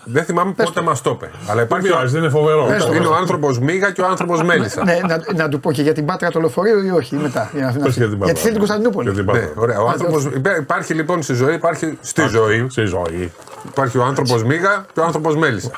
Δεν 0.04 0.24
θυμάμαι 0.24 0.52
πότε 0.52 0.80
μας 0.80 1.00
το 1.00 1.10
είπε. 1.10 1.30
Αλλά 1.48 1.62
υπάρχει. 1.62 1.88
Δεν 1.88 2.08
δεν 2.08 2.22
είναι 2.22 2.30
φοβερό. 2.30 2.66
Είναι 2.94 3.06
ο 3.06 3.14
άνθρωπος 3.14 3.58
Μίγα 3.58 3.90
και 3.90 4.00
ο 4.00 4.06
άνθρωπος 4.06 4.42
Μέλισσα. 4.42 4.84
Ναι, 4.84 5.00
να, 5.08 5.20
να 5.34 5.48
του 5.48 5.60
πω 5.60 5.72
και 5.72 5.82
για 5.82 5.92
την 5.92 6.06
πάτρα 6.06 6.30
το 6.30 6.40
λεωφορείο 6.40 6.82
ή 6.82 6.90
όχι 6.90 7.16
μετά. 7.16 7.50
Για 7.54 7.74
να, 7.78 7.88
γιατί 7.88 8.40
θέλει 8.40 8.50
την 8.50 8.58
Κωνσταντινούπολη. 8.58 9.24
Ναι, 9.24 9.48
ωραία. 9.54 9.80
Ο 9.80 9.88
άνθρωπος, 9.88 10.28
υπάρχει 10.58 10.94
λοιπόν 10.94 11.22
στη 11.22 11.34
ζωή, 11.34 11.54
υπάρχει 11.54 11.98
στη 12.00 12.26
ζωή. 12.28 12.66
Στη 12.70 12.84
ζωή. 12.84 13.32
Υπάρχει 13.66 13.98
ο 13.98 14.04
άνθρωπος 14.04 14.44
Μίγα 14.44 14.86
και 14.92 15.00
ο 15.00 15.04
άνθρωπος 15.04 15.36
Μέλισσα. 15.36 15.70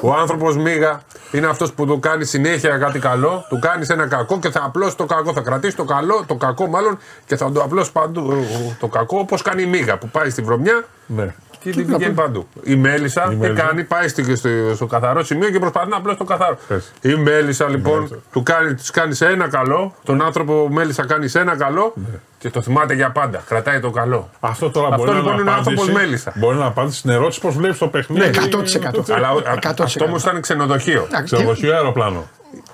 ο 0.00 0.12
άνθρωπος 0.12 0.56
Μίγα 0.56 1.00
είναι 1.32 1.46
αυτός 1.46 1.72
που 1.72 1.86
του 1.86 1.98
κάνει 1.98 2.24
συνέχεια 2.24 2.78
κάτι 2.78 2.98
καλό, 2.98 3.44
του 3.48 3.58
κάνει 3.58 3.86
ένα 3.88 4.06
κακό 4.06 4.38
και 4.38 4.50
θα 4.50 4.62
απλώσει 4.64 4.96
το 4.96 5.06
κακό. 5.06 5.32
Θα 5.32 5.40
κρατήσει 5.40 5.76
το 5.76 5.84
καλό, 5.84 6.24
το 6.26 6.34
κακό 6.34 6.66
μάλλον 6.66 6.98
και 7.26 7.36
θα 7.36 7.52
το 7.52 7.62
απλώσει 7.62 7.92
παντού 7.92 8.44
το 8.80 8.86
κακό 8.86 9.18
όπως 9.18 9.42
κάνει 9.42 9.62
η 9.62 9.66
Μίγα 9.66 9.98
που 9.98 10.08
πάει 10.08 10.30
στη 10.30 10.42
βρωμιά. 10.42 10.84
Ναι 11.06 11.34
και 11.60 11.70
την 11.70 11.86
πηγαίνει 11.86 12.14
παντού. 12.14 12.46
Η 12.62 12.76
Μέλισσα 12.76 13.34
τι 13.40 13.50
κάνει, 13.50 13.84
πάει 13.84 14.08
στο, 14.08 14.22
στο, 14.74 14.86
καθαρό 14.86 15.22
σημείο 15.24 15.50
και 15.50 15.58
προσπαθεί 15.58 15.88
να 15.88 15.96
απλώσει 15.96 16.18
το 16.18 16.24
καθαρό. 16.24 16.58
Η 17.00 17.14
Μέλισσα 17.14 17.68
λοιπόν 17.68 18.22
του 18.32 18.42
κάνει, 18.42 18.74
της 18.74 18.90
κάνει 18.90 19.14
σε 19.14 19.26
ένα 19.26 19.48
καλό, 19.48 19.94
τον 20.04 20.22
άνθρωπο 20.22 20.68
Μέλισσα 20.70 21.06
κάνει 21.06 21.28
σε 21.28 21.40
ένα 21.40 21.56
καλό 21.56 21.92
ναι. 21.94 22.18
και 22.38 22.50
το 22.50 22.62
θυμάται 22.62 22.94
για 22.94 23.10
πάντα. 23.10 23.42
Κρατάει 23.48 23.80
το 23.80 23.90
καλό. 23.90 24.30
Αυτό 24.40 24.70
τώρα 24.70 24.88
αυτό 24.88 25.04
μπορεί 25.04 25.16
λοιπόν 25.16 25.34
να 25.34 25.40
είναι 25.40 25.50
ο 25.50 25.52
άνθρωπος 25.52 25.90
Μέλισσα. 25.90 26.32
Μπορεί 26.36 26.56
να 26.56 26.66
απάντησε 26.66 26.98
στην 26.98 27.10
ερώτηση 27.10 27.40
πώς 27.40 27.56
βλέπεις 27.56 27.78
το 27.78 27.88
παιχνίδι. 27.88 28.24
Ναι, 28.24 28.48
100%. 29.00 29.12
Αλλά 29.14 29.28
αυτό 29.82 30.04
όμως 30.04 30.22
ήταν 30.22 30.40
ξενοδοχείο. 30.40 31.08
Ξενοδοχείο 31.24 31.74
αεροπλάνο. 31.74 32.28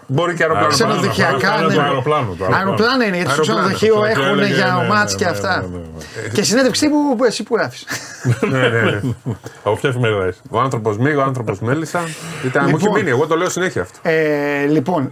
Μπορεί 0.06 0.34
και 0.34 0.42
αεροπλάνο. 0.42 0.68
Ξενοδοχειακά. 0.68 1.60
Ναι. 1.60 1.82
Αεροπλάνο. 1.82 2.36
Αεροπλάνο 2.56 3.04
είναι 3.04 3.16
γιατί 3.16 3.30
στο 3.30 3.42
ξενοδοχείο 3.42 4.04
έχουν 4.04 4.42
για 4.42 4.76
ομάτ 4.76 5.10
και 5.16 5.24
αυτά. 5.24 5.64
Και 6.32 6.42
συνέντευξή 6.42 6.88
που 6.88 7.24
εσύ 7.24 7.42
που 7.42 7.56
γράφεις. 7.56 7.84
Ναι, 8.40 8.58
ναι, 8.58 8.80
ναι. 8.80 9.00
Από 9.62 9.76
ποια 9.76 9.88
εφημερίδα 9.88 10.26
είσαι; 10.26 10.40
Ο 10.50 10.60
άνθρωπος 10.60 10.98
Μίγο, 10.98 11.20
ο 11.20 11.22
άνθρωπος 11.22 11.60
Μέλισσα. 11.60 11.98
Μου 11.98 12.08
έχει 12.54 12.66
λοιπόν, 12.66 12.92
μείνει, 12.92 13.10
εγώ 13.10 13.26
το 13.26 13.36
λέω 13.36 13.48
συνέχεια 13.48 13.82
αυτό. 13.82 13.98
Ε, 14.02 14.66
λοιπόν, 14.66 15.10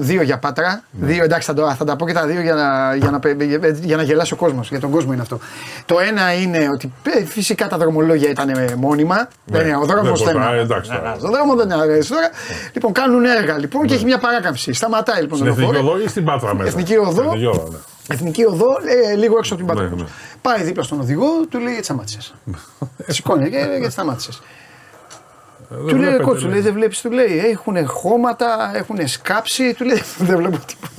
δύο 0.00 0.22
για 0.22 0.38
πάτρα. 0.38 0.82
Δύο 0.90 1.24
εντάξει 1.24 1.52
θα 1.76 1.84
τα 1.84 1.96
πω 1.96 2.06
και 2.06 2.12
τα 2.12 2.26
δύο 2.26 2.40
για 3.80 3.96
να 3.96 4.02
γελάσει 4.02 4.32
ο 4.32 4.36
κόσμος. 4.36 4.68
Για 4.68 4.80
τον 4.80 4.90
κόσμο 4.90 5.12
είναι 5.12 5.22
αυτό. 5.22 5.38
Το 5.86 5.96
ένα 6.08 6.34
είναι 6.34 6.68
ότι 6.72 6.92
ε, 7.18 7.24
φυσικά 7.24 7.68
τα 7.68 7.76
δρομολόγια 7.76 8.30
ήταν 8.30 8.52
μόνιμα. 8.76 9.28
Δεν 9.44 9.66
είναι 9.66 9.76
ο 9.76 9.84
δρόμο 9.84 10.16
θέμα. 10.16 10.48
Ο 11.22 11.28
δρόμος 11.28 11.56
δεν 11.56 11.70
είναι 11.70 12.04
τώρα. 12.08 12.30
Λοιπόν, 12.72 12.92
κάνουν 12.92 13.24
έργα 13.24 13.58
λοιπόν 13.58 13.86
και 13.94 14.00
έχει 14.00 14.04
μια 14.04 14.18
παράκαμψη. 14.18 14.72
Σταματάει 14.72 15.20
λοιπόν 15.20 15.38
το 15.38 15.44
λεωφορείο. 15.44 15.68
Εθνική 15.68 15.86
οδό 15.86 16.00
ή 16.00 16.08
στην 16.08 16.24
Πάτρα 16.24 16.54
μέσα; 16.54 16.68
Εθνική 16.68 16.96
οδό. 16.96 17.32
Εθνική 18.08 18.44
οδό, 18.44 18.66
ε, 19.10 19.14
λίγο 19.14 19.38
έξω 19.38 19.54
από 19.54 19.64
την 19.64 19.74
Πάτρα. 19.74 19.88
Ναι, 19.88 20.02
ναι. 20.02 20.08
Πάει 20.42 20.62
δίπλα 20.62 20.82
στον 20.82 21.00
οδηγό, 21.00 21.46
του 21.50 21.58
λέει 21.58 21.72
έτσι 21.72 21.84
σταμάτησε. 21.84 22.18
Σηκώνει 23.06 23.50
και 23.50 23.56
γιατί 23.78 23.90
σταμάτησες. 23.90 24.42
Του 25.88 25.96
λέει 25.96 26.18
κότσου, 26.18 26.44
του 26.44 26.50
λέει 26.50 26.60
δεν 26.60 26.72
βλέπεις, 26.72 27.00
του 27.00 27.10
λέει 27.10 27.38
έχουν 27.38 27.86
χώματα, 27.86 28.70
έχουν 28.74 29.08
σκάψει, 29.08 29.74
του 29.74 29.84
λέει 29.84 30.02
δεν 30.18 30.36
βλέπω 30.36 30.58
τίποτα. 30.66 30.92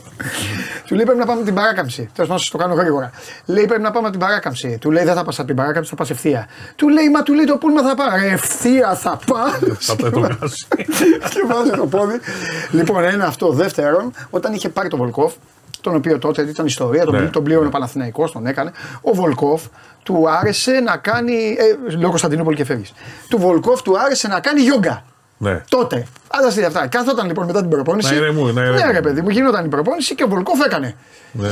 Του 0.86 0.95
λέει 0.95 1.05
πρέπει 1.05 1.20
να 1.20 1.26
πάμε 1.26 1.43
την 1.43 1.53
παράκαμψη. 1.53 2.09
Τέλος 2.13 2.30
πάντων, 2.30 2.45
το 2.51 2.57
κάνω 2.57 2.74
γρήγορα. 2.74 3.11
Λέει 3.45 3.66
πρέπει 3.66 3.82
να 3.82 3.91
πάμε 3.91 4.09
την 4.09 4.20
παράκαμψη. 4.20 4.78
Του 4.82 4.91
λέει 4.91 5.03
δεν 5.03 5.16
θα 5.16 5.24
πας 5.24 5.38
από 5.38 5.47
την 5.47 5.55
παράκαμψη, 5.55 5.89
θα 5.89 5.95
πας 5.95 6.09
ευθεία. 6.09 6.47
Του 6.76 6.89
λέει 6.89 7.09
μα 7.09 7.24
του 7.24 7.34
λέει 7.34 7.45
το 7.45 7.57
πούλμα 7.57 7.82
θα 7.82 7.95
πάρει. 7.95 8.28
Ευθεία 8.28 8.96
θα 8.96 9.20
πα. 9.25 9.59
Θα 9.79 9.96
το 9.96 10.09
Και 11.29 11.43
βάζει 11.47 11.70
το 11.70 11.87
πόδι. 11.87 12.20
Λοιπόν, 12.71 13.04
ένα 13.04 13.25
αυτό. 13.25 13.51
Δεύτερον, 13.51 14.13
όταν 14.29 14.54
είχε 14.54 14.70
πάρει 14.70 14.89
το 14.89 14.97
Βολκόφ, 14.97 15.33
τον 15.86 15.95
οποίο 15.95 16.20
τότε 16.20 16.41
ήταν 16.41 16.66
ιστορία, 16.66 17.05
τον, 17.05 17.16
ναι. 17.16 17.28
τον 17.28 17.43
πλήρωνε 17.43 17.67
ο 17.67 17.70
Παναθηναϊκός, 17.70 18.32
τον 18.32 18.47
έκανε. 18.47 18.71
Ο 19.01 19.13
Βολκόφ 19.13 19.63
του 20.03 20.29
άρεσε 20.29 20.71
να 20.71 20.97
κάνει. 20.97 21.57
Ε, 21.89 21.95
λέω 21.97 22.09
Κωνσταντινούπολη 22.09 22.55
και 22.55 22.66
φεύγει. 22.66 22.86
Του 23.29 23.37
Βολκόφ 23.37 23.82
του 23.82 23.99
άρεσε 23.99 24.28
να 24.28 24.39
κάνει 24.39 24.62
γιόγκα. 24.62 25.03
Ναι. 25.37 25.63
Τότε. 25.70 26.07
Άλλα 26.28 26.67
αυτά. 26.67 26.87
Κάθονταν 26.87 27.28
λοιπόν 27.28 27.45
μετά 27.45 27.59
την 27.59 27.70
προπόνηση. 27.70 28.20
Ναι, 28.20 28.32
μου, 28.32 28.45
ναι, 28.45 28.70
ναι, 28.70 28.91
ρε 28.91 29.01
παιδί 29.01 29.21
μου, 29.21 29.29
γινόταν 29.29 29.66
η 29.66 29.67
προπόνηση 29.67 30.16
και 30.16 30.24
ο 30.24 30.28
Βολκόφ 30.28 30.59
έκανε. 30.66 30.95
Ναι, 31.32 31.49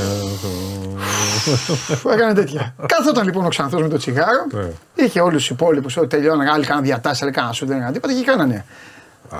έκανε 2.13 2.33
τέτοια. 2.33 2.75
Κάθονταν 2.85 3.25
λοιπόν 3.25 3.45
ο 3.45 3.47
Ξανθός 3.47 3.81
με 3.81 3.87
το 3.87 3.97
τσιγάρο. 3.97 4.45
Ναι. 4.51 4.65
Είχε 4.95 5.19
όλους 5.19 5.37
τους 5.37 5.49
υπόλοιπους 5.49 5.97
ότι 5.97 6.07
τελειώναν. 6.07 6.47
Άλλοι 6.47 6.65
κάναν 6.65 6.83
διατάσεις, 6.83 7.21
άλλοι 7.21 7.31
κάναν 7.31 7.53
σου, 7.53 7.65
δεν 7.65 7.75
έκαναν 7.75 7.93
τίποτα 7.93 8.13
και 8.13 8.23
κάνανε. 8.23 8.65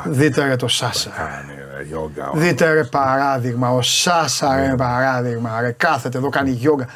Δείτε 0.06 0.48
ρε 0.48 0.56
το 0.56 0.68
Σάσα. 0.68 1.12
Δείτε 2.34 2.74
ρε 2.74 2.84
παράδειγμα. 2.84 3.70
Ο 3.70 3.82
Σάσα 3.82 4.56
ρε 4.56 4.76
παράδειγμα. 4.78 5.62
Ρε 5.62 5.72
κάθεται 5.72 6.18
εδώ 6.18 6.30
κάνει 6.30 6.50
γιόγκα. 6.50 6.88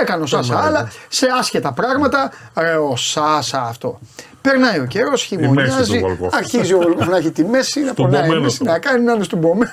Έκανε 0.00 0.22
ο 0.22 0.26
Σάσα 0.26 0.58
αλλά 0.64 0.88
σε 1.08 1.26
άσχετα 1.38 1.72
πράγματα. 1.72 2.30
Ρε 2.54 2.76
ο 2.76 2.96
Σάσα 2.96 3.62
αυτό. 3.62 3.98
Περνάει 4.40 4.78
ο 4.78 4.86
καιρός, 4.86 5.22
χειμωνιάζει. 5.22 6.00
Αρχίζει 6.32 6.74
ο 6.74 6.78
Βολκόφ 6.78 7.08
να 7.08 7.16
έχει 7.16 7.30
τη 7.30 7.44
μέση, 7.44 7.80
να 7.80 7.94
πονάει 7.94 8.30
η 8.30 8.40
μέση, 8.40 8.62
να 8.62 8.78
κάνει 8.78 9.04
να 9.04 9.12
είναι 9.12 9.22
στον 9.22 9.40
πομμένο. 9.40 9.72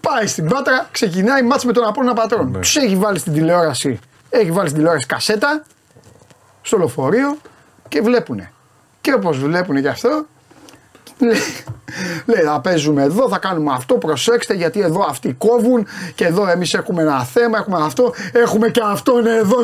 Πάει 0.00 0.26
στην 0.26 0.48
πάτρα, 0.48 0.88
ξεκινάει 0.90 1.42
μάτς 1.42 1.64
με 1.64 1.72
τον 1.72 1.84
Απόλλωνα 1.84 2.14
Πατρών. 2.14 2.50
Ναι. 2.50 2.58
Τους 2.58 2.76
έχει 2.76 2.96
βάλει 2.96 3.18
στην 3.18 3.32
τηλεόραση, 3.32 3.98
έχει 4.30 4.50
βάλει 4.50 4.68
στην 4.68 4.78
τηλεόραση 4.78 5.06
κασέτα 5.06 5.62
στο 6.62 6.78
λεωφορείο 6.78 7.36
και 7.88 8.00
βλέπουνε. 8.00 8.52
Και 9.00 9.12
όπως 9.12 9.38
βλέπουν 9.38 9.82
και 9.82 9.88
αυτό, 9.88 10.26
λέει, 12.26 12.42
θα 12.44 12.60
παίζουμε 12.60 13.02
εδώ, 13.02 13.28
θα 13.28 13.38
κάνουμε 13.38 13.72
αυτό, 13.72 13.94
προσέξτε 13.94 14.54
γιατί 14.54 14.80
εδώ 14.80 15.06
αυτοί 15.08 15.32
κόβουν 15.32 15.86
και 16.14 16.24
εδώ 16.24 16.48
εμείς 16.50 16.74
έχουμε 16.74 17.02
ένα 17.02 17.24
θέμα, 17.24 17.58
έχουμε 17.58 17.76
αυτό, 17.80 18.14
έχουμε 18.32 18.68
και 18.68 18.80
αυτόν 18.84 19.26
εδώ. 19.26 19.56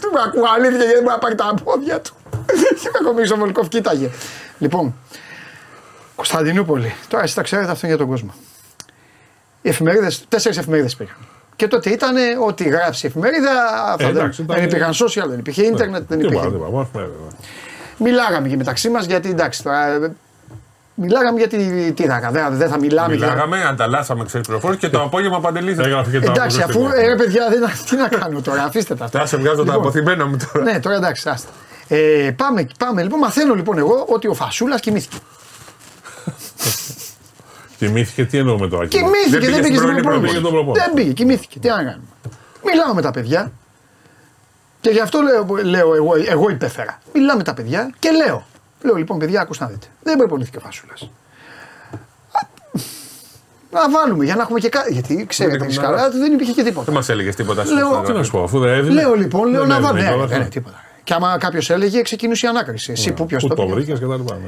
Του 0.00 0.10
ακούω 0.26 0.44
αλήθεια 0.56 0.76
γιατί 0.76 0.92
δεν 0.92 1.02
μπορεί 1.02 1.14
να 1.14 1.18
πάρει 1.18 1.34
τα 1.34 1.54
πόδια 1.64 2.00
του. 2.00 2.14
Και 3.26 3.32
ο 3.32 3.36
Βολκόφ 3.36 3.68
κοίταγε. 3.68 4.10
Λοιπόν, 4.58 4.94
Κωνσταντινούπολη. 6.20 6.94
Τώρα 7.08 7.22
εσεί 7.22 7.34
τα 7.34 7.42
ξέρετε 7.42 7.70
αυτό 7.70 7.86
για 7.86 7.96
τον 7.96 8.06
κόσμο. 8.06 8.34
Οι 9.62 9.68
εφημερίδες, 9.68 10.24
τέσσερις 10.28 10.58
εφημερίδες 10.58 10.96
πήγαν. 10.96 11.16
Και 11.56 11.68
τότε 11.68 11.90
ήταν 11.90 12.16
ότι 12.46 12.64
γράψει 12.64 13.06
η 13.06 13.08
εφημερίδα. 13.08 13.50
Ε, 13.98 14.12
δεν, 14.12 14.34
δεν 14.46 14.64
υπήρχαν 14.64 14.92
social, 14.92 15.28
δεν 15.28 15.38
υπήρχε 15.38 15.62
ίντερνετ, 15.62 16.02
δεν 16.08 16.20
υπήρχε. 16.20 16.50
Μιλάγαμε 17.96 18.48
και 18.48 18.56
μεταξύ 18.56 18.88
μας 18.88 19.04
γιατί 19.04 19.28
εντάξει 19.28 19.62
τώρα 19.62 20.14
Μιλάγαμε 21.02 21.38
για 21.38 21.48
τη 21.48 21.92
τύρακα. 21.92 22.30
Δεν, 22.30 22.56
δεν 22.56 22.68
θα 22.68 22.78
μιλάμε. 22.78 23.14
Μιλάγαμε, 23.14 23.56
για... 23.56 23.68
ανταλλάσσαμε 23.68 24.24
ξέρεις 24.24 24.46
πληροφορίες 24.46 24.80
και 24.80 24.88
το 24.88 25.02
απόγευμα 25.02 25.40
παντελήθηκε. 25.40 26.02
Εντάξει, 26.12 26.62
αφού 26.62 26.88
ε, 26.94 27.06
ρε 27.06 27.16
παιδιά, 27.16 27.48
δεν, 27.48 27.70
τι 27.88 27.96
να 27.96 28.08
κάνω 28.08 28.40
τώρα, 28.40 28.62
αφήστε 28.62 28.94
τα. 28.94 29.08
Θα 29.08 29.26
σε 29.26 29.36
βγάζω 29.36 29.56
τα 29.56 29.62
λοιπόν, 29.62 29.74
αποθυμένα 29.74 30.26
μου 30.26 30.36
τώρα. 30.36 30.64
Ναι, 30.64 30.80
τώρα 30.80 30.96
εντάξει, 30.96 31.28
άστα. 31.28 31.48
Ε, 31.88 32.30
πάμε, 32.36 32.66
πάμε 32.78 33.02
λοιπόν, 33.02 33.18
μαθαίνω 33.18 33.54
λοιπόν 33.54 33.78
εγώ 33.78 34.04
ότι 34.08 34.28
ο 34.28 34.34
Φασούλας 34.34 34.80
κοιμήθηκε. 34.80 35.16
Κοιμήθηκε, 37.78 38.24
τι 38.24 38.38
εννοούμε 38.38 38.68
τώρα. 38.68 38.86
Κοιμήθηκε, 38.86 39.50
δεν 39.50 39.62
πήγε 39.62 39.76
στην 39.76 40.02
προπόνηση. 40.02 40.40
Δεν 40.72 40.94
πήγε, 40.94 41.12
κοιμήθηκε. 41.12 41.58
Τι 41.58 41.68
να 41.68 41.74
κάνουμε. 41.74 42.00
Μιλάω 42.64 42.94
με 42.94 43.02
τα 43.02 43.10
παιδιά. 43.10 43.52
Και 44.80 44.90
γι' 44.90 45.00
αυτό 45.00 45.20
λέω, 45.20 45.46
λέω 45.62 45.94
εγώ, 45.94 46.12
εγώ 46.28 46.50
υπέφερα. 46.50 46.98
Μιλάμε 47.12 47.36
με 47.36 47.42
τα 47.42 47.54
παιδιά 47.54 47.90
και 47.98 48.10
λέω. 48.10 48.46
Λέω 48.82 48.94
λοιπόν, 48.94 49.18
παιδιά, 49.18 49.40
ακούστε 49.40 49.64
να 49.64 49.70
δείτε. 49.70 49.86
Δεν 50.02 50.18
προπονήθηκε 50.18 50.56
ο 50.56 50.60
Φάσουλας. 50.60 51.10
Να 53.70 53.90
βάλουμε 53.90 54.24
για 54.24 54.34
να 54.34 54.42
έχουμε 54.42 54.58
και 54.58 54.68
κάτι. 54.68 54.92
Γιατί 54.92 55.26
ξέρετε 55.28 55.66
τη 55.66 55.76
καλά 55.76 56.10
δεν 56.10 56.32
υπήρχε 56.32 56.52
και 56.52 56.62
τίποτα. 56.62 56.84
Δεν 56.84 56.94
μας 56.94 57.08
έλεγες 57.08 57.34
τίποτα. 57.36 57.64
Λέω, 57.64 58.00
τι 58.00 58.12
να 58.12 58.22
σου 58.22 58.30
πω, 58.30 58.42
αφού 58.42 58.58
δεν 58.58 58.72
έδινε. 58.72 58.94
Λέω 58.94 59.14
λοιπόν, 59.14 59.48
λέω 59.48 59.66
να 59.66 59.80
βάλουμε. 59.80 60.16
Ναι, 60.16 60.26
δεν 60.26 60.50
τίποτα. 60.50 60.84
Και 61.04 61.14
άμα 61.14 61.38
κάποιος 61.38 61.70
έλεγε, 61.70 62.02
ξεκινούσε 62.02 62.46
η 62.46 62.48
ανάκριση. 62.48 62.92
Εσύ 62.92 63.12
που 63.12 63.26
ποιος 63.26 63.46
το, 63.46 63.54
το 63.54 63.66
βρήκες 63.66 63.98
και 63.98 64.06
τα 64.06 64.16
λοιπά. 64.16 64.38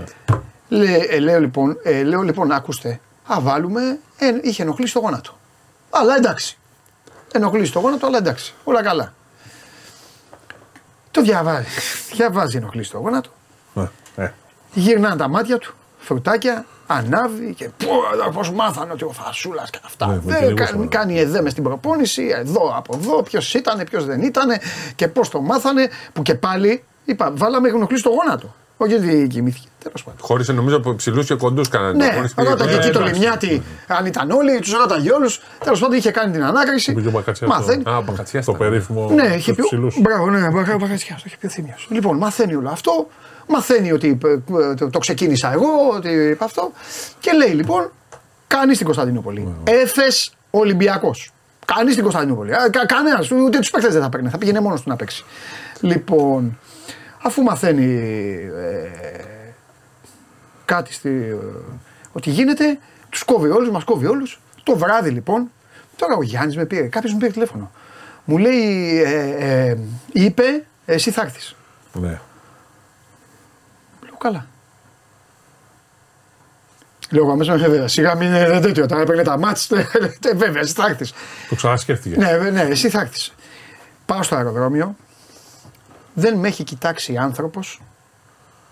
Ναι. 0.69 1.19
λέω, 1.19 1.41
λοιπόν, 1.41 1.79
ε, 1.83 2.03
λέω 2.03 2.23
λοιπόν, 2.23 2.53
άκουστε, 2.53 3.01
α 3.27 3.37
βάλουμε, 3.41 3.99
ε, 4.19 4.27
είχε 4.43 4.63
ενοχλήσει 4.63 4.93
το 4.93 5.01
γόνατο. 5.01 5.39
Αλλά 5.91 6.17
εντάξει. 6.17 6.59
Ενοχλήσει 7.33 7.73
το 7.73 7.81
γόνατο, 7.81 8.07
αλλά 8.07 8.17
εντάξει. 8.17 8.55
Όλα 8.65 8.83
καλά. 8.83 9.15
Το 11.11 11.23
διαβάζει. 11.23 11.67
Διαβάζει 12.17 12.57
ενοχλήσει 12.57 12.91
το 12.91 12.99
γόνατο. 12.99 13.31
Ε, 14.17 14.23
ε. 14.23 14.33
Γυρνάνε 14.75 15.17
τα 15.17 15.29
μάτια 15.29 15.59
του, 15.59 15.75
φρουτάκια, 15.99 16.65
ανάβει 16.87 17.55
και 17.55 17.71
πώς 18.33 18.51
μάθανε 18.51 18.93
ότι 18.93 19.05
ο 19.05 19.11
Φασούλας 19.13 19.71
και 19.71 19.79
αυτά. 19.85 20.07
Ναι, 20.07 20.39
δεν 20.39 20.57
κάνει, 20.57 20.87
κάνει 20.87 21.19
εδέ 21.19 21.43
μες 21.43 21.53
στην 21.53 21.65
προπόνηση, 21.65 22.29
εδώ 22.35 22.75
από 22.77 22.97
εδώ, 23.01 23.23
ποιος 23.23 23.55
ήταν, 23.55 23.85
ποιος 23.91 24.05
δεν 24.05 24.23
ήταν 24.23 24.49
και 24.95 25.09
πώς 25.09 25.29
το 25.29 25.41
μάθανε. 25.41 25.89
Που 26.13 26.23
και 26.23 26.35
πάλι 26.35 26.85
είπα, 27.05 27.33
βάλαμε 27.35 27.69
ενοχλήσει 27.69 28.03
το 28.03 28.11
γόνατο. 28.11 28.55
Όχι 28.77 28.97
γιατί 28.97 29.27
κοιμήθηκε. 29.27 29.67
Τέλος 29.83 30.05
πάντων. 30.05 30.21
Χώρισε 30.23 30.53
νομίζω 30.53 30.77
από 30.77 30.95
ψηλούς 30.95 31.27
και 31.27 31.35
κοντούς 31.35 31.69
κάνανε. 31.69 32.05
Ναι, 32.05 32.45
ρώταγε 32.45 32.75
εκεί 32.75 32.91
το 32.91 33.01
Λιμιάτι 33.01 33.63
αν 33.87 34.07
ήταν 34.07 34.31
όλοι, 34.31 34.59
τους 34.61 34.73
ρώταγε 34.73 35.13
όλους. 35.13 35.41
Τέλος 35.65 35.81
πάντων 35.81 35.97
είχε 35.97 36.11
κάνει 36.11 36.33
την 36.33 36.45
ανάκριση. 36.45 37.13
Μαθαίνει. 37.47 37.83
Α, 37.89 38.05
Το 38.45 38.53
περίφημο. 38.53 39.11
Ναι, 39.11 39.35
είχε 39.37 39.55
πει. 39.55 39.63
Μπράβο, 40.01 40.31
ναι, 40.31 40.51
Μπακατσιά, 40.51 41.15
το 41.15 41.23
είχε 41.25 41.37
πει 41.41 41.47
ο 41.47 41.49
Θήμιο. 41.49 41.75
Λοιπόν, 41.89 42.17
μαθαίνει 42.17 42.55
όλο 42.55 42.69
αυτό. 42.69 43.09
Μαθαίνει 43.49 43.93
ότι 43.93 44.19
ε, 44.25 44.89
το 44.91 44.99
ξεκίνησα 44.99 45.53
εγώ, 45.53 45.89
ότι 45.95 46.09
είπα 46.09 46.45
αυτό. 46.45 46.73
Και 47.21 47.33
λέει 47.33 47.53
λοιπόν, 47.53 47.91
κάνεις 48.47 48.75
στην 48.75 48.87
Κωνσταντινούπολη. 48.87 49.55
Έφες 49.65 50.35
Ολυμπιακός. 50.51 51.33
Κάνεις 51.65 51.93
στην 51.93 52.03
Κωνσταντινούπολη. 52.03 52.53
Κανένας, 52.87 53.31
ούτε 53.31 53.59
τους 53.59 53.71
παίκτες 53.71 53.93
δεν 53.93 54.03
θα 54.03 54.09
παίρνει. 54.09 54.29
Θα 54.29 54.39
πήγαινε 54.39 54.61
μόνος 54.61 54.83
του 54.83 54.89
να 54.89 54.97
παίξει. 54.97 55.25
Λοιπόν, 55.81 56.59
αφού 57.23 57.43
μαθαίνει 57.43 57.85
ε, 58.57 59.25
κάτι 60.65 60.93
στη, 60.93 61.09
ε, 61.09 61.37
ότι 62.13 62.31
γίνεται, 62.31 62.79
τους 63.09 63.23
κόβει 63.23 63.49
όλους, 63.49 63.71
μας 63.71 63.85
κόβει 63.85 64.07
όλους. 64.07 64.41
Το 64.63 64.77
βράδυ 64.77 65.11
λοιπόν, 65.11 65.51
τώρα 65.97 66.17
ο 66.17 66.23
Γιάννης 66.23 66.57
με 66.57 66.65
πήρε, 66.65 66.87
κάποιος 66.87 67.13
μου 67.13 67.19
πήρε 67.19 67.33
τηλέφωνο. 67.33 67.71
Μου 68.25 68.39
λέει, 68.39 69.01
ε, 69.03 69.35
ε, 69.39 69.79
είπε, 70.13 70.65
εσύ 70.85 71.11
θα 71.11 71.23
έρθεις. 71.23 71.57
Ναι. 71.93 72.21
Λέω 74.23 74.33
καλά. 74.33 74.47
Λέω 77.11 77.25
εγώ 77.25 77.37
μέσα 77.37 77.57
βέβαια. 77.57 77.89
Σιγά 77.89 78.15
μην 78.15 78.29
είναι 78.29 78.61
τέτοιο. 78.61 78.85
Όταν 78.85 79.01
έπαιρνε 79.01 79.23
τα 79.23 79.39
μάτια, 79.39 79.89
βέβαια, 80.35 80.61
εσύ 80.63 80.73
θα 80.73 80.87
έρθει. 80.87 81.13
Το 81.49 81.55
ξανασκέφτηκε. 81.55 82.17
Ναι, 82.17 82.51
ναι, 82.51 82.61
εσύ 82.61 82.89
θα 82.89 83.01
έρθει. 83.01 83.31
Πάω 84.07 84.23
στο 84.23 84.37
αεροδρόμιο, 84.37 84.97
δεν 86.15 86.39
με 86.39 86.49
έχει 86.49 86.65
κοιτάξει 86.65 87.17
άνθρωπος. 87.17 87.81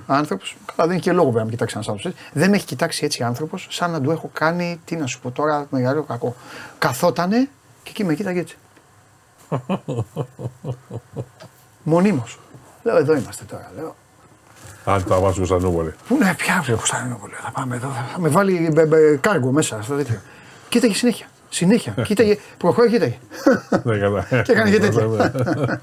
Άνθρωπος, 0.07 0.57
καλά 0.75 0.89
δεν 0.89 0.97
έχει 0.97 1.05
και 1.05 1.13
λόγο 1.13 1.27
βέβαια 1.27 1.41
να 1.41 1.45
με 1.45 1.51
κοιτάξει 1.51 1.75
ένας 1.77 1.89
άνθρωπος. 1.89 2.21
Δεν 2.33 2.51
με 2.51 2.57
έχει 2.57 2.65
κοιτάξει 2.65 3.05
έτσι 3.05 3.23
άνθρωπος, 3.23 3.67
σαν 3.71 3.91
να 3.91 4.01
του 4.01 4.11
έχω 4.11 4.31
κάνει, 4.33 4.81
τι 4.85 4.97
να 4.97 5.07
σου 5.07 5.21
πω 5.21 5.31
τώρα, 5.31 5.67
μεγάλο 5.71 6.03
κακό. 6.03 6.37
Καθότανε 6.79 7.49
και 7.83 7.91
εκεί 7.91 8.05
με 8.05 8.15
κοίταγε 8.15 8.41
έτσι. 8.41 8.57
Μονίμως. 11.83 12.39
Λέω 12.83 12.97
εδώ 12.97 13.15
είμαστε 13.17 13.45
τώρα. 13.45 13.71
Λέω. 13.77 13.97
Αν 14.85 15.05
τα 15.05 15.19
βάζω 15.19 15.37
Κωνσταντινούπολη. 15.37 15.95
Πού 16.09 16.17
ναι, 16.17 16.35
πια 16.35 16.65
Κωνσταντινούπολη. 16.77 17.35
Θα 17.43 17.51
πάμε 17.51 17.77
εδώ. 17.77 17.89
Θα 18.13 18.21
με 18.21 18.29
βάλει 18.29 18.73
κάργο 19.21 19.53
μέσα 19.53 19.83
στο 19.83 19.97
τέτοιο. 19.97 20.21
Κοίταγε 20.69 20.95
συνέχεια. 20.95 21.27
Συνέχεια. 21.49 21.93
κοίταγε, 22.07 22.39
προχώρησε, 22.59 22.95
κοίταγε. 22.95 23.19
Ναι, 23.83 23.99
καλά. 23.99 24.23
και 24.45 24.53
έκανε 24.53 24.71
και 24.71 24.79
τέτοια. 24.79 25.33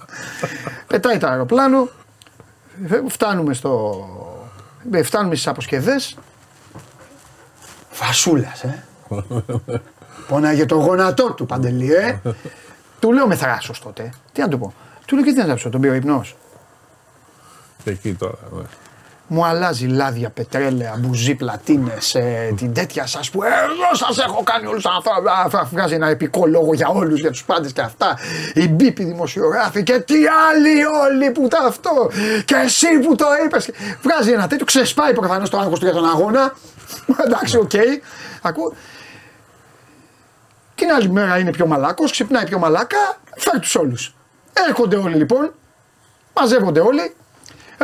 Πετάει 0.88 1.18
το 1.18 1.28
αεροπλάνο, 1.28 1.90
φτάνουμε 3.08 3.54
στο. 3.54 4.06
Φτάνουμε 5.04 5.36
στις 5.36 5.48
αποσκευές. 5.48 6.18
Φασούλα, 7.90 8.56
ε. 8.62 8.84
Πόναγε 10.28 10.66
το 10.66 10.76
γόνατό 10.76 11.34
του 11.34 11.46
παντελή, 11.46 11.94
ε. 11.94 12.20
του 13.00 13.14
λέω 13.14 13.28
με 13.28 13.36
θράσο 13.36 13.74
τότε. 13.84 14.10
Τι 14.32 14.42
να 14.42 14.48
του 14.48 14.60
πω. 14.60 14.74
Του 15.06 15.16
λέω 15.16 15.24
και 15.24 15.32
τι 15.32 15.38
να 15.38 15.46
ζάψω, 15.46 15.70
τον 15.70 15.82
πήρε 15.82 15.96
υπνό. 15.96 16.26
Εκεί 17.84 18.14
τώρα, 18.14 18.38
ναι 18.52 18.64
μου 19.28 19.46
αλλάζει 19.46 19.88
λάδια, 19.88 20.30
πετρέλαια, 20.30 20.96
μπουζί, 21.00 21.36
πλατίνες, 21.36 22.16
ε, 22.16 22.54
την 22.58 22.74
τέτοια 22.74 23.06
σας 23.06 23.30
που 23.30 23.44
εγώ 23.44 23.96
σας 23.96 24.18
έχω 24.18 24.44
κάνει 24.44 24.68
όλους 24.68 24.86
αυτά. 24.86 25.66
Βγάζει 25.72 25.94
ένα 25.94 26.08
επικό 26.08 26.46
λόγο 26.46 26.74
για 26.74 26.88
όλους, 26.88 27.20
για 27.20 27.32
τους 27.32 27.44
πάντες 27.44 27.72
και 27.72 27.82
αυτά. 27.82 28.18
Η 28.54 28.68
μπίπη 28.68 29.04
δημοσιογράφη 29.04 29.84
και 29.84 30.00
τι 30.00 30.16
άλλοι 30.16 30.86
όλοι 30.86 31.32
που 31.32 31.48
τα 31.48 31.60
αυτό. 31.68 32.12
Και 32.46 32.56
εσύ 32.56 33.00
που 33.00 33.16
το 33.16 33.26
είπες. 33.46 33.70
Βγάζει 34.02 34.32
ένα 34.32 34.48
τέτοιο, 34.48 34.66
ξεσπάει 34.66 35.14
προφανώς 35.14 35.50
το 35.50 35.58
άγχος 35.58 35.80
του 35.80 35.86
για 35.86 35.94
τον 35.94 36.06
αγώνα. 36.10 36.54
Εντάξει, 37.26 37.58
OK. 37.58 37.70
Okay. 37.74 38.02
Ακούω. 38.42 38.74
Την 40.76 40.92
άλλη 40.92 41.10
μέρα 41.10 41.38
είναι 41.38 41.52
πιο 41.52 41.66
μαλάκος, 41.66 42.12
ξυπνάει 42.12 42.46
πιο 42.46 42.60
μαλάκα, 42.60 42.98
φέρει 43.38 43.60
τους 43.60 43.76
όλους. 43.76 44.16
Έρχονται 44.68 44.96
όλοι 44.96 45.16
λοιπόν, 45.16 45.54
μαζεύονται 46.34 46.80
όλοι, 46.80 47.16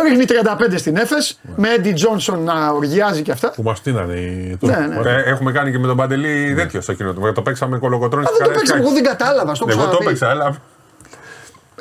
Ρίχνει 0.01 0.25
35 0.71 0.73
στην 0.77 0.95
Έφες 0.95 1.15
με 1.55 1.69
Έντι 1.69 1.93
Τζόνσον 1.93 2.43
να 2.43 2.69
οργιάζει 2.69 3.21
και 3.21 3.31
αυτά. 3.31 3.51
Που 3.51 3.63
μας 3.63 3.81
τίνανε 3.81 4.13
οι 4.13 4.57
ναι, 4.61 4.75
ναι. 4.75 5.09
Ε, 5.09 5.23
έχουμε 5.25 5.51
κάνει 5.51 5.71
και 5.71 5.79
με 5.79 5.87
τον 5.87 5.97
Παντελή 5.97 6.53
ναι. 6.53 6.61
τέτοιο 6.61 6.81
στο 6.81 6.93
κοινό 6.93 7.13
του. 7.13 7.31
Το 7.33 7.41
παίξαμε 7.41 7.77
κολοκοτρόνη 7.77 8.25
στην 8.25 8.37
Δεν 8.37 8.47
το 8.47 8.59
παίξαμε, 8.59 8.81
εγώ 8.81 8.91
δεν 8.91 9.03
κατάλαβα. 9.03 9.55
Στο 9.55 9.65
εγώ 9.69 9.87
το 9.87 9.97
έπαιξα, 10.01 10.29
αλλά 10.29 10.55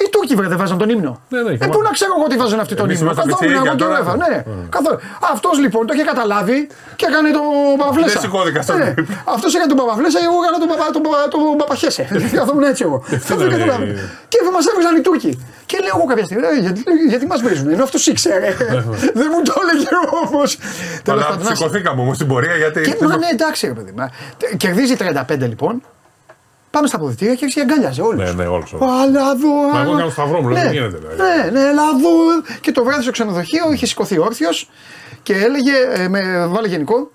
οι 0.04 0.08
Τούρκοι 0.14 0.34
δεν 0.34 0.58
βάζαν 0.62 0.78
τον 0.78 0.88
ύμνο. 0.94 1.12
Ναι, 1.28 1.42
ναι, 1.42 1.52
ε, 1.52 1.66
πού 1.72 1.80
να 1.82 1.90
ξέρω 1.90 2.12
εγώ 2.18 2.26
τι 2.30 2.36
βάζουν 2.36 2.60
αυτοί 2.60 2.74
τον 2.74 2.90
ύμνο. 2.90 3.14
Καθόμουν 3.14 3.54
εγώ 3.54 3.74
και 3.80 3.86
ρεύα. 3.96 4.16
Ναι, 4.16 4.44
καθόλου. 4.76 4.98
Αυτός 5.32 5.58
λοιπόν 5.58 5.86
το 5.86 5.92
είχε 5.94 6.04
καταλάβει 6.12 6.58
και 6.96 7.06
έκανε 7.10 7.30
τον 7.38 7.76
Παπαφλέσα. 7.78 8.12
Δεν 8.12 8.20
σηκώθηκα 8.20 8.62
στον 8.62 8.76
ναι. 8.78 8.94
Αυτός 9.34 9.54
έκανε 9.54 9.68
τον 9.74 9.78
Παπαφλέσα 9.82 10.18
και 10.22 10.28
εγώ 10.30 10.38
έκανα 10.42 10.58
τον, 10.62 10.68
παπα, 10.72 10.86
τον, 10.94 11.02
τον 11.30 11.56
Παπαχέσε. 11.60 12.02
Καθόμουν 12.38 12.64
έτσι 12.72 12.82
εγώ. 12.86 12.98
και 14.32 14.38
μας 14.54 14.64
έβριζαν 14.70 14.96
οι 14.98 15.00
Τούρκοι. 15.00 15.32
Και 15.66 15.78
λέω 15.84 15.94
εγώ 15.96 16.06
κάποια 16.06 16.24
στιγμή, 16.24 16.44
«Ε, 16.46 16.60
γιατί, 16.60 16.82
γιατί 17.08 17.26
μας 17.26 17.40
βρίζουν, 17.42 17.68
ενώ 17.70 17.82
αυτός 17.82 18.06
ήξερε. 18.06 18.50
Δεν 19.20 19.28
μου 19.32 19.42
το 19.48 19.54
έλεγε 19.62 19.88
όμω. 20.22 20.42
Αλλά 21.10 21.54
σηκωθήκαμε 21.54 22.00
όμως 22.00 22.16
στην 22.16 22.28
πορεία 22.28 22.56
γιατί. 22.56 22.96
Μα 23.00 23.16
ναι, 23.16 23.26
εντάξει, 23.32 23.66
ρε 23.66 23.72
παιδί. 23.72 23.94
Κερδίζει 24.56 24.96
35 24.98 25.38
λοιπόν 25.38 25.82
Πάμε 26.72 26.86
στα 26.86 26.96
αποδητήρια 26.96 27.34
και 27.34 27.60
αγκάλιαζε 27.60 28.02
όλους. 28.02 28.24
Ναι, 28.24 28.42
ναι, 28.42 28.48
όλους. 28.48 28.74
Αλλά 28.80 29.30
εδώ. 29.30 29.72
Μα 29.72 29.80
εγώ 29.80 29.96
κάνω 29.96 30.10
σταυρό 30.10 30.40
μου, 30.40 30.48
ναι, 30.48 30.62
δεν 30.62 30.72
γίνεται. 30.72 30.96
Δηλαδή. 30.96 31.16
Ναι, 31.16 31.50
ναι, 31.50 31.66
αλλά 31.66 31.82
Και 32.60 32.72
το 32.72 32.84
βράδυ 32.84 33.02
στο 33.02 33.10
ξενοδοχείο 33.10 33.72
είχε 33.72 33.86
σηκωθεί 33.86 34.18
όρθιος 34.18 34.70
και 35.22 35.34
έλεγε, 35.34 35.72
ε, 35.92 36.08
με, 36.08 36.46
βάλε 36.46 36.68
γενικό. 36.68 37.10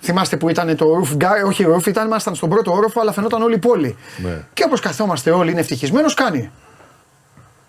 Θυμάστε 0.00 0.36
που 0.36 0.48
ήταν 0.48 0.76
το 0.76 0.86
roof 1.00 1.22
guy, 1.22 1.46
όχι 1.46 1.66
roof, 1.74 1.86
ήταν, 1.86 2.06
ήμασταν 2.06 2.34
στον 2.34 2.48
πρώτο 2.48 2.72
όροφο, 2.72 3.00
αλλά 3.00 3.12
φαινόταν 3.12 3.42
όλη 3.42 3.54
η 3.54 3.58
πόλη. 3.58 3.96
Ναι. 4.16 4.44
Και 4.52 4.64
όπως 4.66 4.80
καθόμαστε 4.80 5.30
όλοι, 5.30 5.50
είναι 5.50 5.60
ευτυχισμένος, 5.60 6.14
κάνει. 6.14 6.50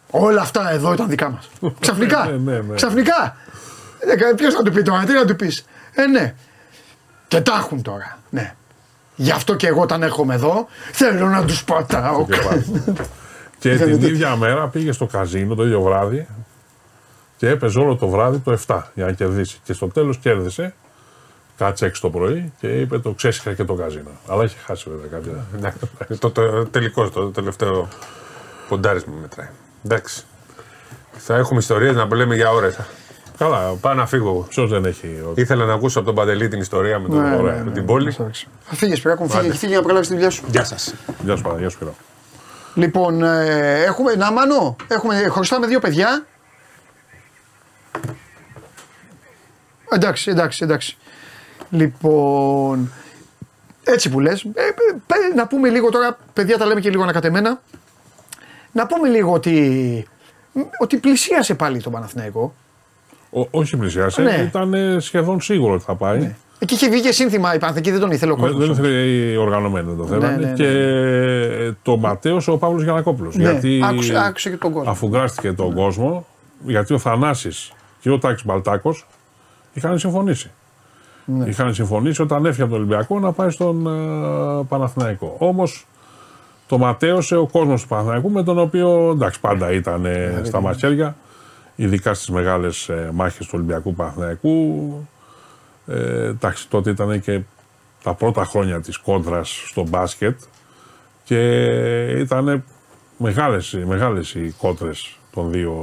Όλα 0.09 0.41
αυτά 0.41 0.71
εδώ 0.71 0.93
ήταν 0.93 1.09
δικά 1.09 1.29
μας. 1.29 1.49
Ξαφνικά. 1.79 2.25
ναι, 2.25 2.51
ναι, 2.51 2.59
ναι. 2.59 2.75
Ξαφνικά. 2.75 3.35
Ε, 3.99 4.33
Ποιος 4.35 4.53
να 4.53 4.63
του 4.63 4.71
πει 4.71 4.81
τώρα, 4.81 5.03
τι 5.03 5.13
να 5.13 5.25
του 5.25 5.35
πεις. 5.35 5.65
Ε, 5.93 6.05
ναι. 6.05 6.33
Και 7.27 7.41
τα 7.41 7.53
έχουν 7.53 7.81
τώρα. 7.81 8.17
Ναι. 8.29 8.55
Γι' 9.19 9.31
αυτό 9.31 9.55
και 9.55 9.67
εγώ 9.67 9.81
όταν 9.81 10.03
έρχομαι 10.03 10.33
εδώ 10.33 10.67
θέλω 10.91 11.27
να 11.27 11.45
τους 11.45 11.63
πατάω. 11.63 12.25
και 13.59 13.75
την 13.75 14.01
ίδια 14.01 14.35
μέρα 14.35 14.67
πήγε 14.67 14.91
στο 14.91 15.05
καζίνο 15.05 15.55
το 15.55 15.63
ίδιο 15.63 15.81
βράδυ 15.81 16.27
και 17.37 17.49
έπαιζε 17.49 17.79
όλο 17.79 17.95
το 17.95 18.07
βράδυ 18.07 18.39
το 18.39 18.57
7 18.67 18.81
για 18.93 19.05
να 19.05 19.11
κερδίσει. 19.11 19.59
Και 19.63 19.73
στο 19.73 19.87
τέλος 19.87 20.17
κέρδισε. 20.17 20.73
Κάτσε 21.57 21.85
6 21.85 21.91
το 22.01 22.09
πρωί 22.09 22.53
και 22.59 22.67
είπε 22.67 22.99
το 22.99 23.11
ξέσχα 23.11 23.53
και 23.53 23.63
το 23.63 23.73
καζίνο. 23.73 24.09
Αλλά 24.27 24.43
είχε 24.43 24.57
χάσει 24.65 24.89
βέβαια 24.89 25.07
κάποια. 25.07 25.45
Ναι, 25.59 26.17
το, 26.17 26.31
το 26.31 26.65
τελικός, 26.65 27.11
το 27.11 27.29
τελευταίο 27.29 27.87
ποντάρισμα 28.69 29.13
μετράει. 29.21 29.47
Εντάξει. 29.85 30.23
Θα 31.17 31.35
έχουμε 31.35 31.59
ιστορίες 31.59 31.95
να 31.95 32.15
λέμε 32.15 32.35
για 32.35 32.51
ώρες. 32.51 32.77
Καλά, 33.37 33.73
πάω 33.81 33.93
να 33.93 34.05
φύγω. 34.05 34.45
Ποιος 34.49 34.69
δεν 34.69 34.85
έχει. 34.85 35.23
Ήθελα 35.35 35.65
να 35.65 35.73
ακούσω 35.73 35.97
από 35.97 36.07
τον 36.07 36.15
Παντελή 36.15 36.47
την 36.47 36.59
ιστορία 36.59 36.99
με, 36.99 37.09
τον, 37.09 37.21
ναι, 37.21 37.35
ναι, 37.35 37.51
ναι, 37.51 37.71
την 37.71 37.85
πόλη. 37.85 38.11
Θα 38.11 38.75
φύγεις 38.75 39.01
πέρα, 39.01 39.17
φύγει, 39.27 39.51
φύγει 39.51 39.73
να 39.73 39.81
προλάβει 39.81 40.07
τη 40.07 40.13
δουλειά 40.13 40.29
σου. 40.29 40.43
Γεια 40.47 40.63
σας. 40.63 40.93
Γεια 41.23 41.35
σου, 41.35 41.55
Γεια 41.59 41.69
σου, 41.69 41.95
Λοιπόν, 42.75 43.23
ε, 43.23 43.83
έχουμε 43.83 44.15
να 44.15 44.31
μάνο. 44.31 44.75
Έχουμε, 44.87 45.27
χωριστάμε 45.27 45.67
δύο 45.67 45.79
παιδιά. 45.79 46.25
Εντάξει, 49.91 50.31
εντάξει, 50.31 50.63
εντάξει. 50.63 50.97
Λοιπόν, 51.69 52.91
έτσι 53.83 54.09
που 54.09 54.19
λες, 54.19 54.43
ε, 54.43 54.61
ε, 54.61 55.33
να 55.35 55.47
πούμε 55.47 55.69
λίγο 55.69 55.89
τώρα, 55.89 56.17
παιδιά 56.33 56.57
τα 56.57 56.65
λέμε 56.65 56.79
και 56.79 56.89
λίγο 56.89 57.03
ανακατεμένα, 57.03 57.61
να 58.71 58.87
πούμε 58.87 59.07
λίγο 59.09 59.31
ότι, 59.31 60.07
ότι 60.79 60.97
πλησίασε 60.97 61.53
πάλι 61.53 61.81
το 61.81 61.89
Παναθηναϊκό. 61.89 62.53
Ό, 63.29 63.47
όχι 63.51 63.77
πλησιάσε, 63.77 64.21
ναι. 64.21 64.49
ήταν 64.49 64.75
σχεδόν 64.99 65.41
σίγουρο 65.41 65.73
ότι 65.73 65.83
θα 65.83 65.95
πάει. 65.95 66.19
Ναι. 66.19 66.35
Εκεί 66.59 66.73
είχε 66.73 66.89
βγει 66.89 67.01
και 67.01 67.11
σύνθημα 67.11 67.55
η 67.55 67.59
Παναθηναϊκή, 67.59 67.91
δεν 67.91 67.99
τον 67.99 68.11
ήθελε 68.11 68.31
ο 68.31 68.35
κόσμος. 68.35 68.59
Δεν 68.59 68.71
ήθελε 68.71 68.87
οι 68.87 69.35
οργανωμένοι 69.35 69.95
το 69.95 70.05
θέλανε. 70.05 70.35
Ναι, 70.35 70.45
ναι, 70.45 70.47
ναι, 70.47 70.53
και 70.53 71.73
το 71.81 71.97
Ματέος 71.97 72.47
ο 72.47 72.57
Παύλος 72.57 72.83
Γιανακόπουλος. 72.83 73.35
Ναι, 73.35 73.43
γιατί 73.43 73.81
άκουσε, 73.83 74.17
άκουσε 74.17 74.49
και 74.49 74.57
τον 74.57 74.71
κόσμο. 74.71 74.91
Αφού 74.91 75.09
γράφτηκε 75.13 75.53
τον 75.53 75.73
κόσμο, 75.73 76.25
γιατί 76.65 76.93
ο 76.93 76.97
Θανάσης 76.97 77.71
και 77.99 78.09
ο 78.09 78.19
Τάκης 78.19 78.45
Μπαλτάκος 78.45 79.07
είχαν 79.73 79.99
συμφωνήσει. 79.99 80.51
Ναι. 81.25 81.45
Είχαν 81.45 81.73
συμφωνήσει 81.73 82.21
όταν 82.21 82.45
έφυγε 82.45 82.61
από 82.61 82.71
τον 82.71 82.81
Ολυμπιακό 82.81 83.19
να 83.19 83.31
πάει 83.31 83.49
στον 83.49 83.87
uh, 83.87 84.65
Παναθηναϊκό. 84.67 85.35
Όμως 85.37 85.87
το 86.67 86.77
ματέωσε 86.77 87.35
ο 87.35 87.47
κόσμος 87.47 87.81
του 87.81 87.87
Παναθηναϊκού 87.87 88.29
με 88.29 88.43
τον 88.43 88.59
οποίο 88.59 89.09
εντάξει 89.11 89.39
πάντα 89.39 89.71
ήταν 89.71 90.01
ναι, 90.01 90.41
στα 90.43 90.61
μαχαίρια, 90.61 91.15
ειδικά 91.79 92.13
στις 92.13 92.29
μεγάλες 92.29 92.89
ε, 92.89 93.09
μάχες 93.13 93.45
του 93.45 93.51
Ολυμπιακού 93.55 93.93
Παναθηναϊκού. 93.93 95.07
Ε, 95.87 96.25
εντάξει, 96.25 96.69
τότε 96.69 96.89
ήταν 96.89 97.21
και 97.21 97.41
τα 98.03 98.13
πρώτα 98.13 98.45
χρόνια 98.45 98.81
της 98.81 98.97
κόντρας 98.97 99.63
στο 99.67 99.83
μπάσκετ 99.87 100.39
και 101.23 101.39
ήταν 102.17 102.63
μεγάλες, 103.17 103.79
μεγάλες 103.85 104.33
οι 104.33 104.55
κόντρες 104.57 105.17
των 105.33 105.51
δύο 105.51 105.73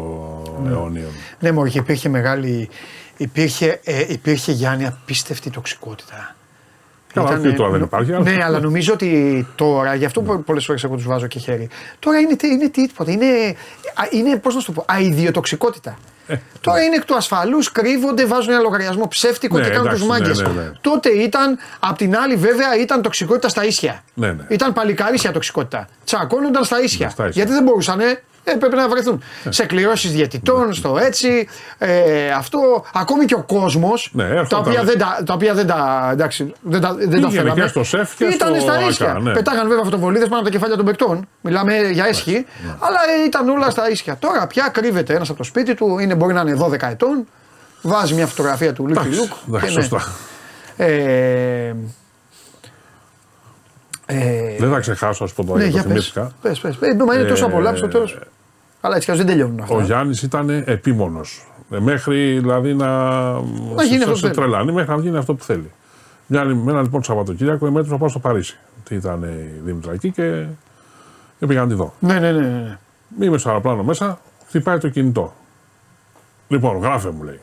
ναι. 0.63 0.71
αιώνιων. 0.71 1.11
Ναι, 1.41 1.53
μόνο 1.53 1.71
υπήρχε 1.75 2.09
μεγάλη, 2.09 2.69
υπήρχε, 3.17 3.81
ε, 3.85 4.05
υπήρχε 4.09 4.53
Γιάννη 4.53 4.87
απίστευτη 4.87 5.51
τοξικότητα. 5.51 6.37
Καλά, 7.15 7.39
Ήταν, 7.39 7.55
τώρα 7.55 7.71
δεν 7.71 7.81
υπάρχει. 7.81 8.13
Ναι, 8.13 8.39
αλλά 8.45 8.61
νομίζω 8.61 8.93
ότι 8.93 9.47
τώρα, 9.55 9.95
γι' 9.95 10.05
αυτό 10.05 10.21
ναι. 10.23 10.37
πολλές 10.37 10.65
φορές 10.65 10.85
εγώ 10.85 10.95
τους 10.95 11.07
βάζω 11.07 11.27
και 11.27 11.39
χέρι. 11.39 11.69
Τώρα 11.99 12.19
είναι, 12.19 12.37
είναι 12.43 12.69
τίποτα. 12.69 13.11
Είναι, 13.11 13.27
είναι 14.11 14.37
πώς 14.37 14.55
να 14.55 14.61
σου 14.61 14.67
το 14.67 14.73
πω, 14.73 14.85
αειδιοτοξικότητα. 14.89 15.97
Ε, 16.27 16.37
Τώρα 16.61 16.83
είναι 16.83 16.95
εκ 16.95 17.05
του 17.05 17.15
ασφαλούς, 17.15 17.73
κρύβονται, 17.73 18.27
βάζουν 18.27 18.53
ένα 18.53 18.61
λογαριασμό 18.61 19.09
ψεύτικο 19.09 19.59
ναι, 19.59 19.65
και 19.65 19.71
κάνουν 19.71 19.89
τους 19.89 20.05
μάγκες. 20.05 20.41
Ναι, 20.41 20.49
ναι, 20.49 20.71
Τότε 20.81 21.09
ήταν, 21.09 21.59
απ' 21.81 21.97
την 21.97 22.17
άλλη 22.17 22.37
βέβαια, 22.37 22.77
ήταν 22.77 23.03
τοξικότητα 23.03 23.49
στα 23.49 23.65
ίσια. 23.65 24.03
Ναι, 24.15 24.33
ναι. 24.33 24.47
Ήταν 24.49 24.73
παλικάρίσια 24.73 25.33
τοξικότητα. 25.33 25.89
Τσακώνονταν 26.05 26.65
στα 26.65 26.83
ίσια. 26.83 27.09
στα 27.09 27.29
ίσια. 27.29 27.43
Γιατί 27.43 27.53
δεν 27.53 27.63
μπορούσαν 27.63 28.01
ε, 28.45 28.53
πρέπει 28.53 28.77
να 28.77 28.89
βρεθούν. 28.89 29.23
Ε. 29.45 29.51
Σε 29.51 29.67
κληρώσεις 29.67 30.13
διαιτητών, 30.13 30.67
ναι. 30.67 30.73
στο 30.73 30.99
έτσι. 30.99 31.49
Ε, 31.79 32.31
αυτό, 32.31 32.85
ακόμη 32.95 33.25
και 33.25 33.35
ο 33.35 33.43
κόσμος. 33.43 34.11
Ναι, 34.13 34.47
τα, 34.47 34.59
οποία 34.59 34.83
δεν 34.85 34.99
τα, 34.99 35.23
τα 35.27 35.35
οποία 35.35 35.55
δεν 35.55 35.67
τα. 35.67 36.09
Εντάξει, 36.13 36.53
δεν 36.61 36.81
τα, 36.81 36.95
δεν 36.99 37.21
τα 37.23 37.31
φέραμε. 37.31 37.63
Και 37.63 37.67
στο 37.67 37.85
σεφ 37.85 38.15
και 38.17 38.25
ήταν 38.25 38.61
στα 38.61 38.81
ίσια. 38.89 39.19
Ναι. 39.23 39.33
Πετάγαν 39.33 39.69
βέβαια 39.69 39.85
φωτοβολίδες 39.85 40.29
πάνω 40.29 40.41
από 40.41 40.51
τα 40.51 40.57
κεφάλια 40.57 40.77
των 40.77 40.85
παικτών. 40.85 41.29
Μιλάμε 41.41 41.77
για 41.77 42.07
έσχη. 42.07 42.33
Ναι. 42.33 42.75
Αλλά 42.79 42.99
ήταν 43.27 43.49
όλα 43.49 43.71
στα 43.71 43.91
ίσια. 43.91 44.17
Τώρα 44.19 44.47
πια 44.47 44.69
κρύβεται 44.73 45.15
ένας 45.15 45.29
από 45.29 45.39
το 45.39 45.45
σπίτι 45.45 45.75
του, 45.75 45.99
είναι, 45.99 46.15
μπορεί 46.15 46.35
να 46.35 46.41
είναι 46.41 46.57
12 46.61 46.83
ετών. 46.91 47.27
Βάζει 47.83 48.15
μια 48.15 48.27
φωτογραφία 48.27 48.73
του 48.73 48.89
Λούκι 48.89 49.09
Λουκ. 49.09 49.63
Ναι. 49.63 49.69
Σωστά. 49.69 50.03
Ε, 50.77 51.75
ε, 54.07 54.57
δεν 54.59 54.71
θα 54.71 54.81
ξεχάσω, 54.81 55.25
ας 55.25 55.33
πω 55.33 55.45
τώρα, 55.45 55.65
ναι, 55.65 55.71
το 55.71 55.79
θυμήθηκα. 55.79 56.33
Πες, 56.43 56.61
πες, 56.61 56.77
πες. 56.77 56.89
Ε, 56.91 57.19
είναι 57.19 57.29
τόσο 57.29 57.49
πολλά 57.49 57.77
στο 57.77 57.89
τέλος. 57.89 58.19
Αλλά 58.81 58.97
έτσι 58.97 59.11
κι 59.11 59.17
δεν 59.17 59.27
τελειώνουν 59.27 59.61
αυτά. 59.61 59.75
Ο 59.75 59.81
Γιάννης 59.81 60.23
ήταν 60.23 60.49
επίμονος. 60.51 61.47
Ε, 61.71 61.79
μέχρι 61.81 62.39
δηλαδή 62.39 62.75
να, 62.75 63.11
να 63.75 63.83
γίνει 63.83 64.03
αυτό 64.03 64.17
σε 64.17 64.31
τρελάνει, 64.31 64.73
μέχρι 64.73 64.95
να 64.95 65.01
γίνει 65.01 65.17
αυτό 65.17 65.35
που 65.35 65.45
θέλει. 65.45 65.71
Μια, 66.27 66.41
ένα 66.41 66.83
λοιπόν 66.83 67.01
το 67.01 67.07
Σαββατοκύριακο 67.07 67.67
εμέτρησα 67.67 67.93
να 67.93 67.99
πάω 67.99 68.09
στο 68.09 68.19
Παρίσι. 68.19 68.59
Τι 68.85 68.95
ήταν 68.95 69.23
η 69.23 69.61
Δήμητρα 69.65 69.93
εκεί 69.93 70.11
και, 70.11 70.45
και 71.39 71.47
πήγα 71.47 71.61
να 71.61 71.69
τη 71.69 71.75
δω. 71.75 71.95
Ναι, 71.99 72.19
ναι, 72.19 72.33
ναι. 72.33 72.41
ναι. 72.41 72.79
Είμαι 73.27 73.39
στο 73.39 73.49
αεροπλάνο 73.49 73.83
μέσα, 73.83 74.19
χτυπάει 74.47 74.79
το 74.79 74.89
κινητό. 74.89 75.35
Λοιπόν, 76.49 76.79
γράφε 76.79 77.11
μου 77.11 77.23
λέει. 77.23 77.41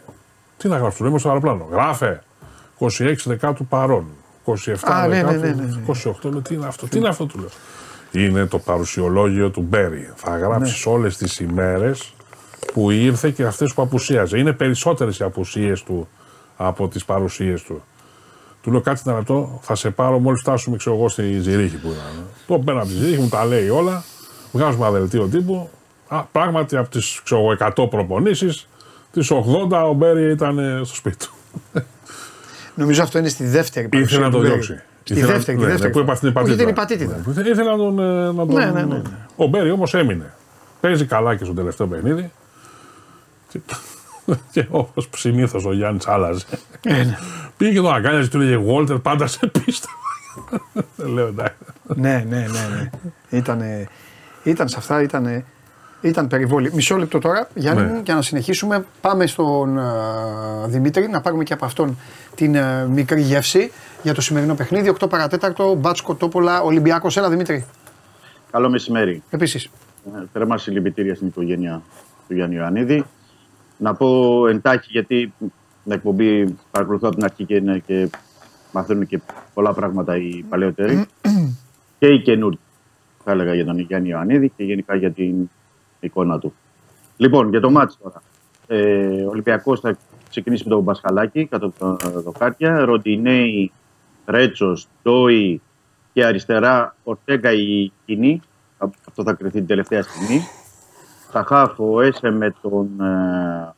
Τι 0.58 0.68
να 0.68 0.78
γράψω, 0.78 1.06
είμαι 1.06 1.20
στο 1.20 1.28
αεροπλάνο. 1.28 1.68
Γράφε. 1.72 2.24
26 2.80 3.16
δεκάτου 3.26 3.66
παρόν. 3.66 4.06
27 4.46 4.76
Α, 4.82 5.08
ναι, 5.08 5.22
ναι, 5.22 5.32
ναι, 5.32 5.48
ναι, 5.48 5.84
28 5.88 6.12
ναι. 6.24 6.32
λέει, 6.32 6.42
τι 6.42 6.54
είναι 6.54 6.66
αυτό, 6.66 6.88
τι 6.88 6.98
είναι 6.98 7.08
αυτό 7.08 7.26
του 7.26 7.40
λέω 7.40 7.50
είναι 8.12 8.46
το 8.46 8.60
παρουσιολόγιο 8.60 9.50
του 9.50 9.62
Μπέρι. 9.62 10.12
Θα 10.16 10.38
γράψεις 10.38 10.86
ναι. 10.86 10.94
όλες 10.94 11.18
τις 11.18 11.40
ημέρες 11.40 12.14
που 12.74 12.92
ήρθε 12.92 13.30
και 13.30 13.44
αυτές 13.44 13.74
που 13.74 13.82
απουσίαζε. 13.82 14.38
Είναι 14.38 14.54
περισσότερες 14.54 15.20
οι 15.20 15.24
απουσίες 15.24 15.84
του 15.84 16.08
από 16.58 16.88
τις 16.88 17.06
παρουσίες 17.06 17.62
του. 17.64 17.84
Του 18.62 18.72
λέω 18.72 18.82
κάτι 18.82 19.02
να 19.06 19.24
το, 19.24 19.60
θα 19.62 19.76
σε 19.76 19.90
πάρω 19.90 20.20
μόλις 20.20 20.40
φτάσουμε 20.40 20.78
ξέρω 20.78 20.96
εγώ 20.96 21.10
στη 21.10 21.40
Ζηρίχη 21.40 21.78
που 21.78 21.88
ήταν. 21.88 22.26
Το 22.48 22.60
παίρνω 22.60 22.82
από 22.82 22.90
τη 22.90 22.96
Ζηρίχη, 22.96 23.22
μου 23.22 23.30
τα 23.30 23.46
λέει 23.46 23.70
όλα. 23.70 24.04
Βγάζουμε 24.52 24.88
ένα 24.88 25.00
δελτίο 25.00 25.28
τύπου. 25.28 25.70
Α, 26.08 26.24
πράγματι 26.24 26.78
από 26.78 26.90
τις 26.90 27.22
100 27.60 27.90
προπονήσεις, 27.90 28.68
τις 29.12 29.32
80 29.32 29.88
ο 29.90 29.94
Μπέρι 29.94 30.32
ήταν 30.32 30.82
στο 30.86 30.96
σπίτι 30.96 31.18
του. 31.18 31.34
Νομίζω 32.76 33.04
αυτό 33.04 33.18
είναι 33.18 33.30
στη 33.30 33.46
δεύτερη 33.46 33.88
παρουσία. 33.88 34.18
Ήθελε 34.18 34.30
να 34.30 34.32
το 34.32 34.40
διώξει. 34.40 34.82
Τη 35.04 35.22
δεύτερη, 35.22 35.58
τη 35.58 35.66
δεύτερη. 35.66 35.92
Που 35.92 36.00
είπα 36.00 36.16
στην 36.16 36.30
υπατήτηδα. 36.30 37.24
Ήθελα 37.46 37.72
να 37.72 37.78
τον. 37.78 38.00
Ε, 38.00 38.32
να 38.32 38.34
τον... 38.34 38.54
Ναι, 38.54 38.66
ναι, 38.66 38.84
ναι. 38.84 39.02
Ο 39.36 39.46
Μπέρι 39.46 39.72
όμως 39.72 39.94
έμεινε. 39.94 40.34
Παίζει 40.80 41.06
καλά 41.06 41.36
και 41.36 41.44
στο 41.44 41.54
τελευταίο 41.54 41.88
παιχνίδι. 41.88 42.32
Και 44.52 44.66
όπως 44.70 45.10
συνήθως 45.16 45.66
ο 45.66 45.74
Γιάννης 45.74 46.08
άλλαζε. 46.08 46.46
Ε, 46.82 46.94
ναι. 46.94 47.18
Πήγε 47.58 47.72
και 47.72 47.82
τον 47.82 47.94
αγκάλιαζε 47.94 48.30
του 48.30 48.38
έλεγε 48.38 48.58
Βόλτερ 48.58 48.98
πάντα 48.98 49.28
σε 49.28 49.48
πίστα. 49.48 49.88
Λέω 51.14 51.28
εντάξει. 51.28 51.56
Ναι, 51.84 52.26
ναι, 52.30 52.38
ναι. 52.38 52.68
ναι. 52.76 52.90
Ήτανε, 53.38 53.88
ήταν 54.44 54.68
σε 54.68 54.76
αυτά, 54.78 55.02
ήταν, 55.02 55.44
ήταν 56.02 56.28
περιβόλη. 56.28 56.72
Μισό 56.74 56.98
λεπτό 56.98 57.20
τώρα, 57.20 57.48
Γιάννη 57.56 57.92
ναι. 57.92 58.02
για 58.04 58.16
να 58.16 58.22
συνεχίσουμε. 58.22 58.86
Πάμε 59.02 59.26
στον 59.26 59.80
uh, 59.80 60.68
Δημήτρη 60.68 61.08
να 61.08 61.22
πάρουμε 61.22 61.44
και 61.44 61.54
από 61.54 61.66
αυτόν 61.66 61.98
την 62.36 62.56
uh, 62.56 62.88
μικρή 62.90 63.22
γεύση 63.22 63.72
για 64.04 64.14
το 64.14 64.22
σημερινό 64.22 64.56
παιχνίδι. 64.56 64.94
8 65.00 65.10
παρατέταρτο, 65.10 65.76
Μπάτσκο 65.76 66.16
Τόπολα, 66.16 66.62
Ολυμπιακός. 66.62 67.18
Έλα 67.18 67.30
Δημήτρη. 67.30 67.66
Καλό 68.52 68.70
μεσημέρι. 68.70 69.24
Επίσης. 69.30 69.70
Ε, 70.06 70.24
θερμά 70.34 70.58
συλληπιτήρια 70.58 71.16
στην 71.16 71.28
οικογένεια 71.28 71.82
του 72.28 72.34
Γιάννη 72.34 72.56
Ιωαννίδη. 72.56 73.06
Να 73.78 73.94
πω 73.94 74.48
εντάχει 74.48 74.88
γιατί 74.92 75.34
την 75.84 75.92
εκπομπή 75.92 76.58
παρακολουθώ 76.72 77.08
από 77.08 77.16
την 77.16 77.26
αρχή 77.26 77.46
και, 77.46 77.56
είναι 77.56 77.84
και 77.86 78.10
μαθαίνουν 78.72 79.08
και 79.08 79.20
πολλά 79.54 79.74
πράγματα 79.74 80.18
οι 80.18 80.46
παλαιότεροι 80.50 81.06
και 82.00 82.08
οι 82.08 82.22
καινούργοι. 82.22 82.60
Θα 83.24 83.32
έλεγα 83.32 83.54
για 83.54 83.66
τον 83.66 83.80
Γιάννη 83.80 84.10
Ιωαννίδη 84.10 84.52
και 84.58 84.64
γενικά 84.64 84.96
για 84.96 85.12
την 85.12 85.50
εικόνα 86.06 86.40
του. 86.40 86.54
Λοιπόν, 87.18 87.50
για 87.50 87.60
το 87.60 87.70
μάτι 87.70 87.96
τώρα. 88.04 88.22
Ε, 88.68 89.24
ο 89.24 89.30
Ολυμπιακός 89.30 89.80
θα 89.80 89.98
ξεκινήσει 90.30 90.64
με 90.64 90.70
τον 90.70 90.84
Μπασχαλάκη 90.84 91.46
κατά 91.46 91.72
τα 91.72 91.98
δοκάρια. 92.12 92.86
Ροντινέη 92.86 93.72
Ρέτσος, 94.26 94.88
Ντόι 95.04 95.62
και 96.14 96.26
αριστερά 96.26 96.96
Ορτέγκα 97.04 97.52
η 97.52 97.92
κοινή. 98.06 98.42
Αυτό 98.78 99.24
θα 99.24 99.34
κρυθεί 99.34 99.58
την 99.58 99.68
τελευταία 99.68 100.02
στιγμή. 100.02 100.42
Θα 101.32 101.44
χάφω 101.44 101.94
ο 101.94 102.02
Έσε 102.02 102.30
με 102.30 102.54
τον 102.62 103.02
ε, 103.02 103.74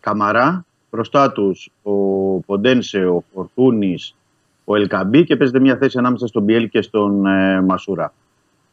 Καμαρά. 0.00 0.64
Μπροστά 0.90 1.32
τους 1.32 1.70
ο 1.82 1.92
Ποντένσε, 2.40 3.06
ο 3.06 3.24
Φορτούνης, 3.32 4.14
ο 4.64 4.76
Ελκαμπή 4.76 5.24
και 5.24 5.36
παίζεται 5.36 5.60
μια 5.60 5.76
θέση 5.76 5.98
ανάμεσα 5.98 6.26
στον 6.26 6.42
Μπιέλ 6.42 6.68
και 6.68 6.82
στον 6.82 7.26
ε, 7.26 7.60
Μασούρα. 7.60 8.12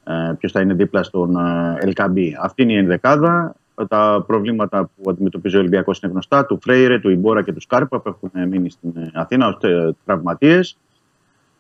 Ε, 0.03 0.34
Ποιος 0.40 0.52
θα 0.52 0.61
είναι 0.61 0.73
δίπλα 0.73 1.03
στον 1.03 1.36
ε, 1.36 1.78
Ελκαμπή. 1.80 2.38
Αυτή 2.41 2.64
είναι 2.64 2.73
η 2.73 2.78
ενδεκάδα. 2.78 3.56
Τα 3.88 4.23
προβλήματα 4.28 4.90
που 4.95 5.10
αντιμετωπίζει 5.10 5.56
ο 5.56 5.60
Ολυμπιακός 5.60 5.99
είναι 5.99 6.11
γνωστά. 6.11 6.45
Του 6.45 6.60
Φρέιρε, 6.61 6.99
του 6.99 7.10
Ιμπόρα 7.10 7.41
και 7.41 7.53
του 7.53 7.61
Σκάρπα 7.61 7.99
που 7.99 8.10
έχουν 8.10 8.48
μείνει 8.48 8.69
στην 8.69 8.94
ε, 8.95 9.11
Αθήνα 9.14 9.48
ως 9.48 9.57
τραυματίες. 10.06 10.78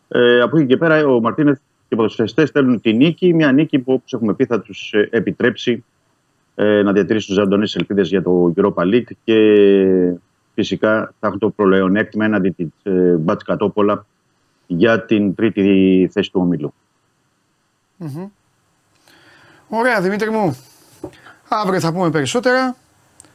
Ε, 0.07 0.41
από 0.41 0.57
εκεί 0.57 0.65
και 0.65 0.77
πέρα 0.77 1.05
ο 1.05 1.19
Μαρτίνεθ 1.19 1.57
και 1.57 1.87
οι 1.89 1.95
ποδοσφαιριστές 1.95 2.49
στέλνουν 2.49 2.81
τη 2.81 2.93
νίκη, 2.93 3.33
μια 3.33 3.51
νίκη 3.51 3.79
που 3.79 3.93
όπως 3.93 4.13
έχουμε 4.13 4.33
πει 4.33 4.45
θα 4.45 4.61
τους 4.61 4.93
ε, 4.93 5.07
επιτρέψει 5.11 5.83
ε, 6.55 6.81
να 6.81 6.91
διατηρήσουν 6.91 7.35
τους 7.35 7.43
ζωντανές 7.43 7.75
ελπίδες 7.75 8.09
για 8.09 8.21
το 8.21 8.53
Europa 8.55 8.83
League 8.83 9.11
και 9.23 9.37
φυσικά 10.53 11.13
θα 11.19 11.27
έχουν 11.27 11.39
το 11.39 11.49
προλεονέκτημα 11.49 12.25
έναντι 12.25 12.49
της 12.49 12.67
ε, 12.83 13.15
Μπάτς 13.19 13.43
Κατόπολα 13.43 14.05
για 14.67 15.05
την 15.05 15.35
τρίτη 15.35 16.09
θέση 16.11 16.31
του 16.31 16.73
ομιλου 18.01 18.31
Ωραία 19.69 20.01
Δημήτρη 20.01 20.29
μου. 20.29 20.57
Αύριο 21.47 21.79
θα 21.79 21.93
πούμε 21.93 22.09
περισσότερα. 22.09 22.75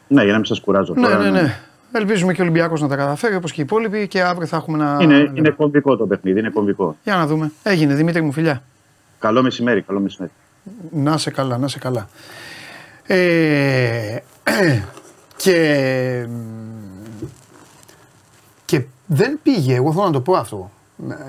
Ναι, 0.08 0.22
για 0.22 0.30
να 0.32 0.36
μην 0.36 0.46
σας 0.46 0.60
κουράζω. 0.60 0.94
Ναι, 0.94 1.08
ναι, 1.08 1.30
ναι. 1.30 1.60
Ελπίζουμε 1.92 2.32
και 2.32 2.40
ο 2.40 2.44
Ολυμπιακός 2.44 2.80
να 2.80 2.88
τα 2.88 2.96
καταφέρει 2.96 3.34
όπως 3.34 3.52
και 3.52 3.60
οι 3.60 3.64
υπόλοιποι 3.64 4.08
και 4.08 4.22
αύριο 4.22 4.46
θα 4.46 4.56
έχουμε 4.56 4.78
να. 4.78 4.98
Είναι, 5.00 5.30
είναι 5.34 5.50
κομβικό 5.50 5.96
το 5.96 6.06
παιχνίδι, 6.06 6.38
είναι 6.38 6.50
κομβικό. 6.50 6.96
Για 7.04 7.16
να 7.16 7.26
δούμε. 7.26 7.52
Έγινε 7.62 7.94
Δημήτρη 7.94 8.22
μου, 8.22 8.32
φιλιά. 8.32 8.62
Καλό 9.18 9.42
μεσημέρι, 9.42 9.82
καλό 9.82 10.00
μεσημέρι. 10.00 10.32
Να 10.90 11.18
σε 11.18 11.30
καλά, 11.30 11.58
να 11.58 11.68
σε 11.68 11.78
καλά. 11.78 12.08
Ε, 13.06 14.18
και, 15.42 16.28
και 18.64 18.84
δεν 19.06 19.38
πήγε, 19.42 19.74
εγώ 19.74 19.92
θέλω 19.92 20.04
να 20.04 20.12
το 20.12 20.20
πω 20.20 20.34
αυτό. 20.34 20.70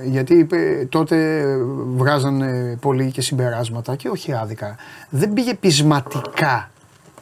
Γιατί 0.06 0.48
τότε 0.90 1.46
βγάζανε 1.96 2.78
πολύ 2.82 3.12
και 3.12 3.22
συμπεράσματα 3.22 3.96
και 3.96 4.10
όχι 4.10 4.34
άδικα. 4.34 4.76
Δεν 5.10 5.34
πήγε 5.34 5.54
πεισματικά 5.54 6.70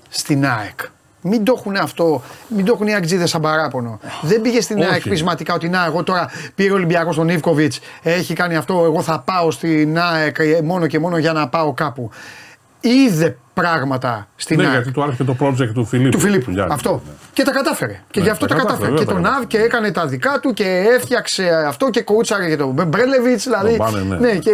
στην 0.09 0.45
ΑΕΚ. 0.45 0.79
Μην 1.27 1.43
το 1.43 1.53
έχουν 1.57 1.75
αυτό, 1.75 2.21
μην 2.47 2.65
το 2.65 2.71
έχουν 2.75 2.87
οι 2.87 2.95
Αγγλίδες 2.95 3.29
σαν 3.29 3.41
παράπονο. 3.41 3.99
Δεν 4.21 4.41
πήγε 4.41 4.61
στην 4.61 4.83
ΑΕΚ 4.83 5.09
πεισματικά 5.09 5.53
ότι 5.53 5.69
να, 5.69 5.85
εγώ 5.85 6.03
τώρα 6.03 6.29
πήρε 6.55 6.71
ο 6.71 6.75
Ολυμπιακός 6.75 7.15
τον 7.15 7.29
Ιβκοβιτ, 7.29 7.73
έχει 8.03 8.33
κάνει 8.33 8.55
αυτό, 8.55 8.81
εγώ 8.83 9.01
θα 9.01 9.19
πάω 9.19 9.51
στην 9.51 9.99
ΑΕΚ 9.99 10.35
μόνο 10.63 10.87
και 10.87 10.99
μόνο 10.99 11.17
για 11.17 11.33
να 11.33 11.47
πάω 11.47 11.73
κάπου. 11.73 12.09
Είδε 12.79 13.37
πράγματα 13.55 14.27
στην 14.35 14.57
ναι, 14.57 14.69
γιατί 14.69 14.91
του 14.91 15.03
άρεσε 15.03 15.23
το 15.23 15.35
project 15.39 15.71
του 15.73 15.85
Φιλίππου. 15.85 16.17
Του 16.17 16.19
Φιλίππου. 16.19 16.51
αυτό. 16.69 17.01
Ναι. 17.05 17.11
Και 17.33 17.43
τα 17.43 17.51
κατάφερε. 17.51 18.01
Και 18.11 18.19
ναι, 18.19 18.25
γι' 18.25 18.31
αυτό 18.31 18.45
τα, 18.45 18.55
κατάφερε. 18.55 18.93
και 18.93 19.05
τον 19.05 19.25
Αβ 19.25 19.43
και 19.47 19.57
έκανε 19.57 19.91
τα 19.91 20.07
δικά 20.07 20.39
του 20.39 20.53
και 20.53 20.85
έφτιαξε 20.95 21.49
αυτό 21.67 21.89
και 21.89 22.01
κούτσαρε 22.01 22.49
και 22.49 22.57
τον 22.57 22.87
Μπρέλεβιτς. 22.87 23.43
Δηλαδή. 23.43 23.77
ναι. 24.07 24.15
ναι 24.15 24.35
και, 24.35 24.51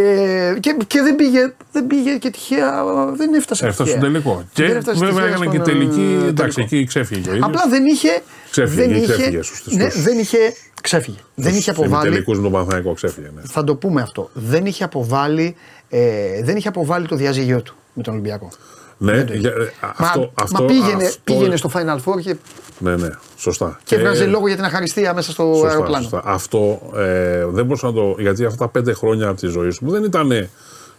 και, 0.60 0.77
και, 0.88 1.02
δεν, 1.02 1.15
πήγε, 1.15 1.53
δεν 1.72 1.88
πήγε 1.88 2.11
και 2.18 2.30
τυχαία. 2.30 2.84
Δεν 3.15 3.34
έφτασε. 3.34 3.68
Έφτασε 3.68 3.89
στον 3.89 4.02
τελικό. 4.02 4.43
Και 4.53 4.81
βέβαια 4.93 5.26
έκανε 5.26 5.45
και 5.45 5.60
τελική. 5.60 6.19
Ε, 6.23 6.27
εντάξει, 6.27 6.61
εκεί 6.61 6.85
ξέφυγε. 6.85 7.31
Απλά 7.41 7.64
δεν 7.69 7.85
είχε. 7.85 8.22
Ξέφυγε. 8.52 8.81
Δεν 8.81 8.95
είχε, 8.95 9.41
ναι, 9.65 9.88
δεν 9.88 10.19
είχε 10.19 10.38
ξέφυγε. 10.81 11.18
Δεν 11.35 11.56
είχε 11.56 11.69
αποβάλει. 11.69 12.10
Τελικούς 12.10 12.38
με 12.38 12.43
τον 12.43 12.52
Παναθανικό 12.52 12.93
ξέφυγε. 12.93 13.27
Θα 13.41 13.64
το 13.64 13.76
πούμε 13.76 14.02
αυτό. 14.02 14.30
Δεν 14.34 14.65
είχε 14.65 14.84
αποβάλει, 14.84 15.56
ε, 15.94 16.44
δεν 16.44 16.58
είχε 16.58 16.68
αποβάλει 16.68 17.08
το 17.08 17.16
διαζύγιο 17.16 17.62
του 17.62 17.76
με 17.94 18.04
τον 18.04 18.14
Ολυμπιακό. 18.14 18.50
Ναι, 18.98 19.26
για, 19.32 19.50
ε, 19.50 19.72
αυτό, 19.80 20.20
μα, 20.20 20.30
αυτό, 20.34 20.62
μα 20.62 20.66
πήγαινε, 20.66 21.06
αυτό, 21.06 21.22
πήγαινε 21.24 21.56
στο 21.56 21.70
Final 21.74 21.98
Four 21.98 22.22
και. 22.22 22.36
Ναι, 22.80 22.96
ναι, 22.96 23.10
σωστά. 23.38 23.80
Και 23.84 23.96
έβγαζε 23.96 24.26
λόγο 24.26 24.48
για 24.48 24.56
την 24.56 24.66
αχαριστία 24.66 25.14
μέσα 25.14 25.32
στο 25.32 25.44
σωστά, 25.44 25.68
αεροπλάνο. 25.68 26.04
Σωστά. 26.04 26.22
Αυτό 26.26 26.82
ε, 26.96 27.46
δεν 27.46 27.66
μπορούσα 27.66 27.88
να 27.88 27.94
το. 27.94 28.16
Γιατί 28.20 28.46
αυτά 28.46 28.58
τα 28.58 28.68
πέντε 28.68 28.94
χρόνια 28.94 29.28
από 29.28 29.40
τη 29.40 29.48
ζωή 29.48 29.70
σου 29.70 29.90
δεν 29.90 30.04
ήταν 30.04 30.50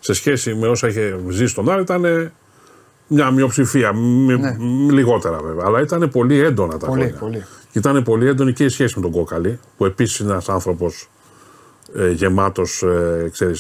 σε 0.01 0.13
σχέση 0.13 0.55
με 0.55 0.69
όσα 0.69 0.89
είχε 0.89 1.19
ζήσει 1.29 1.47
στον 1.47 1.71
Άρη, 1.71 1.83
ήταν 1.83 2.33
μια 3.07 3.31
μειοψηφία. 3.31 3.93
Ναι. 3.93 4.57
λιγότερα 4.91 5.39
βέβαια. 5.43 5.65
Αλλά 5.67 5.81
ήταν 5.81 6.11
πολύ 6.11 6.41
έντονα 6.41 6.77
τα 6.77 6.87
πολύ, 6.87 7.01
χρόνια. 7.01 7.19
Πολύ. 7.19 7.45
Ήταν 7.73 8.03
πολύ 8.03 8.29
έντονη 8.29 8.53
και 8.53 8.65
η 8.65 8.69
σχέση 8.69 8.95
με 8.97 9.03
τον 9.03 9.11
Κόκαλη, 9.11 9.59
που 9.77 9.85
επίσης 9.85 10.19
είναι 10.19 10.31
ένας 10.31 10.49
άνθρωπος 10.49 11.09
ε, 11.97 12.11
γεμάτος 12.11 12.83
ε, 12.83 13.31
ε, 13.41 13.53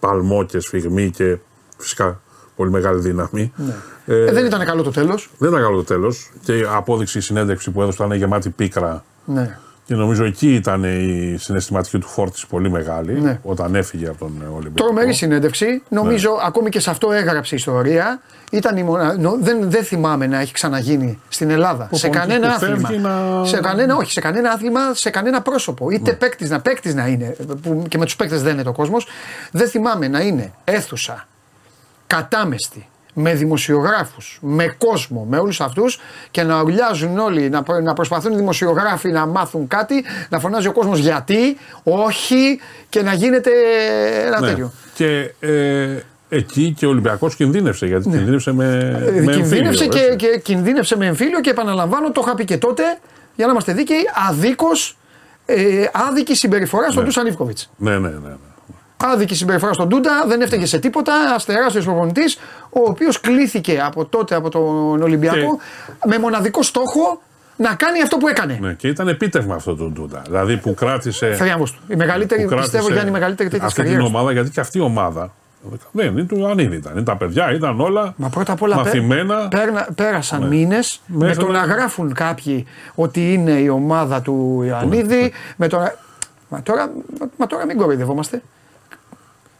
παλμό 0.00 0.44
και 0.44 0.58
σφιγμή 0.58 1.10
και 1.10 1.36
φυσικά 1.78 2.20
πολύ 2.56 2.70
μεγάλη 2.70 3.00
δύναμη. 3.00 3.52
Ναι. 3.56 3.74
Ε, 4.06 4.24
ε, 4.24 4.32
δεν 4.32 4.46
ήταν 4.46 4.64
καλό 4.64 4.82
το 4.82 4.90
τέλος. 4.90 5.30
Δεν 5.38 5.48
ήταν 5.50 5.62
καλό 5.62 5.76
το 5.76 5.84
τέλος. 5.84 6.30
Και 6.44 6.58
η 6.58 6.66
απόδειξη, 6.74 7.18
η 7.18 7.20
συνέντευξη 7.20 7.70
που 7.70 7.82
έδωσε 7.82 8.04
ήταν 8.04 8.16
γεμάτη 8.16 8.50
πίκρα. 8.50 9.04
Ναι. 9.24 9.58
Και 9.86 9.94
νομίζω 9.94 10.24
εκεί 10.24 10.54
ήταν 10.54 10.84
η 10.84 11.36
συναισθηματική 11.38 11.98
του 11.98 12.06
φόρτιση 12.06 12.46
πολύ 12.46 12.70
μεγάλη 12.70 13.20
ναι. 13.20 13.40
όταν 13.42 13.74
έφυγε 13.74 14.08
από 14.08 14.18
τον 14.18 14.32
Ολυμπιακό. 14.54 14.74
Τρομερή 14.74 15.12
συνέντευξη. 15.12 15.82
Νομίζω 15.88 16.30
ναι. 16.30 16.42
ακόμη 16.42 16.70
και 16.70 16.80
σε 16.80 16.90
αυτό 16.90 17.12
έγραψε 17.12 17.54
ιστορία. 17.54 18.20
Ήταν 18.54 18.76
η 18.76 18.82
μονα... 18.82 19.16
δεν, 19.40 19.70
δεν 19.70 19.84
θυμάμαι 19.84 20.26
να 20.26 20.40
έχει 20.40 20.52
ξαναγίνει 20.52 21.20
στην 21.28 21.50
Ελλάδα. 21.50 21.88
σε 21.92 22.08
κανένα 22.08 22.48
άθλημα. 22.48 22.90
Να... 22.90 23.44
Σε 23.44 23.60
κανένα, 23.60 23.96
όχι, 23.96 24.10
σε 24.12 24.20
κανένα 24.20 24.50
άθλημα, 24.50 24.80
σε 24.94 25.10
κανένα 25.10 25.42
πρόσωπο. 25.42 25.90
Είτε 25.90 26.10
ναι. 26.10 26.16
παίκτης 26.16 26.50
να, 26.50 26.60
παίκτης 26.60 26.94
να 26.94 27.06
είναι, 27.06 27.36
που 27.62 27.84
και 27.88 27.98
με 27.98 28.04
τους 28.04 28.16
παίκτες 28.16 28.42
δεν 28.42 28.52
είναι 28.52 28.62
το 28.62 28.72
κόσμος. 28.72 29.06
Δεν 29.50 29.68
θυμάμαι 29.68 30.08
να 30.08 30.20
είναι 30.20 30.52
αίθουσα 30.64 31.26
κατάμεστη 32.06 32.88
με 33.14 33.34
δημοσιογράφους, 33.34 34.38
με 34.42 34.74
κόσμο, 34.78 35.26
με 35.30 35.38
όλους 35.38 35.60
αυτούς 35.60 36.00
και 36.30 36.42
να 36.42 36.62
ουρλιάζουν 36.62 37.18
όλοι, 37.18 37.48
να, 37.48 37.62
να 37.82 37.92
προσπαθούν 37.92 38.32
οι 38.32 38.36
δημοσιογράφοι 38.36 39.10
να 39.10 39.26
μάθουν 39.26 39.68
κάτι, 39.68 40.04
να 40.28 40.38
φωνάζει 40.38 40.68
ο 40.68 40.72
κόσμος 40.72 40.98
γιατί, 40.98 41.56
όχι 41.82 42.60
και 42.88 43.02
να 43.02 43.12
γίνεται 43.12 43.50
ένα 44.26 44.40
ναι. 44.40 44.46
τέτοιο. 44.46 44.72
Και 44.94 45.34
ε, 45.40 45.98
εκεί 46.28 46.74
και 46.76 46.86
ο 46.86 46.88
Ολυμπιακός 46.88 47.34
κινδύνευσε 47.36 47.86
γιατί 47.86 48.08
ναι. 48.08 48.16
κινδύνευσε 48.16 48.52
με, 48.52 48.98
ε, 49.16 49.20
με 49.20 49.32
κινδύνευσε 49.32 49.86
και, 49.86 50.14
και, 50.16 50.40
κινδύνευσε 50.42 50.96
με 50.96 51.06
εμφύλιο 51.06 51.40
και 51.40 51.50
επαναλαμβάνω 51.50 52.12
το 52.12 52.22
είχα 52.24 52.34
πει 52.34 52.44
και 52.44 52.56
τότε 52.56 52.82
για 53.36 53.46
να 53.46 53.52
είμαστε 53.52 53.72
δίκαιοι 53.72 54.02
αδίκως 54.28 54.96
ε, 55.46 55.84
άδικη 56.08 56.34
συμπεριφορά 56.34 56.90
στον 56.90 57.02
ναι. 57.02 57.08
Τούσαν 57.08 57.52
Ναι, 57.76 57.90
ναι, 57.90 57.98
ναι. 57.98 58.08
ναι. 58.08 58.34
Άδικη 58.96 59.34
συμπεριφορά 59.34 59.72
στον 59.72 59.88
Τούντα, 59.88 60.24
δεν 60.26 60.40
έφταιγε 60.40 60.66
σε 60.66 60.78
τίποτα. 60.78 61.12
Αστεράσιος 61.34 61.84
προπονητής, 61.84 62.38
ο 62.70 62.80
οποίος 62.88 63.20
κλήθηκε 63.20 63.80
από 63.84 64.04
τότε 64.04 64.34
από 64.34 64.48
τον 64.48 65.02
Ολυμπιακό 65.02 65.58
με 66.06 66.18
μοναδικό 66.18 66.62
στόχο 66.62 67.22
να 67.56 67.74
κάνει 67.74 68.02
αυτό 68.02 68.16
που 68.16 68.28
έκανε. 68.28 68.58
Ναι, 68.60 68.72
και 68.72 68.88
ήταν 68.88 69.08
επίτευγμα 69.08 69.54
αυτό 69.54 69.76
το 69.76 69.84
Ντούντα. 69.84 70.22
Δηλαδή 70.26 70.56
που 70.56 70.74
κράτησε. 70.74 71.34
Θριάμβο 71.34 71.64
του. 71.64 71.78
Η 71.88 71.96
μεγαλύτερη, 71.96 72.48
πιστεύω, 72.56 72.86
Γιάννη, 72.90 73.08
η 73.08 73.12
μεγαλύτερη 73.12 73.48
τέτοια 73.48 73.66
Αυτή 73.66 73.82
την 73.82 74.00
ομάδα, 74.00 74.32
γιατί 74.32 74.50
και 74.50 74.60
αυτή 74.60 74.78
η 74.78 74.80
ομάδα. 74.80 75.32
Δεν 75.90 76.06
είναι 76.06 76.22
του 76.24 76.46
Ανίδη 76.46 76.76
ήταν. 76.76 76.92
ήταν 76.92 77.04
τα 77.04 77.16
παιδιά, 77.16 77.52
ήταν 77.52 77.80
όλα 77.80 78.14
Μα 78.16 78.28
πρώτα 78.28 78.52
απ' 78.52 78.62
όλα 78.62 78.76
μαθημένα. 78.76 79.48
Πέρα, 79.48 79.88
πέρασαν 79.94 80.40
ναι. 80.40 80.48
μήνες 80.48 81.00
με 81.06 81.34
το 81.34 81.48
να 81.48 81.58
γράφουν 81.58 82.14
κάποιοι 82.14 82.66
ότι 82.94 83.32
είναι 83.32 83.50
η 83.50 83.68
ομάδα 83.68 84.22
του 84.22 84.62
Ιωαννίδη. 84.66 85.20
Ναι. 85.20 85.28
Με 85.56 85.68
το... 85.68 85.78
Μα, 86.48 86.62
τώρα, 86.62 86.90
μα 87.36 87.46
τώρα 87.46 87.66
μην 87.66 87.76
κοροϊδευόμαστε. 87.76 88.42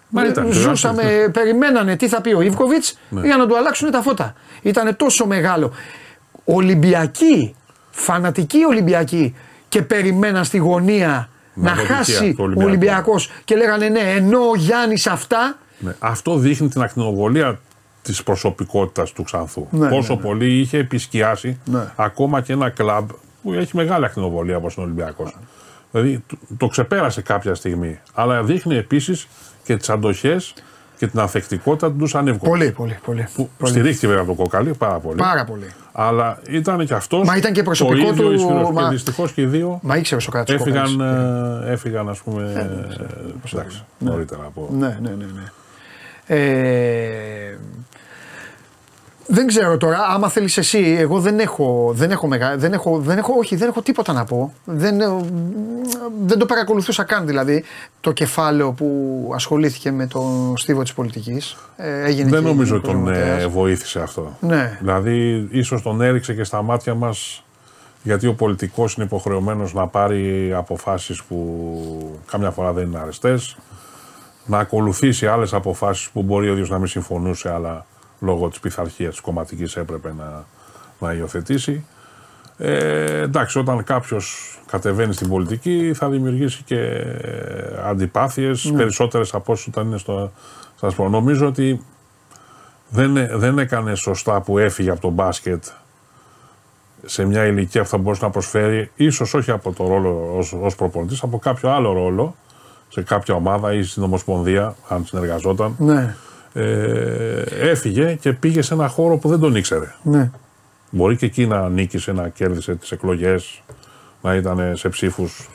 Μα 0.08 0.26
ήταν, 0.26 0.52
Ζούσαμε, 0.52 1.30
περιμένανε 1.32 1.96
τι 1.96 2.08
θα 2.08 2.20
πει 2.20 2.32
ο 2.32 2.40
Ιβκοβιτς 2.40 2.98
ναι. 3.08 3.26
για 3.26 3.36
να 3.36 3.46
του 3.46 3.56
αλλάξουν 3.56 3.90
τα 3.90 4.02
φώτα. 4.02 4.34
Ήταν 4.62 4.96
τόσο 4.96 5.26
μεγάλο. 5.26 5.72
Ολυμπιακοί, 6.44 7.54
φανατικοί 7.90 8.64
Ολυμπιακοί 8.64 9.34
και 9.68 9.82
περιμέναν 9.82 10.44
στη 10.44 10.58
γωνία 10.58 11.28
να 11.54 11.70
χάσει 11.70 12.36
ο 12.38 12.64
Ολυμπιακός 12.64 13.30
και 13.44 13.56
λέγανε 13.56 13.88
ναι, 13.88 14.00
ενώ 14.00 14.38
ο 14.38 14.56
Γιάννης 14.56 15.06
αυτά. 15.06 15.56
Ναι. 15.84 15.94
Αυτό 15.98 16.36
δείχνει 16.36 16.68
την 16.68 16.82
ακτινοβολία 16.82 17.58
της 18.02 18.22
προσωπικότητας 18.22 19.12
του 19.12 19.22
Ξανθού. 19.22 19.66
Ναι, 19.70 19.88
Πόσο 19.88 20.14
ναι, 20.14 20.20
πολύ 20.20 20.58
είχε 20.58 20.78
επισκιάσει 20.78 21.58
ακόμα 21.96 22.40
και 22.40 22.52
ένα 22.52 22.70
κλαμπ 22.70 23.08
που 23.42 23.52
έχει 23.52 23.76
μεγάλη 23.76 24.04
ακτινοβολία 24.04 24.56
όπως 24.56 24.74
είναι 24.74 24.84
ο 24.84 24.88
Ολυμπιακός. 24.88 25.36
Δηλαδή 25.90 26.24
το 26.56 26.66
ξεπέρασε 26.66 27.22
κάποια 27.22 27.54
στιγμή. 27.54 28.00
Αλλά 28.14 28.42
δείχνει 28.42 28.76
επίσης 28.76 29.28
και 29.64 29.76
τις 29.76 29.90
αντοχές 29.90 30.54
και 30.98 31.06
την 31.06 31.20
ανθεκτικότητα 31.20 31.86
του 31.86 31.96
Ντούσαν 31.96 32.24
Πολύ, 32.24 32.70
πολύ. 32.70 32.98
πολύ, 33.04 33.28
που 33.34 33.48
πολύ. 33.58 33.72
Στηρίχθηκε 33.72 34.06
βέβαια 34.06 34.22
από 34.22 34.34
το 34.34 34.42
κοκαλί 34.42 34.74
πάρα 34.74 34.98
πολύ. 34.98 35.16
Πάρα 35.16 35.44
πολύ. 35.44 35.66
Αλλά 35.92 36.38
ήταν 36.48 36.86
και 36.86 36.94
αυτός. 36.94 37.26
Μα 37.26 37.36
ήταν 37.36 37.52
και 37.52 37.62
προσωπικό 37.62 38.12
το 38.12 38.32
ίδιο 38.32 38.46
του. 38.46 38.72
Μα... 38.72 38.82
Και 38.82 38.88
δυστυχώς 38.88 39.32
και 39.32 39.40
οι 39.40 39.46
δύο. 39.46 39.78
Μα 39.82 39.96
ήξερε 39.96 40.20
ο 40.28 40.30
Κράτη. 40.30 40.52
Έφυγαν, 40.52 41.00
ε, 41.00 41.72
έφυγαν, 41.72 42.08
ας 42.08 42.20
πούμε. 42.20 42.42
Ε, 42.42 43.52
εντάξει, 43.52 43.84
ναι. 43.98 44.10
νωρίτερα 44.10 44.42
από. 44.44 44.68
Ναι, 44.72 44.98
ναι, 45.02 45.08
ναι. 45.08 45.24
ναι. 45.24 45.52
Ε, 46.26 47.56
δεν 49.26 49.46
ξέρω 49.46 49.76
τώρα, 49.76 49.98
άμα 50.08 50.28
θέλεις 50.28 50.56
εσύ, 50.56 50.96
εγώ 50.98 51.20
δεν 51.20 51.38
έχω, 51.38 51.90
δεν 51.94 52.10
έχω, 52.10 52.26
μεγα, 52.26 52.56
δεν 52.56 52.72
έχω, 52.72 52.98
δεν 52.98 53.18
έχω, 53.18 53.34
όχι, 53.38 53.56
δεν 53.56 53.68
έχω 53.68 53.82
τίποτα 53.82 54.12
να 54.12 54.24
πω. 54.24 54.52
Δεν, 54.64 55.00
ε, 55.00 55.06
δεν 56.24 56.38
το 56.38 56.46
παρακολουθούσα 56.46 57.04
καν 57.04 57.26
δηλαδή 57.26 57.64
το 58.00 58.12
κεφάλαιο 58.12 58.72
που 58.72 59.30
ασχολήθηκε 59.34 59.90
με 59.90 60.06
τον 60.06 60.56
στίβο 60.56 60.82
της 60.82 60.92
πολιτικής. 60.92 61.56
Ε, 61.76 62.24
δεν 62.24 62.42
νομίζω 62.42 62.76
ότι 62.76 62.86
τον 62.86 63.08
ε, 63.08 63.46
βοήθησε 63.46 64.00
αυτό. 64.00 64.36
Ναι. 64.40 64.78
Δηλαδή, 64.80 65.48
ίσως 65.50 65.82
τον 65.82 66.00
έριξε 66.00 66.34
και 66.34 66.44
στα 66.44 66.62
μάτια 66.62 66.94
μας 66.94 67.44
γιατί 68.02 68.26
ο 68.26 68.34
πολιτικός 68.34 68.94
είναι 68.94 69.04
υποχρεωμένος 69.04 69.74
να 69.74 69.86
πάρει 69.86 70.52
αποφάσεις 70.54 71.22
που 71.22 72.20
κάμια 72.30 72.50
φορά 72.50 72.72
δεν 72.72 72.86
είναι 72.86 72.98
αρεστές, 72.98 73.56
να 74.46 74.58
ακολουθήσει 74.58 75.26
άλλες 75.26 75.52
αποφάσεις 75.54 76.10
που 76.10 76.22
μπορεί 76.22 76.48
ο 76.48 76.52
ίδιος 76.52 76.70
να 76.70 76.78
μην 76.78 76.86
συμφωνούσε 76.86 77.52
αλλά 77.52 77.86
λόγω 78.20 78.48
της 78.48 78.60
πειθαρχίας 78.60 79.10
της 79.10 79.20
κομματικής 79.20 79.76
έπρεπε 79.76 80.14
να, 80.18 80.44
να 80.98 81.12
υιοθετήσει. 81.12 81.86
Ε, 82.56 83.20
εντάξει, 83.20 83.58
όταν 83.58 83.84
κάποιος 83.84 84.58
κατεβαίνει 84.66 85.12
στην 85.12 85.28
πολιτική 85.28 85.92
θα 85.94 86.08
δημιουργήσει 86.08 86.62
και 86.62 87.04
αντιπάθειες, 87.84 88.64
ναι. 88.64 88.76
περισσότερες 88.76 89.34
από 89.34 89.52
όσο 89.52 89.64
ήταν 89.68 89.86
είναι 89.86 89.98
στο... 89.98 90.32
Σας 90.80 90.94
πω, 90.94 91.08
νομίζω 91.08 91.46
ότι 91.46 91.84
δεν, 92.88 93.38
δεν 93.38 93.58
έκανε 93.58 93.94
σωστά 93.94 94.40
που 94.40 94.58
έφυγε 94.58 94.90
από 94.90 95.00
το 95.00 95.08
μπάσκετ 95.08 95.64
σε 97.04 97.24
μια 97.24 97.44
ηλικία 97.44 97.82
που 97.82 97.88
θα 97.88 97.98
μπορούσε 97.98 98.24
να 98.24 98.30
προσφέρει, 98.30 98.90
ίσως 98.94 99.34
όχι 99.34 99.50
από 99.50 99.72
το 99.72 99.86
ρόλο 99.88 100.34
ως, 100.36 100.52
ως 100.52 100.74
προπονητής, 100.74 101.22
από 101.22 101.38
κάποιο 101.38 101.70
άλλο 101.70 101.92
ρόλο, 101.92 102.34
σε 102.94 103.02
κάποια 103.02 103.34
ομάδα 103.34 103.72
ή 103.72 103.82
στην 103.82 104.02
Ομοσπονδία, 104.02 104.76
αν 104.88 105.04
συνεργαζόταν. 105.04 105.74
Ναι 105.78 106.14
ε, 106.54 107.42
έφυγε 107.70 108.14
και 108.20 108.32
πήγε 108.32 108.62
σε 108.62 108.74
ένα 108.74 108.88
χώρο 108.88 109.16
που 109.16 109.28
δεν 109.28 109.40
τον 109.40 109.56
ήξερε. 109.56 109.94
Ναι. 110.02 110.30
Μπορεί 110.90 111.16
και 111.16 111.26
εκεί 111.26 111.46
να 111.46 111.68
νίκησε, 111.68 112.12
να 112.12 112.28
κέρδισε 112.28 112.74
τις 112.74 112.92
εκλογές, 112.92 113.62
να 114.22 114.34
ήταν 114.34 114.76
σε 114.76 114.88
ψήφους 114.88 115.48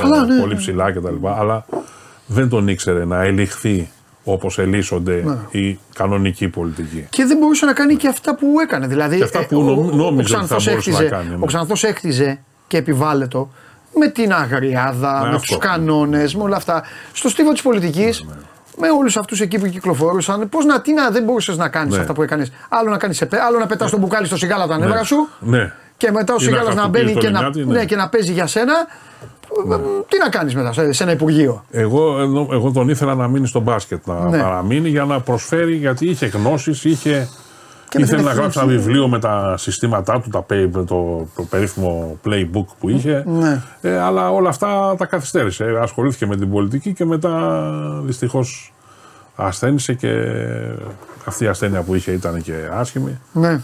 ε, 0.00 0.06
ναι, 0.06 0.40
πολύ 0.40 0.52
ναι. 0.54 0.58
ψηλά 0.58 0.92
κτλ. 0.92 1.26
Αλλά 1.26 1.66
δεν 2.26 2.48
τον 2.48 2.68
ήξερε 2.68 3.04
να 3.04 3.22
ελιχθεί 3.22 3.90
όπως 4.24 4.58
ελίσσονται 4.58 5.22
ναι. 5.24 5.60
οι 5.60 5.78
κανονικοί 5.94 6.48
πολιτικοί. 6.48 7.06
Και 7.10 7.24
δεν 7.24 7.38
μπορούσε 7.38 7.66
να 7.66 7.72
κάνει 7.72 7.96
και 7.96 8.08
αυτά 8.08 8.34
που 8.34 8.46
έκανε. 8.62 8.86
Δηλαδή, 8.86 9.16
και 9.16 9.24
αυτά 9.24 9.46
που 9.46 9.60
ε, 9.92 9.96
νόμιζε 9.96 10.36
ότι 10.36 10.46
θα 10.46 10.56
μπορούσε 10.64 10.90
να 10.90 11.02
κάνει. 11.02 11.28
Ναι. 11.28 11.36
Ο 11.40 11.46
Ξανθός 11.46 11.84
έκτιζε 11.84 12.40
και 12.66 12.76
επιβάλλετο 12.76 13.50
με 13.94 14.08
την 14.08 14.32
αγριάδα, 14.32 15.28
με 15.32 15.38
τους 15.38 15.58
κανόνες, 15.58 16.34
με 16.34 16.42
όλα 16.42 16.56
αυτά. 16.56 16.82
Στο 17.12 17.28
στίβο 17.28 17.52
της 17.52 17.62
πολιτικής 17.62 18.24
με 18.76 18.90
όλους 18.98 19.16
αυτούς 19.16 19.40
εκεί 19.40 19.58
που 19.58 19.66
κυκλοφορούσαν. 19.66 20.48
Πώς 20.48 20.64
να, 20.64 20.80
τι 20.80 20.92
να, 20.92 21.10
δεν 21.10 21.22
μπορούσες 21.22 21.56
να 21.56 21.68
κάνεις 21.68 21.94
ναι. 21.94 22.00
αυτά 22.00 22.12
που 22.12 22.22
έκανες. 22.22 22.52
Άλλο 22.68 22.90
να, 22.90 22.96
κάνεις, 22.96 23.22
άλλο 23.48 23.58
να 23.58 23.66
πετάς 23.66 23.84
ναι. 23.86 23.90
τον 23.90 24.00
μπουκάλι 24.00 24.26
στο 24.26 24.36
σιγάλα 24.36 24.66
τα 24.66 24.78
νεύρα 24.78 25.04
σου. 25.04 25.28
Ναι. 25.38 25.72
Και 25.96 26.10
μετά 26.10 26.34
ο 26.34 26.38
σιγάλας 26.38 26.74
να 26.74 26.88
μπαίνει 26.88 27.14
και, 27.14 27.30
να, 27.30 27.50
ναι. 27.50 27.64
ναι. 27.64 27.84
και 27.84 27.96
να 27.96 28.08
παίζει 28.08 28.32
για 28.32 28.46
σένα. 28.46 28.74
Ναι. 29.66 29.76
Τι 30.08 30.18
να 30.18 30.28
κάνεις 30.28 30.54
μετά 30.54 30.72
σε 30.92 31.02
ένα 31.02 31.12
Υπουργείο. 31.12 31.64
Εγώ, 31.70 32.18
εγώ 32.50 32.70
τον 32.70 32.88
ήθελα 32.88 33.14
να 33.14 33.28
μείνει 33.28 33.46
στο 33.46 33.60
μπάσκετ, 33.60 34.06
να 34.06 34.28
ναι. 34.28 34.42
παραμείνει 34.42 34.88
για 34.88 35.04
να 35.04 35.20
προσφέρει 35.20 35.74
γιατί 35.74 36.06
είχε 36.06 36.26
γνώσεις, 36.26 36.84
είχε. 36.84 37.28
Και 37.90 38.00
ήθελε 38.00 38.22
να 38.22 38.32
γράψει 38.32 38.58
ένα 38.62 38.68
βιβλίο 38.68 39.08
με 39.08 39.18
τα 39.18 39.54
συστήματά 39.56 40.20
του, 40.20 40.28
τα 40.28 40.44
το, 40.72 40.84
το 41.36 41.42
περίφημο 41.50 42.18
playbook 42.24 42.64
που 42.80 42.88
είχε. 42.88 43.24
Ναι. 43.26 43.62
Ε, 43.80 43.98
αλλά 43.98 44.30
όλα 44.30 44.48
αυτά 44.48 44.94
τα 44.98 45.06
καθυστέρησε. 45.06 45.78
Ασχολήθηκε 45.80 46.26
με 46.26 46.36
την 46.36 46.50
πολιτική 46.50 46.92
και 46.92 47.04
μετά 47.04 47.62
δυστυχώς 48.04 48.72
ασθένησε 49.36 49.94
και 49.94 50.08
αυτή 51.24 51.44
η 51.44 51.46
ασθένεια 51.46 51.82
που 51.82 51.94
είχε 51.94 52.12
ήταν 52.12 52.42
και 52.42 52.54
άσχημη. 52.72 53.18
Ναι. 53.32 53.60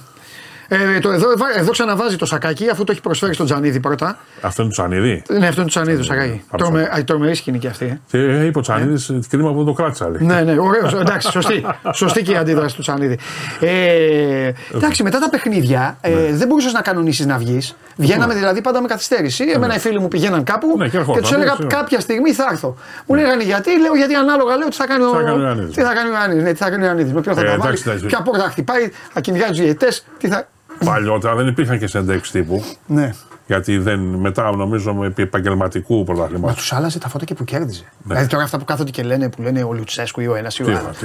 Ε, 0.68 0.98
το, 0.98 1.10
εδώ, 1.10 1.28
εδώ 1.56 1.70
ξαναβάζει 1.70 2.16
το 2.16 2.26
σακάκι 2.26 2.68
αφού 2.68 2.84
το 2.84 2.93
έχει 2.93 3.01
προσφέρει 3.01 3.34
στον 3.34 3.47
Τζανίδη 3.47 3.80
πρώτα. 3.80 4.18
Αυτό 4.40 4.62
είναι 4.62 4.70
το 4.70 4.82
Τζανίδη. 4.82 5.22
Ναι, 5.28 5.47
αυτό 5.47 5.60
είναι 5.60 5.70
το 5.70 5.80
Τζανίδη 5.80 5.97
το 5.97 6.05
σακάκι. 6.05 6.43
Τρομε, 6.56 7.02
τρομερή 7.06 7.34
σκηνή 7.34 7.59
και 7.59 7.68
αυτή. 7.68 7.84
Ε. 7.84 8.18
Και 8.18 8.44
είπε 8.44 8.59
ο 8.59 8.60
Τζανίδης, 8.60 9.09
ε. 9.09 9.18
κρίμα 9.28 9.51
που 9.51 9.56
δεν 9.56 9.66
το 9.66 9.72
κράτησα. 9.72 10.09
Λέει. 10.09 10.26
Ναι, 10.26 10.40
ναι, 10.40 10.56
ωραίος. 10.60 10.93
εντάξει, 10.93 11.30
σωστή, 11.30 11.66
σωστή 11.93 12.22
και 12.22 12.32
η 12.32 12.36
αντίδραση 12.36 12.74
του 12.74 12.82
Τζανίδη. 12.82 13.18
Ε, 13.60 14.52
εντάξει, 14.74 15.02
μετά 15.02 15.18
τα 15.18 15.30
παιχνίδια 15.30 15.98
ε, 16.01 16.09
ναι. 16.09 16.36
δεν 16.36 16.48
μπορούσες 16.48 16.72
να 16.72 16.80
κανονίσεις 16.80 17.26
να 17.26 17.38
βγεις. 17.38 17.76
Βγαίναμε 17.97 18.32
ναι. 18.32 18.38
δηλαδή 18.38 18.60
πάντα 18.60 18.80
με 18.80 18.88
καθυστέρηση. 18.88 19.44
Ναι. 19.44 19.52
Εμένα 19.52 19.74
οι 19.74 19.78
φίλοι 19.78 20.01
μου 20.01 20.09
πηγαίναν 20.09 20.44
κάπου 20.44 20.74
ναι, 20.78 20.88
και, 20.88 20.98
και 20.98 21.20
τους 21.20 21.32
έλεγα 21.32 21.56
κάποια 21.66 22.01
στιγμή 22.01 22.32
θα 22.32 22.48
έρθω. 22.51 22.76
Μου 23.06 23.14
λέγανε 23.14 23.43
γιατί, 23.43 23.80
λέω 23.80 23.94
γιατί 23.94 24.14
ανάλογα 24.14 24.56
λέω 24.56 24.68
τι 24.68 24.76
θα 24.76 24.86
κάνει 24.86 25.02
ο 25.05 25.40
Ιωαννίδη. 25.40 25.72
Τι 25.72 25.82
θα 25.82 25.94
κάνει 25.94 26.09
ο 26.09 26.12
Ιωαννίδη, 26.12 26.43
ναι, 26.43 26.52
τι 26.52 26.59
θα 26.59 26.70
κάνει 26.70 26.82
ο 26.82 26.86
Ιωαννίδη. 26.86 27.12
Με 27.12 27.20
ποιο 27.20 27.34
θα 27.34 27.44
τα 27.44 27.56
βάλει, 27.59 27.78
ποια 28.06 28.22
πόρτα 28.22 28.43
θα 28.43 28.51
χτυπάει, 28.51 28.90
θα 29.12 29.20
κυνηγάει 29.20 29.48
τους 29.48 29.59
διαιτητές, 29.59 30.05
τι 30.18 30.28
θα. 30.28 30.48
Παλιότερα 30.85 31.35
δεν 31.35 31.47
υπήρχαν 31.47 31.78
και 31.78 31.86
συνεντεύξει 31.86 32.32
τύπου. 32.32 32.65
Ναι. 32.86 33.12
Γιατί 33.47 33.78
δεν, 33.78 33.98
μετά 34.01 34.57
νομίζω 34.57 34.94
με 34.94 35.12
επαγγελματικού 35.16 36.05
πρωταθλήματος. 36.05 36.51
Μα 36.51 36.55
τους 36.55 36.73
άλλαζε 36.73 36.98
τα 36.98 37.09
φώτα 37.09 37.24
και 37.24 37.35
που 37.35 37.44
κέρδιζε. 37.44 37.82
Ναι. 37.82 37.89
Δηλαδή 38.03 38.27
τώρα 38.27 38.43
αυτά 38.43 38.59
που 38.59 38.65
κάθονται 38.65 38.90
και 38.90 39.03
λένε 39.03 39.28
που 39.28 39.43
λένε 39.43 39.62
ο 39.62 39.73
Λουτσέσκου 39.73 40.20
ή 40.20 40.27
ο 40.27 40.35
ένας 40.35 40.59
ή 40.59 40.62
ο 40.62 40.66
άλλος. 40.66 40.97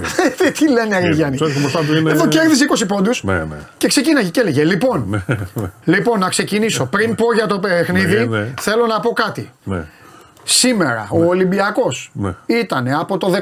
Τι 0.58 0.70
λένε, 0.76 0.96
Αγία 0.96 1.10
Γιάννη. 1.10 1.38
Εδώ 2.08 2.28
κέρδιζε 2.28 2.66
20 2.80 2.84
πόντους 2.88 3.24
ναι, 3.24 3.34
ναι. 3.34 3.56
και 3.78 3.88
ξεκίναγε 3.88 4.30
και 4.30 4.40
έλεγε 4.40 4.64
Λοιπόν, 4.64 5.06
ναι, 5.10 5.70
λοιπόν 5.84 6.20
να 6.20 6.30
ξεκινήσω. 6.30 6.86
Πριν 6.86 7.16
πω 7.16 7.34
για 7.34 7.48
το 7.48 7.60
παιχνίδι, 7.60 8.30
θέλω 8.60 8.86
να 8.86 9.00
πω 9.00 9.10
κάτι. 9.10 9.52
Σήμερα 10.44 11.08
ο 11.12 11.26
Ολυμπιακός 11.26 12.12
ήταν 12.46 12.88
από 12.88 13.18
το 13.18 13.34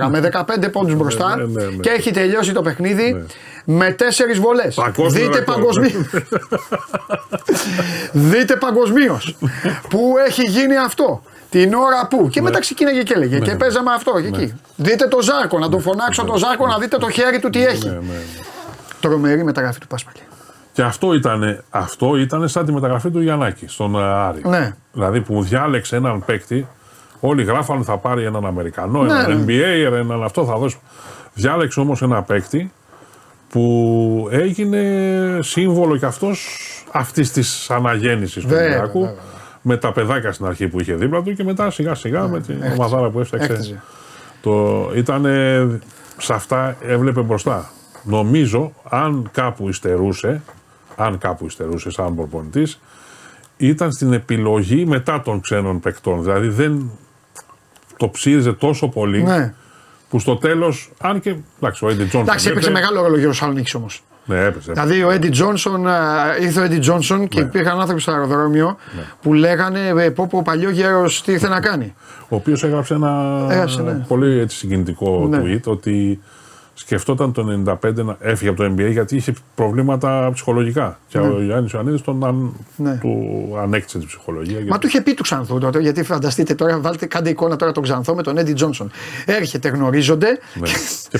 14 0.00 0.08
με 0.10 0.30
15 0.32 0.72
πόντους 0.72 0.94
μπροστά 0.94 1.36
και 1.80 1.90
έχει 1.90 2.10
τελειώσει 2.10 2.52
το 2.52 2.62
παιχνίδι 2.62 3.26
με 3.64 3.90
τέσσερις 3.90 4.38
βολές. 4.38 4.78
Δείτε 5.14 5.40
παγκοσμίως. 5.42 6.06
Δείτε 8.12 8.56
παγκοσμίως. 8.56 9.36
Πού 9.88 10.14
έχει 10.26 10.42
γίνει 10.42 10.76
αυτό. 10.76 11.22
Την 11.50 11.74
ώρα 11.74 12.06
που. 12.06 12.28
Και 12.28 12.42
μετά 12.42 12.58
ξεκίναγε 12.60 13.02
και 13.02 13.12
έλεγε. 13.16 13.38
Και 13.38 13.54
παίζαμε 13.54 13.92
αυτό 13.94 14.20
και 14.20 14.26
εκεί. 14.26 14.52
Δείτε 14.76 15.06
το 15.08 15.22
Ζάρκο, 15.22 15.58
να 15.58 15.68
τον 15.68 15.80
φωνάξω 15.80 16.24
το 16.24 16.36
Ζάρκο 16.36 16.66
να 16.66 16.78
δείτε 16.78 16.96
το 16.96 17.10
χέρι 17.10 17.38
του 17.38 17.50
τι 17.50 17.64
έχει. 17.66 17.98
Τρομερή 19.00 19.44
μεταγραφή 19.44 19.78
του 19.80 19.86
Πάσπαλη. 19.86 20.16
Και 20.74 20.82
αυτό 20.82 21.14
ήταν, 21.14 21.62
αυτό 21.70 22.16
ήταν 22.16 22.48
σαν 22.48 22.64
τη 22.64 22.72
μεταγραφή 22.72 23.10
του 23.10 23.20
Γιαννάκη 23.20 23.66
στον 23.68 23.98
Άρη. 23.98 24.42
Ναι. 24.44 24.74
Δηλαδή 24.92 25.20
που 25.20 25.42
διάλεξε 25.42 25.96
έναν 25.96 26.24
παίκτη, 26.24 26.66
όλοι 27.20 27.42
γράφανε 27.44 27.82
θα 27.82 27.96
πάρει 27.96 28.24
έναν 28.24 28.46
Αμερικανό, 28.46 29.02
ναι, 29.02 29.12
έναν 29.12 29.44
NBA, 29.46 29.92
έναν 29.92 30.22
αυτό 30.22 30.44
θα 30.44 30.56
δώσει. 30.56 30.78
Διάλεξε 31.34 31.80
όμως 31.80 32.02
ένα 32.02 32.22
παίκτη 32.22 32.72
που 33.48 34.28
έγινε 34.30 34.82
σύμβολο 35.42 35.96
κι 35.96 36.04
αυτός 36.04 36.58
αυτής 36.92 37.32
της 37.32 37.70
αναγέννησης 37.70 38.42
του 38.42 38.50
Ολυμπιακού 38.52 39.08
με 39.62 39.76
τα 39.76 39.92
παιδάκια 39.92 40.32
στην 40.32 40.46
αρχή 40.46 40.68
που 40.68 40.80
είχε 40.80 40.94
δίπλα 40.94 41.22
του 41.22 41.34
και 41.34 41.44
μετά 41.44 41.70
σιγά 41.70 41.94
σιγά 41.94 42.20
ναι, 42.20 42.28
με 42.28 42.40
την 42.40 42.56
ομαδάρα 42.72 43.10
που 43.10 43.20
έφτιαξε. 43.20 43.82
Το, 44.40 44.90
ήτανε, 44.94 45.66
σε 46.16 46.32
αυτά 46.32 46.76
έβλεπε 46.82 47.20
μπροστά. 47.20 47.70
Νομίζω 48.02 48.72
αν 48.88 49.28
κάπου 49.32 49.68
υστερούσε, 49.68 50.42
αν 50.96 51.18
κάπου 51.18 51.46
υστερούσες 51.46 51.94
σαν 51.94 52.14
προπονητής, 52.14 52.80
ήταν 53.56 53.92
στην 53.92 54.12
επιλογή 54.12 54.84
μετά 54.84 55.22
των 55.22 55.40
ξένων 55.40 55.80
παικτών. 55.80 56.22
Δηλαδή 56.22 56.48
δεν 56.48 56.90
το 57.96 58.08
ψήριζε 58.08 58.52
τόσο 58.52 58.88
πολύ 58.88 59.22
ναι 59.22 59.54
που 60.14 60.20
στο 60.20 60.36
τέλος, 60.36 60.90
αν 61.00 61.20
και. 61.20 61.36
Εντάξει, 61.56 61.84
ο 61.84 61.88
Έντι 61.88 61.98
Τζόνσον. 62.04 62.20
Εντάξει, 62.20 62.48
έπαιξε 62.48 62.70
μεγάλο 62.70 63.02
ρόλο 63.02 63.18
για 63.18 63.28
ο 63.28 63.32
Σαλονίκης 63.32 63.74
όμως. 63.74 64.02
Ναι, 64.24 64.44
έπαιζε. 64.44 64.72
Δηλαδή 64.72 65.02
ο 65.02 65.10
Έντι 65.10 65.28
Τζόνσον, 65.28 65.86
ήρθε 66.40 66.60
ο 66.60 66.62
Έντι 66.62 66.78
Τζόνσον 66.78 67.28
και 67.28 67.40
ναι. 67.40 67.46
υπήρχαν 67.46 67.80
άνθρωποι 67.80 68.00
στο 68.00 68.10
αεροδρόμιο 68.12 68.76
ναι. 68.96 69.02
που 69.22 69.32
λέγανε 69.32 69.88
ε, 69.88 70.10
πω 70.10 70.26
πω 70.26 70.42
παλιό 70.42 70.70
γέρος 70.70 71.22
τι 71.22 71.32
ήθελε 71.32 71.54
να 71.54 71.60
κάνει. 71.60 71.94
Ο 72.28 72.36
οποίος 72.36 72.64
έγραψε 72.64 72.94
ένα 72.94 73.46
Έγραψε, 73.50 73.82
ναι. 73.82 74.04
πολύ 74.08 74.38
έτσι, 74.38 74.56
συγκινητικό 74.56 75.26
ναι. 75.30 75.40
tweet 75.42 75.62
ότι 75.64 76.20
σκεφτόταν 76.74 77.32
το 77.32 77.62
95 77.82 77.94
να 77.94 78.16
έφυγε 78.20 78.50
από 78.50 78.62
το 78.62 78.72
NBA 78.72 78.90
γιατί 78.90 79.16
είχε 79.16 79.34
προβλήματα 79.54 80.30
ψυχολογικά. 80.32 80.98
Και 81.08 81.18
ναι. 81.18 81.26
ο 81.26 81.42
Γιάννης 81.42 81.72
Ιωαννίδης 81.72 82.00
τον 82.00 82.24
αν... 82.24 82.52
ναι. 82.76 82.98
του 83.00 83.18
ανέκτησε 83.62 83.98
τη 83.98 84.06
ψυχολογία. 84.06 84.60
Μα 84.68 84.78
του 84.78 84.86
είχε 84.86 85.00
πει 85.00 85.14
του 85.14 85.22
Ξανθού 85.22 85.58
τότε, 85.58 85.80
γιατί 85.80 86.02
φανταστείτε 86.02 86.54
τώρα, 86.54 86.80
βάλτε 86.80 87.06
κάντε 87.06 87.30
εικόνα 87.30 87.56
τώρα 87.56 87.72
τον 87.72 87.82
Ξανθό 87.82 88.14
με 88.14 88.22
τον 88.22 88.38
Έντι 88.38 88.52
Τζόνσον. 88.52 88.90
Έρχεται, 89.24 89.68
γνωρίζονται. 89.68 90.38
Ναι. 90.54 90.68
και 91.10 91.18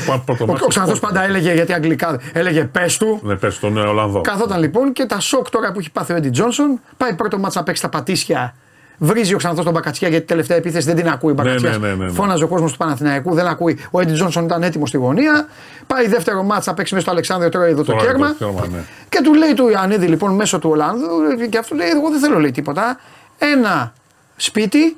ο, 0.48 0.52
ο 0.64 0.66
Ξανθός 0.66 1.00
πάντα 1.00 1.24
έλεγε 1.24 1.52
γιατί 1.52 1.72
αγγλικά 1.72 2.20
έλεγε 2.32 2.64
πες 2.64 2.96
του. 2.96 3.20
Ναι, 3.22 3.36
πες 3.36 3.58
τον 3.58 3.76
Ολλανδό. 3.76 4.20
Καθόταν 4.20 4.60
λοιπόν 4.60 4.92
και 4.92 5.06
τα 5.06 5.20
σοκ 5.20 5.50
τώρα 5.50 5.72
που 5.72 5.78
έχει 5.78 5.90
πάθει 5.90 6.12
ο 6.12 6.16
Έντι 6.16 6.30
Τζόνσον, 6.30 6.80
πάει 6.96 7.14
πρώτο 7.14 7.38
μάτσα 7.38 7.58
να 7.58 7.64
παίξει 7.64 7.82
τα 7.82 7.88
πατήσια 7.88 8.54
Βρίζει 8.98 9.34
ο 9.34 9.36
Ξανθός 9.36 9.64
τον 9.64 9.72
Μπακατσιά 9.72 10.08
γιατί 10.08 10.26
τελευταία 10.26 10.56
επίθεση 10.56 10.86
δεν 10.86 10.96
την 10.96 11.08
ακούει. 11.08 11.30
Ο 11.30 11.34
Μπακατσιάς 11.34 11.78
ναι, 11.78 11.88
ναι, 11.88 11.94
ναι, 11.94 12.04
ναι, 12.04 12.10
φώναζε 12.10 12.44
ο 12.44 12.48
κόσμος 12.48 12.72
του 12.72 12.78
Παναθηναϊκού, 12.78 13.34
δεν 13.34 13.46
ακούει. 13.46 13.78
Ο 13.90 14.00
Έντι 14.00 14.12
Τζόνσον 14.12 14.44
ήταν 14.44 14.62
έτοιμος 14.62 14.88
στη 14.88 14.98
γωνία. 14.98 15.46
Πάει 15.86 16.08
δεύτερο 16.08 16.42
μάτσα 16.42 16.70
να 16.70 16.76
παίξει 16.76 16.94
μέσα 16.94 17.06
στο 17.06 17.14
Αλεξάνδριο, 17.14 17.50
τώρα 17.50 17.64
εδώ 17.64 17.84
το 17.84 17.96
κέρμα. 17.96 18.36
Ναι. 18.70 18.78
Και 19.08 19.20
του 19.22 19.34
λέει 19.34 19.54
του 19.54 19.68
Ιωαννίδη 19.68 20.06
λοιπόν 20.06 20.34
μέσω 20.34 20.58
του 20.58 20.70
Ολλάνδου, 20.70 21.06
και 21.50 21.58
αυτό 21.58 21.74
λέει: 21.74 21.88
Εγώ 21.88 22.10
δεν 22.10 22.20
θέλω 22.20 22.38
λέει 22.38 22.50
τίποτα. 22.50 22.98
Ένα 23.38 23.92
σπίτι 24.36 24.96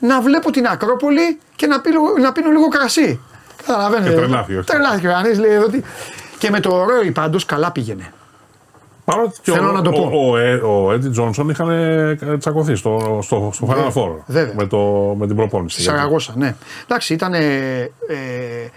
να 0.00 0.20
βλέπω 0.20 0.50
την 0.50 0.66
Ακρόπολη 0.66 1.38
και 1.56 1.66
να, 1.66 1.80
πίνω, 1.80 2.00
να 2.20 2.32
πίνω 2.32 2.50
λίγο 2.50 2.68
κρασί. 2.68 3.20
Καταλαβαίνετε. 3.66 4.28
Τρελάθηκε 4.64 5.06
ο 5.06 5.10
Ιωαννίδη 5.10 5.40
λέει 5.40 5.56
ότι. 5.56 5.84
Και 6.38 6.50
με 6.50 6.60
το 6.60 6.84
Ρόι 6.84 7.10
πάντως 7.10 7.44
καλά 7.44 7.70
πήγαινε. 7.70 8.12
Παρότι 9.10 9.40
και 9.42 9.52
Θέλω 9.52 9.68
ο, 9.68 9.72
να 9.72 9.82
το 9.82 9.90
πω. 9.90 10.10
Ο, 10.12 10.36
ο, 10.64 10.86
ο 10.86 10.92
Έντι 10.92 11.08
Τζόνσον 11.08 11.48
είχαν 11.48 11.68
τσακωθεί 12.38 12.74
στο, 12.74 13.18
στο, 13.22 13.50
στο 13.52 13.68
Final 13.70 13.92
Four 13.92 14.10
με, 14.56 14.66
το, 14.66 14.78
με 15.18 15.26
την 15.26 15.36
προπόνηση. 15.36 15.74
Στη 15.74 15.82
Σαραγώσα, 15.82 16.32
ναι. 16.36 16.54
Εντάξει, 16.84 17.12
ήταν. 17.14 17.34
Ε, 17.34 17.80
ε, 17.80 18.68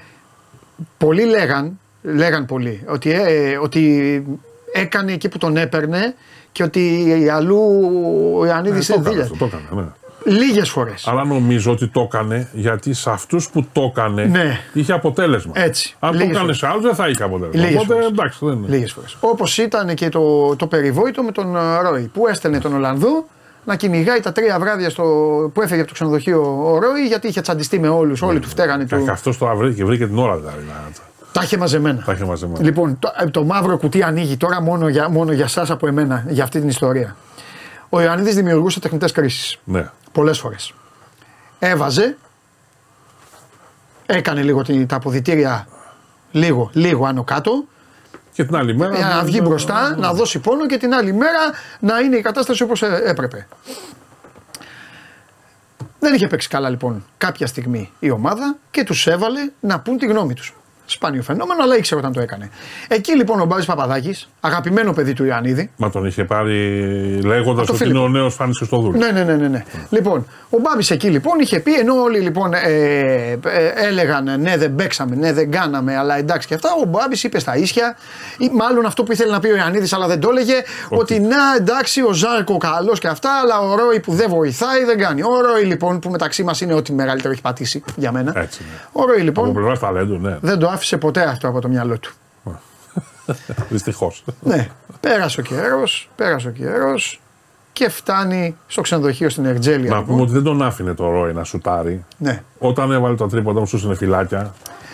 πολλοί 0.97 1.23
λέγαν, 1.23 1.79
λέγαν 2.01 2.45
πολλοί, 2.45 2.83
ότι, 2.87 3.11
ε, 3.11 3.57
ότι 3.57 4.23
έκανε 4.73 5.11
εκεί 5.11 5.29
που 5.29 5.37
τον 5.37 5.57
έπαιρνε 5.57 6.15
και 6.51 6.63
ότι 6.63 7.27
αλλού 7.31 7.59
ο 8.37 8.45
Ιωαννίδης 8.45 8.89
ε, 8.89 8.95
δεν 8.99 9.31
Το 9.37 9.45
έκανε, 9.45 9.63
ναι. 9.71 9.85
Λίγες 10.26 10.69
φορές. 10.69 11.07
Αλλά 11.07 11.23
νομίζω 11.23 11.72
ότι 11.72 11.88
το 11.88 12.02
έκανε 12.02 12.49
γιατί 12.53 12.93
σε 12.93 13.10
αυτούς 13.10 13.49
που 13.49 13.65
το 13.72 13.81
έκανε 13.81 14.26
ναι. 14.26 14.60
είχε 14.73 14.93
αποτέλεσμα. 14.93 15.52
Έτσι. 15.56 15.95
Αν 15.99 16.18
το 16.18 16.23
έκανε 16.23 16.53
σε 16.53 16.68
άλλους 16.68 16.81
δεν 16.84 16.95
θα 16.95 17.07
είχε 17.07 17.23
αποτέλεσμα. 17.23 17.61
Λίγες 17.61 17.81
Οπότε 17.81 17.93
φορές. 17.93 18.07
εντάξει 18.07 18.39
δεν 18.41 18.53
είναι. 18.53 18.68
Λίγες 18.68 18.91
φορές. 18.91 19.18
Όπως 19.19 19.57
ήταν 19.57 19.93
και 19.93 20.10
το, 20.10 20.56
το 20.56 20.68
περιβόητο 20.68 21.23
με 21.23 21.31
τον 21.31 21.56
ε, 21.56 21.81
Ρόι 21.81 22.10
που 22.14 22.27
έστελνε 22.27 22.60
τον 22.60 22.73
Ολλανδό 22.73 23.26
να 23.65 23.76
κυνηγάει 23.76 24.19
τα 24.19 24.31
τρία 24.31 24.60
βράδια 24.60 24.89
στο, 24.89 25.03
που 25.53 25.61
έφεγε 25.61 25.80
από 25.80 25.88
το 25.88 25.93
ξενοδοχείο 25.93 26.72
ο 26.72 26.80
Ρόι 26.80 27.06
γιατί 27.07 27.27
είχε 27.27 27.41
τσαντιστεί 27.41 27.80
με 27.80 27.88
όλους. 27.88 28.22
Όλοι 28.22 28.39
του 28.39 28.49
φταίγανε. 28.49 28.84
Και 28.84 28.95
του... 28.95 29.11
αυτός 29.11 29.38
το 29.38 29.52
βρήκε, 29.56 29.85
βρήκε 29.85 30.07
την 30.07 30.18
ώρα 30.18 30.38
δηλαδή. 30.38 30.65
Τα 31.31 31.41
είχε 31.43 31.57
μαζεμένα. 31.57 32.03
Τα 32.06 32.14
είχε 32.14 32.26
μαζεμένα. 32.26 32.64
Λοιπόν, 32.64 32.99
το, 32.99 33.11
ε, 33.22 33.26
το 33.26 33.43
μαύρο 33.43 33.77
κουτί 33.77 34.03
ανοίγει 34.03 34.38
τώρα 34.38 34.61
μόνο 34.61 34.88
για, 34.88 35.10
μόνο 35.10 35.31
για 35.31 35.43
εσά 35.43 35.65
από 35.69 35.88
εμένα 35.88 36.26
για 36.27 36.43
αυτή 36.43 36.60
την 36.60 36.69
ιστορία. 36.69 37.15
Ο 37.93 38.01
Ιωαννίδης 38.01 38.35
δημιουργούσε 38.35 38.80
τεχνητές 38.80 39.11
κρίσεις. 39.11 39.57
Ναι. 39.63 39.89
Πολλές 40.11 40.39
φορές. 40.39 40.73
Έβαζε, 41.59 42.18
έκανε 44.05 44.41
λίγο 44.41 44.63
τα 44.88 44.95
αποδητήρια 44.95 45.68
λίγο, 46.31 46.69
λίγο 46.73 47.05
άνω 47.05 47.23
κάτω. 47.23 47.63
Και 48.34 48.43
την 48.43 48.55
άλλη 48.55 48.76
μέρα. 48.76 48.95
Για 48.95 49.05
να 49.05 49.23
βγει 49.23 49.39
μπροστά, 49.43 49.95
να 49.97 50.13
δώσει 50.13 50.39
πόνο 50.39 50.65
και 50.65 50.77
την 50.77 50.93
άλλη 50.93 51.13
μέρα 51.13 51.39
να 51.80 51.99
είναι 51.99 52.15
η 52.15 52.22
κατάσταση 52.22 52.63
όπως 52.63 52.81
ε, 52.81 53.01
έπρεπε. 53.05 53.47
Δεν 55.99 56.13
είχε 56.13 56.27
παίξει 56.27 56.47
καλά 56.47 56.69
λοιπόν 56.69 57.05
κάποια 57.18 57.47
στιγμή 57.47 57.91
η 57.99 58.09
ομάδα 58.09 58.57
και 58.72 58.84
τους 58.84 59.07
έβαλε 59.07 59.51
να 59.59 59.80
πούν 59.80 59.97
τη 59.97 60.05
γνώμη 60.05 60.34
τους. 60.34 60.55
Σπάνιο 60.91 61.22
φαινόμενο, 61.22 61.63
αλλά 61.63 61.77
ήξερε 61.77 61.99
όταν 61.99 62.13
το 62.13 62.22
έκανε. 62.22 62.49
Εκεί 62.88 63.15
λοιπόν 63.15 63.41
ο 63.41 63.45
Μπάρι 63.45 63.65
Παπαδάκης, 63.65 64.30
αγαπημένο 64.39 64.93
παιδί 64.93 65.13
του 65.13 65.26
Ιωαννίδη. 65.26 65.72
Μα 65.77 65.89
τον 65.89 66.05
είχε 66.05 66.23
πάρει 66.23 67.19
λέγοντας 67.23 67.69
ότι 67.69 67.89
είναι 67.89 67.99
ο 67.99 68.07
νέος 68.07 68.35
Φάνης 68.35 68.57
Χριστοδούλου. 68.57 68.97
Ναι, 68.97 69.11
ναι, 69.11 69.23
ναι, 69.23 69.35
ναι, 69.35 69.47
ναι. 69.47 69.63
Λοιπόν, 69.89 70.26
ο 70.49 70.57
Μπάμπης 70.61 70.91
εκεί 70.91 71.07
λοιπόν 71.07 71.39
είχε 71.39 71.59
πει, 71.59 71.73
ενώ 71.73 71.93
όλοι 71.93 72.19
λοιπόν 72.19 72.53
ε, 72.53 72.59
ε, 72.61 73.38
έλεγαν 73.88 74.41
ναι, 74.41 74.57
δεν 74.57 74.76
παίξαμε, 74.76 75.15
ναι, 75.15 75.34
δεν 75.34 75.51
κάναμε, 75.51 75.97
αλλά 75.97 76.18
εντάξει 76.18 76.47
και 76.47 76.53
αυτά, 76.53 76.69
ο 76.84 76.85
Μπάμπης 76.85 77.23
είπε 77.23 77.39
στα 77.39 77.55
ίσια, 77.55 77.97
ή 78.38 78.49
μάλλον 78.53 78.85
αυτό 78.85 79.03
που 79.03 79.11
ήθελε 79.11 79.31
να 79.31 79.39
πει 79.39 79.47
ο 79.47 79.55
Ιωαννίδης, 79.55 79.93
αλλά 79.93 80.07
δεν 80.07 80.19
το 80.19 80.30
έλεγε, 80.30 80.53
ότι 80.89 81.19
να 81.19 81.38
εντάξει 81.57 82.01
ο 82.01 82.13
Ζάρκο 82.13 82.57
καλός 82.57 82.99
και 82.99 83.07
αυτά, 83.07 83.30
αλλά 83.41 83.59
ο 83.59 83.76
Ρόι 83.76 83.99
που 83.99 84.13
δεν 84.13 84.30
βοηθάει 84.30 84.84
δεν 84.84 84.97
κάνει. 84.97 85.23
Ο 85.23 85.41
Ρόι 85.41 85.63
λοιπόν 85.63 85.99
που 85.99 86.09
μεταξύ 86.09 86.43
μας 86.43 86.61
είναι 86.61 86.73
ό,τι 86.73 86.93
μεγαλύτερο 86.93 87.34
έχει 87.34 87.41
πατήσει 87.41 87.84
για 87.95 88.11
μένα. 88.11 88.34
Έτσι, 88.35 88.61
ναι. 88.61 89.01
Ο 89.01 89.05
Ρόι 89.05 89.22
λοιπόν. 89.22 89.77
ταλέντου, 89.80 90.18
ναι. 90.18 90.38
Δεν 90.41 90.59
το 90.59 90.68
άφησε 90.68 90.80
ποτέ 90.97 91.23
αυτό 91.23 91.47
από 91.47 91.61
το 91.61 91.67
μυαλό 91.67 91.99
του. 91.99 92.13
Δυστυχώς. 93.69 94.23
ναι, 94.41 94.67
πέρασε 94.99 95.39
ο 95.39 95.43
καιρός, 95.43 96.09
πέρασε 96.15 96.47
ο 96.47 96.51
καιρός 96.51 97.21
και 97.73 97.89
φτάνει 97.89 98.55
στο 98.67 98.81
ξενοδοχείο 98.81 99.29
στην 99.29 99.45
Ερτζέλια. 99.45 99.89
Να 99.89 100.03
πούμε 100.03 100.21
ότι 100.21 100.31
δεν 100.31 100.43
τον 100.43 100.61
άφηνε 100.61 100.93
το 100.93 101.09
Ρόι 101.09 101.33
να 101.33 101.43
σουτάρει. 101.43 102.05
Ναι. 102.17 102.43
Όταν 102.59 102.91
έβαλε 102.91 103.15
το 103.15 103.27
τρίποντα 103.27 103.59
μου 103.59 103.65
στου 103.65 103.95
φυλάκια. 103.95 104.53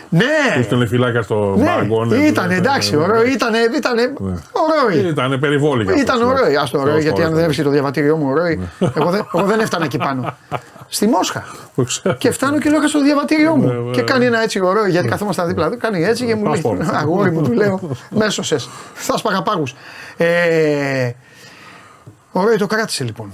Ναι! 0.10 0.26
Του 0.56 0.64
στέλνε 0.64 0.86
φυλάκια 0.86 1.22
στο 1.22 1.56
ναι. 1.58 1.64
μπάγκο. 1.64 2.06
Ναι, 2.06 2.16
ήταν 2.16 2.52
εντάξει, 2.52 2.96
ωραίο. 2.96 3.26
Ήταν, 3.26 3.54
ήταν 3.76 3.98
ωραίο. 4.52 5.10
Ήταν 5.10 5.40
περιβόλικα. 5.40 5.96
Ήταν 5.96 6.22
ωραίο. 6.22 6.62
Α 6.62 6.68
το 6.72 6.80
ωραίο, 6.80 7.00
γιατί 7.00 7.24
αν 7.24 7.34
δεν 7.34 7.42
έβρισκε 7.42 7.64
το 7.64 7.70
διαβατήριό 7.70 8.16
μου 8.16 8.30
ωραίο. 8.30 8.44
Ναι. 8.46 8.90
εγώ, 8.96 9.10
δεν, 9.10 9.28
εγώ 9.34 9.46
δεν 9.46 9.60
έφτανα 9.60 9.86
εκεί 9.86 9.98
πάνω. 9.98 10.34
Στη 10.88 11.08
Μόσχα. 11.08 11.46
και 12.18 12.32
φτάνω 12.32 12.60
και 12.60 12.70
λέω 12.70 12.88
στο 12.88 13.02
διαβατήριό 13.02 13.56
μου. 13.56 13.68
Ναι, 13.68 13.92
και 13.92 14.02
κάνει 14.02 14.26
ένα 14.26 14.42
έτσι 14.42 14.60
ωραίο, 14.60 14.88
γιατί 14.88 15.08
καθόμασταν 15.08 15.48
δίπλα 15.48 15.70
του. 15.70 15.78
Κάνει 15.78 16.04
έτσι 16.04 16.26
και 16.26 16.36
μου 16.36 16.46
λέει: 16.46 16.62
Αγόρι 16.92 17.32
μου, 17.32 17.42
του 17.42 17.52
λέω, 17.52 17.80
μέσωσες. 18.10 18.70
Θα 18.94 19.18
σπαγαπάγου. 19.18 19.64
Ε, 20.18 21.12
ωραίο 22.32 22.58
το 22.58 22.68
κράτησε 22.68 23.04
λοιπόν. 23.04 23.34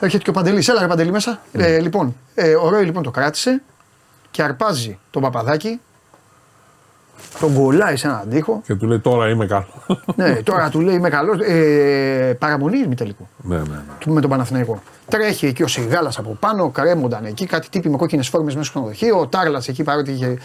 Έρχεται 0.00 0.22
και 0.22 0.30
ο 0.30 0.32
Παντελής. 0.32 0.68
Έλα, 0.68 0.80
ρε 0.80 0.86
Παντελή 0.86 1.10
μέσα. 1.10 1.40
Ε, 1.52 1.78
λοιπόν, 1.78 2.16
ε, 2.34 2.54
ωραίο 2.54 2.80
λοιπόν 2.80 3.02
το 3.02 3.10
κράτησε 3.10 3.62
και 4.30 4.42
αρπάζει 4.42 4.98
τον 5.10 5.22
παπαδάκι 5.22 5.80
τον 7.40 7.54
κολλάει 7.54 7.96
σε 7.96 8.06
έναν 8.06 8.28
τοίχο. 8.30 8.62
Και 8.64 8.74
του 8.74 8.86
λέει 8.86 8.98
τώρα 8.98 9.28
είμαι 9.28 9.46
καλό. 9.46 9.66
ναι, 10.16 10.34
τώρα 10.34 10.70
του 10.70 10.80
λέει 10.80 10.94
είμαι 10.94 11.08
καλός. 11.08 11.40
Ε, 11.40 12.36
παραμονή 12.38 12.86
μη 12.86 12.94
τελικό. 12.94 13.28
Ναι, 13.42 13.56
ναι, 13.56 13.62
ναι. 13.62 14.12
Με 14.12 14.20
τον 14.20 14.30
Παναθηναϊκό. 14.30 14.82
Τρέχει 15.08 15.46
εκεί 15.46 15.62
ο 15.62 15.66
Σιγάλας 15.66 16.18
από 16.18 16.36
πάνω, 16.40 16.70
κρέμονταν 16.70 17.24
εκεί 17.24 17.46
κάτι 17.46 17.68
τύποι 17.68 17.88
με 17.88 17.96
κόκκινες 17.96 18.28
φόρμες 18.28 18.54
μέσα 18.54 18.70
στο 18.70 18.78
ξενοδοχείο. 18.78 19.18
Ο 19.18 19.26
Τάρλας 19.26 19.68
εκεί 19.68 19.82
παρότι 19.82 20.10
είχε. 20.10 20.38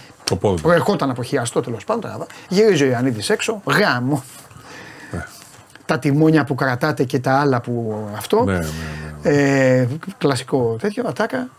Προερχόταν 0.61 1.09
από 1.09 1.23
χειαστό 1.23 1.61
τέλος 1.61 1.83
πάντων. 1.83 2.25
Γυρίζει 2.47 2.83
ο 2.83 2.87
Ιωαννίδης 2.87 3.29
έξω. 3.29 3.61
Γάμο. 3.65 4.23
Ναι. 5.11 5.25
Τα 5.85 5.99
τιμόνια 5.99 6.43
που 6.43 6.55
κρατάτε 6.55 7.03
και 7.03 7.19
τα 7.19 7.39
άλλα 7.39 7.61
που 7.61 8.05
αυτό. 8.15 8.43
Ναι, 8.43 8.53
ναι, 8.53 8.59
ναι. 8.59 9.29
Ε, 9.29 9.87
κλασικό 10.17 10.75
τέτοιο, 10.81 11.03
ατάκα. 11.07 11.49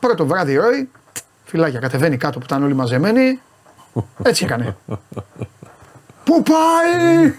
Πρώτο 0.00 0.26
βράδυ 0.26 0.56
ροή, 0.56 0.88
φυλάκια 1.44 1.80
κατεβαίνει 1.80 2.16
κάτω 2.16 2.38
που 2.38 2.44
ήταν 2.44 2.62
όλοι 2.62 2.74
μαζεμένοι. 2.74 3.40
Έτσι 4.22 4.44
έκανε. 4.44 4.76
Πού 6.24 6.42
πάει! 6.42 7.34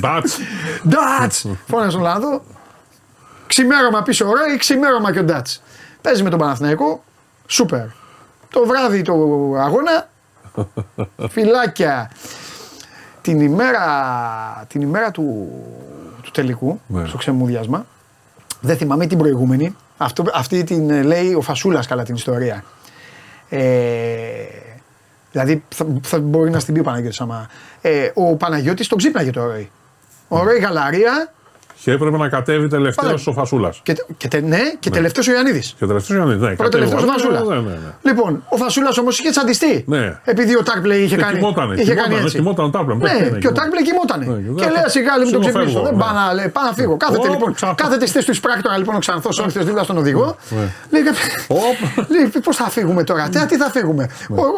Ντάτς! 0.00 0.38
Ντάτς! 0.88 1.46
Φώνασε 1.66 1.90
τον 1.90 2.00
Λάδο. 2.00 2.42
Ξημέρωμα 3.46 4.02
πίσω 4.02 4.28
ωραία 4.28 4.54
ή 4.54 4.56
ξημέρωμα 4.56 5.12
και 5.12 5.18
ο 5.18 5.22
Ντάτς. 5.22 5.62
Παίζει 6.00 6.22
με 6.22 6.30
τον 6.30 6.38
Παναθηναϊκό. 6.38 7.02
Σούπερ. 7.46 7.86
Το 8.48 8.66
βράδυ 8.66 9.02
του 9.02 9.12
αγώνα. 9.58 10.08
Φυλάκια. 11.30 12.10
Την 13.20 13.40
ημέρα, 13.40 13.84
την 14.68 14.80
ημέρα 14.80 15.10
του, 15.10 15.50
του 16.22 16.30
τελικού, 16.30 16.80
ναι. 16.86 17.06
στο 17.06 17.16
ξεμούδιασμα, 17.16 17.86
δεν 18.60 18.76
θυμάμαι 18.76 19.06
την 19.06 19.18
προηγούμενη, 19.18 19.76
αυτό, 19.96 20.24
αυτή 20.34 20.64
την 20.64 21.04
λέει 21.04 21.34
ο 21.34 21.40
Φασούλας 21.40 21.86
καλά 21.86 22.02
την 22.02 22.14
ιστορία. 22.14 22.64
Ε, 23.48 23.60
Δηλαδή 25.32 25.64
θα, 25.68 25.86
θα 26.02 26.18
μπορεί 26.18 26.50
να 26.50 26.58
στην 26.58 26.74
πει 26.74 26.80
ο 26.80 26.82
Παναγιώτης 26.82 27.20
άμα. 27.20 27.48
Ε, 27.80 28.10
ο 28.14 28.36
Παναγιώτης 28.36 28.88
τον 28.88 28.98
ξύπναγε 28.98 29.30
το 29.30 29.44
Ρόι. 29.44 29.70
Ο 30.28 30.42
Ρόι 30.42 30.58
Γαλαρία 30.58 31.32
και 31.84 31.90
έπρεπε 31.90 32.16
να 32.16 32.28
κατέβει 32.28 32.68
τελευταίος 32.68 33.26
ο 33.26 33.32
Φασούλας. 33.32 33.80
Και, 33.82 33.92
και, 34.16 34.28
ναι, 34.40 34.58
και 34.78 34.88
ναι. 34.88 34.96
τελευταίος 34.96 35.28
ο 35.28 35.32
Ιωαννίδης. 35.32 35.74
Και 35.78 35.86
τελευταίος 35.86 36.10
ο 36.10 36.14
Ιωαννίδης. 36.14 36.48
Ναι, 36.48 36.54
Πρώτο 36.54 36.70
τελευταίος 36.70 37.02
ο 37.02 37.06
Φασούλας. 37.06 37.46
Ναι, 37.46 37.54
ναι, 37.54 37.60
ναι. 37.60 37.76
Λοιπόν, 38.02 38.44
ο 38.48 38.56
Φασούλας 38.56 38.98
όμως 38.98 39.18
είχε 39.18 39.30
τσαντιστεί. 39.30 39.84
Ναι. 39.86 40.18
Επειδή 40.24 40.56
ο 40.56 40.62
Τάρπλε 40.62 40.94
είχε 40.94 41.16
κάνει. 41.16 41.38
Κοιμότανε, 41.38 41.74
είχε 41.74 41.82
κοιμότανε, 41.82 42.14
κάνει 42.14 42.24
έτσι. 42.24 42.36
Κοιμότανε, 42.36 42.70
τάρπλε, 42.70 42.94
ναι, 42.94 43.38
και 43.38 43.48
ο 43.48 43.52
Τάρπλε 43.52 43.82
κοιμότανε. 43.82 44.24
Ναι, 44.24 44.62
και 44.62 44.64
λέει 44.64 44.82
σιγά 44.86 45.18
μην 45.18 45.32
το 45.32 45.38
ξυπνήσω. 45.38 45.82
Δεν 45.82 45.96
πάω 45.96 46.12
να, 46.12 46.50
πάω 46.50 46.64
να 46.64 46.72
φύγω. 46.72 46.96
Κάθεται 46.96 47.28
λοιπόν. 47.28 47.54
Κάθεται 47.74 48.06
στη 48.06 48.24
του 48.24 48.40
πράκτορα 48.40 48.78
λοιπόν 48.78 48.94
ο 48.94 48.98
Ξανθός 48.98 49.38
όρθιος 49.38 49.64
δίπλα 49.64 49.82
στον 49.82 49.96
οδηγό. 49.98 50.36
Λέει 52.08 52.32
πώς 52.44 52.56
θα 52.56 52.70
φύγουμε 52.70 53.04
τώρα; 53.04 53.28
Τι 53.48 53.56
θα 53.56 53.70
φύγουμε; 53.70 54.08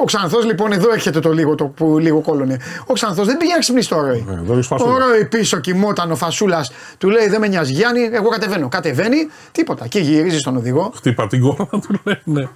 Ο 0.00 0.04
Ξανθός 0.04 0.44
λοιπόν 0.44 0.72
εδώ 0.72 0.92
έρχεται 0.92 1.20
το 1.20 1.32
λίγο 1.32 1.54
το 1.54 1.64
που 1.64 1.98
λίγο 1.98 2.20
κόλωνε. 2.20 2.56
Ο 2.86 2.92
Ξανθός 2.92 3.26
δεν 3.26 3.36
πήγε 3.36 3.52
να 3.52 3.58
ξυπνήσει 3.58 3.88
το 3.88 4.00
ρόι. 4.00 4.26
Ο 4.68 4.98
ρόι 4.98 5.24
πίσω 5.24 5.58
κοιμόταν 5.58 6.10
ο 6.10 6.16
Φασούλας 6.16 6.72
του 6.98 7.10
λέει 7.14 7.28
δεν 7.28 7.40
με 7.40 7.48
νοιάζει 7.48 7.72
κάνει, 7.94 8.08
εγώ 8.12 8.28
κατεβαίνω. 8.28 8.68
Κατεβαίνει, 8.68 9.16
τίποτα. 9.52 9.86
Και 9.86 9.98
γυρίζει 9.98 10.38
στον 10.38 10.56
οδηγό. 10.56 10.92
Χτύπα 10.94 11.26
την 11.26 11.40
κόρνα 11.40 11.66
του 11.80 12.00
λέει, 12.04 12.20
ναι. 12.24 12.48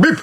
Μπιπ! 0.00 0.18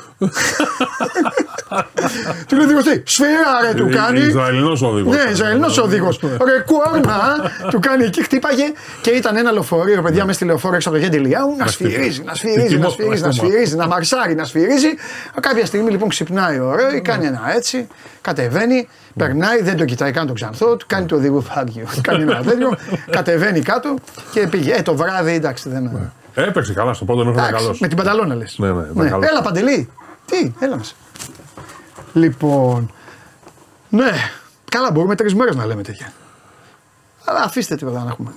Του 2.48 2.56
λέει 2.56 2.66
οδηγό 2.66 2.82
τι, 2.82 3.02
σφαίρα 3.06 3.62
ρε 3.62 3.74
του 3.74 3.90
κάνει. 3.90 4.20
Ισραηλινός 4.20 4.82
οδηγός. 4.82 5.16
Ναι, 5.16 5.32
Ισραηλινός 5.32 5.78
οδηγός. 5.78 6.20
Ρε 6.22 6.64
κόρνα 6.66 7.52
του 7.70 7.80
κάνει 7.80 8.04
εκεί, 8.04 8.24
χτύπαγε 8.24 8.64
και 9.02 9.10
ήταν 9.10 9.38
ένα 9.38 9.52
λεωφορείο, 9.52 10.02
παιδιά 10.02 10.26
με 10.26 10.34
στη 10.34 10.46
λεωφόρο 10.46 10.76
έξω 10.76 10.90
από 10.90 10.98
το 10.98 11.04
γέντι 11.04 11.18
Λιάου 11.18 11.56
να 11.58 11.68
σφυρίζει, 11.68 12.24
να 12.24 12.34
σφυρίζει, 12.34 12.78
να 12.78 12.90
σφυρίζει, 12.90 13.22
να 13.22 13.32
σφυρίζει, 13.32 13.76
να 13.76 13.88
μαρσάρει, 13.88 14.36
να 14.36 14.46
σφυρίζει. 14.46 14.90
Κάποια 15.40 15.66
στιγμή 15.66 15.92
λοιπόν 15.92 16.10
ξυπνάει 16.10 16.60
ωραίο, 16.60 17.02
κάνει 17.02 17.26
ένα 17.26 17.54
έτσι, 17.56 17.88
κατεβαίνει, 18.22 18.88
περνάει, 19.16 19.62
δεν 19.62 19.78
το 19.78 19.86
κοιτάει 19.86 20.12
καν 20.12 20.28
το 20.28 20.34
ξανθό, 20.34 20.76
του 20.76 20.86
κάνει 20.88 21.06
το 21.06 21.16
οδηγό 21.16 21.42
φάγιο. 21.42 21.88
Κάνει 22.08 22.22
ένα 22.22 22.44
τέτοιο, 22.44 22.78
κατεβαίνει 23.10 23.62
κάτω 23.62 23.96
και 24.32 24.48
πήγε. 24.48 24.74
Ε, 24.74 24.82
το 24.82 24.96
βράδυ 24.96 25.32
εντάξει 25.32 25.70
δεν. 25.70 26.12
Ναι. 26.38 26.44
Έπαιξε 26.44 26.74
καλά 26.74 26.94
στο 26.94 27.06
πρώτο 27.06 27.26
μέχρι 27.26 27.54
καλό. 27.54 27.76
Με 27.80 27.88
την 27.88 27.98
πανταλώνα 27.98 28.36
λες. 28.36 28.56
Ναι, 28.58 28.72
ναι, 28.72 28.86
ναι. 28.94 29.08
Έλα 29.08 29.42
παντελή. 29.44 29.90
Τι, 30.26 30.54
έλα 30.60 30.78
μας. 30.78 30.96
Λοιπόν, 32.14 32.92
ναι, 33.90 34.12
καλά 34.72 34.92
μπορούμε 34.92 35.16
τρεις 35.16 35.36
μέρες 35.36 35.56
να 35.56 35.66
λέμε 35.66 35.84
τέτοια. 35.84 36.14
Αλλά 37.26 37.40
αφήστε 37.40 37.76
τίποτα 37.76 38.04
να 38.04 38.10
έχουμε. 38.10 38.34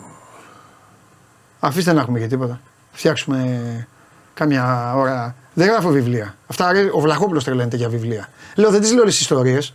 Αφήστε 1.61 1.93
να 1.93 2.01
έχουμε 2.01 2.19
και 2.19 2.27
τίποτα. 2.27 2.61
Φτιάξουμε 2.93 3.87
κάμια 4.35 4.95
ώρα. 4.97 5.35
Δεν 5.55 5.69
γράφω 5.69 5.89
βιβλία. 5.89 6.35
Αυτά 6.47 6.73
ο 6.93 7.01
Βλαχόπουλος 7.01 7.45
τρελαίνεται 7.45 7.77
για 7.77 7.89
βιβλία. 7.89 8.29
Λέω 8.55 8.71
δεν 8.71 8.81
τις 8.81 8.93
λέω 8.93 9.01
όλες 9.01 9.13
τις 9.13 9.23
ιστορίες. 9.23 9.75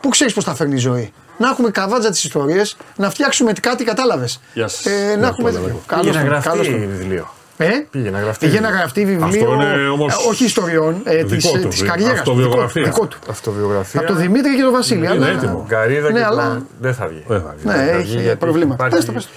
Πού 0.00 0.08
ξέρεις 0.08 0.34
πώς 0.34 0.44
θα 0.44 0.54
φέρνει 0.54 0.74
η 0.74 0.78
ζωή. 0.78 1.12
Να 1.38 1.48
έχουμε 1.48 1.70
καβάτζα 1.70 2.10
τις 2.10 2.24
ιστορίες, 2.24 2.76
να 2.96 3.10
φτιάξουμε 3.10 3.52
κάτι, 3.52 3.84
κατάλαβες. 3.84 4.40
Ε, 4.84 5.16
να 5.16 5.26
έχουμε. 5.26 5.52
Καλό 5.86 6.12
να 6.12 6.22
γραφτεί 6.22 6.86
βιβλίο. 6.86 7.28
Ε; 7.62 7.86
Πήγε 7.90 8.10
να 8.10 8.20
γραφτεί. 8.20 8.46
Πήγε 8.46 8.60
να 8.60 8.68
γραφτεί 8.68 9.04
βιβλίο. 9.04 9.26
Αυτό 9.26 9.54
είναι 9.54 9.88
όμως... 9.88 10.14
Ε, 10.14 10.28
όχι 10.28 10.44
ιστοριών, 10.44 11.00
ε, 11.04 11.24
της 11.24 11.50
της 11.68 11.82
καριέρας. 11.82 12.18
Αυτοβιογραφία. 12.18 12.82
Δικό 12.82 13.06
του. 13.06 13.18
Αυτοβιογραφία. 13.30 14.00
Από 14.00 14.08
τον 14.08 14.18
Δημήτρη 14.20 14.56
και 14.56 14.62
τον 14.62 14.72
Βασίλη. 14.72 14.98
Είναι 14.98 15.08
αλλά... 15.08 15.28
έτοιμο. 15.28 15.64
Γκαρίδα 15.68 16.10
ναι, 16.10 16.18
και 16.18 16.24
αλλά... 16.24 16.48
τον... 16.48 16.66
δεν 16.80 16.94
θα 16.94 17.06
βγει. 17.06 17.24
Δεν 17.26 17.40
θα 17.40 17.54
βγει. 17.56 17.66
Ναι, 17.66 17.90
έχει 17.90 18.36
προβλήματα. 18.36 18.88
Πες 18.88 19.04
το, 19.04 19.12
πες 19.12 19.26
το. 19.26 19.30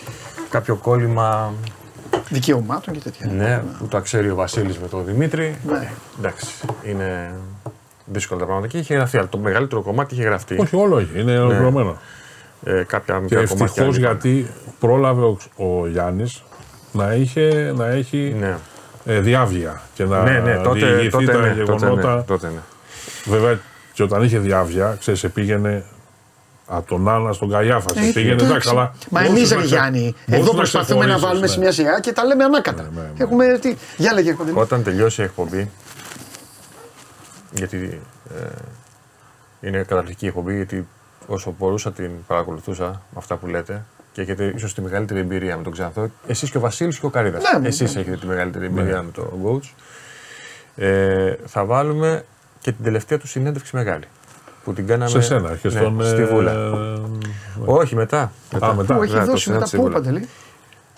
Κάποιο 0.50 0.76
κόλλημα 0.76 1.54
δικαιωμάτων 2.30 2.94
και 2.94 3.00
τέτοια. 3.00 3.28
Ναι, 3.32 3.64
που 3.80 3.88
τα 3.88 4.00
ξέρει 4.00 4.30
ο 4.30 4.36
Βασίλης 4.36 4.78
με 4.78 4.88
τον 4.88 5.06
Δημήτρη. 5.06 5.58
Ναι. 5.68 5.92
Εντάξει, 6.20 6.48
είναι 6.84 7.34
δύσκολα 8.06 8.40
τα 8.40 8.46
πράγματα. 8.46 8.68
Και 8.68 8.78
είχε 8.78 8.96
γραφτεί, 8.96 9.18
αλλά 9.18 9.28
το 9.30 9.38
μεγαλύτερο 9.38 9.82
κομμάτι 9.82 10.14
είχε 10.14 10.24
γραφτεί. 10.24 10.60
Όχι, 10.60 10.76
όλο 10.76 10.98
έχει, 10.98 11.20
είναι 11.20 11.40
ολοκληρωμένο. 11.40 11.98
Ναι. 12.60 12.74
Ε, 12.74 12.84
κάποια 12.84 13.20
μικρά 13.20 13.44
και 13.44 13.54
ευτυχώς 13.54 13.98
γιατί 13.98 14.48
πρόλαβε 14.80 15.22
ο, 15.22 15.38
ο 15.56 15.88
Γιάννης 15.88 16.44
να, 16.94 17.14
είχε, 17.14 17.74
να 17.76 17.88
έχει 17.88 18.36
ναι. 18.40 18.58
ε, 19.06 19.20
διάβια 19.20 19.82
και 19.94 20.06
να 20.06 20.24
ναι, 20.24 20.40
ναι, 20.40 20.62
τότε, 20.64 20.86
διηγηθεί 20.86 21.10
τότε, 21.10 21.32
τα 21.32 21.40
ναι, 21.40 21.54
γεγονότα. 21.54 22.02
Τότε, 22.02 22.08
ναι, 22.16 22.22
τότε, 22.22 22.48
ναι. 22.48 22.60
Βέβαια 23.26 23.60
και 23.94 24.04
όταν 24.04 24.24
είχε 24.24 24.40
διάβια, 24.40 24.98
ξέρεις, 25.00 25.32
πήγαινε 25.34 25.84
από 26.68 26.88
τον 26.88 27.10
Άννα 27.10 27.34
στον 27.34 27.50
Καϊάφα. 27.50 28.00
Ε, 28.00 28.12
πήγαινε 28.14 28.44
εντάξει, 28.44 28.70
αλλά. 28.70 28.94
Μα 29.10 29.22
εμείς, 29.22 29.52
Ρε 29.52 29.64
Γιάννη, 29.64 30.16
εδώ 30.26 30.54
προσπαθούμε 30.54 31.06
να 31.06 31.20
βάλουμε 31.20 31.48
σε 31.48 31.60
μια 31.60 31.72
σειρά 31.72 32.00
και 32.00 32.12
τα 32.12 32.24
λέμε 32.24 32.44
ανάκατα. 32.44 32.82
Ναι, 32.82 32.90
ναι, 32.96 33.02
ναι. 33.02 33.24
Έχουμε. 33.24 33.58
Τι... 33.62 33.76
Για 33.98 34.14
λέγε, 34.14 34.36
Όταν 34.54 34.84
τελειώσει 34.84 35.22
η 35.22 35.24
εκπομπή. 35.24 35.70
Γιατί 37.52 38.02
ε, 38.40 38.48
είναι 39.68 39.78
καταπληκτική 39.78 40.26
εκπομπή, 40.26 40.56
γιατί 40.56 40.88
όσο 41.28 41.56
μπορούσα 41.60 41.92
την 41.92 42.12
παρακολουθούσα 42.28 42.86
με 42.86 43.18
αυτά 43.18 43.36
που 43.36 43.48
λέτε 43.48 43.86
και 44.14 44.22
έχετε 44.22 44.54
ίσως 44.56 44.74
τη 44.74 44.82
μεγαλύτερη 44.82 45.20
εμπειρία 45.20 45.58
με 45.58 45.64
τον 45.64 45.72
Ξανθό. 45.72 46.12
Εσείς 46.28 46.52
και 46.52 46.58
ο 46.58 46.60
Βασίλης 46.60 47.00
και 47.00 47.06
ο 47.06 47.10
Καρίδας. 47.10 47.44
Ναι, 47.54 47.60
ναι, 47.60 47.68
Εσείς 47.68 47.96
έχετε 47.96 48.18
τη 48.18 48.26
μεγαλύτερη 48.26 48.66
εμπειρία 48.66 49.02
με 49.02 49.12
τον 49.12 49.26
coach. 49.46 49.70
Ε, 50.76 51.34
θα 51.46 51.66
βάλουμε 51.66 52.26
και 52.60 52.72
την 52.72 52.84
τελευταία 52.84 53.18
του 53.18 53.28
συνέντευξη 53.28 53.76
μεγάλη. 53.76 54.04
που 54.64 54.74
την 54.74 54.88
κάναμε. 54.88 55.10
Σε 55.10 55.22
σένα 55.22 55.56
και 55.56 55.68
ναι, 55.68 55.80
στον. 55.80 55.96
Ναι, 55.96 56.08
στη 56.08 56.26
Βούλα. 56.26 56.52
Ε... 56.52 57.02
Όχι, 57.66 57.96
μετά. 57.96 58.32
μετά. 58.54 58.68
Α, 58.68 58.74
μετά. 58.74 58.96
Που 58.96 59.04
έχει 59.04 59.20
δώσει 59.20 59.52
μετά. 59.52 59.70
Πού, 59.72 59.90
Παντελή. 59.90 60.28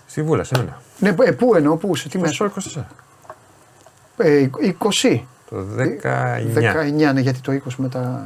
Στη 0.06 0.24
Βούλα, 0.24 0.44
σε 0.44 0.58
μένα. 0.58 0.82
Ναι, 1.00 1.16
ε, 1.26 1.32
πού 1.32 1.56
εννοώ, 1.56 1.76
πού, 1.76 1.96
σε 1.96 2.10
τι 2.10 2.18
μέσο. 2.18 2.52
24. 2.76 2.82
Ε, 4.18 4.50
20. 5.04 5.20
Το 5.50 5.66
19. 5.78 7.10
19, 7.10 7.14
ναι, 7.14 7.20
γιατί 7.20 7.40
το 7.40 7.52
20 7.52 7.58
μετά. 7.78 8.22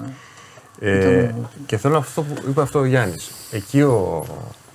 Ε, 0.79 1.31
και 1.65 1.77
θέλω 1.77 1.97
αυτό 1.97 2.21
που 2.21 2.33
είπε 2.49 2.61
αυτό 2.61 2.79
ο 2.79 2.85
Γιάννης. 2.85 3.31
Εκεί 3.51 3.81
ο, 3.81 4.25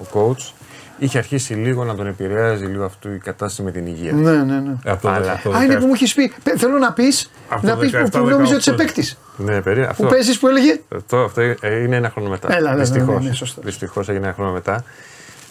ο 0.04 0.30
coach 0.30 0.52
είχε 0.98 1.18
αρχίσει 1.18 1.54
λίγο 1.54 1.84
να 1.84 1.94
τον 1.94 2.06
επηρεάζει 2.06 2.64
λίγο 2.64 2.84
αυτή 2.84 3.08
η 3.08 3.18
κατάσταση 3.18 3.62
με 3.62 3.70
την 3.70 3.86
υγεία. 3.86 4.12
Ναι, 4.12 4.32
ναι, 4.32 4.60
ναι. 4.60 4.76
Ε, 4.84 4.90
αυτό 4.90 5.08
Αλλά... 5.08 5.32
Α, 5.32 5.64
είναι 5.64 5.76
που 5.76 5.86
μου 5.86 5.94
έχεις 5.94 6.14
πει. 6.14 6.32
Θέλω 6.56 6.78
να 6.78 6.92
πεις 6.92 7.30
να 7.62 7.76
πεις 7.76 7.90
που, 7.90 8.08
που 8.08 8.18
νόμιζες 8.18 8.54
ότι 8.54 8.62
σε 8.62 8.72
παίκτης. 8.72 9.18
Ναι, 9.36 9.62
περί, 9.62 9.82
αυτό. 9.82 10.02
Που 10.02 10.08
παίζεις 10.08 10.38
που 10.38 10.48
έλεγε; 10.48 10.80
Αυτό, 10.96 11.16
αυτό 11.16 11.42
είναι 11.42 11.96
ένα 11.96 12.10
χρόνο 12.10 12.28
μετά. 12.28 12.56
Έλα, 12.56 12.74
Δυστυχώς. 12.74 13.22
Ναι, 13.22 13.30
ναι, 13.30 13.36
ναι, 13.40 13.62
Δυστυχώς 13.62 14.08
έγινε 14.08 14.24
ένα 14.24 14.34
χρόνο 14.34 14.52
μετά. 14.52 14.84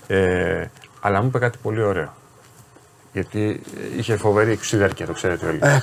Ε, 0.07 0.65
αλλά 0.99 1.21
μου 1.21 1.27
είπε 1.27 1.39
κάτι 1.39 1.57
πολύ 1.61 1.81
ωραίο. 1.81 2.13
Γιατί 3.13 3.61
είχε 3.97 4.17
φοβερή 4.17 4.51
εξουδέρκεια, 4.51 5.05
το 5.05 5.13
ξέρετε 5.13 5.45
όλοι. 5.45 5.59
Ε, 5.61 5.79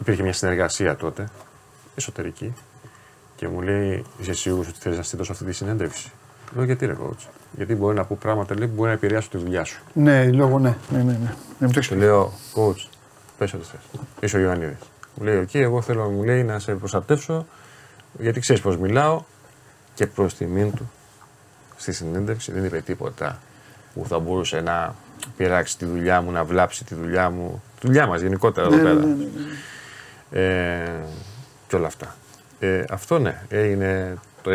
Υπήρχε 0.00 0.22
μια 0.22 0.32
συνεργασία 0.32 0.96
τότε, 0.96 1.28
εσωτερική, 1.94 2.54
και 3.36 3.48
μου 3.48 3.60
λέει: 3.60 4.04
Είσαι 4.18 4.34
σίγουρος 4.34 4.68
ότι 4.68 4.78
θέλεις 4.80 4.98
να 4.98 5.04
στείλω 5.04 5.26
αυτή 5.30 5.44
τη 5.44 5.52
συνέντευξη; 5.52 6.12
Λέω: 6.54 6.64
Γιατί 6.64 6.86
ρε 6.86 6.96
coach. 7.02 7.28
Γιατί 7.56 7.74
μπορεί 7.74 7.96
να 7.96 8.04
πω 8.04 8.18
πράγματα 8.20 8.58
λέει, 8.58 8.68
που 8.68 8.74
μπορεί 8.74 8.88
να 8.88 8.94
επηρεάσουν 8.94 9.30
τη 9.30 9.38
δουλειά 9.38 9.64
σου. 9.64 9.82
Ναι, 9.92 10.30
λόγω 10.32 10.58
ναι. 10.58 10.76
ναι, 10.90 10.98
ναι, 10.98 11.18
ναι. 11.58 11.68
ναι 11.68 11.80
και 11.80 11.94
λέω: 11.94 12.32
Coach, 12.54 12.88
πες 13.38 13.52
ό,τι 13.52 13.64
θες. 13.64 14.00
Είσαι 14.20 14.36
ο 14.36 14.40
Ιωαννίδης. 14.40 14.78
Μου 15.14 15.24
λέει: 15.24 15.36
Οκ, 15.36 15.54
εγώ 15.54 15.82
θέλω 15.82 16.10
μου 16.10 16.22
λέει, 16.22 16.42
να 16.44 16.58
σε 16.58 16.74
προστατεύσω 16.74 17.46
γιατί 18.18 18.40
ξέρεις 18.40 18.62
πώς 18.62 18.76
μιλάω 18.76 19.22
και 19.94 20.06
προς 20.06 20.34
τιμήν 20.34 20.72
του 20.72 20.90
στη 21.76 21.92
συνέντευξη 21.92 22.52
δεν 22.52 22.64
είπε 22.64 22.80
τίποτα 22.80 23.38
που 23.94 24.04
θα 24.08 24.18
μπορούσε 24.18 24.60
να 24.60 24.94
πειράξει 25.36 25.78
τη 25.78 25.84
δουλειά 25.84 26.20
μου, 26.20 26.30
να 26.30 26.44
βλάψει 26.44 26.84
τη 26.84 26.94
δουλειά 26.94 27.30
μου. 27.30 27.62
Τη 27.80 27.86
δουλειά 27.86 28.06
μας 28.06 28.20
γενικότερα 28.20 28.66
εδώ 28.66 28.76
ναι, 28.76 28.82
πέρα. 28.82 28.94
Ναι, 28.94 29.06
ναι, 29.06 29.14
ναι. 30.30 30.40
Ε, 30.40 30.90
και 31.66 31.76
όλα 31.76 31.86
αυτά. 31.86 32.14
Ε, 32.58 32.84
αυτό 32.90 33.18
ναι, 33.18 33.42
έγινε 33.48 34.14
το 34.44 34.50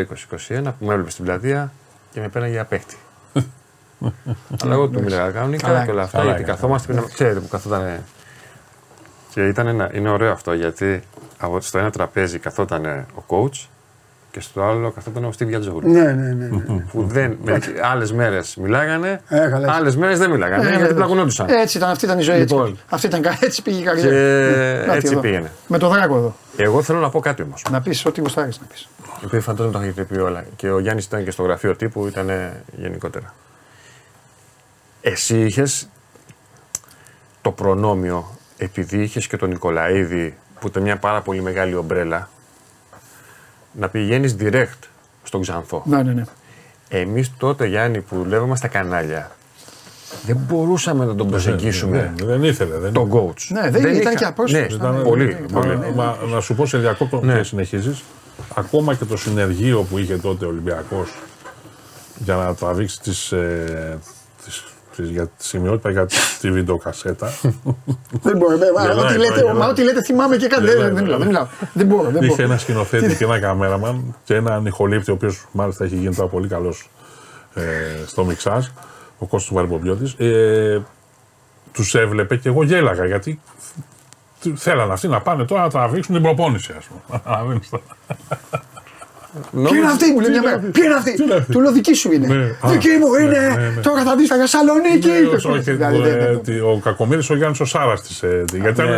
2021 0.47 0.63
που 0.79 0.85
με 0.85 0.91
έβλεπε 0.91 1.09
στην 1.09 1.25
πλατεία 1.25 1.71
και 2.11 2.19
με 2.19 2.29
πέναγε 2.29 2.51
για 2.51 2.65
παίχτη. 2.65 2.97
Αλλά 4.61 4.73
εγώ 4.73 4.87
του 4.87 5.01
μίλαγα 5.01 5.31
κανονικά 5.31 5.85
και 5.85 5.91
όλα 5.91 6.03
αυτά. 6.03 6.23
Γιατί 6.23 6.43
καθόμαστε, 6.43 7.03
ξέρετε 7.13 7.39
που 7.39 7.47
καθόταν. 7.47 8.03
Και 9.29 9.47
ήταν 9.47 9.67
ένα, 9.67 9.89
είναι 9.93 10.09
ωραίο 10.09 10.31
αυτό 10.31 10.53
γιατί 10.53 11.03
στο 11.59 11.77
ένα 11.77 11.89
τραπέζι 11.89 12.39
καθόταν 12.39 12.85
ο 13.15 13.23
coach 13.27 13.67
και 14.31 14.39
στο 14.39 14.63
άλλο 14.63 14.91
καθόταν 14.91 15.23
ο 15.23 15.31
Στίβ 15.31 15.49
Γιατζόγλου. 15.49 15.91
Ναι, 15.91 16.01
ναι, 16.01 16.33
ναι. 16.33 16.47
ναι. 16.47 16.79
Που 16.91 17.03
δεν. 17.03 17.37
Άλλες 17.83 18.11
μέρες 18.11 18.55
μιλάγανε, 18.55 19.21
ε, 19.27 19.49
άλλες 19.67 19.95
μέρες 19.95 20.19
δεν 20.19 20.29
μιλάγανε. 20.29 20.69
Ε, 20.69 20.77
γιατί 20.77 20.93
πλακωνόντουσαν. 20.93 21.49
Έτσι 21.49 21.77
ήταν, 21.77 21.89
αυτή 21.89 22.05
ήταν 22.05 22.19
η 22.19 22.21
ζωή. 22.21 22.39
Λοιπόν, 22.39 22.67
έτσι. 22.69 22.83
Αυτή 22.89 23.07
ήταν, 23.07 23.23
έτσι 23.39 23.61
πήγε 23.61 23.79
η 23.79 23.83
καρδιά. 23.83 24.09
Και... 24.09 24.91
έτσι 24.91 25.15
πήγαινε. 25.15 25.51
Με 25.67 25.77
το 25.77 25.89
δράκο 25.89 26.15
εδώ. 26.15 26.35
Εγώ 26.57 26.81
θέλω 26.81 26.99
να 26.99 27.09
πω 27.09 27.19
κάτι 27.19 27.41
όμως. 27.41 27.65
Να 27.71 27.81
πεις 27.81 28.05
ό,τι 28.05 28.21
γουστάρεις 28.21 28.59
να 28.59 28.65
πεις. 28.65 28.87
Επειδή 29.23 29.41
φαντάζομαι 29.41 29.77
τα 29.77 29.83
έχετε 29.83 30.03
πει 30.03 30.17
όλα. 30.17 30.45
Και 30.55 30.69
ο 30.69 30.79
Γιάννης 30.79 31.05
ήταν 31.05 31.23
και 31.23 31.31
στο 31.31 31.43
γραφείο 31.43 31.75
τύπου, 31.75 32.07
ήταν 32.07 32.29
γενικότερα. 32.77 33.33
Εσύ 35.01 35.45
είχες 35.45 35.89
το 37.41 37.51
προνόμιο, 37.51 38.37
επειδή 38.57 39.01
είχες 39.01 39.27
και 39.27 39.37
τον 39.37 39.49
Νικολαίδη, 39.49 40.37
που 40.59 40.67
ήταν 40.67 40.83
μια 40.83 40.97
πάρα 40.97 41.21
πολύ 41.21 41.41
μεγάλη 41.41 41.75
ομπρέλα, 41.75 42.29
να 43.71 43.89
πηγαίνεις 43.89 44.35
direct 44.39 44.87
στον 45.23 45.41
Ξανθό. 45.41 45.83
Ναι, 45.85 46.03
ναι, 46.03 46.13
ναι. 46.13 46.23
Εμείς 46.89 47.31
τότε, 47.37 47.65
Γιάννη, 47.65 48.01
που 48.01 48.15
δουλεύαμε 48.15 48.55
στα 48.55 48.67
κανάλια, 48.67 49.31
δεν 50.25 50.37
μπορούσαμε 50.47 51.05
να 51.05 51.15
τον 51.15 51.25
ναι, 51.25 51.31
προσεγγίσουμε. 51.31 52.13
Ναι, 52.17 52.25
δεν 52.25 52.43
ήθελε. 52.43 52.77
Δεν 52.77 52.93
τον 52.93 53.11
coach. 53.11 53.47
Ναι, 53.49 53.69
δεν, 53.69 53.81
δεν 53.81 53.95
ήταν 53.95 54.15
και 54.15 54.25
απρόσωπος. 54.25 54.69
Ναι, 54.69 54.75
ήταν, 54.75 55.01
πολύ. 55.03 55.45
πολύ. 55.53 55.93
Μα, 55.95 56.17
να 56.33 56.39
σου 56.39 56.55
πω 56.55 56.65
σε 56.65 56.77
διακόπτω 56.77 57.21
ναι. 57.23 57.37
και 57.37 57.43
συνεχίζεις. 57.43 58.03
Ακόμα 58.55 58.95
και 58.95 59.05
το 59.05 59.17
συνεργείο 59.17 59.81
που 59.81 59.97
είχε 59.97 60.17
τότε 60.17 60.45
ο 60.45 60.47
Ολυμπιακός 60.47 61.09
για 62.17 62.35
να 62.35 62.55
τραβήξει 62.55 63.01
τις 63.01 63.31
ε, 63.31 63.97
για 65.03 65.27
τη 65.27 65.45
σημειότητα 65.45 65.89
για 65.91 66.07
τη 66.41 66.51
βιντεοκασέτα. 66.51 67.27
δεν 68.23 68.37
μπορώ. 68.37 68.57
Ό,τι 68.99 69.17
λέτε, 69.17 69.53
μα 69.53 69.67
ό,τι 69.67 69.83
λέτε 69.83 70.03
θυμάμαι 70.03 70.35
και 70.35 70.47
κάτι. 70.47 70.65
Δεν 70.65 70.93
μιλάω. 71.25 71.47
Δεν 71.73 71.85
μπορώ. 71.85 72.11
Είχε 72.21 72.43
ένα 72.43 72.57
σκηνοθέτη 72.57 73.15
και 73.15 73.23
ένα 73.23 73.39
καμέραμαν 73.39 74.15
και 74.23 74.35
έναν 74.35 74.65
ηχολήπτη, 74.65 75.11
ο 75.11 75.13
οποίος 75.13 75.47
μάλιστα 75.51 75.85
έχει 75.85 75.95
γίνει 75.95 76.15
τώρα 76.15 76.29
πολύ 76.29 76.47
καλός 76.47 76.89
ε, 77.53 77.61
στο 78.05 78.25
μιξάζ, 78.25 78.65
ο 79.17 79.25
Κώστας 79.25 79.53
Βαρυπομπιώτης, 79.53 80.13
ε, 80.17 80.81
τους 81.71 81.95
έβλεπε 81.95 82.35
και 82.35 82.49
εγώ 82.49 82.63
γέλαγα 82.63 83.05
γιατί 83.05 83.39
θέλανε 84.55 84.93
αυτοί 84.93 85.07
να 85.07 85.21
πάνε 85.21 85.45
τώρα 85.45 85.61
να 85.61 85.69
τραβήξουν 85.69 86.13
την 86.13 86.23
προπόνηση, 86.23 86.75
ας 86.77 86.85
πούμε. 86.85 87.59
Ποια 89.63 89.77
είναι 89.77 89.87
αυτή, 89.87 90.11
μου 90.11 90.19
λέει 90.19 90.29
μια 90.29 90.41
μέρα. 90.41 90.57
Ποια 90.71 90.85
είναι 90.85 90.93
αυτή; 90.93 91.15
Του 91.51 91.61
λέω 91.61 91.71
δική 91.71 91.93
σου 91.93 92.11
είναι. 92.11 92.27
Ναι. 92.27 92.69
Δική 92.69 92.89
μου 92.89 93.11
ναι, 93.11 93.23
είναι. 93.23 93.71
Ναι, 93.75 93.81
τώρα 93.81 94.03
θα 94.03 94.15
δεις 94.15 94.25
στα 94.25 94.35
Θεσσαλονίκη. 94.35 95.09
Δηλαδή, 95.65 96.59
ο 96.59 96.79
Κακομήρη 96.83 97.21
ο 97.29 97.35
Γιάννης 97.35 97.59
ο 97.59 97.65
Σάρας 97.65 98.01
της. 98.01 98.23
Ε, 98.23 98.43
γιατί 98.51 98.81
ήταν 98.81 98.89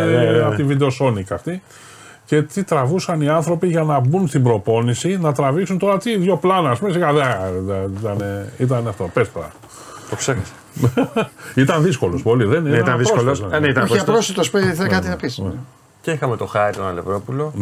από 0.44 0.56
τη 0.56 0.62
βιντεοσόνικα 0.62 1.34
αυτή. 1.34 1.62
Και 2.24 2.42
τι 2.42 2.64
τραβούσαν 2.64 3.20
οι 3.20 3.28
άνθρωποι 3.28 3.66
για 3.66 3.82
να 3.82 4.00
μπουν 4.00 4.28
στην 4.28 4.42
προπόνηση, 4.42 5.18
να 5.20 5.32
τραβήξουν 5.32 5.78
τώρα 5.78 5.98
τι, 5.98 6.16
δύο 6.16 6.36
πλάνα. 6.36 6.70
Α 6.70 6.76
πούμε, 6.76 6.92
ήταν 8.58 8.88
αυτό. 8.88 9.10
Πες 9.12 9.32
τώρα. 9.32 9.50
Το 10.10 10.16
ξέχασα. 10.16 10.52
ήταν 11.54 11.82
δύσκολος 11.82 12.22
πολύ, 12.22 12.44
δεν 12.44 12.66
είναι. 12.66 12.76
Ήταν 12.76 12.98
δύσκολος. 12.98 13.40
Όχι 13.90 13.98
απρόσιτος, 13.98 14.50
θέλει 14.50 14.88
κάτι 14.88 15.08
να 15.08 15.16
πεις. 15.16 15.42
Και 16.00 16.10
είχαμε 16.10 16.36
το 16.36 16.46
Χάρη 16.46 16.76
τον 16.76 16.86
Αλευρόπουλο 16.86 17.52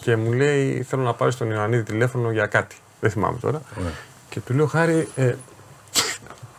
και 0.00 0.16
μου 0.16 0.32
λέει: 0.32 0.86
Θέλω 0.88 1.02
να 1.02 1.14
πάρεις 1.14 1.36
τον 1.36 1.50
Ιωαννίδη 1.50 1.82
τηλέφωνο 1.82 2.30
για 2.30 2.46
κάτι. 2.46 2.76
Δεν 3.00 3.10
θυμάμαι 3.10 3.38
τώρα. 3.40 3.62
Ναι. 3.76 3.90
Και 4.28 4.40
του 4.40 4.54
λέω: 4.54 4.66
Χάρη, 4.66 5.08
ε, 5.16 5.34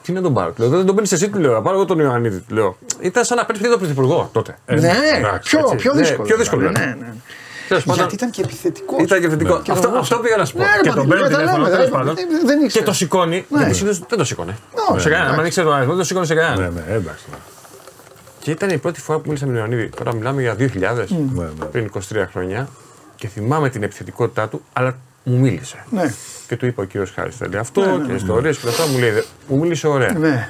τι 0.02 0.12
να 0.12 0.22
τον 0.22 0.34
πάρω. 0.34 0.54
Λέω, 0.58 0.70
δεν 0.70 0.86
τον 0.86 0.96
παίρνεις 0.96 1.12
εσύ, 1.12 1.30
του 1.30 1.40
λέω. 1.40 1.54
Να 1.54 1.62
πάρω 1.62 1.76
εγώ 1.76 1.86
τον 1.86 2.00
Ιωαννίδη. 2.00 2.40
Του 2.40 2.54
λέω. 2.54 2.78
Ήταν 3.00 3.26
σαν 3.26 3.38
να 3.38 3.46
παίρνεις 3.46 3.70
τον 3.70 3.80
Πρωθυπουργό 3.80 4.30
τότε. 4.34 4.58
Ε, 4.66 4.76
ναι, 4.76 4.92
πιο, 5.44 5.74
πιο 5.78 5.94
ναι, 5.94 6.02
δύσκολο. 6.02 6.28
πιο 6.28 6.38
δύσκολο. 6.38 6.72
Ναι, 6.72 6.80
ναι. 6.80 6.96
ναι. 7.00 7.14
Γιατί 7.94 8.16
ήταν 8.16 8.30
και 8.30 8.42
επιθετικός. 8.42 9.02
Ήταν 9.02 9.20
και 9.20 9.26
επιθετικό. 9.26 9.62
Και 9.62 9.72
αυτό, 9.72 9.90
αυτό 9.98 10.18
πήγα 10.18 10.38
να 10.38 10.46
σου 10.46 10.54
πω. 10.54 10.60
Ναι, 10.60 10.68
και 10.82 10.90
τον 10.90 11.08
παίρνει 11.08 11.28
τηλέφωνο, 11.28 11.70
τέλος 11.70 11.90
πάντων. 11.90 12.16
Και 12.72 12.84
το 12.84 12.94
σηκώνει. 12.94 13.46
Δεν 14.08 14.18
το 14.18 14.24
σηκώνει. 14.24 14.56
Σε 14.98 15.10
κανέναν. 15.10 15.40
Αν 15.40 15.46
ήξερε 15.46 15.68
το 15.68 15.74
αριθμό, 15.74 15.92
δεν 15.92 16.02
το 16.02 16.08
σηκώνει 16.08 16.26
σε 16.26 16.36
κανέναν. 16.36 16.74
Ναι, 16.74 16.82
ναι, 16.88 16.96
εντάξει. 16.96 17.26
Και 18.40 18.52
ήταν 18.52 18.70
η 18.70 18.78
πρώτη 18.78 19.00
φορά 19.00 19.18
που 19.18 19.24
μίλησα 19.26 19.46
με 19.46 19.52
τον 19.52 19.60
Ιωαννίδη. 19.60 19.90
Τώρα 19.90 20.14
μιλάμε 20.14 20.42
για 20.42 20.56
2000, 20.60 20.68
πριν 21.72 21.92
23 21.94 22.00
χρόνια 22.32 22.68
και 23.20 23.28
θυμάμαι 23.28 23.70
την 23.70 23.84
επιθετικότητά 23.84 24.48
του, 24.50 24.62
αλλά 24.74 24.98
μου 25.24 25.40
μίλησε. 25.40 25.86
Ναι. 25.90 26.14
Και 26.48 26.58
του 26.58 26.66
είπα 26.66 26.84
ο 26.84 26.86
κύριος 26.86 27.12
Χάρης 27.12 27.36
θέλει 27.36 27.58
αυτό 27.58 27.82
ναι, 27.82 27.98
ναι, 27.98 28.06
και 28.06 28.14
ιστορίες 28.14 28.58
και 28.58 28.68
αυτά. 28.68 28.88
Μου 28.88 28.98
λέει, 28.98 29.24
μου 29.48 29.58
μίλησε 29.58 29.88
ωραία. 29.88 30.14
Ναι. 30.14 30.50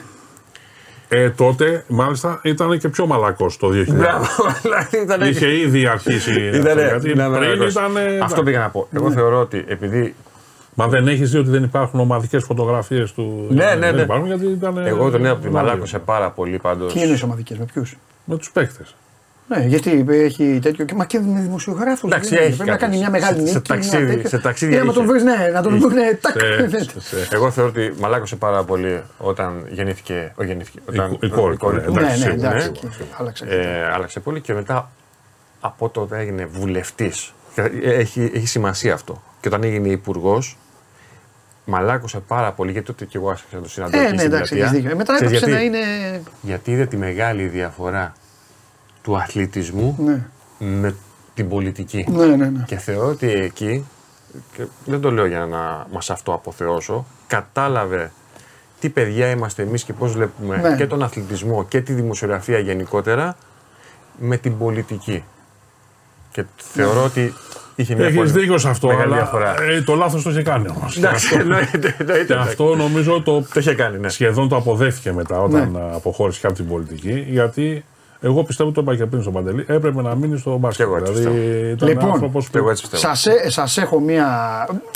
Ε, 1.07 1.29
τότε 1.29 1.83
μάλιστα 1.87 2.39
ήταν 2.43 2.79
και 2.79 2.89
πιο 2.89 3.05
μαλακός 3.05 3.57
το 3.57 3.67
2000. 3.67 3.85
Μπράβο, 3.87 4.25
ήταν... 5.03 5.21
Είχε 5.21 5.59
ήδη 5.59 5.87
αρχίσει. 5.87 6.47
Ήτανε, 6.53 6.81
αυτό, 6.81 7.07
γιατί 7.07 7.11
πριν 7.11 7.67
ήταν. 7.67 7.91
Αυτό 8.21 8.43
πήγα 8.43 8.59
να 8.59 8.69
πω. 8.69 8.87
Εγώ 8.91 9.11
θεωρώ 9.11 9.39
ότι 9.39 9.63
επειδή. 9.67 10.15
Μα 10.73 10.87
δεν 10.87 11.07
έχεις 11.07 11.31
δει 11.31 11.37
ότι 11.37 11.49
δεν 11.49 11.63
υπάρχουν 11.63 11.99
ομαδικές 11.99 12.43
φωτογραφίες 12.43 13.13
του. 13.13 13.47
Ναι, 13.49 13.65
ναι, 13.65 13.75
ναι. 13.75 13.91
Δεν 13.91 14.03
υπάρχουν 14.03 14.27
γιατί 14.27 14.45
ήταν. 14.45 14.77
Εγώ 14.77 15.09
τον 15.09 15.21
είδα 15.21 15.31
ότι 15.31 15.49
μαλάκωσε 15.49 15.99
πάρα 15.99 16.29
πολύ 16.29 16.57
πάντως. 16.57 16.93
Τι 16.93 16.99
είναι 16.99 17.19
ομαδικές, 17.23 17.57
με 17.57 17.65
ποιους; 17.73 17.97
Με 18.25 18.37
τους 18.37 18.51
παίκτες. 18.51 18.95
Ναι, 19.49 19.65
γιατί 19.65 20.05
έχει 20.09 20.59
τέτοιο. 20.61 20.85
Μα 20.95 21.05
και 21.05 21.19
με 21.19 21.39
δημοσιογράφου. 21.39 22.07
Εντάξει, 22.07 22.35
έχει. 22.35 22.55
Πρέπει 22.55 22.69
να 22.69 22.77
κάνει 22.77 22.97
μια 22.97 23.09
μεγάλη 23.09 23.37
νίκη. 23.39 23.51
Σε 23.51 23.59
ταξίδι. 23.59 24.27
Σε 24.27 24.39
ταξίδι 24.39 24.75
να 24.75 24.93
τον 24.93 25.05
βρεις, 25.05 25.23
ναι, 25.23 25.49
να 25.53 25.61
τον 25.61 25.79
βρει. 25.79 26.19
Εγώ 27.29 27.51
θεωρώ 27.51 27.69
ότι 27.69 27.93
μαλάκωσε 27.99 28.35
πάρα 28.35 28.63
πολύ 28.63 29.01
όταν 29.17 29.65
γεννήθηκε. 29.69 30.33
Όταν 30.85 31.17
η 31.21 31.27
κόρη 31.29 31.57
του. 31.57 31.71
Ναι, 31.91 32.01
ναι, 32.01 32.31
εντάξει. 32.31 32.71
Άλλαξε 33.93 34.19
πολύ 34.19 34.41
και 34.41 34.53
μετά 34.53 34.91
από 35.59 35.89
τότε 35.89 36.17
έγινε 36.17 36.45
βουλευτής. 36.45 37.33
Έχει, 37.83 38.31
έχει 38.33 38.47
σημασία 38.47 38.93
αυτό. 38.93 39.23
Και 39.39 39.47
όταν 39.47 39.63
έγινε 39.63 39.87
υπουργός, 39.87 40.57
μαλάκωσε 41.65 42.19
πάρα 42.19 42.51
πολύ 42.51 42.71
γιατί 42.71 42.87
τότε 42.87 43.05
και 43.05 43.17
εγώ 43.17 43.29
άρχισα 43.29 43.55
να 43.55 43.61
το 43.61 43.69
συναντήσω. 43.69 44.03
Ε, 44.03 44.11
ναι, 44.11 44.21
εντάξει, 44.21 44.57
έχεις 44.57 44.71
δίκιο. 44.71 44.95
Μετά 44.95 45.17
έπρεπε 45.21 45.49
να 45.49 45.61
είναι. 45.61 45.77
Γιατί 46.41 46.71
είδε 46.71 46.85
τη 46.85 46.97
μεγάλη 46.97 47.43
διαφορά 47.43 48.13
του 49.09 49.17
αθλητισμού 49.17 49.95
ναι. 49.99 50.25
με 50.59 50.95
την 51.33 51.49
πολιτική. 51.49 52.05
Ναι, 52.09 52.25
ναι, 52.25 52.35
ναι. 52.35 52.63
Και 52.65 52.77
θεωρώ 52.77 53.07
ότι 53.07 53.31
εκεί, 53.31 53.85
και 54.55 54.63
δεν 54.85 55.01
το 55.01 55.11
λέω 55.11 55.25
για 55.25 55.45
να 55.45 55.87
μας 55.91 56.09
αυτό 56.09 56.33
αποθεώσω, 56.33 57.05
κατάλαβε 57.27 58.11
τι 58.79 58.89
παιδιά 58.89 59.29
είμαστε 59.29 59.61
εμείς 59.61 59.83
και 59.83 59.93
πώς 59.93 60.11
βλέπουμε 60.11 60.57
ναι. 60.57 60.75
και 60.75 60.87
τον 60.87 61.03
αθλητισμό 61.03 61.65
και 61.65 61.81
τη 61.81 61.93
δημοσιογραφία 61.93 62.59
γενικότερα 62.59 63.37
με 64.19 64.37
την 64.37 64.57
πολιτική. 64.57 65.23
Και 66.31 66.45
θεωρώ 66.57 67.03
ότι 67.03 67.33
Είχε 67.75 67.93
Έχεις 67.93 68.31
δίκιο 68.31 68.57
σε 68.57 68.69
αυτό. 68.69 68.89
Αλλά 68.89 69.31
ε, 69.69 69.81
το 69.81 69.95
λάθος 69.95 70.23
το 70.23 70.29
είχε 70.29 70.41
κάνει 70.41 70.67
όμως. 70.69 70.99
Και 72.27 72.33
αυτό 72.33 72.75
νομίζω 72.75 73.21
το, 73.21 73.41
το 73.41 73.59
είχε 73.59 73.73
κάνει, 73.73 73.99
ναι. 73.99 74.09
σχεδόν 74.09 74.49
το 74.49 74.55
αποδέχθηκε 74.55 75.11
μετά 75.11 75.41
όταν 75.41 75.71
ναι. 75.71 75.79
αποχώρησε 75.93 76.39
και 76.39 76.47
από 76.47 76.55
την 76.55 76.67
πολιτική. 76.67 77.25
Γιατί 77.29 77.83
εγώ 78.21 78.43
πιστεύω 78.43 78.71
το 78.71 78.81
είπα 78.81 78.95
και 78.95 79.05
πριν 79.05 79.21
στον 79.21 79.33
Παντελή. 79.33 79.65
Έπρεπε 79.67 80.01
να 80.01 80.15
μείνει 80.15 80.37
στο 80.37 80.57
μπάσκετ. 80.57 80.87
Δηλαδή, 80.87 81.75
λοιπόν, 81.79 82.31
σας 83.47 83.77
έχω 83.77 83.99
μία. 83.99 84.27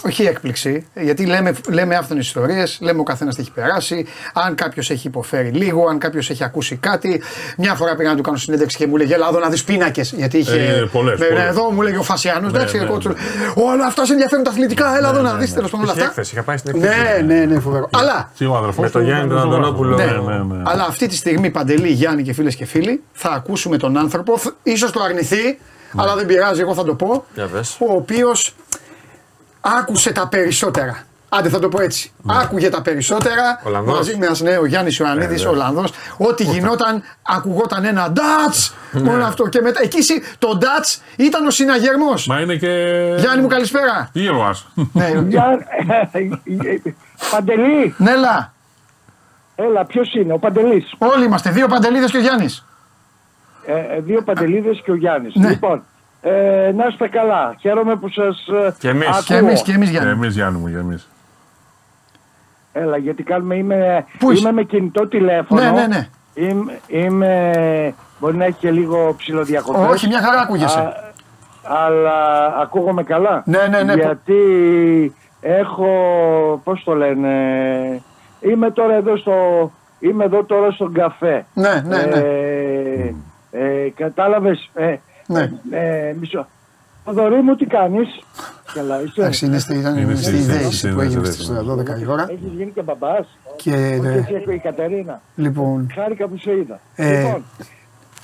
Όχι 0.06 0.24
έκπληξη, 0.24 0.86
γιατί 1.02 1.26
λέμε, 1.26 1.54
λέμε 1.70 1.96
άφθονες 1.96 2.26
ιστορίες, 2.26 2.78
λέμε 2.82 3.00
ο 3.00 3.04
καθένας 3.04 3.36
τι 3.36 3.42
έχει 3.42 3.52
περάσει. 3.52 4.06
Αν 4.34 4.56
κάποιος 4.56 4.90
έχει 4.90 5.08
υποφέρει 5.08 5.50
λίγο, 5.50 5.88
αν 5.88 5.98
κάποιος 5.98 6.30
έχει 6.30 6.44
ακούσει 6.44 6.76
κάτι. 6.76 7.22
Μια 7.58 7.76
φορά 7.76 7.96
πήγα 7.96 8.10
να 8.10 8.16
του 8.16 8.22
κάνω 8.22 8.38
συνέντευξη 8.38 8.78
και 8.78 8.88
μου 8.88 8.96
λέγε 8.96 9.14
Ελά, 9.14 9.32
να 9.32 9.50
δεις 9.50 9.64
πίνακες. 9.64 10.14
Γιατί 10.18 10.38
είχε. 10.38 10.60
Ε, 10.60 10.90
πολλές, 10.92 11.20
ναι, 11.20 11.26
πολλές. 11.26 11.44
Εδώ 11.48 11.72
μου 11.72 11.82
λέγε 11.82 11.98
ο 11.98 12.04
Φασιανό. 12.04 12.50
Ναι, 12.50 12.60
ναι, 12.60 12.80
ναι. 12.80 13.14
Όλα 13.56 13.86
αυτά 13.86 14.06
σε 14.06 14.12
ενδιαφέρουν 14.12 14.44
τα 14.44 14.50
αθλητικά. 14.50 14.98
Έλα 14.98 15.10
εδώ 15.10 15.22
να 15.22 15.34
δεις 15.34 15.54
τέλος 15.54 15.70
πάντων 15.70 15.90
αυτά. 15.90 16.14
Είχα 16.22 16.44
πάει 16.44 16.58
στην 16.58 16.80
Ναι, 16.80 17.34
ναι, 17.34 17.46
ναι, 17.46 17.60
φοβερό. 17.60 17.90
Αλλά. 17.92 18.32
Με 18.78 18.90
το 18.90 19.00
Γιάννη 19.00 19.30
τον 19.30 19.40
Αντωνόπουλο. 19.40 19.98
Αλλά 20.64 20.86
αυτή 20.88 21.08
τη 21.08 21.16
στιγμή 21.16 21.50
Παντελή, 21.50 21.90
Γιάννη 21.90 22.24
και 22.24 22.34
φίλες 22.34 22.56
και 22.56 22.66
φίλοι 22.66 23.02
θα 23.14 23.30
ακούσουμε 23.30 23.78
τον 23.78 23.98
άνθρωπο, 23.98 24.40
ίσως 24.64 24.92
το 24.92 25.02
αρνηθεί, 25.02 25.44
ναι. 25.46 26.02
αλλά 26.02 26.16
δεν 26.16 26.26
πειράζει, 26.26 26.62
εγώ 26.62 26.74
θα 26.74 26.84
το 26.84 26.96
πω, 26.96 27.26
ο 27.80 27.94
οποίος 27.94 28.56
άκουσε 29.62 30.12
τα 30.12 30.28
περισσότερα. 30.28 31.06
Άντε 31.38 31.50
θα 31.50 31.60
το 31.60 31.70
πω 31.70 31.82
έτσι. 31.82 32.12
Ναι. 32.22 32.34
Άκουγε 32.42 32.70
τα 32.70 32.82
περισσότερα. 32.82 33.62
Ολλανδός. 33.64 33.98
Μαζί 33.98 34.18
με 34.18 34.26
ένας 34.26 34.42
νέο 34.42 34.66
Γιάννης 34.66 34.98
Ιωαννίδης, 34.98 35.44
ναι, 35.44 35.50
Ολλανδός. 35.50 35.92
Ό,τι 36.18 36.44
γινόταν, 36.44 37.04
ακουγόταν 37.22 37.86
ένα 37.86 38.12
ντάτς. 38.12 38.76
Ναι. 38.92 39.02
Μόνο 39.02 39.26
αυτό. 39.26 39.48
Και 39.48 39.62
μετά, 39.62 39.80
εκεί 39.84 39.98
το 40.40 40.58
ντάτς 40.58 41.02
ήταν 41.16 41.46
ο 41.46 41.50
συναγερμός. 41.50 42.28
Μα 42.28 42.40
είναι 42.40 42.56
και. 42.56 42.68
Γιάννη 43.18 43.42
μου, 43.42 43.48
καλησπέρα. 43.48 44.10
Ήρωα. 44.14 44.56
Ναι. 44.94 45.12
Παντελή. 47.32 47.96
Νέλα. 47.98 48.54
Έλα, 49.56 49.86
ποιος 49.86 50.14
είναι, 50.14 50.34
ο 50.34 50.38
Παντελής. 50.38 50.94
Όλοι 50.98 51.26
είμαστε. 51.26 51.50
Δύο 51.50 51.68
Παντελίδες 51.68 52.12
και 52.12 52.18
ο 52.18 52.22
Γιάννης. 52.22 52.66
Ε, 53.66 53.96
ε, 53.96 54.00
δύο 54.00 54.22
Παντελίδες 54.22 54.82
και 54.84 54.92
ο 54.92 54.96
Γιάννης. 54.96 55.36
Ναι. 55.36 55.50
Λοιπόν, 55.50 55.84
ε, 56.22 56.72
να 56.76 56.88
είστε 56.88 57.08
καλά. 57.08 57.56
Χαίρομαι 57.60 57.96
που 57.96 58.10
σας 58.10 58.48
ε, 58.48 58.76
Και 58.80 58.90
εμείς, 58.90 59.24
και 59.26 59.36
εμείς, 59.36 59.62
και 59.62 59.72
εμείς 59.72 59.90
Γιάννη. 59.90 60.10
Και 60.10 60.16
εμείς, 60.16 60.34
Γιάννη 60.34 60.60
μου, 60.60 60.70
και 60.70 60.78
εμείς. 60.78 61.10
Έλα, 62.74 62.98
γιατί 62.98 63.24
κάνουμε, 63.24 63.56
είμαι, 63.56 64.06
είμαι 64.38 64.52
με 64.52 64.64
κινητό 64.64 65.08
τηλέφωνο. 65.08 65.62
Ναι, 65.62 65.72
ναι, 65.72 65.88
ναι. 65.88 66.08
Είμαι, 66.34 66.80
είμαι 66.88 67.52
μπορεί 68.20 68.38
να 68.38 68.46
έχει 68.46 68.58
και 68.60 68.72
λίγο 68.72 69.16
ψηλοδιακοπές. 69.18 69.90
Όχι, 69.90 70.08
μια 70.08 70.22
χαρά 70.22 70.42
ακούγεσαι. 70.42 70.80
Α, 70.80 70.94
αλλά 71.64 72.46
ακούγομαι 72.62 73.04
καλά. 73.04 73.44
Ναι, 73.46 73.68
ναι, 73.70 73.84
ναι. 73.84 73.94
Γιατί 73.94 74.36
έχω, 75.42 75.88
πώς 76.64 76.84
το 76.84 76.96
λένε, 76.96 77.30
είμαι 78.40 78.72
τώρα 78.72 78.94
εδώ 78.94 79.18
στο, 79.18 79.72
είμαι 80.00 80.24
εδώ 80.24 80.44
τώρα 80.44 80.72
στον 80.72 80.94
καφέ. 80.94 81.46
Ναι, 81.54 81.84
ναι, 81.86 82.02
ναι. 82.02 82.20
Ε, 82.20 83.16
ε, 83.54 83.90
κατάλαβες, 83.96 84.70
ε, 84.74 84.96
ναι. 85.28 85.52
ε, 85.72 86.14
μισό. 86.20 86.48
Θοδωρή 87.06 87.42
μου 87.42 87.56
τι 87.56 87.66
κάνεις; 87.66 88.08
Καλά 88.74 89.02
είσαι. 89.02 89.14
Εντάξει, 89.18 89.46
είναι 89.46 89.60
στη, 89.60 89.76
είναι 89.76 90.16
στη 90.16 90.36
ιδέα 90.36 90.94
που 90.94 91.02
έγινε 91.02 91.26
στις 91.26 91.52
12 91.52 92.02
η 92.02 92.06
ώρα. 92.08 92.26
Έχεις 92.30 92.52
γίνει 92.56 92.72
και 92.72 92.82
μπαμπάς. 92.82 93.28
Και... 93.56 94.00
Όχι 94.02 94.54
η 94.54 94.58
Κατερίνα. 94.58 95.22
Λοιπόν. 95.36 95.88
Χάρηκα 95.96 96.28
που 96.28 96.38
σε 96.38 96.52
είδα. 96.52 96.80
Ε... 96.96 97.18
Λοιπόν, 97.18 97.44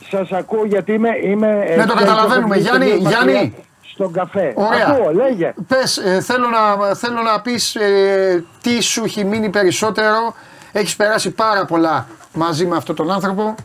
σας 0.09 0.31
ακούω 0.31 0.65
γιατί 0.65 0.93
είμαι... 0.93 1.09
είμαι 1.23 1.73
ναι, 1.77 1.85
το 1.85 1.93
καταλαβαίνουμε. 1.93 2.57
Γιάννη, 2.57 2.87
Γιάννη, 2.87 3.55
στον 3.81 4.11
καφέ. 4.11 4.53
Ωραία. 4.55 4.87
Ακούω, 4.87 5.13
λέγε. 5.13 5.53
Πες, 5.67 5.97
ε, 5.97 6.21
θέλω, 6.21 6.47
να, 6.47 6.95
θέλω 6.95 7.21
να 7.21 7.41
πεις 7.41 7.75
ε, 7.75 8.43
τι 8.61 8.81
σου 8.81 9.03
έχει 9.03 9.25
μείνει 9.25 9.49
περισσότερο. 9.49 10.33
Έχεις 10.71 10.95
περάσει 10.95 11.31
πάρα 11.31 11.65
πολλά 11.65 12.07
μαζί 12.33 12.65
με 12.65 12.75
αυτόν 12.75 12.95
τον 12.95 13.11
άνθρωπο. 13.11 13.55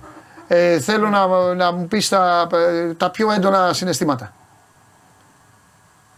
Ε, 0.48 0.80
θέλω 0.80 1.08
να, 1.08 1.54
να 1.54 1.72
μου 1.72 1.88
πεις 1.88 2.08
τα, 2.08 2.46
τα 2.96 3.10
πιο 3.10 3.30
έντονα 3.30 3.72
συναισθήματα. 3.72 4.32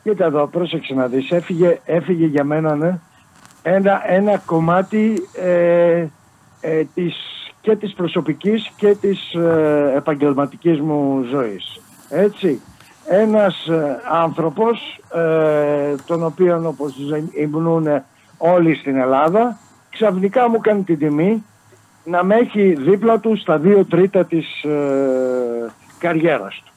Κοίτα 0.03 0.25
εδώ, 0.25 0.47
πρόσεξε 0.47 0.95
να 0.95 1.07
δεις. 1.07 1.31
Έφυγε, 1.31 1.81
έφυγε 1.85 2.27
για 2.27 2.45
μένα 2.45 2.77
ναι, 2.77 2.99
ένα, 3.63 4.03
ένα 4.11 4.39
κομμάτι 4.39 5.29
ε, 5.33 6.07
ε, 6.61 6.85
της, 6.95 7.17
και 7.61 7.77
της 7.77 7.95
προσωπικής 7.95 8.73
και 8.77 8.95
της 8.95 9.35
ε, 9.35 9.93
επαγγελματικής 9.97 10.81
μου 10.81 11.23
ζωής. 11.23 11.81
Έτσι. 12.09 12.61
Ένας 13.09 13.67
ε, 13.67 14.01
άνθρωπος, 14.11 15.01
ε, 15.15 15.95
τον 16.07 16.25
οποίον 16.25 16.67
όπως 16.67 16.95
υμνούν 17.31 17.87
όλοι 18.37 18.75
στην 18.75 18.97
Ελλάδα, 18.97 19.59
ξαφνικά 19.91 20.49
μου 20.51 20.61
κάνει 20.61 20.83
την 20.83 20.99
τιμή 20.99 21.45
να 22.07 22.25
με 22.25 22.35
έχει 22.35 22.75
δίπλα 22.79 23.19
του 23.19 23.37
στα 23.37 23.59
δύο 23.59 23.85
τρίτα 23.85 24.25
της 24.25 24.63
ε, 24.65 25.73
καριέρας 25.99 26.63
του. 26.65 26.73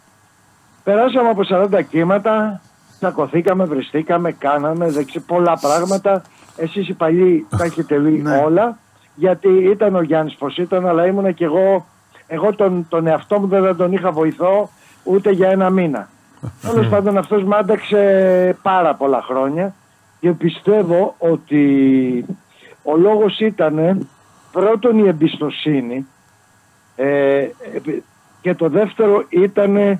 Περάσαμε 0.84 1.30
από 1.30 1.42
40 1.50 1.84
κύματα, 1.90 2.62
τσακωθήκαμε, 3.00 3.66
βριστήκαμε, 3.66 4.32
κάναμε 4.32 4.90
δεξι, 4.90 5.20
πολλά 5.20 5.58
πράγματα. 5.62 6.22
Εσείς 6.58 6.88
οι 6.88 6.94
παλιοί 6.94 7.48
τα 7.58 7.64
έχετε 7.64 7.98
δει 7.98 8.22
ναι. 8.22 8.42
όλα, 8.46 8.78
γιατί 9.16 9.50
ήταν 9.50 9.96
ο 9.96 10.02
Γιάννης 10.02 10.36
πως 10.36 10.58
ήταν, 10.58 10.88
αλλά 10.88 11.06
ήμουν 11.06 11.34
και 11.34 11.46
εγώ, 11.46 11.86
εγώ 12.28 12.56
τον, 12.56 12.86
τον 12.90 13.08
εαυτό 13.08 13.40
μου 13.40 13.48
δεν 13.48 13.76
τον 13.76 13.92
είχα 13.92 14.12
βοηθώ 14.12 14.70
ούτε 15.04 15.32
για 15.32 15.50
ένα 15.50 15.70
μήνα. 15.70 16.10
Τέλος 16.72 16.88
πάντων 16.88 17.18
αυτός 17.18 17.44
μ' 17.44 17.54
άνταξε 17.54 18.58
πάρα 18.62 18.96
πολλά 18.96 19.22
χρόνια 19.22 19.74
και 20.20 20.32
πιστεύω 20.32 21.16
ότι 21.18 22.26
ο 22.84 22.98
λόγος 22.98 23.40
ήταν 23.40 24.08
πρώτον 24.52 24.98
η 24.98 25.08
εμπιστοσύνη 25.08 26.08
ε, 26.96 27.48
και 28.42 28.54
το 28.54 28.70
δεύτερο 28.70 29.26
ήταν 29.30 29.78
ε, 29.78 30.00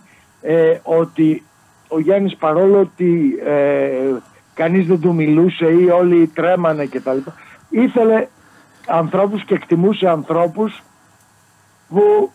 ότι 0.84 1.44
ο 1.88 2.00
Γιάννης 2.00 2.36
παρόλο 2.36 2.80
ότι 2.80 3.40
ε, 3.46 4.14
κανείς 4.54 4.88
δεν 4.88 5.00
του 5.00 5.14
μιλούσε 5.14 5.66
ή 5.66 5.90
όλοι 5.90 6.28
τρέμανε 6.28 6.86
κτλ. 6.86 7.18
Ήθελε 7.70 8.28
ανθρώπους 8.88 9.44
και 9.44 9.54
εκτιμούσε 9.54 10.10
ανθρώπους 10.10 10.84
που 11.90 12.32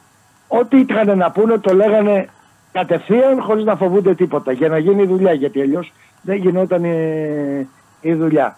ό,τι 0.48 0.78
είχαν 0.78 1.18
να 1.18 1.30
πούνε 1.30 1.58
το 1.58 1.74
λέγανε 1.74 2.28
κατευθείαν 2.72 3.40
χωρίς 3.40 3.64
να 3.64 3.76
φοβούνται 3.76 4.14
τίποτα 4.14 4.52
για 4.52 4.68
να 4.68 4.78
γίνει 4.78 5.02
η 5.02 5.06
δουλειά 5.06 5.32
γιατί 5.32 5.60
αλλιώς 5.60 5.92
δεν 6.22 6.36
γινόταν 6.36 6.84
η, 6.84 7.68
η 8.00 8.14
δουλειά. 8.14 8.56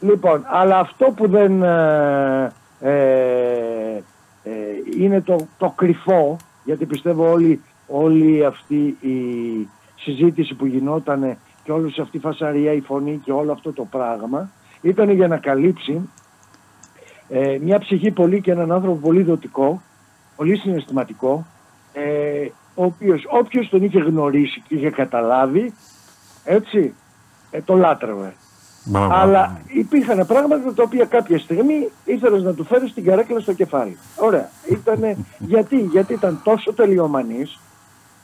Λοιπόν, 0.00 0.44
αλλά 0.46 0.78
αυτό 0.78 1.06
που 1.16 1.28
δεν 1.28 1.62
ε, 2.80 2.90
ε, 2.90 4.02
ε, 4.42 4.52
είναι 4.98 5.20
το, 5.20 5.46
το 5.58 5.72
κρυφό, 5.76 6.36
γιατί 6.64 6.86
πιστεύω 6.86 7.30
όλη, 7.30 7.60
όλη 7.86 8.44
αυτή 8.44 8.96
η 9.00 9.16
συζήτηση 9.96 10.54
που 10.54 10.66
γινόταν 10.66 11.36
και 11.64 11.72
όλη 11.72 11.94
αυτή 12.00 12.16
η 12.16 12.20
φασαρία, 12.20 12.72
η 12.72 12.80
φωνή 12.80 13.20
και 13.24 13.32
όλο 13.32 13.52
αυτό 13.52 13.72
το 13.72 13.84
πράγμα 13.84 14.50
ήταν 14.82 15.10
για 15.10 15.28
να 15.28 15.36
καλύψει 15.36 16.08
ε, 17.28 17.58
μια 17.60 17.78
ψυχή 17.78 18.10
πολύ 18.10 18.40
και 18.40 18.50
έναν 18.50 18.72
άνθρωπο 18.72 18.96
πολύ 18.96 19.22
δοτικό, 19.22 19.82
πολύ 20.36 20.56
συναισθηματικό, 20.56 21.46
ε, 21.92 22.48
ο 22.74 22.84
οποίος 22.84 23.22
όποιος 23.28 23.68
τον 23.68 23.82
είχε 23.82 23.98
γνωρίσει 23.98 24.62
και 24.68 24.74
είχε 24.74 24.90
καταλάβει, 24.90 25.72
έτσι, 26.44 26.94
ε, 27.50 27.62
το 27.62 27.74
λάτρευε. 27.74 28.34
Αλλά 28.92 29.60
υπήρχαν 29.66 30.26
πράγματα 30.26 30.74
τα 30.74 30.82
οποία 30.82 31.04
κάποια 31.04 31.38
στιγμή 31.38 31.88
ήθελες 32.04 32.42
να 32.42 32.54
του 32.54 32.64
φέρεις 32.64 32.94
την 32.94 33.04
καρέκλα 33.04 33.40
στο 33.40 33.52
κεφάλι. 33.52 33.98
Ωραία. 34.16 34.50
Ήτανε, 34.70 35.16
γιατί, 35.52 35.76
γιατί 35.80 36.12
ήταν 36.12 36.40
τόσο 36.44 36.72
τελειομανής 36.72 37.58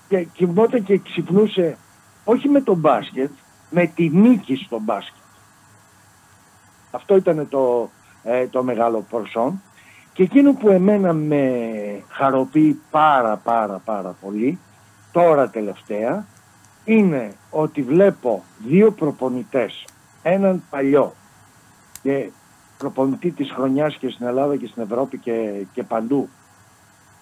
και 0.08 0.26
κοιμόταν 0.32 0.82
και 0.82 0.98
ξυπνούσε 0.98 1.76
όχι 2.24 2.48
με 2.48 2.60
τον 2.60 2.76
μπάσκετ, 2.76 3.30
με 3.70 3.86
τη 3.86 4.08
νίκη 4.08 4.56
στο 4.56 4.78
μπάσκετ. 4.80 5.22
Αυτό 6.90 7.16
ήταν 7.16 7.48
το, 7.48 7.90
ε, 8.22 8.46
το 8.46 8.62
μεγάλο 8.62 9.04
πορσόν. 9.10 9.62
Και 10.12 10.22
εκείνο 10.22 10.52
που 10.52 10.68
εμένα 10.68 11.12
με 11.12 11.62
χαροποιεί 12.08 12.80
πάρα 12.90 13.36
πάρα 13.36 13.80
πάρα 13.84 14.16
πολύ, 14.20 14.58
τώρα 15.12 15.48
τελευταία, 15.48 16.26
είναι 16.84 17.32
ότι 17.50 17.82
βλέπω 17.82 18.44
δύο 18.66 18.90
προπονητές 18.90 19.84
έναν 20.26 20.62
παλιό 20.70 21.14
και 22.02 22.30
προπονητή 22.78 23.30
της 23.30 23.50
χρονιάς 23.50 23.96
και 23.96 24.08
στην 24.08 24.26
Ελλάδα 24.26 24.56
και 24.56 24.66
στην 24.66 24.82
Ευρώπη 24.82 25.18
και, 25.18 25.66
και 25.72 25.82
παντού 25.82 26.28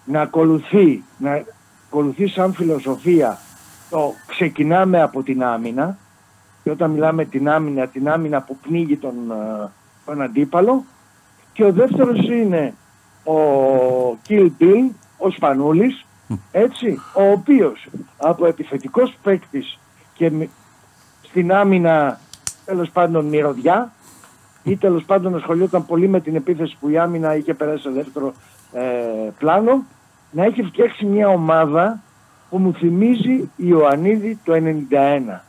να 0.05 0.21
ακολουθεί, 0.21 1.03
να 1.17 1.43
ακολουθεί 1.89 2.27
σαν 2.27 2.53
φιλοσοφία 2.53 3.39
το 3.89 4.13
ξεκινάμε 4.27 5.01
από 5.01 5.23
την 5.23 5.43
άμυνα 5.43 5.97
και 6.63 6.69
όταν 6.69 6.91
μιλάμε 6.91 7.25
την 7.25 7.49
άμυνα, 7.49 7.87
την 7.87 8.09
άμυνα 8.09 8.41
που 8.41 8.57
πνίγει 8.57 8.97
τον, 8.97 9.31
ε, 9.31 9.69
τον 10.05 10.21
αντίπαλο. 10.21 10.83
Και 11.53 11.63
ο 11.63 11.71
δεύτερος 11.71 12.29
είναι 12.29 12.73
ο 13.23 13.37
Kill 14.27 14.51
Bill, 14.59 14.89
ο 15.17 15.29
Σπανούλης, 15.29 16.05
έτσι, 16.51 16.99
ο 17.13 17.31
οποίος 17.31 17.89
από 18.17 18.45
επιθετικός 18.45 19.15
παίκτης 19.23 19.79
και 20.13 20.31
στην 21.21 21.53
άμυνα 21.53 22.19
τέλος 22.65 22.89
πάντων 22.89 23.25
μυρωδιά 23.25 23.91
ή 24.63 24.77
τέλος 24.77 25.03
πάντων 25.03 25.35
ασχολιόταν 25.35 25.85
πολύ 25.85 26.07
με 26.07 26.19
την 26.19 26.35
επίθεση 26.35 26.77
που 26.79 26.89
η 26.89 26.97
άμυνα 26.97 27.35
είχε 27.35 27.53
περάσει 27.53 27.81
σε 27.81 27.89
δεύτερο 27.89 28.33
ε, 28.73 28.81
πλάνο, 29.39 29.83
να 30.31 30.43
έχει 30.43 30.63
φτιάξει 30.63 31.05
μια 31.05 31.27
ομάδα 31.27 31.99
που 32.49 32.57
μου 32.57 32.73
θυμίζει 32.73 33.49
Ιωαννίδη 33.55 34.39
το 34.43 34.53
91. 34.53 35.39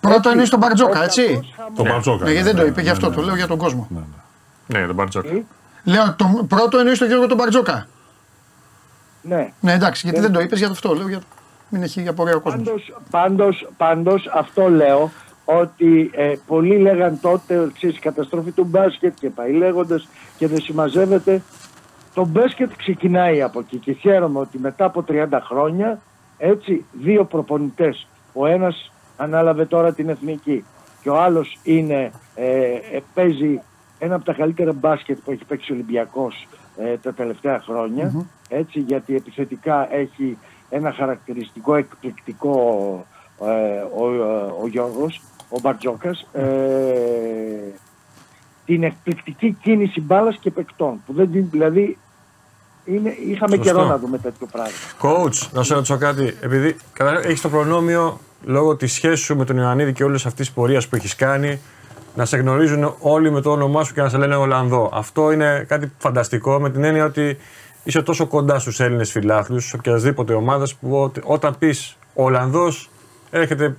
Πρώτο 0.00 0.32
είναι 0.32 0.44
στον 0.44 0.58
Μπαρτζόκα, 0.58 1.02
έτσι; 1.02 1.40
Το 1.76 1.82
Μπαρτζόκα. 1.82 2.24
Ναι, 2.24 2.30
γιατί 2.30 2.46
δεν 2.46 2.56
το 2.56 2.66
είπε, 2.66 2.80
γι' 2.80 2.88
αυτό 2.88 3.10
το 3.10 3.22
λέω 3.22 3.36
για 3.36 3.46
τον 3.46 3.58
κόσμο. 3.58 3.88
Ναι, 4.66 4.78
ναι 4.78 4.86
τον 4.86 4.94
Μπαρτζόκα. 4.94 5.28
Λέω, 5.84 6.14
το 6.16 6.44
πρώτο 6.48 6.78
εννοεί 6.78 6.96
τον 6.96 7.06
Γιώργο 7.06 7.26
τον 7.26 7.36
Μπαρτζόκα. 7.36 7.86
Ναι. 9.22 9.52
Ναι, 9.60 9.72
εντάξει, 9.72 10.06
γιατί 10.06 10.20
δεν 10.20 10.32
το 10.32 10.40
είπες, 10.40 10.58
για 10.58 10.68
αυτό 10.68 10.94
λέω. 10.94 11.08
Για... 11.08 11.20
Μην 11.68 11.82
έχει 11.82 12.08
απορία 12.08 12.36
ο 12.36 12.40
κόσμος. 12.40 12.92
Πάντως, 13.10 13.68
πάντως, 13.76 14.30
αυτό 14.34 14.68
λέω 14.68 15.10
ότι 15.44 16.10
ε, 16.14 16.34
πολλοί 16.46 16.78
λέγαν 16.78 17.20
τότε 17.20 17.70
ξέρεις, 17.74 17.96
η 17.96 18.00
καταστροφή 18.00 18.50
του 18.50 18.64
μπάσκετ 18.64 19.14
και 19.20 19.30
πάει 19.30 19.52
λέγοντας 19.52 20.08
και 20.36 20.46
δεν 20.46 20.60
συμμαζεύεται. 20.60 21.42
Το 22.14 22.26
μπάσκετ 22.26 22.70
ξεκινάει 22.76 23.42
από 23.42 23.60
εκεί 23.60 23.78
και 23.78 23.92
χαίρομαι 23.92 24.38
ότι 24.38 24.58
μετά 24.58 24.84
από 24.84 25.04
30 25.08 25.26
χρόνια 25.42 26.00
έτσι 26.38 26.84
δύο 26.92 27.24
προπονητές, 27.24 28.06
ο 28.32 28.46
ένας 28.46 28.92
ανάλαβε 29.16 29.64
τώρα 29.64 29.92
την 29.92 30.08
εθνική 30.08 30.64
και 31.02 31.10
ο 31.10 31.20
άλλος 31.20 31.58
είναι, 31.62 32.10
ε, 32.34 32.72
ε 32.72 33.02
παίζει 33.14 33.60
ένα 33.98 34.14
από 34.14 34.24
τα 34.24 34.32
καλύτερα 34.32 34.72
μπάσκετ 34.72 35.18
που 35.24 35.30
έχει 35.30 35.44
παίξει 35.44 35.72
ο 35.72 35.74
Ολυμπιακός 35.74 36.48
ε, 36.76 36.96
τα 36.96 37.12
τελευταία 37.12 37.62
έτσι 38.48 38.80
γιατί 38.80 39.14
επιθετικά 39.14 39.94
έχει 39.94 40.38
ένα 40.70 40.92
χαρακτηριστικό 40.92 41.74
εκπληκτικό 41.74 42.50
ο, 43.96 44.04
ο 44.62 44.66
Γιώργος 44.66 45.20
ο 45.52 45.60
Μπαρτζόκας 45.60 46.26
ε, 46.32 46.42
την 48.64 48.82
εκπληκτική 48.82 49.56
κίνηση 49.62 50.00
μπάλας 50.00 50.36
και 50.36 50.50
παικτών. 50.50 51.02
Που 51.06 51.12
δεν, 51.12 51.28
δηλαδή 51.50 51.98
είναι, 52.84 53.16
είχαμε 53.26 53.56
Σωστό. 53.56 53.72
καιρό 53.72 53.84
να 53.84 53.98
δούμε 53.98 54.18
τέτοιο 54.18 54.46
πράγμα. 54.52 54.72
Coach, 55.00 55.48
να 55.52 55.62
σου 55.62 55.74
ρωτήσω 55.74 55.98
κάτι. 55.98 56.36
Επειδή 56.40 56.76
έχεις 57.22 57.40
το 57.40 57.48
προνόμιο 57.48 58.20
λόγω 58.44 58.76
της 58.76 58.92
σχέσης 58.92 59.24
σου 59.24 59.36
με 59.36 59.44
τον 59.44 59.56
Ιωαννίδη 59.56 59.92
και 59.92 60.04
όλη 60.04 60.14
αυτής 60.14 60.34
της 60.34 60.50
πορείας 60.50 60.88
που 60.88 60.96
έχεις 60.96 61.16
κάνει 61.16 61.60
να 62.14 62.24
σε 62.24 62.36
γνωρίζουν 62.36 62.94
όλοι 62.98 63.30
με 63.30 63.40
το 63.40 63.50
όνομά 63.50 63.84
σου 63.84 63.94
και 63.94 64.02
να 64.02 64.08
σε 64.08 64.16
λένε 64.16 64.36
Ολλανδό. 64.36 64.90
Αυτό 64.92 65.32
είναι 65.32 65.64
κάτι 65.68 65.92
φανταστικό 65.98 66.60
με 66.60 66.70
την 66.70 66.84
έννοια 66.84 67.04
ότι 67.04 67.38
είσαι 67.84 68.02
τόσο 68.02 68.26
κοντά 68.26 68.58
στους 68.58 68.80
Έλληνες 68.80 69.10
φιλάθλου, 69.10 69.60
οποιασδήποτε 69.74 70.32
ομάδας 70.32 70.74
που 70.74 71.12
όταν 71.22 71.58
πεις 71.58 71.96
Ολλανδός 72.14 72.90
έρχεται 73.30 73.76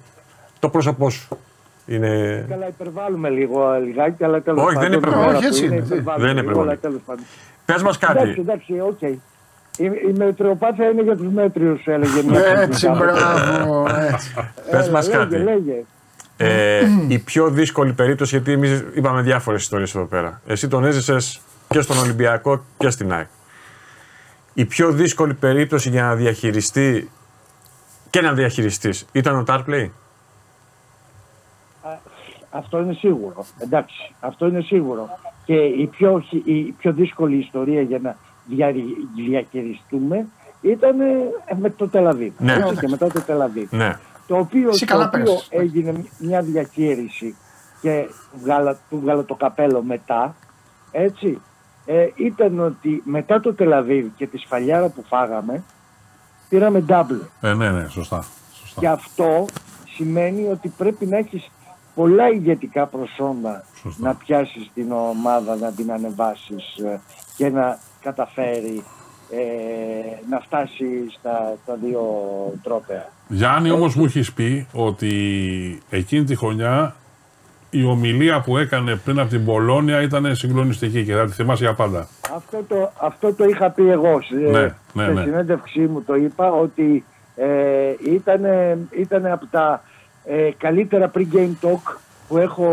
το 0.60 0.70
πρόσωπό 0.70 1.10
σου. 1.10 1.38
Είναι... 1.86 2.46
Καλά, 2.50 2.68
υπερβάλλουμε 2.68 3.30
λίγο 3.30 3.78
λιγάκι, 3.86 4.24
αλλά 4.24 4.42
τέλος 4.42 4.64
πάντων. 4.64 4.78
Όχι, 4.78 4.90
δεν 4.90 4.98
υπερβάλλουμε. 4.98 5.38
Όχι, 5.38 5.46
έτσι 5.46 5.66
είναι. 5.66 5.84
Δεν 6.18 6.38
υπερβάλλουμε. 6.38 6.80
Πες 7.66 7.82
μας 7.84 7.98
κάτι. 7.98 8.18
Εντάξει, 8.20 8.40
εντάξει, 8.40 8.80
OK. 8.80 8.98
Okay. 9.02 9.16
Η, 9.78 9.86
η 9.86 10.14
μετριοπάθεια 10.18 10.90
είναι 10.90 11.02
για 11.02 11.16
τους 11.16 11.28
μέτριους, 11.28 11.86
έλεγε 11.86 12.24
μια 12.24 12.46
Έτσι, 12.46 12.88
μπράβο. 12.88 13.88
Πες 14.72 14.90
μας 14.90 15.10
κάτι. 15.10 15.38
Λέγε. 15.38 15.84
Ε, 16.38 16.82
η 17.08 17.20
πιο 17.20 17.50
δύσκολη 17.50 17.94
περίπτωση, 17.94 18.36
γιατί 18.36 18.52
εμείς 18.52 18.84
είπαμε 18.94 19.22
διάφορες 19.22 19.62
ιστορίες 19.62 19.96
εδώ 19.96 20.06
πέρα. 20.06 20.42
Εσύ 20.48 20.68
τον 20.68 20.86
έζησες 20.86 21.42
και 21.68 21.82
στον 21.82 21.98
Ολυμπιακό 21.98 22.66
και 22.78 22.90
στην 22.90 23.14
ΑΕΚ. 23.14 23.28
Η 24.54 24.66
πιο 24.66 24.92
δύσκολη 24.92 25.34
περίπτωση 25.34 25.90
για 25.90 26.04
να 26.04 26.16
διαχειριστεί 26.16 27.10
και 28.10 28.22
να 28.22 28.34
διαχειριστείς 28.34 29.06
ήταν 29.12 29.38
ο 29.38 29.44
Τάρπλεϊ; 29.44 29.92
Αυτό 32.56 32.80
είναι 32.80 32.94
σίγουρο. 32.94 33.46
Εντάξει, 33.58 34.14
αυτό 34.20 34.48
είναι 34.48 34.62
σίγουρο. 34.62 35.10
Και 35.46 35.56
η 35.56 35.88
πιο, 35.88 36.24
η 36.44 36.62
πιο 36.62 36.94
δύσκολη 36.94 37.38
ιστορία 37.38 37.82
για 37.82 38.00
να 38.00 38.16
διαχειριστούμε 39.16 40.26
ήταν 40.62 41.00
ε, 41.00 41.56
με 41.60 41.70
το 41.70 41.88
Τελαβή. 41.88 42.34
Ναι. 42.38 42.54
Και 42.80 42.88
μετά 42.88 43.08
το 43.08 43.22
Τελαβή. 43.22 43.68
Ναι. 43.72 43.98
Το 44.28 44.38
οποίο, 44.38 44.70
το 44.70 45.02
οποίο 45.02 45.40
έγινε 45.50 46.06
μια 46.20 46.42
διαχείριση 46.42 47.36
και 47.82 48.06
βγάλα, 48.42 48.78
του 48.90 49.00
βγάλα 49.00 49.24
το 49.24 49.36
καπέλο 49.36 49.84
μετά, 49.84 50.36
έτσι, 50.92 51.42
ε, 51.86 52.08
ήταν 52.16 52.60
ότι 52.60 53.02
μετά 53.06 53.40
το 53.40 53.54
Τελαβίβ 53.54 54.08
και 54.18 54.28
τη 54.28 54.38
σφαλιάρα 54.38 54.90
που 54.90 55.04
φάγαμε, 55.08 55.64
πήραμε 56.50 56.86
double. 56.88 57.28
Ε, 57.42 57.54
ναι, 57.54 57.72
ναι, 57.72 57.88
σωστά. 57.88 58.26
σωστά. 58.54 58.82
Και 58.82 58.88
αυτό 58.88 59.46
σημαίνει 59.96 60.48
ότι 60.48 60.74
πρέπει 60.78 61.06
να 61.06 61.18
έχεις 61.18 61.52
πολλά 61.96 62.30
ηγετικά 62.30 62.86
προσόντα 62.86 63.64
να 63.98 64.16
πιάσεις 64.16 64.72
την 64.74 64.92
ομάδα, 64.92 65.56
να 65.56 65.72
την 65.72 65.92
ανεβάσεις 65.92 66.78
ε, 66.78 67.00
και 67.38 67.50
να 67.50 67.80
καταφέρει 68.02 68.84
ε, 69.32 70.30
να 70.30 70.40
φτάσει 70.40 70.86
στα, 71.20 71.58
στα 71.64 71.76
δύο 71.76 72.04
τρόπαια. 72.64 73.10
Γιάννη 73.28 73.72
όμως 73.72 73.96
μου 73.96 74.06
έχεις 74.06 74.34
πει 74.34 74.68
ότι 74.74 75.14
εκείνη 75.90 76.24
τη 76.24 76.36
χρονιά 76.36 76.96
η 77.70 77.84
ομιλία 77.84 78.42
που 78.42 78.58
έκανε 78.58 78.96
πριν 78.96 79.20
από 79.20 79.30
την 79.30 79.46
Πολώνια 79.46 80.02
ήταν 80.02 80.36
συγκλονιστική 80.36 81.04
και 81.06 81.14
θα 81.14 81.26
τη 81.26 81.32
θυμάσαι 81.32 81.64
για 81.64 81.74
πάντα. 81.74 82.08
Αυτό 82.36 82.64
το, 82.68 82.92
αυτό 83.02 83.34
το 83.34 83.44
είχα 83.44 83.70
πει 83.70 83.90
εγώ. 83.90 84.20
Ναι, 84.30 84.50
ναι, 84.94 85.08
ναι. 85.08 85.22
Στη 85.22 85.30
συνέντευξή 85.30 85.80
μου 85.80 86.02
το 86.02 86.16
είπα 86.16 86.52
ότι 86.52 87.06
ε, 87.36 87.94
ήταν 89.00 89.26
από 89.26 89.46
τα 89.52 89.82
ε, 90.26 90.50
καλύτερα 90.58 91.12
pre-game 91.16 91.54
talk 91.62 91.96
που 92.28 92.38
έχω 92.38 92.68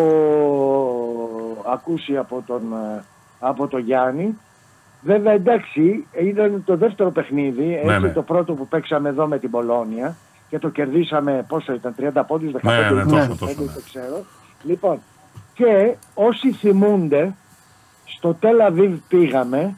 ακούσει 1.72 2.16
από 2.16 2.42
τον, 2.46 2.62
ε, 2.72 3.02
από 3.40 3.66
τον 3.66 3.80
Γιάννη. 3.80 4.38
Βέβαια 5.02 5.32
εντάξει, 5.32 6.06
ήταν 6.20 6.62
το 6.64 6.76
δεύτερο 6.76 7.10
παιχνίδι, 7.10 7.66
ναι, 7.66 7.92
έτσι, 7.92 8.06
ναι. 8.06 8.12
το 8.12 8.22
πρώτο 8.22 8.52
που 8.52 8.68
παίξαμε 8.68 9.08
εδώ 9.08 9.26
με 9.26 9.38
την 9.38 9.50
Πολώνια 9.50 10.16
και 10.48 10.58
το 10.58 10.68
κερδίσαμε, 10.68 11.44
πόσο 11.48 11.72
ήταν, 11.72 11.94
30 12.14 12.22
πόντους, 12.26 12.52
15 12.52 12.58
ναι, 12.62 12.90
ναι, 12.90 13.04
τόσο, 13.04 13.36
τόσο, 13.38 13.44
ναι. 13.46 13.72
δεν 13.72 13.82
ξέρω. 13.84 14.24
Λοιπόν, 14.62 14.98
και 15.54 15.94
όσοι 16.14 16.52
θυμούνται, 16.52 17.34
στο 18.04 18.34
Τελαβίβ 18.34 18.98
πήγαμε 19.08 19.76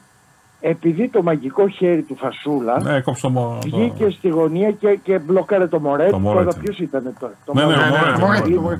επειδή 0.65 1.09
το 1.09 1.23
μαγικό 1.23 1.67
χέρι 1.67 2.01
του 2.01 2.15
Φασούλα 2.15 2.81
ναι, 2.81 3.01
το... 3.01 3.57
βγήκε 3.63 4.09
στη 4.09 4.29
γωνία 4.29 4.71
και, 4.71 4.99
και 5.03 5.19
μπλοκάρε 5.19 5.67
το 5.67 5.79
Μωρέτ. 5.79 6.11
Το 6.11 6.19
Τώρα 6.19 6.53
ποιος 6.59 6.79
ήταν 6.79 7.13
τώρα; 7.19 7.33
Το 7.45 7.53
ναι, 7.53 7.65
ναι, 7.65 7.75
ναι, 7.75 8.59
ναι, 8.59 8.77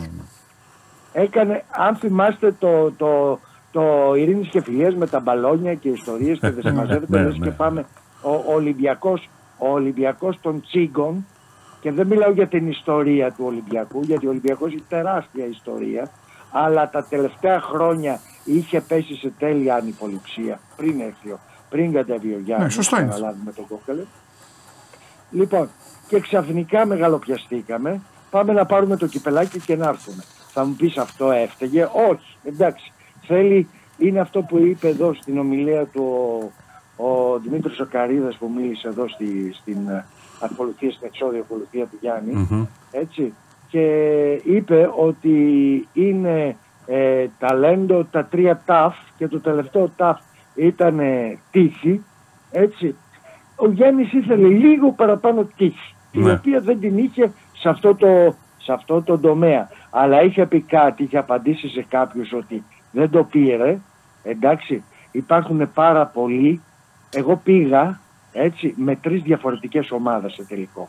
Έκανε, 1.13 1.63
αν 1.69 1.95
θυμάστε 1.95 2.55
το, 2.59 2.91
το, 2.91 3.39
το 3.71 4.13
Ειρήνης 4.15 4.47
και 4.47 4.61
Φιλίες 4.61 4.95
με 4.95 5.07
τα 5.07 5.19
μπαλόνια 5.19 5.73
και 5.73 5.89
ιστορίες 5.89 6.39
και 6.39 6.51
δεν 6.51 6.63
συμμαζεύεται, 6.63 7.23
λες 7.23 7.39
και 7.41 7.51
πάμε 7.51 7.85
ο, 8.21 8.53
Ολυμπιακός, 8.53 9.29
ο 9.57 9.69
Ολυμπιακός 9.69 10.39
των 10.41 10.61
Τσίγκων 10.61 11.25
και 11.81 11.91
δεν 11.91 12.07
μιλάω 12.07 12.31
για 12.31 12.47
την 12.47 12.67
ιστορία 12.67 13.31
του 13.31 13.43
Ολυμπιακού, 13.47 14.01
γιατί 14.01 14.25
ο 14.25 14.29
Ολυμπιακός 14.29 14.73
έχει 14.73 14.83
τεράστια 14.89 15.45
ιστορία, 15.45 16.09
αλλά 16.51 16.89
τα 16.89 17.05
τελευταία 17.09 17.61
χρόνια 17.61 18.19
είχε 18.43 18.81
πέσει 18.81 19.15
σε 19.15 19.33
τέλεια 19.39 19.75
ανυποληψία 19.75 20.59
πριν 20.75 20.99
έρθει 20.99 21.29
ο 21.29 21.39
πριν 21.73 21.93
κατέβει 21.93 22.33
ο 22.33 22.39
Γιάννη. 22.39 22.63
Ναι, 22.63 22.69
σωστό 22.69 22.99
είναι. 22.99 23.13
Να 23.45 23.53
τον 23.55 23.67
κόκκαλε. 23.67 24.03
Λοιπόν, 25.31 25.69
και 26.07 26.19
ξαφνικά 26.19 26.85
μεγαλοπιαστήκαμε. 26.85 28.01
Πάμε 28.29 28.53
να 28.53 28.65
πάρουμε 28.65 28.97
το 28.97 29.07
κυπελάκι 29.07 29.59
και 29.59 29.75
να 29.75 29.87
έρθουμε. 29.87 30.23
Θα 30.53 30.65
μου 30.65 30.73
πεις 30.73 30.97
αυτό 30.97 31.31
έφταιγε; 31.31 31.83
Όχι, 31.83 32.37
εντάξει. 32.43 32.91
Θέλει, 33.25 33.67
είναι 33.97 34.19
αυτό 34.19 34.41
που 34.41 34.57
είπε 34.57 34.87
εδώ 34.87 35.13
στην 35.13 35.37
ομιλία 35.37 35.85
του 35.85 36.03
ο, 36.95 37.05
ο 37.05 37.39
Δημήτρης 37.39 37.79
Οκαρίδας 37.79 38.35
που 38.35 38.51
μίλησε 38.55 38.87
εδώ 38.87 39.07
στη, 39.07 39.53
στην 39.53 39.77
ακολουθία, 40.39 40.91
στην 40.91 41.07
εξόδια 41.07 41.39
ακολουθία 41.39 41.85
του 41.85 41.97
γιαννη 42.01 42.67
Έτσι. 42.91 43.33
Και 43.67 43.85
είπε 44.43 44.89
ότι 44.95 45.37
είναι 45.93 46.55
ε, 46.85 47.27
ταλέντο 47.39 48.03
τα 48.11 48.25
τρία 48.25 48.61
ταφ 48.65 48.95
και 49.17 49.27
το 49.27 49.39
τελευταίο 49.39 49.89
ταφ 49.95 50.19
ήταν 50.55 50.99
τύχη, 51.51 52.03
έτσι. 52.51 52.95
Ο 53.55 53.69
Γιάννης 53.69 54.13
ήθελε 54.13 54.47
λίγο 54.47 54.91
παραπάνω 54.91 55.47
τύχη, 55.57 55.95
ναι. 56.11 56.29
η 56.29 56.33
οποία 56.33 56.59
δεν 56.59 56.79
την 56.79 56.97
είχε 56.97 57.31
σε 57.53 57.69
αυτό, 57.69 57.95
το, 57.95 58.35
σε 58.57 58.73
αυτό 58.73 59.01
το 59.01 59.17
τομέα. 59.17 59.69
Αλλά 59.89 60.21
είχε 60.21 60.45
πει 60.45 60.61
κάτι, 60.61 61.03
είχε 61.03 61.17
απαντήσει 61.17 61.69
σε 61.69 61.85
κάποιους 61.89 62.33
ότι 62.33 62.63
δεν 62.91 63.09
το 63.09 63.23
πήρε, 63.23 63.79
εντάξει, 64.23 64.83
υπάρχουν 65.11 65.73
πάρα 65.73 66.05
πολλοί. 66.05 66.61
Εγώ 67.09 67.35
πήγα, 67.43 67.99
έτσι, 68.31 68.73
με 68.77 68.95
τρεις 68.95 69.21
διαφορετικές 69.21 69.91
ομάδες 69.91 70.33
σε 70.33 70.43
τελικό. 70.43 70.87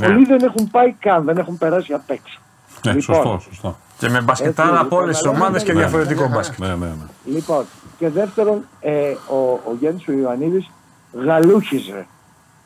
Ναι. 0.00 0.06
Πολλοί 0.06 0.24
δεν 0.24 0.42
έχουν 0.42 0.70
πάει 0.70 0.92
καν, 0.92 1.24
δεν 1.24 1.38
έχουν 1.38 1.58
περάσει 1.58 1.92
απ' 1.92 2.10
έξω. 2.10 2.40
Ναι, 2.84 2.92
λοιπόν, 2.92 3.14
σωστό, 3.16 3.38
σωστό. 3.38 3.76
Και 3.98 4.08
με 4.08 4.20
μπασκετάρα 4.20 4.80
από 4.80 4.96
όλες 4.96 5.18
τις 5.18 5.26
ομάδες 5.26 5.62
και 5.62 5.72
διαφορετικό 5.72 6.28
μπάσκετ. 6.28 6.58
Ναι, 6.58 6.68
ναι, 6.68 6.86
ναι. 6.86 7.06
Λοιπόν, 7.24 7.64
και 7.98 8.08
δεύτερον, 8.08 8.64
ε, 8.80 9.10
ο, 9.10 9.60
ο 9.68 9.76
Γιάννης 9.78 10.08
ο 10.08 10.12
Ιωαννίδης 10.12 10.70
γαλούχιζε 11.12 12.06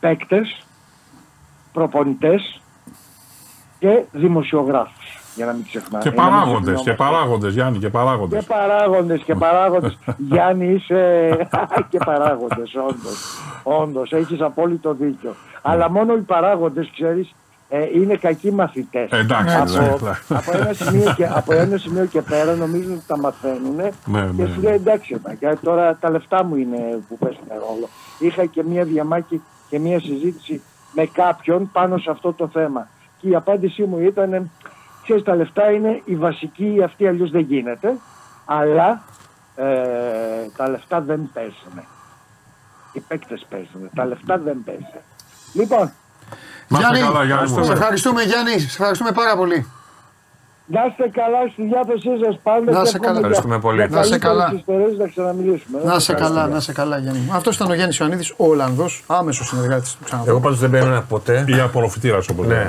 παίκτες, 0.01 0.67
προπονητές 1.73 2.61
και 3.79 4.03
δημοσιογράφους. 4.13 5.19
Για 5.35 5.47
να 5.47 5.53
μην 5.53 5.65
ξεχνάμε. 5.65 6.05
Και 6.05 6.11
παράγοντες, 6.11 6.83
και 6.83 6.93
παράγοντες, 6.93 7.55
Γιάννη, 7.55 7.79
και 7.79 7.89
παράγοντες. 7.89 8.41
Και 8.41 8.47
παράγοντες, 8.47 9.23
και 9.23 9.35
παράγοντες. 9.35 9.99
Γιάννη, 10.31 10.67
είσαι. 10.75 11.31
και 11.91 11.99
παράγοντες, 12.05 12.75
όντως. 12.75 13.39
Όντως, 13.63 14.13
έχεις 14.13 14.41
απόλυτο 14.41 14.95
δίκιο. 14.95 15.35
Αλλά 15.63 15.91
μόνο 15.91 16.15
οι 16.15 16.21
παράγοντες, 16.21 16.91
ξέρεις, 16.93 17.35
ε, 17.73 17.89
είναι 17.95 18.17
κακοί 18.17 18.53
μαθητές. 18.53 19.11
Εντάξει, 19.11 19.57
από, 19.57 19.73
ναι, 19.73 20.37
από, 20.37 20.57
ένα 20.57 20.73
σημείο 20.73 21.15
και, 21.17 21.27
από 21.27 21.53
ένα 21.53 21.77
σημείο 21.77 22.05
και 22.05 22.23
πέρα 22.23 22.55
νομίζουν 22.55 22.93
ότι 22.93 23.05
τα 23.07 23.19
μαθαίνουν 23.19 23.75
ναι, 23.77 23.91
και 24.37 24.43
ναι, 24.43 24.49
σου 24.49 24.61
λέει 24.61 24.75
εντάξει, 24.75 25.21
γιατί 25.39 25.57
τώρα 25.63 25.97
τα 25.97 26.11
λεφτά 26.11 26.45
μου 26.45 26.57
είναι 26.57 27.03
που 27.09 27.19
παίζουν 27.19 27.47
ρόλο. 27.49 27.89
Είχα 28.19 28.45
και 28.45 28.63
μία 28.65 28.85
διαμάχη 28.85 29.43
και 29.69 29.79
μία 29.79 30.01
συζήτηση 30.01 30.63
με 30.95 31.07
κάποιον 31.07 31.71
πάνω 31.73 31.99
σε 31.99 32.11
αυτό 32.11 32.33
το 32.33 32.49
θέμα. 32.49 32.89
Και 33.21 33.29
η 33.29 33.35
απάντησή 33.35 33.83
μου 33.83 33.99
ήταν, 33.99 34.51
ξέρεις 35.03 35.23
τα 35.23 35.35
λεφτά 35.35 35.71
είναι 35.71 36.03
η 36.05 36.17
βασική, 36.17 36.81
αυτή 36.85 37.07
αλλιώς 37.07 37.31
δεν 37.31 37.41
γίνεται, 37.41 37.97
αλλά 38.45 39.03
ε, 39.57 39.65
τα 40.57 40.69
λεφτά 40.69 41.01
δεν 41.01 41.31
παίζουν. 41.33 41.85
Οι 42.93 43.01
παίκτες 43.01 43.47
παίζουν, 43.51 43.91
τα 43.95 44.05
λεφτά 44.05 44.39
δεν 44.39 44.63
παίζουν. 44.65 45.01
Λοιπόν, 45.53 45.93
Γιάννη, 46.79 46.99
καλά, 46.99 47.25
Γιάννη 47.25 47.65
σε 47.65 47.73
ευχαριστούμε 47.73 48.23
Γιάννη, 48.23 48.59
σε 48.59 48.67
ευχαριστούμε 48.67 49.13
πάρα 49.13 49.37
πολύ. 49.37 49.67
Να 50.73 50.85
είστε 50.89 51.09
καλά 51.21 51.49
στη 51.53 51.63
διάθεσή 51.63 52.11
σας 52.25 52.39
πάλι. 52.43 52.65
Να 52.65 52.81
είστε 52.81 52.99
καλά. 52.99 53.17
Ευχαριστούμε 53.19 53.59
πολύ. 53.59 53.89
Να 53.91 54.01
είστε 54.01 54.19
καλά. 54.19 54.53
Να 54.99 55.07
ξαναμιλήσουμε. 55.09 55.81
Να 55.85 55.95
είστε 55.95 56.15
καλά, 56.15 56.47
να 56.47 56.57
είστε 56.57 56.73
καλά, 56.73 56.99
Γιάννη. 56.99 57.31
Αυτός 57.33 57.55
ήταν 57.57 57.71
ο 57.71 57.75
Γιάννης 57.75 57.99
Ιωαννίδης, 57.99 58.31
ο 58.37 58.47
Ολλανδός, 58.47 59.05
άμεσος 59.07 59.47
συνεργάτης 59.47 59.97
του 59.97 60.05
ξαναδώ. 60.05 60.31
Εγώ 60.31 60.41
πάντως 60.41 60.59
δεν 60.59 60.71
παίρνω 60.71 61.05
ποτέ. 61.09 61.45
Ή 61.49 61.61
απορροφητήρας 61.61 62.29
όπως 62.29 62.47
ναι, 62.47 62.69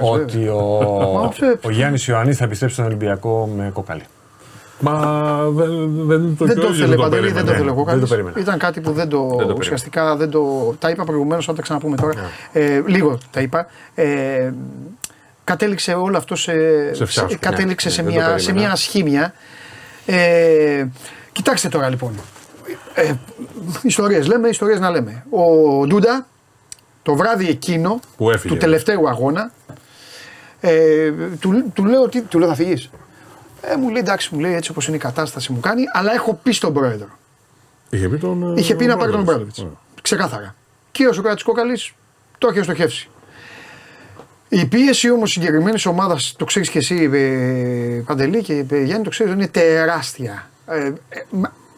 Ότι 0.00 0.48
ο, 0.48 1.32
ο 1.64 1.70
Γιάννης 1.70 2.06
Ιωαννίδης 2.06 2.38
θα 2.38 2.44
επιστρέψει 2.44 2.76
στον 2.76 2.86
Ολυμπιακό 2.86 3.48
με 3.56 3.70
κοκαλί. 3.72 4.04
Μα 4.80 5.44
δεν, 5.50 6.06
δεν 6.06 6.36
το 6.36 6.44
Δεν 6.44 6.60
το 6.60 6.68
ήθελε 6.72 6.96
Παντελή, 6.96 7.30
δεν 7.32 7.44
το 7.44 7.52
ήθελε 7.52 7.70
ο 7.70 7.86
Ήταν 8.38 8.58
κάτι 8.58 8.80
που 8.80 8.92
δεν 8.92 9.08
το. 9.08 9.34
Δεν 9.38 9.46
το 9.46 9.54
ουσιαστικά 9.58 10.16
δεν 10.16 10.30
το. 10.30 10.74
Τα 10.78 10.90
είπα 10.90 11.04
προηγουμένως, 11.04 11.44
θα 11.44 11.52
τα 11.52 11.62
ξαναπούμε 11.62 11.96
τώρα. 11.96 12.14
Ναι. 12.14 12.60
Ε, 12.60 12.82
λίγο 12.86 13.18
τα 13.30 13.40
είπα. 13.40 13.66
Ε, 13.94 14.52
κατέληξε 15.44 15.92
όλο 15.92 16.16
αυτό 16.16 16.36
σε, 16.36 16.54
σε, 16.94 17.06
σε 17.06 17.26
κατέληξε 17.40 17.88
ναι, 17.88 17.94
σε, 17.94 18.02
μια, 18.02 18.38
σε 18.38 18.52
μια 18.52 18.70
ασχήμια. 18.70 19.34
Ε, 20.06 20.86
κοιτάξτε 21.32 21.68
τώρα 21.68 21.88
λοιπόν. 21.88 22.12
Ε, 22.94 23.12
ιστορίες 23.82 24.26
λέμε, 24.26 24.48
ιστορίες 24.48 24.80
να 24.80 24.90
λέμε. 24.90 25.24
Ο 25.30 25.86
Ντούντα 25.86 26.26
το 27.02 27.14
βράδυ 27.14 27.48
εκείνο 27.48 28.00
του 28.46 28.56
τελευταίου 28.56 29.08
αγώνα 29.08 29.52
ε, 30.60 31.10
του, 31.40 31.70
του, 31.74 31.84
λέω, 31.84 32.08
τι, 32.08 32.22
του 32.22 32.38
λέω 32.38 32.48
θα 32.48 32.54
φύγεις. 32.54 32.90
Ε, 33.70 33.76
μου 33.76 33.88
λέει 33.88 34.00
εντάξει, 34.00 34.28
μου 34.32 34.40
λέει 34.40 34.54
έτσι 34.54 34.70
όπως 34.70 34.86
είναι 34.86 34.96
η 34.96 35.00
κατάσταση 35.00 35.52
μου 35.52 35.60
κάνει, 35.60 35.82
αλλά 35.92 36.12
έχω 36.12 36.38
πει 36.42 36.52
στον 36.52 36.72
πρόεδρο. 36.72 37.08
Είχε 37.90 38.08
πει, 38.08 38.18
τον, 38.18 38.56
Είχε 38.56 38.74
πει 38.74 38.86
να 38.86 38.96
πάρει 38.96 39.12
τον 39.12 39.24
πρόεδρο. 39.24 39.46
Ξεκάθαρα. 40.02 40.54
Και 40.92 41.06
ο 41.06 41.12
Σοκράτης 41.12 41.42
Κόκαλης 41.42 41.92
το 42.38 42.48
είχε 42.48 42.62
στοχεύσει. 42.62 43.08
Η 44.48 44.66
πίεση 44.66 45.10
όμως 45.10 45.30
συγκεκριμένης 45.30 45.86
ομάδας, 45.86 46.34
το 46.38 46.44
ξέρεις 46.44 46.68
και 46.70 46.78
εσύ, 46.78 47.10
ε, 47.12 48.02
Παντελή 48.06 48.42
και 48.42 48.64
ε, 48.70 48.82
Γιάννη, 48.82 49.04
το 49.04 49.10
ξέρεις, 49.10 49.32
είναι 49.32 49.48
τεράστια. 49.48 50.50
Ε, 50.66 50.86
ε, 50.86 50.92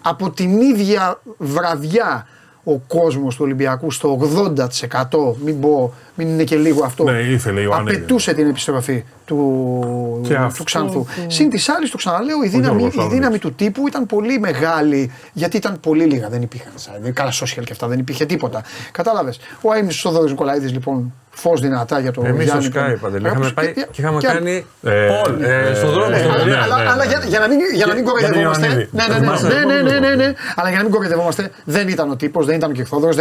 από 0.02 0.30
την 0.30 0.60
ίδια 0.60 1.20
βραδιά 1.38 2.26
ο 2.64 2.78
κόσμος 2.78 3.36
του 3.36 3.44
Ολυμπιακού 3.44 3.90
στο 3.90 4.18
80%, 4.50 5.34
μην, 5.44 5.60
πω, 5.60 5.94
μην 6.16 6.28
είναι 6.28 6.44
και 6.44 6.56
λίγο 6.56 6.84
αυτό, 6.84 7.04
ναι, 7.04 7.18
ήθελε, 7.18 7.60
απαιτούσε 7.70 8.34
την 8.34 8.48
επιστροφή 8.48 9.04
του, 9.24 10.20
του 10.56 10.64
Ξανθού. 10.64 11.04
Και... 11.04 11.20
Συν 11.26 11.50
της 11.50 11.68
άλλης, 11.68 11.90
το 11.90 11.96
ξαναλέω, 11.96 12.42
η 12.44 12.48
δύναμη, 12.48 12.84
η 12.84 13.06
δύναμη 13.10 13.38
του 13.38 13.52
τύπου 13.52 13.86
ήταν 13.86 14.06
πολύ 14.06 14.38
μεγάλη. 14.38 15.12
Γιατί 15.32 15.56
ήταν 15.56 15.80
πολύ 15.80 16.04
λίγα, 16.04 16.28
δεν 16.28 16.42
υπήρχαν. 16.42 16.72
Καλά, 17.12 17.32
social 17.32 17.64
και 17.64 17.72
αυτά, 17.72 17.86
δεν 17.86 17.98
υπήρχε 17.98 18.26
τίποτα. 18.26 18.62
Κατάλαβες. 18.92 19.40
Ο 19.60 19.72
Άιμνη 19.72 19.92
Σόδωρο 19.92 20.24
Νικολαίδης 20.24 20.72
λοιπόν 20.72 21.12
φως 21.30 21.60
δυνατά 21.60 21.98
για 22.00 22.12
το 22.12 22.22
Εμείς 22.24 22.44
Γιάννη. 22.44 22.64
Εμεί 22.64 22.72
στο 22.72 22.80
Sky 22.80 23.00
παντελή. 23.00 23.26
Είχαμε 23.26 23.50
πάει 23.50 23.72
και, 23.72 23.86
και 23.90 24.00
είχαμε 24.00 24.18
και 24.18 24.26
κάνει. 24.26 24.66
Ε, 24.82 25.08
all, 25.24 25.40
ε, 25.40 25.74
στον 25.74 25.90
δρόμο. 25.90 26.08
Ναι, 26.08 26.56
αλλά 26.92 27.04
για 27.28 27.38
να 27.38 27.48
μην, 27.48 27.58
για 27.74 27.86
να 27.86 27.94
μην 27.94 28.04
κοροϊδευόμαστε. 28.04 28.66
Ναι, 28.68 29.04
ναι, 29.08 29.18
ναι, 29.64 29.90
ναι, 29.90 29.98
ναι, 29.98 30.14
ναι, 30.14 30.32
Αλλά 30.56 30.68
για 30.68 30.76
να 30.76 30.82
μην 30.82 30.92
κοροϊδευόμαστε, 30.92 31.50
δεν 31.64 31.88
ήταν 31.88 32.10
ο 32.10 32.16
τύπος, 32.16 32.46
δεν 32.46 32.56
ήταν 32.56 32.70
ο 32.70 32.72
Κυρθόδωρο, 32.72 33.12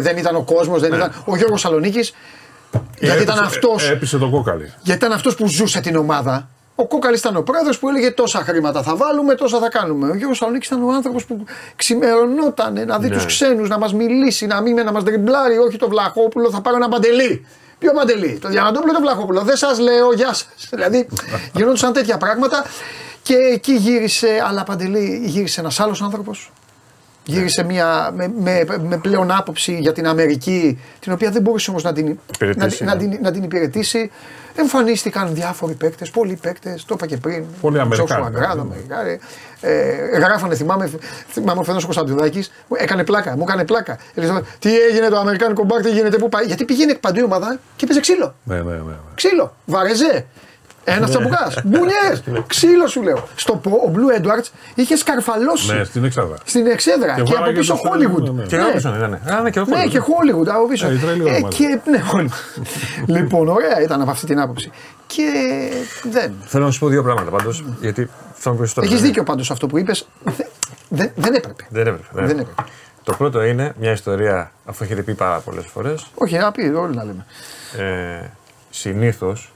δεν 0.00 0.16
ήταν 0.16 0.36
ο 0.36 0.42
κόσμος, 0.42 0.80
δεν 0.80 0.92
ήταν 0.92 1.12
ο 1.24 1.36
Γιώργος 1.36 1.60
Σαλονίκης. 1.60 1.83
Γιατί 2.98 3.22
ήταν 3.22 3.38
αυτό. 3.38 3.76
Έπεισε 3.90 4.18
τον 4.18 4.30
κόκαλη. 4.30 4.72
Γιατί 4.82 5.04
ήταν 5.04 5.12
αυτός 5.12 5.34
που 5.34 5.48
ζούσε 5.48 5.80
την 5.80 5.96
ομάδα. 5.96 6.48
Ο 6.76 6.86
Κόκαλης 6.86 7.18
ήταν 7.18 7.36
ο 7.36 7.42
πρόεδρος 7.42 7.78
που 7.78 7.88
έλεγε 7.88 8.10
τόσα 8.10 8.38
χρήματα 8.38 8.82
θα 8.82 8.96
βάλουμε, 8.96 9.34
τόσα 9.34 9.58
θα 9.58 9.68
κάνουμε. 9.68 10.08
Ο 10.10 10.14
Γιώργος 10.14 10.36
Σαλονίκη 10.36 10.66
ήταν 10.66 10.82
ο 10.82 10.92
άνθρωπος 10.92 11.24
που 11.24 11.44
ξημερωνόταν 11.76 12.86
να 12.86 12.98
δει 12.98 13.08
ναι. 13.08 13.14
τους 13.14 13.26
ξένους, 13.26 13.68
να 13.68 13.78
μας 13.78 13.94
μιλήσει, 13.94 14.46
να 14.46 14.60
μην 14.60 14.74
να 14.74 14.92
μας 14.92 15.04
τριμπλάρει. 15.04 15.58
Όχι 15.58 15.76
το 15.76 15.88
Βλαχόπουλο, 15.88 16.50
θα 16.50 16.60
πάρω 16.60 16.76
ένα 16.76 16.88
παντελή. 16.88 17.46
Ποιο 17.78 17.92
παντελή, 17.92 18.38
το 18.40 18.48
Διαμαντόπουλο 18.48 18.92
το 18.92 19.00
Βλαχόπουλο; 19.00 19.40
Δεν 19.40 19.56
σας 19.56 19.78
λέω, 19.78 20.12
γεια 20.12 20.32
σας. 20.32 20.48
δηλαδή 20.70 21.08
γινόντουσαν 21.54 21.92
τέτοια 21.92 22.16
πράγματα 22.16 22.64
και 23.22 23.34
εκεί 23.34 23.72
γύρισε, 23.72 24.42
αλλά 24.48 24.64
παντελή 24.64 25.22
γύρισε 25.24 25.60
ένας 25.60 25.80
άλλος 25.80 26.02
άνθρωπος 26.02 26.52
Γύρισε 27.24 27.62
μια, 27.62 28.10
με, 28.14 28.32
με, 28.38 28.64
με, 28.88 28.98
πλέον 28.98 29.30
άποψη 29.30 29.78
για 29.80 29.92
την 29.92 30.06
Αμερική, 30.06 30.80
την 31.00 31.12
οποία 31.12 31.30
δεν 31.30 31.42
μπορούσε 31.42 31.70
όμως 31.70 31.82
να, 31.82 31.92
την, 31.92 32.18
να, 32.38 32.68
να, 32.80 32.96
την, 32.96 33.18
να 33.22 33.30
την 33.30 33.42
υπηρετήσει. 33.42 34.10
Εμφανίστηκαν 34.56 35.34
διάφοροι 35.34 35.74
παίκτες, 35.74 36.10
πολλοί 36.10 36.38
παίκτες, 36.42 36.84
το 36.84 36.94
είπα 36.96 37.06
και 37.06 37.16
πριν. 37.16 37.44
Πολλοί 37.60 37.80
Αμερικάνοι. 37.80 38.36
Αμερικάνοι. 38.60 39.18
Ε, 39.60 40.18
γράφανε, 40.18 40.54
θυμάμαι, 40.54 40.90
θυμάμαι 41.28 41.60
ο 41.60 41.62
Φενός 41.62 41.84
Κωνσταντινάκη, 41.84 42.44
έκανε 42.76 43.04
πλάκα, 43.04 43.36
μου 43.36 43.42
έκανε 43.42 43.64
πλάκα. 43.64 43.98
τι 44.58 44.78
έγινε 44.78 45.08
το 45.08 45.18
Αμερικάνικο 45.18 45.64
μπάρ, 45.64 45.82
τι 45.82 45.90
γίνεται, 45.90 46.16
πού 46.16 46.28
πάει. 46.28 46.44
Γιατί 46.44 46.64
πήγαινε 46.64 46.94
παντού 46.94 47.20
η 47.20 47.22
ομάδα 47.22 47.60
και 47.76 47.86
παίζει 47.86 48.00
ξύλο. 48.00 48.34
Ναι, 48.44 48.56
ναι, 48.56 48.62
ναι, 48.62 48.70
ναι. 48.70 48.94
Ξύλο, 49.14 49.56
βαρεζέ. 49.64 50.26
Ένα 50.84 51.08
τσαμπουκά. 51.08 51.52
Μπουνιές. 51.64 52.22
Ξύλο 52.46 52.86
σου 52.86 53.02
λέω. 53.02 53.28
Στο 53.34 53.56
πω, 53.56 53.70
ο 53.70 53.92
Blue 53.94 54.20
Edwards 54.20 54.48
είχε 54.74 54.96
σκαρφαλώσει. 54.96 55.74
Ναι, 55.74 55.84
στην 55.84 56.04
εξέδρα. 56.04 56.36
Στην 56.44 56.66
εξέδρα. 56.66 57.14
Και, 57.14 57.22
και 57.22 57.34
από 57.36 57.52
πίσω 57.52 57.74
Hollywood. 57.74 58.32
Ναι. 58.34 58.42
Και 58.42 58.56
από 58.56 58.72
πίσω 58.72 58.94
ήταν. 58.96 59.20
Ναι, 59.42 59.50
και 59.50 59.60
Hollywood. 59.60 59.68
Ναι, 59.68 59.86
και 59.86 60.00
Hollywood 60.00 60.46
από 60.48 60.66
πίσω. 60.66 60.86
Ε, 60.86 60.98
και, 61.48 61.80
ναι, 61.90 62.02
Hollywood. 62.12 62.62
λοιπόν, 63.06 63.48
ωραία 63.48 63.82
ήταν 63.82 64.00
από 64.00 64.10
αυτή 64.10 64.26
την 64.26 64.40
άποψη. 64.40 64.70
Και 65.06 65.22
δεν. 66.10 66.34
Θέλω 66.44 66.64
να 66.64 66.70
σου 66.70 66.78
πω 66.78 66.88
δύο 66.88 67.02
πράγματα 67.02 67.30
πάντως. 67.30 67.64
Γιατί 67.80 68.10
θα 68.34 68.52
μου 68.52 68.58
πεις 68.58 68.72
τώρα. 68.72 68.86
Έχεις 68.86 69.00
δίκιο 69.00 69.22
πάντως 69.22 69.50
αυτό 69.50 69.66
που 69.66 69.78
είπες. 69.78 70.08
Δεν, 70.88 71.10
δεν 71.14 71.34
έπρεπε. 71.34 71.66
Δεν 71.68 71.86
έπρεπε. 71.86 72.06
Δεν 72.12 72.38
έπρεπε. 72.38 72.62
Το 73.02 73.12
πρώτο 73.12 73.42
είναι 73.42 73.74
μια 73.80 73.92
ιστορία, 73.92 74.52
αφού 74.64 74.84
έχετε 74.84 75.02
πει 75.02 75.14
πάρα 75.14 75.38
πολλές 75.38 75.64
φορές. 75.66 76.06
Όχι, 76.14 76.36
να 76.36 76.52
πει, 76.52 76.62
όλοι 76.62 76.96
να 76.96 77.04
λέμε. 77.04 77.26
Ε, 77.78 78.26
Συνήθως 78.70 79.53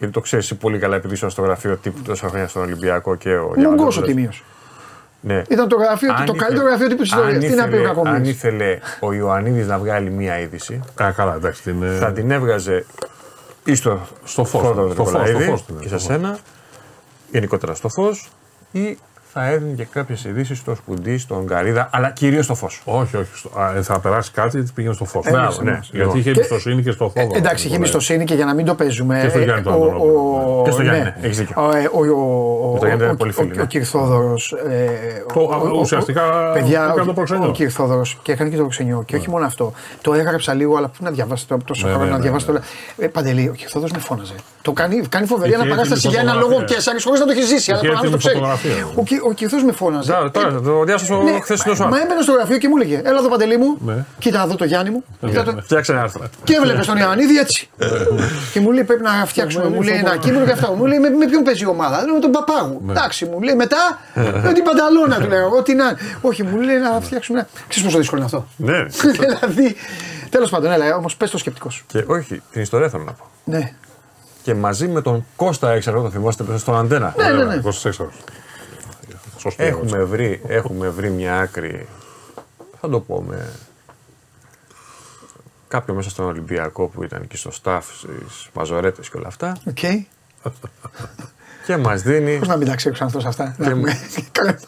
γιατί 0.00 0.14
το 0.14 0.20
ξέρεις 0.20 0.54
πολύ 0.54 0.78
καλά, 0.78 0.96
επειδή 0.96 1.14
ήσουν 1.14 1.30
στο 1.30 1.42
γραφείο 1.42 1.76
τύπου 1.76 2.02
τόσα 2.02 2.28
χρόνια 2.28 2.48
στον 2.48 2.62
Ολυμπιακό 2.62 3.14
και 3.14 3.36
ο 3.36 3.52
Μουγκό 3.56 3.88
ο 3.98 4.00
Τιμίο. 4.00 4.30
Ναι. 5.20 5.42
Ήταν 5.48 5.68
το, 5.68 5.76
γραφείο, 5.76 6.14
το 6.26 6.32
καλύτερο 6.32 6.66
γραφείο 6.66 6.88
τύπου 6.88 7.02
της 7.02 7.10
ιστορίας. 7.10 7.44
Τι 7.44 7.54
να 7.54 7.68
πει 7.68 7.76
ο 7.76 8.02
Αν 8.04 8.24
ήθελε 8.24 8.78
ο 9.00 9.12
Ιωαννίδης 9.12 9.66
να 9.66 9.78
βγάλει 9.78 10.10
μία 10.10 10.40
είδηση. 10.40 10.80
Α, 11.02 11.12
καλά, 11.12 11.34
εντάξει, 11.34 11.62
την, 11.62 11.82
θα 11.98 12.12
την 12.12 12.30
έβγαζε 12.30 12.84
ή 13.64 13.74
στο, 13.74 14.00
στο 14.24 14.44
φως. 14.44 14.90
Στο 14.92 15.04
φως. 15.04 15.64
Και 15.80 15.88
σε 15.88 15.98
σένα, 15.98 16.38
γενικότερα 17.30 17.74
στο 17.74 17.88
φως, 17.88 18.28
ή 18.72 18.98
θα 19.32 19.46
έδινε 19.46 19.72
και 19.72 19.84
κάποιες 19.84 20.24
ειδήσεις 20.24 20.58
στο 20.58 20.74
Σκουντί, 20.74 21.18
στον 21.18 21.44
Γκαρίδα, 21.44 21.88
αλλά 21.92 22.10
κυρίως 22.10 22.44
στο 22.44 22.54
φως. 22.54 22.82
Όχι, 22.84 23.16
όχι. 23.16 23.30
Στο, 23.34 23.50
α, 23.60 23.82
θα 23.82 23.98
περάσει 23.98 24.30
κάτι 24.30 24.56
γιατί 24.56 24.72
πήγαινε 24.74 24.94
στο 24.94 25.04
φως. 25.04 25.24
Ναι, 25.24 25.70
ναι, 25.70 25.78
γιατί 25.90 26.18
είχε 26.18 26.30
εμπιστοσύνη 26.30 26.82
και 26.82 26.90
στο 26.90 27.10
Θόδωρο. 27.14 27.34
Ε, 27.34 27.38
εντάξει, 27.38 27.66
είχε 27.66 27.76
εμπιστοσύνη 27.76 28.24
και 28.24 28.34
για 28.34 28.44
να 28.44 28.54
μην 28.54 28.64
το 28.64 28.74
παίζουμε. 28.74 29.20
Και 29.22 29.28
στο 29.28 29.38
Γιάννη 29.38 29.62
το 29.62 29.70
ο, 29.70 30.62
Και 30.64 30.70
στο 30.70 30.82
Γιάννη, 30.82 31.02
ναι. 31.02 31.14
έχει 31.20 31.34
δίκιο. 31.34 31.54
Ο 33.60 33.66
Κυρθόδωρος. 33.66 34.54
Ουσιαστικά 35.80 36.52
παιδιά, 36.52 36.94
ο 37.46 37.50
Κυρθόδωρος 37.50 38.18
και 38.22 38.32
έκανε 38.32 38.50
και 38.50 38.56
το 38.56 38.62
προξενιό. 38.62 39.02
Και 39.06 39.16
όχι 39.16 39.30
μόνο 39.30 39.46
αυτό. 39.46 39.72
Το 40.00 40.14
έγραψα 40.14 40.54
λίγο, 40.54 40.76
αλλά 40.76 40.88
πού 40.88 41.04
να 41.04 41.10
διαβάσει 41.10 41.46
τόσο 41.64 41.86
χρόνο 41.86 42.04
να 42.04 42.18
διαβάσει 42.18 42.46
το. 42.46 42.60
Παντελή, 43.12 43.48
ο 43.48 43.52
Κυρθόδωρος 43.52 43.92
με 43.92 43.98
φώναζε. 43.98 44.34
Το 44.62 44.72
κάνει 44.72 45.26
φοβερή 45.26 45.54
αναπαράσταση 45.54 46.08
για 46.08 46.20
ένα 46.20 46.34
λόγο 46.34 46.62
και 46.64 46.80
σαν 46.80 47.00
χωρί 47.00 47.18
να 47.18 47.24
το 47.24 47.32
έχει 47.32 47.42
ζήσει. 47.42 47.72
Αλλά 47.72 48.10
το 48.10 48.16
ξέρει 48.16 48.40
ο 49.28 49.32
Κυρθό 49.32 49.56
με 49.64 49.72
φώναζε. 49.72 50.12
Ναι, 50.22 50.30
τώρα, 50.30 50.60
το 50.60 50.84
διάσωσο 50.84 51.22
ναι, 51.22 51.40
χθες 51.40 51.62
το 51.62 51.88
Μα 51.88 52.00
έμπαινε 52.00 52.22
στο 52.22 52.32
γραφείο 52.32 52.58
και 52.58 52.68
μου 52.68 52.76
έλεγε: 52.76 53.00
Έλα 53.04 53.18
εδώ 53.18 53.28
παντελή 53.28 53.56
μου, 53.56 53.78
ναι. 53.80 54.04
κοίτα 54.18 54.42
εδώ 54.42 54.54
το 54.56 54.64
Γιάννη 54.64 54.90
μου. 54.90 55.04
Φτιάξε 55.62 55.92
ένα 55.92 56.00
άρθρο. 56.00 56.22
Και 56.44 56.54
έβλεπε 56.54 56.84
τον 56.84 56.96
Ιωαννίδη 56.96 57.38
έτσι. 57.38 57.70
και 58.52 58.60
μου 58.60 58.72
λέει: 58.72 58.84
Πρέπει 58.84 59.02
να 59.02 59.26
φτιάξουμε 59.26 59.68
μου 59.68 59.82
λέει, 59.82 59.94
ένα 59.94 60.16
κείμενο 60.16 60.44
και 60.44 60.52
αυτά. 60.52 60.72
Μου 60.72 60.86
λέει: 60.86 60.98
Με 60.98 61.26
ποιον 61.26 61.42
παίζει 61.42 61.62
η 61.62 61.66
ομάδα; 61.66 62.04
Λέω 62.04 62.14
με 62.14 62.20
τον 62.20 62.30
παπάγου. 62.30 62.82
Εντάξει, 62.90 63.24
μου 63.24 63.40
λέει 63.40 63.54
μετά 63.54 63.98
με 64.42 64.52
την 64.52 64.64
πανταλώνα 64.64 65.20
του 65.20 65.28
λέω. 65.28 65.50
Ό,τι 65.58 65.74
να. 65.74 65.84
Όχι, 66.20 66.42
μου 66.42 66.60
λέει 66.60 66.78
να 66.78 67.00
φτιάξουμε. 67.00 67.48
Ξέρεις 67.68 67.88
πόσο 67.88 67.98
δύσκολο 67.98 68.22
είναι 68.22 68.30
αυτό. 68.34 68.46
Ναι. 68.56 68.86
Δηλαδή. 69.18 69.76
Τέλος 70.30 70.50
πάντων, 70.50 70.72
έλα, 70.72 70.96
όμως 70.96 71.16
πες 71.16 71.30
το 71.30 71.38
σκεπτικός 71.38 71.74
σου. 71.74 71.84
Και 71.86 72.04
όχι, 72.06 72.42
την 72.52 72.62
ιστορία 72.62 72.88
θέλω 72.88 73.04
να 73.04 73.12
πω. 73.12 73.24
Ναι. 73.44 73.72
Και 74.42 74.50
και 74.50 74.56
μαζί 74.56 74.88
με 74.88 75.00
τον 75.00 75.24
Κώστα 75.36 75.70
Έξαρο, 75.70 76.02
το 76.02 76.10
θυμάστε 76.10 76.44
στον 76.58 76.76
Αντένα. 76.76 77.14
Ναι, 77.16 77.28
ναι, 77.28 77.44
ναι. 77.44 77.56
Κώστας 77.56 78.00
Έχουμε 79.56 80.04
βρει, 80.04 80.40
έχουμε 80.46 80.88
βρει 80.88 81.10
μια 81.10 81.38
άκρη, 81.38 81.86
θα 82.80 82.88
το 82.88 83.00
πω 83.00 83.22
με 83.22 83.52
κάποιο 85.68 85.94
μέσα 85.94 86.10
στον 86.10 86.24
Ολυμπιακό 86.24 86.86
που 86.86 87.02
ήταν 87.02 87.22
εκεί 87.22 87.36
στο 87.36 87.50
staff, 87.62 87.80
στις 87.82 88.48
μαζορέτες 88.52 89.10
και 89.10 89.16
όλα 89.16 89.26
αυτά. 89.26 89.56
Okay. 89.74 90.04
Και 91.66 91.76
μας 91.76 92.02
δίνει. 92.02 92.38
Πώς 92.38 92.48
να 92.48 92.56
μην 92.56 92.66
τα 92.66 92.74
ξέρω 92.74 92.96
αυτό 93.00 93.28
αυτά. 93.28 93.56
Και, 93.58 93.74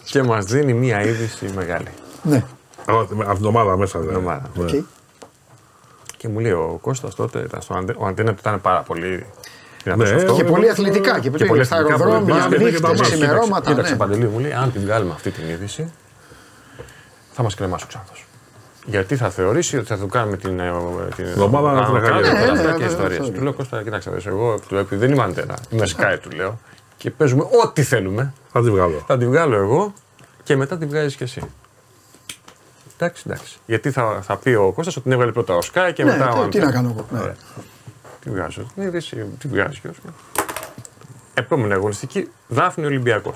και 0.04 0.22
μας 0.22 0.44
δίνει 0.44 0.72
μία 0.72 1.02
είδηση 1.02 1.50
μεγάλη. 1.54 1.88
Ναι. 2.22 2.44
Από 2.86 3.36
την 3.36 3.44
ομάδα 3.44 3.76
μέσα 3.76 3.98
δηλαδή. 4.00 4.18
Ομάδα. 4.18 4.50
Okay. 4.58 4.82
Και 6.16 6.28
μου 6.28 6.38
λέει 6.38 6.52
ο 6.52 6.78
Κώστας 6.80 7.14
τότε 7.14 7.38
ήταν 7.38 7.62
στο 7.62 7.74
Αντε... 7.74 7.94
ο 7.96 8.06
Αντένα 8.06 8.34
ήταν 8.38 8.60
πάρα 8.60 8.80
πολύ. 8.80 9.26
Ναι, 9.84 10.22
και 10.36 10.44
πολύ 10.44 10.68
αθλητικά. 10.68 11.20
Και, 11.20 11.30
και 11.30 11.44
πολύ 11.44 11.64
στα 11.64 11.76
αεροδρόμια, 11.76 12.48
νύχτες, 12.58 13.06
σημερώματα. 13.06 13.70
Κοίταξε 13.70 13.92
ναι. 13.92 13.98
Παντελή, 13.98 14.24
μου 14.24 14.38
λέει: 14.38 14.52
Αν 14.52 14.72
την 14.72 14.80
βγάλουμε 14.82 15.12
αυτή 15.14 15.30
την 15.30 15.48
είδηση, 15.48 15.92
θα 17.32 17.42
μας 17.42 17.54
κρεμάσει 17.54 17.84
ο 17.84 17.88
Ξάνθος. 17.88 18.26
Γιατί 18.86 19.16
θα 19.16 19.30
θεωρήσει 19.30 19.76
ότι 19.76 19.86
θα 19.86 19.98
του 19.98 20.06
κάνουμε 20.06 20.36
την. 20.36 20.60
Ε, 20.60 20.72
την 21.16 21.40
ομάδα 21.40 21.72
να 21.72 21.84
την 21.84 22.08
κάνει. 22.08 22.78
και 22.78 22.84
ιστορίες. 22.84 23.30
Του 23.30 23.42
λέω 23.42 23.52
Κώστα, 23.52 23.82
κοιτάξτε, 23.82 24.10
εγώ 24.24 24.60
επειδή 24.70 24.96
δεν 24.96 25.12
είμαι 25.12 25.22
αντένα, 25.22 25.58
είμαι 25.70 25.86
Sky, 25.96 26.16
του 26.22 26.30
λέω 26.30 26.58
και 26.96 27.10
παίζουμε 27.10 27.46
ό,τι 27.64 27.82
θέλουμε. 27.82 28.32
Θα 28.52 28.62
τη 28.62 28.70
βγάλω. 28.70 29.04
Θα 29.06 29.18
τη 29.18 29.26
βγάλω 29.26 29.56
εγώ 29.56 29.92
και 30.42 30.56
μετά 30.56 30.78
τη 30.78 30.86
βγάζεις 30.86 31.16
κι 31.16 31.22
εσύ. 31.22 31.42
Εντάξει, 32.98 33.22
εντάξει. 33.26 33.58
Γιατί 33.66 33.90
θα, 33.90 34.18
θα 34.22 34.36
πει 34.36 34.54
ο 34.54 34.72
Κώστας 34.72 34.96
ότι 34.96 35.04
την 35.04 35.12
έβγαλε 35.12 35.32
πρώτα 35.32 35.54
ο 35.54 35.62
Σκάι 35.62 35.92
και 35.92 36.04
ναι, 36.04 36.10
μετά 36.10 36.30
ο 36.30 36.48
Τι 36.48 36.58
να 36.58 36.70
κάνω 36.70 37.06
εγώ. 37.12 37.34
Ναι. 38.24 38.32
Τι 38.32 38.38
βγάζω. 38.38 38.66
Ναι, 38.74 38.90
τι 39.38 39.48
βγάζει 39.48 39.80
κι 39.80 39.88
Επόμενη 41.34 41.72
αγωνιστική, 41.72 42.28
Δάφνη 42.48 42.84
Ολυμπιακό. 42.84 43.32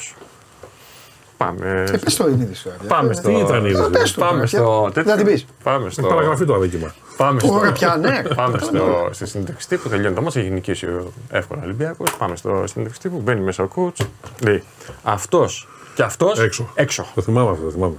Πάμε. 1.37 1.85
Ε, 1.93 1.97
πες 1.97 2.17
το 2.17 2.29
είναι 2.29 2.49
Πάμε 2.89 3.15
στο. 3.15 3.29
Τι 3.29 3.35
ήταν 3.35 3.65
είδηση. 3.65 4.15
Πάμε 4.19 4.47
στο. 4.47 4.91
Δεν 4.93 5.17
την 5.17 5.27
πεις. 5.27 5.47
Πάμε 5.63 5.91
στο. 5.91 6.03
Παραγραφή 6.03 6.45
το 6.45 6.55
αδίκημα. 6.55 6.95
Πάμε 7.17 7.41
στο. 7.41 7.53
Ωραία, 7.53 7.73
πια, 7.73 7.97
ναι. 7.97 8.23
Πάμε 8.35 8.59
στο, 8.59 9.09
στη 9.11 9.27
συνέντευξη 9.27 9.77
που 9.77 9.89
τελειώνει 9.89 10.15
το 10.15 10.23
μα. 10.23 10.29
Έχει 10.35 10.51
νικήσει 10.51 10.89
εύκολα 11.31 11.63
Ολυμπιακό. 11.63 12.05
Πάμε 12.19 12.37
στο 12.37 12.65
συνέντευξη 12.67 13.09
που 13.09 13.21
μπαίνει 13.21 13.41
μέσα 13.41 13.63
ο 13.63 13.67
κούτ. 13.67 13.97
Λέει 14.43 14.63
αυτό 15.03 15.49
και 15.95 16.03
αυτό 16.03 16.33
έξω. 16.37 16.71
έξω. 16.75 17.07
Το 17.15 17.23
θυμάμαι 17.23 17.51
αυτό, 17.51 17.65
το 17.65 17.71
θυμάμαι. 17.71 17.97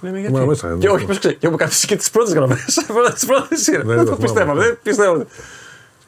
Λέμε 0.00 0.20
γιατί. 0.20 0.46
Μέσα, 0.46 0.76
και 0.78 0.88
όχι, 0.88 1.06
και 1.18 1.46
έχω 1.46 1.56
καθίσει 1.56 1.86
και 1.86 1.96
τι 1.96 2.08
πρώτε 2.12 2.32
γραμμέ. 2.32 2.64
Τι 3.18 3.26
πρώτε 3.26 3.56
σειρέ. 3.56 3.82
Δεν 3.82 4.04
το 4.04 4.16
πιστεύω. 4.16 4.54
Δεν 4.54 4.78
πιστεύω 4.82 5.24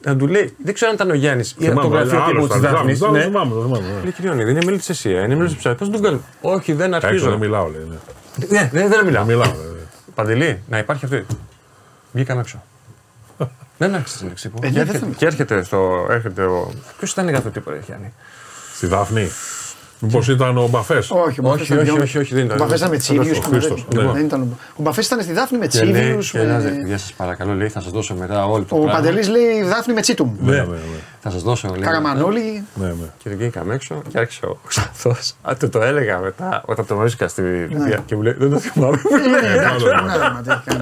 να 0.05 0.17
του 0.17 0.27
λέει, 0.27 0.57
δεν 0.65 0.75
ξέρω 0.75 0.91
αν 0.91 0.97
ήταν 0.97 1.11
ο 1.11 1.15
Γιάννης 1.15 1.55
ή 1.59 1.73
το 1.73 1.87
γραφείο 1.87 2.25
τύπου 2.27 2.47
της 2.47 2.61
Δάφνης. 2.61 3.01
Ναι, 3.01 3.29
λέει 4.03 4.13
κύριε 4.15 4.31
Ιωνίδη, 4.31 4.51
είναι 4.51 4.65
μέλη 4.65 4.79
της 4.79 4.89
ΕΣΥΑ, 4.89 5.21
είναι 5.21 5.35
μέλη 5.35 5.49
της 5.49 5.57
ψάρια. 5.57 5.79
Πώ 5.79 5.89
τον 5.91 6.03
κάνει. 6.03 6.21
Όχι, 6.41 6.73
δεν 6.73 6.95
αρχίζω. 6.95 7.31
δεν 7.31 7.39
μιλάω, 7.39 7.69
λέει. 7.69 7.99
Ναι, 8.49 8.71
ναι 8.73 8.89
δεν 8.89 9.05
μιλάω. 9.05 9.25
μιλάω. 9.25 9.53
Παντελή, 10.15 10.63
να 10.69 10.79
υπάρχει 10.79 11.05
αυτή. 11.05 11.27
Βγήκαμε 12.13 12.41
έξω. 12.41 12.63
Δεν 13.79 13.95
άρχισε 13.95 14.19
τη 14.19 14.25
λέξη. 14.25 14.51
Και 15.17 15.27
έρχεται 15.27 15.63
στο. 15.63 16.07
Ποιος 16.99 17.13
ήταν 17.13 17.29
για 17.29 17.39
αυτό 17.39 17.51
το 17.51 17.61
τύπο, 17.61 17.73
Γιάννη; 17.87 18.13
Στη 18.75 18.87
Δάφνη. 18.87 19.31
Μήπως 20.05 20.29
ήταν 20.29 20.59
ο 20.59 20.69
Μπαφές; 20.69 21.11
Όχι, 21.11 21.41
όχι, 21.43 21.75
όχι, 21.75 22.01
όχι, 22.01 22.19
όχι, 22.19 22.35
δεν 22.35 22.45
ήταν. 22.45 22.61
Ο 22.61 22.65
Μπαφές 22.65 22.79
ήταν 22.79 22.91
με 22.91 22.97
τσίβιους. 22.97 23.39
Ο 24.77 24.83
Μπαφές 24.83 25.07
ήταν 25.07 25.21
στη 25.23 25.33
Δάφνη 25.33 25.59
με 25.59 25.67
τσίβιους. 25.67 26.35
Γεια 26.87 26.99
σας 26.99 27.13
παρακαλώ, 27.13 27.55
λέει, 27.55 27.69
θα 27.69 27.81
σας 27.81 27.93
δώσω 27.93 28.15
μετά 28.15 28.47
όλο 28.47 28.65
το. 28.65 28.77
Ο 28.77 28.85
Παντελής 28.85 29.29
λέει 29.29 29.63
Δάφνη 29.63 29.95
με 29.95 30.01
τσίτουμ. 30.01 30.37
Ναι, 30.41 30.57
ναι, 30.57 30.63
ναι. 30.63 30.77
Θα 31.21 31.31
σας 31.31 31.43
δώσω. 31.43 31.75
Καραμανόλη. 31.81 32.65
Ναι, 32.75 32.87
ναι. 32.87 32.93
Και 33.19 33.29
δεν 33.29 33.39
βγήκαμε 33.39 33.75
έξω 33.75 34.03
και 34.09 34.19
άρχισε 34.19 34.47
ο 34.47 34.59
Ξανθό. 34.67 35.17
Αν 35.43 35.71
το 35.71 35.83
έλεγα 35.83 36.19
μετά, 36.19 36.63
όταν 36.65 36.87
το 36.87 36.97
βρίσκα 36.97 37.29
στη 37.29 37.43
βία 37.71 38.03
και 38.07 38.17
μου 38.17 38.23
λέει 38.23 38.35
Δεν 38.39 38.51
το 38.51 38.59
θυμάμαι. 38.59 39.01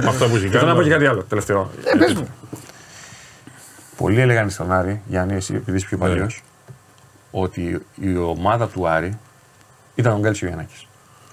Αυτά 0.07 0.27
που 0.27 0.37
είχε 0.37 0.49
κάνει. 0.49 0.67
να 0.67 0.75
πω 0.75 0.83
και 0.83 0.91
κάτι 0.91 1.07
άλλο 1.07 1.25
τελευταίο. 1.29 1.71
Ε, 1.85 2.13
Πολλοί 3.97 4.21
έλεγαν 4.21 4.51
στον 4.51 4.73
Άρη, 4.73 5.01
Γιάννη, 5.07 5.35
εσύ 5.35 5.55
επειδή 5.55 5.77
είσαι 5.77 5.87
πιο 5.87 5.99
παλιός, 5.99 6.43
ότι 7.33 7.83
η 7.95 8.17
ομάδα 8.17 8.69
του 8.69 8.89
Άρη 8.89 9.19
ήταν 9.95 10.13
ο 10.13 10.19
Γκάλης 10.19 10.39
και 10.39 10.45
ο 10.45 10.49
Γιαννάκης. 10.49 10.87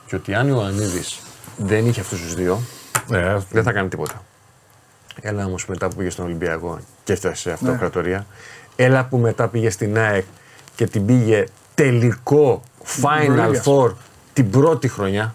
Και 0.07 0.15
ότι 0.15 0.33
αν 0.33 0.45
ο 0.45 0.49
Ιωαννίδης 0.49 1.19
δεν 1.57 1.87
είχε 1.87 1.99
αυτούς 1.99 2.21
τους 2.21 2.33
δύο, 2.33 2.59
ναι, 3.07 3.37
δεν 3.51 3.63
θα 3.63 3.71
κάνει 3.71 3.89
τίποτα. 3.89 4.23
Έλα 5.21 5.45
όμως 5.45 5.65
μετά 5.65 5.87
που 5.87 5.95
πήγε 5.95 6.09
στον 6.09 6.25
Ολυμπιακό 6.25 6.79
και 7.03 7.13
έφτασε 7.13 7.35
σε 7.35 7.51
αυτοκρατορία. 7.51 8.17
Ναι. 8.17 8.85
Έλα 8.85 9.05
που 9.05 9.17
μετά 9.17 9.47
πήγε 9.47 9.69
στην 9.69 9.97
ΑΕΚ 9.97 10.25
και 10.75 10.87
την 10.87 11.05
πήγε 11.05 11.45
τελικό 11.75 12.61
Final 13.01 13.63
Four 13.63 13.91
την 14.33 14.49
πρώτη 14.49 14.87
χρονιά. 14.87 15.31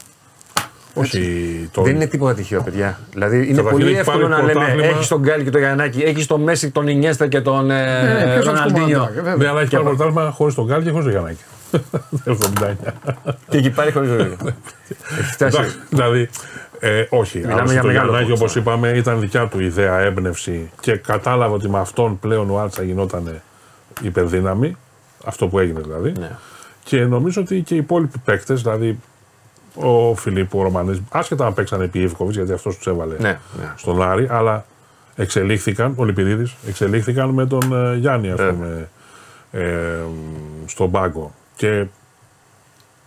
Όχι, 0.95 1.69
το... 1.73 1.83
Δεν 1.83 1.95
είναι 1.95 2.07
τίποτα 2.07 2.35
τυχαίο, 2.35 2.63
παιδιά. 2.63 2.99
Δηλαδή 3.13 3.49
είναι 3.49 3.63
πολύ 3.63 3.97
εύκολο 3.97 4.29
να 4.29 4.43
λέμε 4.43 4.65
έχεις 4.83 5.09
τον 5.09 5.21
Γκάλι 5.21 5.45
και 5.45 5.51
τον 5.51 5.61
Γιαννάκη, 5.61 6.01
έχεις 6.01 6.27
τον 6.27 6.43
Μέση, 6.43 6.71
τον 6.71 6.89
Ινιέστα 6.89 7.27
και 7.27 7.41
τον 7.41 7.71
ε, 7.71 8.41
Ροναλντίνιο. 8.41 9.11
Ναι, 9.39 9.49
αλλά 9.49 9.61
έχει 9.61 9.71
πάρει 9.71 9.85
πρωτάθλημα 9.85 10.31
χωρίς 10.31 10.55
τον 10.55 10.65
Γκάλι 10.65 10.85
και 10.85 10.91
χωρίς 10.91 11.05
τον 11.05 11.13
Γιαννάκη. 11.13 11.43
και 13.49 13.57
εκεί 13.57 13.71
πάρει 13.71 13.93
χωρίς 13.93 14.09
τον 14.09 14.19
Γιαννάκη. 14.19 15.75
Δηλαδή, 15.89 16.29
ε, 16.81 17.07
όχι. 17.09 17.39
Μιλάμε 17.39 17.81
το 17.81 17.91
Γιαννάκη, 17.91 18.33
όπως 18.33 18.57
είπαμε, 18.57 18.89
ήταν 18.89 19.21
δικιά 19.21 19.47
του 19.47 19.61
ιδέα, 19.61 19.99
έμπνευση 19.99 20.71
και 20.81 20.97
κατάλαβε 20.97 21.55
ότι 21.55 21.69
με 21.69 21.79
αυτόν 21.79 22.19
πλέον 22.19 22.51
ο 22.51 22.59
Άλτσα 22.59 22.83
γινόταν 22.83 23.41
υπερδύναμη. 24.03 24.77
Αυτό 25.25 25.49
που 25.49 25.59
έγινε 25.59 25.81
δηλαδή. 25.81 26.13
Ναι. 26.19 26.31
Και 26.85 27.05
νομίζω 27.05 27.41
ότι 27.41 27.61
και 27.61 27.75
οι 27.75 27.77
υπόλοιποι 27.77 28.19
παίκτες, 28.25 28.63
δηλαδή 28.63 28.99
ο 29.75 30.15
Φιλίππου, 30.15 30.59
ο 30.59 30.63
Ρωμανής, 30.63 31.03
άσχετα 31.11 31.47
αν 31.47 31.55
παίξαν 31.55 31.81
επί 31.81 31.99
Ιβκοβιτς, 31.99 32.37
γιατί 32.37 32.53
αυτός 32.53 32.77
τους 32.77 32.87
έβαλε 32.87 33.15
ναι, 33.19 33.39
ναι. 33.59 33.73
στον 33.77 34.03
Άρη, 34.03 34.29
αλλά 34.31 34.65
εξελίχθηκαν, 35.17 35.93
ο 35.97 36.05
Λυπηδίδη, 36.05 36.53
εξελίχθηκαν 36.69 37.31
με 37.31 37.47
τον 37.47 37.93
ε, 37.93 37.97
Γιάννη, 37.97 38.31
ας 38.31 38.41
πούμε, 38.41 38.89
ε, 39.51 39.99
στον 40.67 40.91
πάγκο. 40.91 41.35
Και 41.57 41.87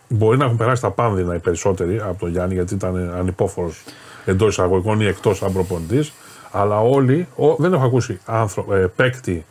μπορεί 0.07 0.37
να 0.37 0.45
έχουν 0.45 0.57
περάσει 0.57 0.81
τα 0.81 0.91
πάνδυνα 0.91 1.35
οι 1.35 1.39
περισσότεροι 1.39 1.99
από 1.99 2.19
τον 2.19 2.29
Γιάννη, 2.29 2.53
γιατί 2.53 2.73
ήταν 2.73 3.13
ανυπόφορος 3.17 3.83
εντός 4.25 4.49
εισαγωγικών 4.49 5.01
ή 5.01 5.05
εκτός 5.05 5.43
αν 5.43 5.53
προπονητής. 5.53 6.13
Αλλά 6.51 6.81
όλοι, 6.81 7.27
ο, 7.35 7.55
δεν 7.55 7.73
έχω 7.73 7.85
ακούσει 7.85 8.19
άνθρω, 8.25 8.75
ε, 8.75 8.91
παίκτη 8.95 9.45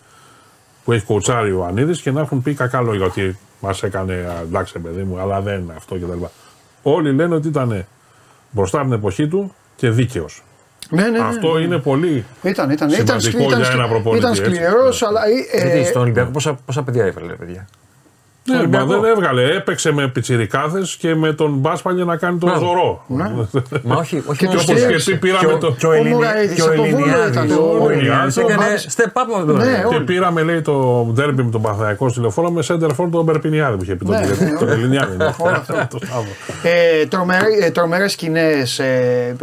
που 0.84 0.92
έχει 0.92 1.04
κοουτσάρει 1.04 1.52
ο 1.52 1.64
Ανίδης 1.64 2.00
και 2.00 2.10
να 2.10 2.20
έχουν 2.20 2.42
πει 2.42 2.54
κακά 2.54 2.80
λόγια 2.80 3.04
ότι 3.04 3.38
μας 3.60 3.82
έκανε 3.82 4.42
εντάξει, 4.42 4.78
παιδί 4.78 5.02
μου, 5.02 5.18
αλλά 5.18 5.40
δεν 5.40 5.60
είναι 5.60 5.72
αυτό 5.76 5.94
κτλ. 5.94 6.24
Όλοι 6.88 7.12
λένε 7.12 7.34
ότι 7.34 7.48
ήταν 7.48 7.86
μπροστά 8.50 8.78
από 8.78 8.86
την 8.86 8.96
εποχή 8.96 9.28
του 9.28 9.54
και 9.76 9.90
δίκαιος. 9.90 10.42
Ναι, 10.90 11.02
ναι, 11.02 11.08
ναι, 11.08 11.18
Αυτό 11.18 11.52
ναι, 11.52 11.58
ναι. 11.58 11.64
είναι 11.64 11.78
πολύ 11.78 12.24
ήταν, 12.42 12.70
ήταν, 12.70 12.90
σημαντικό 12.90 13.48
ήταν, 13.48 13.60
για 13.60 13.70
ένα 13.70 13.88
προπονητή. 13.88 14.24
Ήταν 14.24 14.34
σκληρός, 14.34 15.02
αλλά. 15.02 15.20
Ε, 15.52 15.66
Γιατί 15.66 15.84
στον 15.84 16.02
Ολυμπιακό 16.02 16.30
πόσα, 16.30 16.58
πόσα 16.66 16.82
παιδιά 16.82 17.04
έβαλε, 17.04 17.32
παιδιά; 17.32 17.66
Ναι, 18.46 18.66
μα 18.66 18.84
δεν 18.84 19.04
έβγαλε. 19.04 19.42
Έπαιξε 19.42 19.92
με 19.92 20.08
πιτσιρικάδες 20.08 20.96
και 20.96 21.14
με 21.14 21.32
τον 21.32 21.54
Μπάσπα 21.54 21.92
για 21.92 22.04
να 22.04 22.16
κάνει 22.16 22.38
τον 22.38 22.50
ναι. 22.50 22.58
ζωρό. 22.58 23.04
Ναι. 23.06 23.30
Μα 23.82 23.96
όχι, 23.96 24.22
όχι 24.26 24.46
και 24.46 24.46
όπως 24.46 24.64
και 24.64 24.94
εσύ 24.94 25.18
πήραμε 25.18 25.58
το. 25.58 25.74
Και 25.78 25.86
ο 25.86 25.92
Ελληνιάδη 25.92 26.54
έκανε 28.40 28.64
step 28.96 29.42
up 29.42 29.44
ναι, 29.44 29.84
Και 29.90 30.00
πήραμε, 30.00 30.42
λέει, 30.42 30.62
το 30.62 31.06
ντέρμπι 31.12 31.42
με 31.42 31.50
τον 31.50 31.62
Παθαϊκό 31.62 32.08
στη 32.08 32.20
λεωφόρο 32.20 32.50
με 32.50 32.62
σέντερ 32.62 32.92
φόρ 32.92 33.10
τον 33.10 33.24
Μπερπινιάδη 33.24 33.76
που 33.76 33.82
είχε 33.82 33.94
πει 33.94 34.04
τον 34.58 34.68
Ελληνιάδη. 34.68 35.16
Τρομερέ 37.72 38.08
σκηνές 38.08 38.80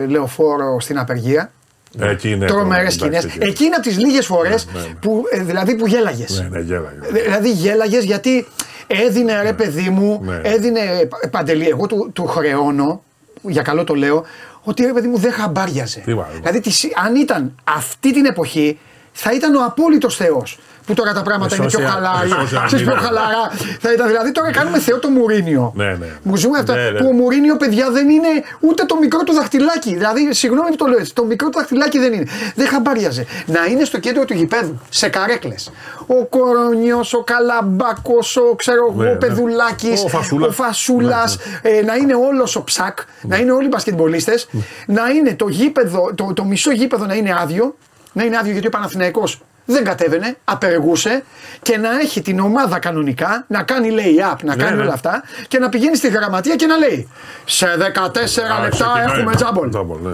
λεωφόρο 0.07 0.79
στην 0.79 0.99
απεργία. 0.99 1.51
Εκεί 1.99 2.31
είναι. 2.31 2.45
Τρομερές 2.45 2.93
σκηνές. 2.93 3.25
Εκεί 3.39 3.63
είναι 3.63 3.75
από 3.75 3.87
τις 3.87 3.97
λίγες 3.97 4.25
φορές 4.25 4.67
που, 4.99 5.23
δηλαδή, 5.41 5.75
που 5.75 5.87
γέλαγες. 5.87 6.39
Ναι, 6.39 6.57
ναι, 6.57 6.63
γέλαγε. 6.63 6.97
Δηλαδή 7.11 7.51
γέλαγες 7.51 8.03
γιατί 8.03 8.47
έδινε 8.87 9.35
ρε 9.35 9.43
ναι. 9.43 9.53
παιδί 9.53 9.89
μου, 9.89 10.21
ναι. 10.23 10.41
έδινε 10.43 11.09
παντελή. 11.31 11.67
Εγώ 11.67 11.87
του, 11.87 12.09
του 12.13 12.25
χρεώνω, 12.25 13.03
για 13.41 13.61
καλό 13.61 13.83
το 13.83 13.95
λέω, 13.95 14.23
ότι 14.63 14.85
ρε 14.85 14.93
παιδί 14.93 15.07
μου 15.07 15.17
δεν 15.17 15.31
χαμπάριαζε. 15.31 16.03
Δηλαδή 16.41 16.61
αν 17.05 17.15
ήταν 17.15 17.55
αυτή 17.63 18.13
την 18.13 18.25
εποχή 18.25 18.79
θα 19.11 19.31
ήταν 19.31 19.55
ο 19.55 19.65
απόλυτος 19.65 20.15
Θεός 20.15 20.59
που 20.85 20.93
τώρα 20.93 21.13
τα 21.13 21.21
πράγματα 21.21 21.55
είναι 21.55 21.65
πιο 21.65 21.79
χαλαρά. 21.79 22.25
Ξέρεις 22.65 22.85
πιο 22.85 22.95
χαλαρά. 22.95 23.51
Θα 23.79 23.91
ήταν 23.93 24.07
δηλαδή 24.07 24.31
τώρα 24.31 24.51
κάνουμε 24.51 24.79
Θεό 24.79 24.99
το 24.99 25.09
Μουρίνιο. 25.09 25.73
Ναι, 25.75 25.85
ναι. 25.85 26.07
Μου 26.23 26.35
ζούμε 26.35 26.57
αυτά 26.57 26.75
ναι, 26.75 26.89
ναι. 26.89 26.99
που 26.99 27.07
ο 27.07 27.11
Μουρίνιο, 27.11 27.57
παιδιά, 27.57 27.91
δεν 27.91 28.09
είναι 28.09 28.27
ούτε 28.59 28.85
το 28.85 28.97
μικρό 28.97 29.23
του 29.23 29.33
δαχτυλάκι. 29.33 29.95
Δηλαδή, 29.95 30.33
συγγνώμη 30.33 30.69
που 30.69 30.75
το 30.75 30.85
λέω 30.85 30.97
έτσι, 30.99 31.13
το 31.13 31.25
μικρό 31.25 31.49
του 31.49 31.57
δαχτυλάκι 31.57 31.99
δεν 31.99 32.13
είναι. 32.13 32.25
Δεν 32.55 32.67
χαμπάριαζε. 32.67 33.25
Να 33.45 33.65
είναι 33.65 33.83
στο 33.83 33.99
κέντρο 33.99 34.25
του 34.25 34.33
γηπέδου, 34.33 34.79
σε 34.89 35.09
καρέκλες. 35.09 35.71
Ο 36.07 36.25
Κορονιός, 36.25 37.13
ο 37.13 37.23
Καλαμπάκος, 37.23 38.37
ο 38.37 38.55
ξέρω 38.55 38.87
εγώ, 38.91 39.03
ναι, 39.03 39.11
ο 39.11 39.17
Πεδουλάκης, 39.17 40.03
ο 40.03 40.51
Φασούλας. 40.51 41.37
Ε, 41.61 41.81
να 41.85 41.95
είναι 41.95 42.13
όλος 42.13 42.55
ο 42.55 42.63
ψακ, 42.63 42.97
να 43.21 43.37
είναι 43.37 43.51
όλοι 43.51 43.65
οι 43.65 43.69
μπασκετμπολίστες, 43.71 44.49
να 44.87 45.09
είναι 45.09 45.33
το 45.33 45.47
γήπεδο, 45.47 46.11
το, 46.15 46.33
το 46.33 46.43
μισό 46.43 46.71
γήπεδο 46.71 47.05
να 47.05 47.13
είναι 47.13 47.35
άδειο. 47.41 47.75
Να 48.15 48.23
είναι 48.23 48.37
άδειο 48.37 48.51
γιατί 48.51 48.67
ο 48.67 48.69
Παναθηναϊκός 48.69 49.41
δεν 49.65 49.83
κατέβαινε, 49.83 50.37
απεργούσε 50.43 51.23
και 51.61 51.77
να 51.77 51.99
έχει 51.99 52.21
την 52.21 52.39
ομάδα 52.39 52.79
κανονικά, 52.79 53.45
να 53.47 53.63
κάνει 53.63 53.89
lay-up, 53.91 54.35
να 54.43 54.55
ναι, 54.55 54.63
κάνει 54.63 54.75
ναι. 54.75 54.81
όλα 54.81 54.93
αυτά 54.93 55.23
και 55.47 55.59
να 55.59 55.69
πηγαίνει 55.69 55.95
στη 55.95 56.07
γραμματεία 56.07 56.55
και 56.55 56.65
να 56.65 56.77
λέει 56.77 57.09
Σε 57.45 57.67
14 57.77 58.61
λεπτά 58.61 58.93
έχουμε 59.05 59.35
τζάμπολ. 59.35 59.69
Ναι. 60.03 60.13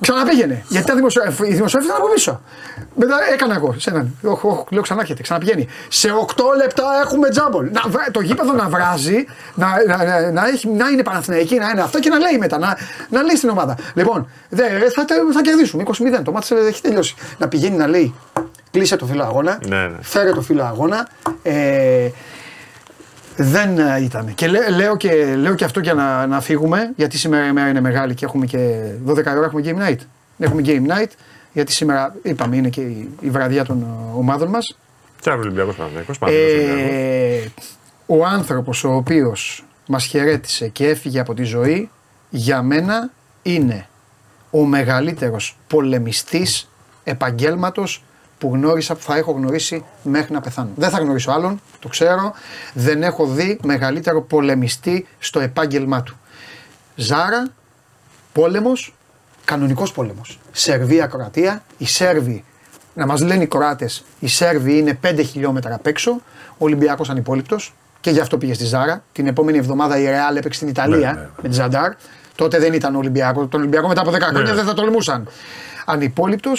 Ξαναπήγαινε. 0.00 0.64
Γιατί 0.68 0.86
τα 0.86 0.94
δημοσιογράφη, 0.94 1.42
οι 1.42 1.54
δημοσιογράφοι 1.54 1.92
ήταν 1.92 2.02
από 2.04 2.14
πίσω. 2.14 2.40
Μετά 2.94 3.16
έκανα 3.32 3.54
εγώ 3.54 3.74
σε 3.78 3.90
έναν. 3.90 4.16
Όχι, 4.22 4.64
λέω 4.70 4.82
ξανάρχεται, 4.82 5.22
ξαναπηγαίνει. 5.22 5.68
Σε 5.88 6.08
8 6.36 6.42
λεπτά 6.56 6.84
έχουμε 7.04 7.28
τζάμπολ. 7.28 7.70
Να, 7.72 8.10
το 8.10 8.20
γήπεδο 8.20 8.52
να 8.52 8.68
βράζει, 8.68 9.24
να, 9.54 9.66
να, 9.86 10.04
να, 10.04 10.30
να, 10.30 10.46
έχει, 10.46 10.68
να 10.68 10.88
είναι 10.88 11.02
Παναθηναϊκή, 11.02 11.54
να 11.58 11.68
είναι 11.68 11.80
αυτό 11.80 11.98
και 11.98 12.08
να 12.08 12.18
λέει 12.18 12.38
μετά. 12.38 12.58
Να, 12.58 12.76
να 13.08 13.22
λέει 13.22 13.36
στην 13.36 13.48
ομάδα. 13.48 13.76
Λοιπόν, 13.94 14.30
δε, 14.48 14.62
θα, 14.68 15.04
θα 15.32 15.40
κερδίσουμε 15.42 15.82
20-0. 15.86 16.20
Το 16.24 16.32
μάτι 16.32 16.54
έχει 16.68 16.82
τελειώσει. 16.82 17.14
Να 17.38 17.48
πηγαίνει 17.48 17.76
να 17.76 17.86
λέει 17.86 18.14
κλείσε 18.78 18.96
το 18.96 19.06
φύλλο 19.06 19.22
αγώνα, 19.22 19.60
ναι, 19.68 19.86
ναι. 19.86 19.96
φέρε 20.00 20.32
το 20.32 20.40
φύλλο 20.40 20.62
αγώνα. 20.62 21.08
Ε, 21.42 22.10
δεν 23.36 23.78
ε, 23.78 24.02
ήταν. 24.02 24.34
Και 24.34 24.46
λέω, 24.76 24.96
και 24.96 25.34
λέω 25.36 25.54
και 25.54 25.64
αυτό 25.64 25.80
για 25.80 25.94
να, 25.94 26.26
να 26.26 26.40
φύγουμε, 26.40 26.92
γιατί 26.96 27.18
σήμερα 27.18 27.46
η 27.46 27.52
μέρα 27.52 27.68
είναι 27.68 27.80
μεγάλη 27.80 28.14
και 28.14 28.24
έχουμε 28.24 28.46
και 28.46 28.90
12 29.06 29.14
ώρα 29.14 29.44
έχουμε 29.44 29.62
game 29.64 29.88
night. 29.88 29.98
Έχουμε 30.38 30.62
game 30.64 30.86
night, 30.86 31.10
γιατί 31.52 31.72
σήμερα 31.72 32.14
είπαμε 32.22 32.56
είναι 32.56 32.68
και 32.68 32.80
η, 32.80 33.08
η 33.20 33.30
βραδιά 33.30 33.64
των 33.64 33.82
ε, 33.82 34.18
ομάδων 34.18 34.48
μας. 34.48 34.78
Και 35.20 35.30
αύριο 35.30 35.50
Ολυμπιακός 35.50 36.18
ε, 36.20 37.50
Ο 38.06 38.24
άνθρωπος 38.24 38.84
ο 38.84 38.94
οποίος 38.94 39.64
μας 39.86 40.04
χαιρέτησε 40.04 40.68
και 40.68 40.88
έφυγε 40.88 41.20
από 41.20 41.34
τη 41.34 41.42
ζωή, 41.42 41.90
για 42.30 42.62
μένα 42.62 43.10
είναι 43.42 43.86
ο 44.50 44.64
μεγαλύτερος 44.64 45.56
πολεμιστής 45.66 46.70
επαγγέλματος 47.04 48.02
που 48.38 48.50
γνώρισα, 48.54 48.94
που 48.94 49.02
θα 49.02 49.16
έχω 49.16 49.32
γνωρίσει 49.32 49.84
μέχρι 50.02 50.32
να 50.32 50.40
πεθάνω. 50.40 50.70
Δεν 50.74 50.90
θα 50.90 50.98
γνωρίσω 50.98 51.30
άλλον, 51.30 51.60
το 51.78 51.88
ξέρω. 51.88 52.32
Δεν 52.74 53.02
έχω 53.02 53.26
δει 53.26 53.58
μεγαλύτερο 53.62 54.22
πολεμιστή 54.22 55.06
στο 55.18 55.40
επάγγελμά 55.40 56.02
του. 56.02 56.16
Ζάρα, 56.94 57.46
πόλεμος, 58.32 58.94
κανονικός 59.44 59.92
πόλεμος. 59.92 60.38
Σερβία-Κροατία. 60.52 61.62
Οι 61.78 61.86
Σέρβοι, 61.86 62.44
να 62.94 63.06
μας 63.06 63.20
λένε 63.20 63.42
οι 63.42 63.46
Κροάτες, 63.46 64.04
οι 64.18 64.26
Σέρβοι 64.28 64.78
είναι 64.78 64.98
5 65.02 65.22
χιλιόμετρα 65.22 65.74
απ' 65.74 65.86
έξω. 65.86 66.10
Ο 66.50 66.64
Ολυμπιακός 66.64 67.10
ανυπόλοιπτο 67.10 67.56
και 68.00 68.10
γι' 68.10 68.20
αυτό 68.20 68.38
πήγε 68.38 68.54
στη 68.54 68.64
Ζάρα. 68.64 69.02
Την 69.12 69.26
επόμενη 69.26 69.58
εβδομάδα 69.58 69.98
η 69.98 70.04
Ρεάλ 70.04 70.36
έπαιξε 70.36 70.58
στην 70.58 70.68
Ιταλία 70.68 71.12
ναι, 71.12 71.20
ναι, 71.20 71.28
με 71.42 71.48
τη 71.48 71.54
Ζαντάρ. 71.54 71.92
Τότε 72.34 72.58
δεν 72.58 72.72
ήταν 72.72 72.96
Ολυμπιακός. 72.96 73.48
Τον 73.48 73.60
Ολυμπιακό 73.60 73.88
μετά 73.88 74.00
από 74.00 74.10
10 74.10 74.20
χρόνια 74.20 74.42
ναι. 74.42 74.52
δεν 74.52 74.64
θα 74.64 74.74
τολμούσαν. 74.74 75.28
Ανυπόλοιπτο, 75.84 76.52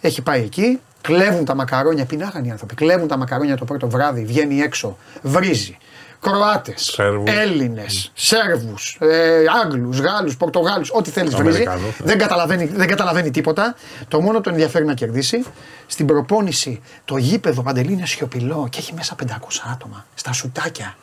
έχει 0.00 0.22
πάει 0.22 0.42
εκεί, 0.42 0.80
Κλέβουν 1.06 1.44
τα 1.44 1.54
μακαρόνια, 1.54 2.04
πεινάγαν 2.04 2.44
οι 2.44 2.50
άνθρωποι. 2.50 2.74
Κλέβουν 2.74 3.08
τα 3.08 3.16
μακαρόνια 3.16 3.56
το 3.56 3.64
πρώτο 3.64 3.88
βράδυ, 3.88 4.24
βγαίνει 4.24 4.60
έξω, 4.60 4.96
βρίζει. 5.22 5.78
Κροάτες, 6.20 7.00
Έλληνες, 7.24 8.10
Σέρβους, 8.14 8.96
ε, 9.00 9.44
Άγγλους, 9.64 9.98
Γάλλους, 9.98 10.36
Πορτογάλους, 10.36 10.90
ό,τι 10.92 11.10
θέλεις 11.10 11.34
βρίζει. 11.34 11.64
Δεν 11.98 12.18
καταλαβαίνει, 12.18 12.64
δεν 12.64 12.88
καταλαβαίνει 12.88 13.30
τίποτα. 13.30 13.74
Το 14.08 14.20
μόνο 14.20 14.40
το 14.40 14.50
ενδιαφέρει 14.50 14.84
να 14.84 14.94
κερδίσει. 14.94 15.44
Στην 15.86 16.06
προπόνηση 16.06 16.80
το 17.04 17.16
γήπεδο 17.16 17.62
παντελή 17.62 17.92
είναι 17.92 18.06
σιωπηλό 18.06 18.66
και 18.70 18.78
έχει 18.78 18.94
μέσα 18.94 19.14
500 19.14 19.26
άτομα. 19.72 20.06
Στα 20.14 20.32
σουτάκια. 20.32 20.96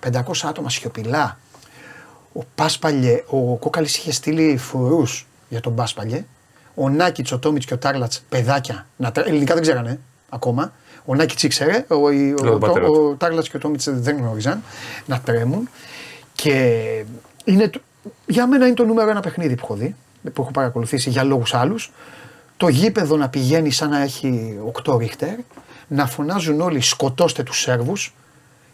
500 0.00 0.48
άτομα 0.48 0.70
σιωπηλά. 0.70 1.38
Ο 2.32 2.40
Πάσπαλιε, 2.54 3.24
ο 3.26 3.56
Κόκαλης 3.56 3.96
είχε 3.96 4.12
στείλει 4.12 4.56
φουρούς 4.56 5.26
για 5.48 5.60
τον 5.60 5.74
Πάσπαλιε 5.74 6.24
ο 6.74 6.88
Νάκης, 6.88 7.32
ο 7.32 7.38
Τόμιτς 7.38 7.66
και 7.66 7.74
ο 7.74 7.78
Τάρλατς 7.78 8.22
παιδάκια. 8.28 8.86
Να, 8.96 9.12
ελληνικά 9.14 9.54
δεν 9.54 9.62
ξέρανε 9.62 10.00
ακόμα. 10.28 10.72
Ο 11.04 11.14
Νάκης 11.14 11.42
ήξερε, 11.42 11.84
ο, 11.88 11.94
ο, 11.94 12.08
ο, 12.84 13.08
ο 13.08 13.14
Τάρλατς 13.14 13.48
και 13.48 13.56
ο 13.56 13.60
Τόμιτς 13.60 13.88
δεν 13.90 14.16
γνώριζαν 14.16 14.62
να 15.06 15.20
τρέμουν. 15.20 15.68
Και 16.34 17.04
είναι, 17.44 17.70
για 18.26 18.46
μένα 18.46 18.66
είναι 18.66 18.74
το 18.74 18.84
νούμερο 18.84 19.10
ένα 19.10 19.20
παιχνίδι 19.20 19.54
που 19.54 19.60
έχω 19.64 19.74
δει, 19.74 19.94
που 20.32 20.42
έχω 20.42 20.50
παρακολουθήσει 20.50 21.10
για 21.10 21.24
λόγους 21.24 21.54
άλλους. 21.54 21.92
Το 22.56 22.68
γήπεδο 22.68 23.16
να 23.16 23.28
πηγαίνει 23.28 23.70
σαν 23.70 23.90
να 23.90 24.02
έχει 24.02 24.58
8 24.84 24.98
ρίχτερ, 24.98 25.36
να 25.88 26.06
φωνάζουν 26.06 26.60
όλοι 26.60 26.80
σκοτώστε 26.80 27.42
τους 27.42 27.60
Σέρβους 27.60 28.14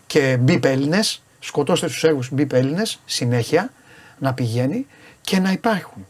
και 0.06 0.36
μπίπ 0.40 0.64
Έλληνες, 0.64 1.22
σκοτώστε 1.38 1.86
τους 1.86 1.98
Σέρβους 1.98 2.30
μπίπ 2.32 2.52
Έλληνες, 2.52 3.00
συνέχεια 3.04 3.70
να 4.18 4.34
πηγαίνει 4.34 4.86
και 5.20 5.38
να 5.38 5.52
υπάρχουν 5.52 6.06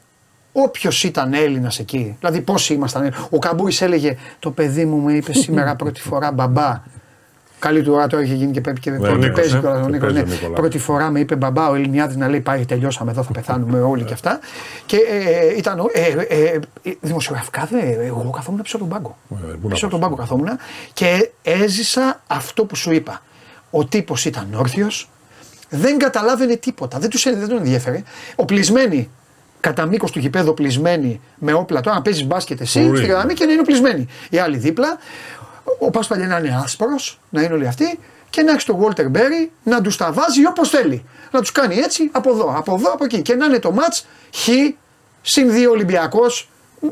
Όποιος 0.59 1.05
ήταν 1.05 1.35
Έλληνας 1.35 1.79
εκεί, 1.79 2.17
δηλαδή 2.21 2.41
πόσοι 2.41 2.75
ήμασταν. 2.75 3.15
Ο 3.31 3.39
Καμπούρη 3.39 3.77
έλεγε: 3.81 4.17
Το 4.39 4.51
παιδί 4.51 4.85
μου 4.85 4.97
μου 4.97 5.09
είπε 5.09 5.33
σήμερα 5.33 5.77
πρώτη 5.83 6.01
φορά 6.01 6.33
μπαμπά. 6.33 6.83
Καλή 7.59 7.83
του 7.83 7.93
ώρα 7.93 8.07
τώρα 8.07 8.23
είχε 8.23 8.35
γίνει 8.35 8.53
και 8.53 8.61
πρέπει 8.61 8.81
και 8.81 8.91
ναι, 8.91 9.31
παίζει 9.31 9.59
κιόλα 9.59 9.83
ο 9.83 9.89
Νίκος. 9.89 10.13
Ναι. 10.13 10.23
Πρώτη 10.55 10.79
φορά 10.79 11.11
με 11.11 11.21
είπε 11.21 11.37
μπαμπά 11.37 11.69
ο 11.69 11.75
Ελληνιάδης 11.75 12.17
να 12.17 12.29
λέει 12.29 12.41
πάει 12.41 12.65
τελειώσαμε 12.65 13.11
εδώ 13.11 13.23
θα 13.23 13.33
πεθάνουμε 13.33 13.81
όλοι 13.81 14.05
και 14.05 14.13
αυτά. 14.13 14.39
Και 14.87 14.97
ε, 14.97 15.47
ε 15.47 15.57
ήταν 15.57 15.91
ε, 15.93 16.01
ε, 16.29 16.61
ε, 16.83 16.93
δημοσιογραφικά 17.01 17.69
δε, 17.71 17.79
εγώ 18.05 18.31
καθόμουν 18.31 18.63
πίσω 18.63 18.77
από 18.77 18.85
τον 18.85 18.95
πάγκο. 18.95 19.17
Ε, 19.31 19.69
πίσω 19.69 19.85
από 19.87 19.95
τον 19.95 20.01
πάγκο 20.01 20.15
καθόμουν 20.15 20.49
και 20.93 21.31
έζησα 21.43 22.21
αυτό 22.27 22.65
που 22.65 22.77
σου 22.77 22.93
είπα. 22.93 23.23
Ο 23.71 23.85
τύπος 23.85 24.25
ήταν 24.25 24.55
όρθιος, 24.55 25.11
δεν 25.69 25.99
καταλάβαινε 25.99 26.57
τίποτα, 26.57 26.99
δεν, 26.99 27.11
τους, 27.11 27.23
δεν 27.23 27.49
τον 27.49 27.59
ενδιαφέρε. 27.59 28.03
Οπλισμένοι 28.35 29.11
κατά 29.61 29.87
μήκος 29.87 30.11
του 30.11 30.19
γηπέδου 30.19 30.55
πλισμένοι 30.55 31.21
με 31.39 31.53
όπλα. 31.53 31.81
Τώρα 31.81 31.97
να 31.97 32.03
παίζεις 32.03 32.25
μπάσκετ 32.25 32.61
εσύ 32.61 32.93
στη 32.97 33.07
γραμμή 33.07 33.35
και 33.35 33.45
να 33.45 33.53
είναι 33.53 33.63
πλισμένοι. 33.63 34.07
Οι 34.31 34.39
άλλοι 34.39 34.57
δίπλα. 34.57 34.99
Ο 35.79 35.91
Πάσπαλια 35.91 36.27
να 36.27 36.39
είναι 36.39 36.61
άσπρος, 36.65 37.21
να 37.31 37.43
είναι 37.43 37.55
όλοι 37.55 37.67
αυτοί 37.67 37.99
και 38.31 38.43
να 38.43 38.51
έχεις 38.53 38.65
τον 38.65 38.79
Walter 38.81 39.05
Berry 39.17 39.49
να 39.63 39.81
τους 39.81 39.97
τα 39.97 40.13
βάζει 40.13 40.47
όπως 40.47 40.69
θέλει. 40.69 41.05
Να 41.31 41.41
τους 41.41 41.53
κάνει 41.53 41.77
έτσι 41.77 42.09
από 42.13 42.31
εδώ, 42.31 42.55
από 42.57 42.75
εδώ, 42.75 42.93
από 42.93 43.05
εκεί. 43.05 43.23
Και 43.23 43.35
να 43.35 43.47
είναι 43.47 43.59
το 43.59 43.73
ματ 43.73 43.95
χ, 44.35 44.49
συν 45.23 45.53
δύο 45.53 45.71
Ολυμπιακός, 45.71 46.49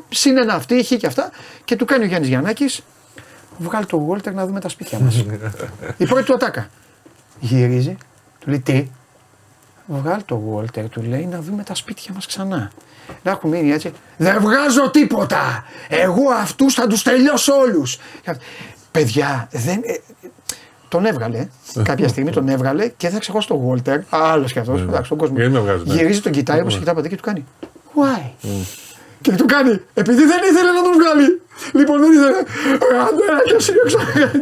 συν 0.08 0.36
ένα 0.36 0.54
αυτή, 0.54 0.84
χ 0.84 0.88
και 0.88 1.06
αυτά. 1.06 1.30
Και 1.64 1.76
του 1.76 1.84
κάνει 1.84 2.04
ο 2.04 2.06
Γιάννης 2.06 2.28
Γιαννάκης, 2.28 2.82
βγάλει 3.58 3.86
τον 3.86 4.08
Walter 4.08 4.32
να 4.32 4.46
δούμε 4.46 4.60
τα 4.60 4.68
σπίτια 4.68 4.98
μας. 4.98 5.16
Η 5.96 6.06
πρώτη 6.06 6.24
του 6.24 6.34
ατάκα. 6.34 6.68
Γυρίζει, 7.40 7.96
του 8.38 8.50
λέει 8.50 8.60
τι, 8.60 8.88
Βγάλει 9.86 10.22
το 10.22 10.40
Walter, 10.56 10.84
του 10.90 11.02
λέει 11.02 11.26
να 11.26 11.40
δούμε 11.40 11.62
τα 11.62 11.74
σπίτια 11.74 12.14
μας 12.14 12.26
ξανά. 12.26 12.70
Να 13.22 13.30
έχουν 13.30 13.50
μείνει 13.50 13.70
έτσι. 13.72 13.92
Δεν 14.16 14.40
βγάζω 14.40 14.90
τίποτα. 14.90 15.64
Εγώ 15.88 16.30
αυτούς 16.30 16.74
θα 16.74 16.86
τους 16.86 17.02
τελειώσω 17.02 17.54
όλους. 17.54 17.98
Παιδιά, 18.90 19.48
δεν. 19.50 19.80
Ε, 19.84 19.94
τον 20.88 21.04
έβγαλε. 21.04 21.48
Κάποια 21.82 22.08
στιγμή 22.08 22.30
τον 22.30 22.48
έβγαλε 22.48 22.88
και 22.88 23.08
θα 23.08 23.18
ξεχώσει 23.18 23.48
τον 23.48 23.70
Walter. 23.70 23.98
Άλλος 24.08 24.52
κι 24.52 24.58
αυτός. 24.58 24.80
Ναι. 24.80 24.88
Εντάξει, 24.88 25.08
τον 25.08 25.18
κόσμο. 25.18 25.36
Ναι. 25.38 25.74
Γυρίζει 25.84 26.20
τον 26.20 26.32
κοιτάει 26.32 26.60
όπως 26.60 26.78
κοιτάει 26.78 26.94
ποτέ 26.94 27.08
και 27.08 27.16
του 27.16 27.22
κάνει. 27.22 27.44
Why? 27.94 28.48
Και 29.24 29.32
του 29.32 29.44
κάνει. 29.44 29.80
Επειδή 29.94 30.24
δεν 30.24 30.40
ήθελε 30.50 30.70
να 30.78 30.82
τον 30.82 30.92
βγάλει. 30.98 31.40
Λοιπόν, 31.72 32.00
δεν 32.00 32.12
ήθελε. 32.12 32.40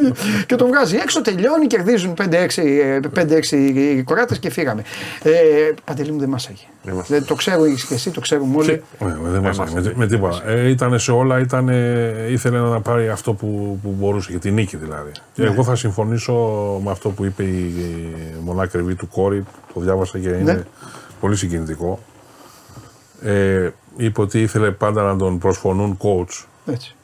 και 0.06 0.44
Και 0.46 0.56
τον 0.56 0.68
βγάζει 0.68 0.96
έξω, 0.96 1.22
τελειώνει, 1.22 1.66
κερδίζουν 1.66 2.14
5-6 2.18 2.26
ε, 2.56 4.02
κοράτες 4.04 4.38
και 4.38 4.50
φύγαμε. 4.50 4.82
Ε, 5.22 5.30
Παντελή 5.84 6.12
μου 6.12 6.18
δεν 6.18 6.28
μάσαγε. 6.28 6.64
Δεν 7.06 7.24
το 7.24 7.34
ξέρω 7.34 7.62
και 7.88 7.94
εσύ, 7.94 8.10
το 8.10 8.20
ξέρουμε 8.20 8.56
όλοι. 8.56 8.82
Δεν 9.22 9.40
μάσαγε 9.40 9.92
με 9.94 10.06
τίποτα. 10.06 10.42
Ε, 10.46 10.68
ήταν 10.68 10.98
σε 10.98 11.12
όλα, 11.12 11.38
ήταν, 11.38 11.68
ήθελε 12.30 12.58
να 12.58 12.80
πάρει 12.80 13.08
αυτό 13.08 13.32
που, 13.32 13.78
που 13.82 13.94
μπορούσε, 13.98 14.30
για 14.30 14.40
την 14.40 14.54
νίκη 14.54 14.76
δηλαδή. 14.76 15.10
Και 15.32 15.42
ναι. 15.42 15.48
εγώ 15.48 15.64
θα 15.64 15.76
συμφωνήσω 15.76 16.32
με 16.84 16.90
αυτό 16.90 17.08
που 17.08 17.24
είπε 17.24 17.42
η 17.42 17.74
μονάκριβη 18.44 18.94
του 18.94 19.08
κόρη, 19.08 19.44
το 19.74 19.80
διάβασα 19.80 20.18
και 20.18 20.28
είναι 20.28 20.52
ναι. 20.52 20.62
πολύ 21.20 21.36
συγκινητικό. 21.36 21.98
Ε, 23.24 23.70
είπε 23.96 24.20
ότι 24.20 24.40
ήθελε 24.40 24.70
πάντα 24.70 25.02
να 25.02 25.16
τον 25.16 25.38
προσφωνούν 25.38 25.98
coach. 26.02 26.44
Έτσι 26.66 26.96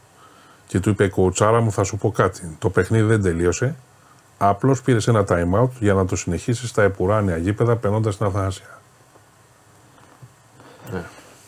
και 0.68 0.80
του 0.80 0.90
είπε: 0.90 1.08
Κοουτσάρα 1.08 1.60
μου, 1.60 1.72
θα 1.72 1.84
σου 1.84 1.96
πω 1.96 2.10
κάτι. 2.10 2.56
Το 2.58 2.70
παιχνίδι 2.70 3.06
δεν 3.06 3.22
τελείωσε. 3.22 3.74
Απλώς 4.38 4.82
πήρες 4.82 5.08
ένα 5.08 5.24
time 5.28 5.60
out 5.62 5.70
για 5.78 5.94
να 5.94 6.04
το 6.04 6.16
συνεχίσεις 6.16 6.68
στα 6.68 6.82
επουράνια 6.82 7.36
γήπεδα 7.36 7.76
περνώντας 7.76 8.16
την 8.16 8.26
Αθανασία. 8.26 8.80
Ναι. 10.92 11.02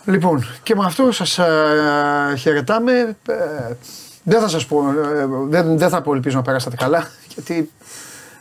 Λοιπόν, 0.04 0.44
και 0.62 0.74
με 0.74 0.84
αυτό 0.84 1.12
σας 1.12 1.38
ε, 1.38 2.34
χαιρετάμε. 2.38 3.16
Ε, 3.26 3.74
δεν 4.22 4.40
θα 4.40 4.48
σας 4.48 4.66
πω, 4.66 4.88
ε, 4.88 5.26
δεν, 5.48 5.78
δεν 5.78 5.88
θα 5.88 6.02
πω 6.02 6.14
ελπίζω 6.14 6.36
να 6.36 6.42
περάσατε 6.42 6.76
καλά, 6.76 7.06
γιατί 7.34 7.70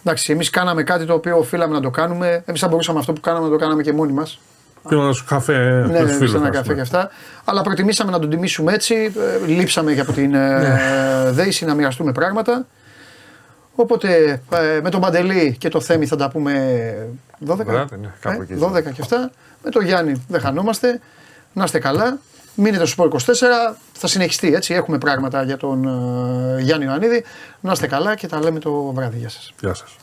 εντάξει, 0.04 0.32
εμείς 0.32 0.50
κάναμε 0.50 0.84
κάτι 0.84 1.06
το 1.06 1.14
οποίο 1.14 1.38
οφείλαμε 1.38 1.74
να 1.74 1.82
το 1.82 1.90
κάνουμε. 1.90 2.44
Εμείς 2.46 2.62
θα 2.62 2.68
μπορούσαμε 2.68 3.00
αυτό 3.00 3.14
που 3.14 3.20
κάναμε 3.20 3.46
να 3.46 3.52
το 3.52 3.58
κάναμε 3.58 3.82
και 3.82 3.94
μόνοι 3.94 4.12
μας. 4.12 4.40
Πήραμε 4.88 5.08
ένα 5.08 5.16
καφέ. 5.26 5.58
Ναι, 5.58 6.00
ναι, 6.00 6.18
ναι 6.18 6.26
ένα 6.36 6.50
καφέ 6.50 6.74
και 6.74 6.82
αυτά. 6.82 7.10
Αλλά 7.46 7.62
προτιμήσαμε 7.62 8.12
να 8.12 8.20
τον 8.20 8.30
τιμήσουμε 8.30 8.74
έτσι. 8.74 9.14
Ε, 9.44 9.48
λείψαμε 9.48 9.94
και 9.94 10.02
από 10.02 10.12
την 10.12 10.34
ε, 10.34 10.60
ναι. 10.60 11.32
δέηση 11.32 11.66
να 11.66 11.74
μοιραστούμε 11.74 12.12
πράγματα. 12.12 12.66
Οπότε 13.76 14.42
ε, 14.52 14.80
με 14.84 14.90
τον 14.90 15.02
Παντελή 15.02 15.56
και 15.60 15.70
το 15.70 15.82
Θέμη 15.82 16.06
θα 16.06 16.16
τα 16.16 16.30
πούμε 16.30 16.54
12. 17.48 17.58
ναι, 17.66 17.88
12 18.62 18.84
και 18.84 19.02
αυτά. 19.02 19.32
Με 19.64 19.70
τον 19.70 19.86
Γιάννη 19.86 20.26
δεν 20.28 20.42
χανόμαστε. 20.42 21.00
Να 21.54 21.64
είστε 21.64 21.80
καλά. 21.80 22.20
Μείνετε 22.56 22.86
στο 22.86 23.10
24, 23.12 23.18
θα 23.94 24.08
συνεχιστεί 24.08 24.54
έτσι. 24.54 24.74
Έχουμε 24.74 24.98
πράγματα 24.98 25.44
για 25.44 25.58
τον 25.58 25.84
uh, 25.88 26.62
Γιάννη 26.62 26.86
Ιωαννίδη. 26.86 27.24
Να 27.60 27.72
είστε 27.72 27.88
καλά 27.88 28.16
και 28.16 28.28
τα 28.28 28.40
λέμε 28.40 28.60
το 28.60 28.72
βράδυ. 28.72 29.18
Γεια 29.18 29.30
σας. 29.30 29.54
Γεια 29.60 29.74
σας. 29.74 29.96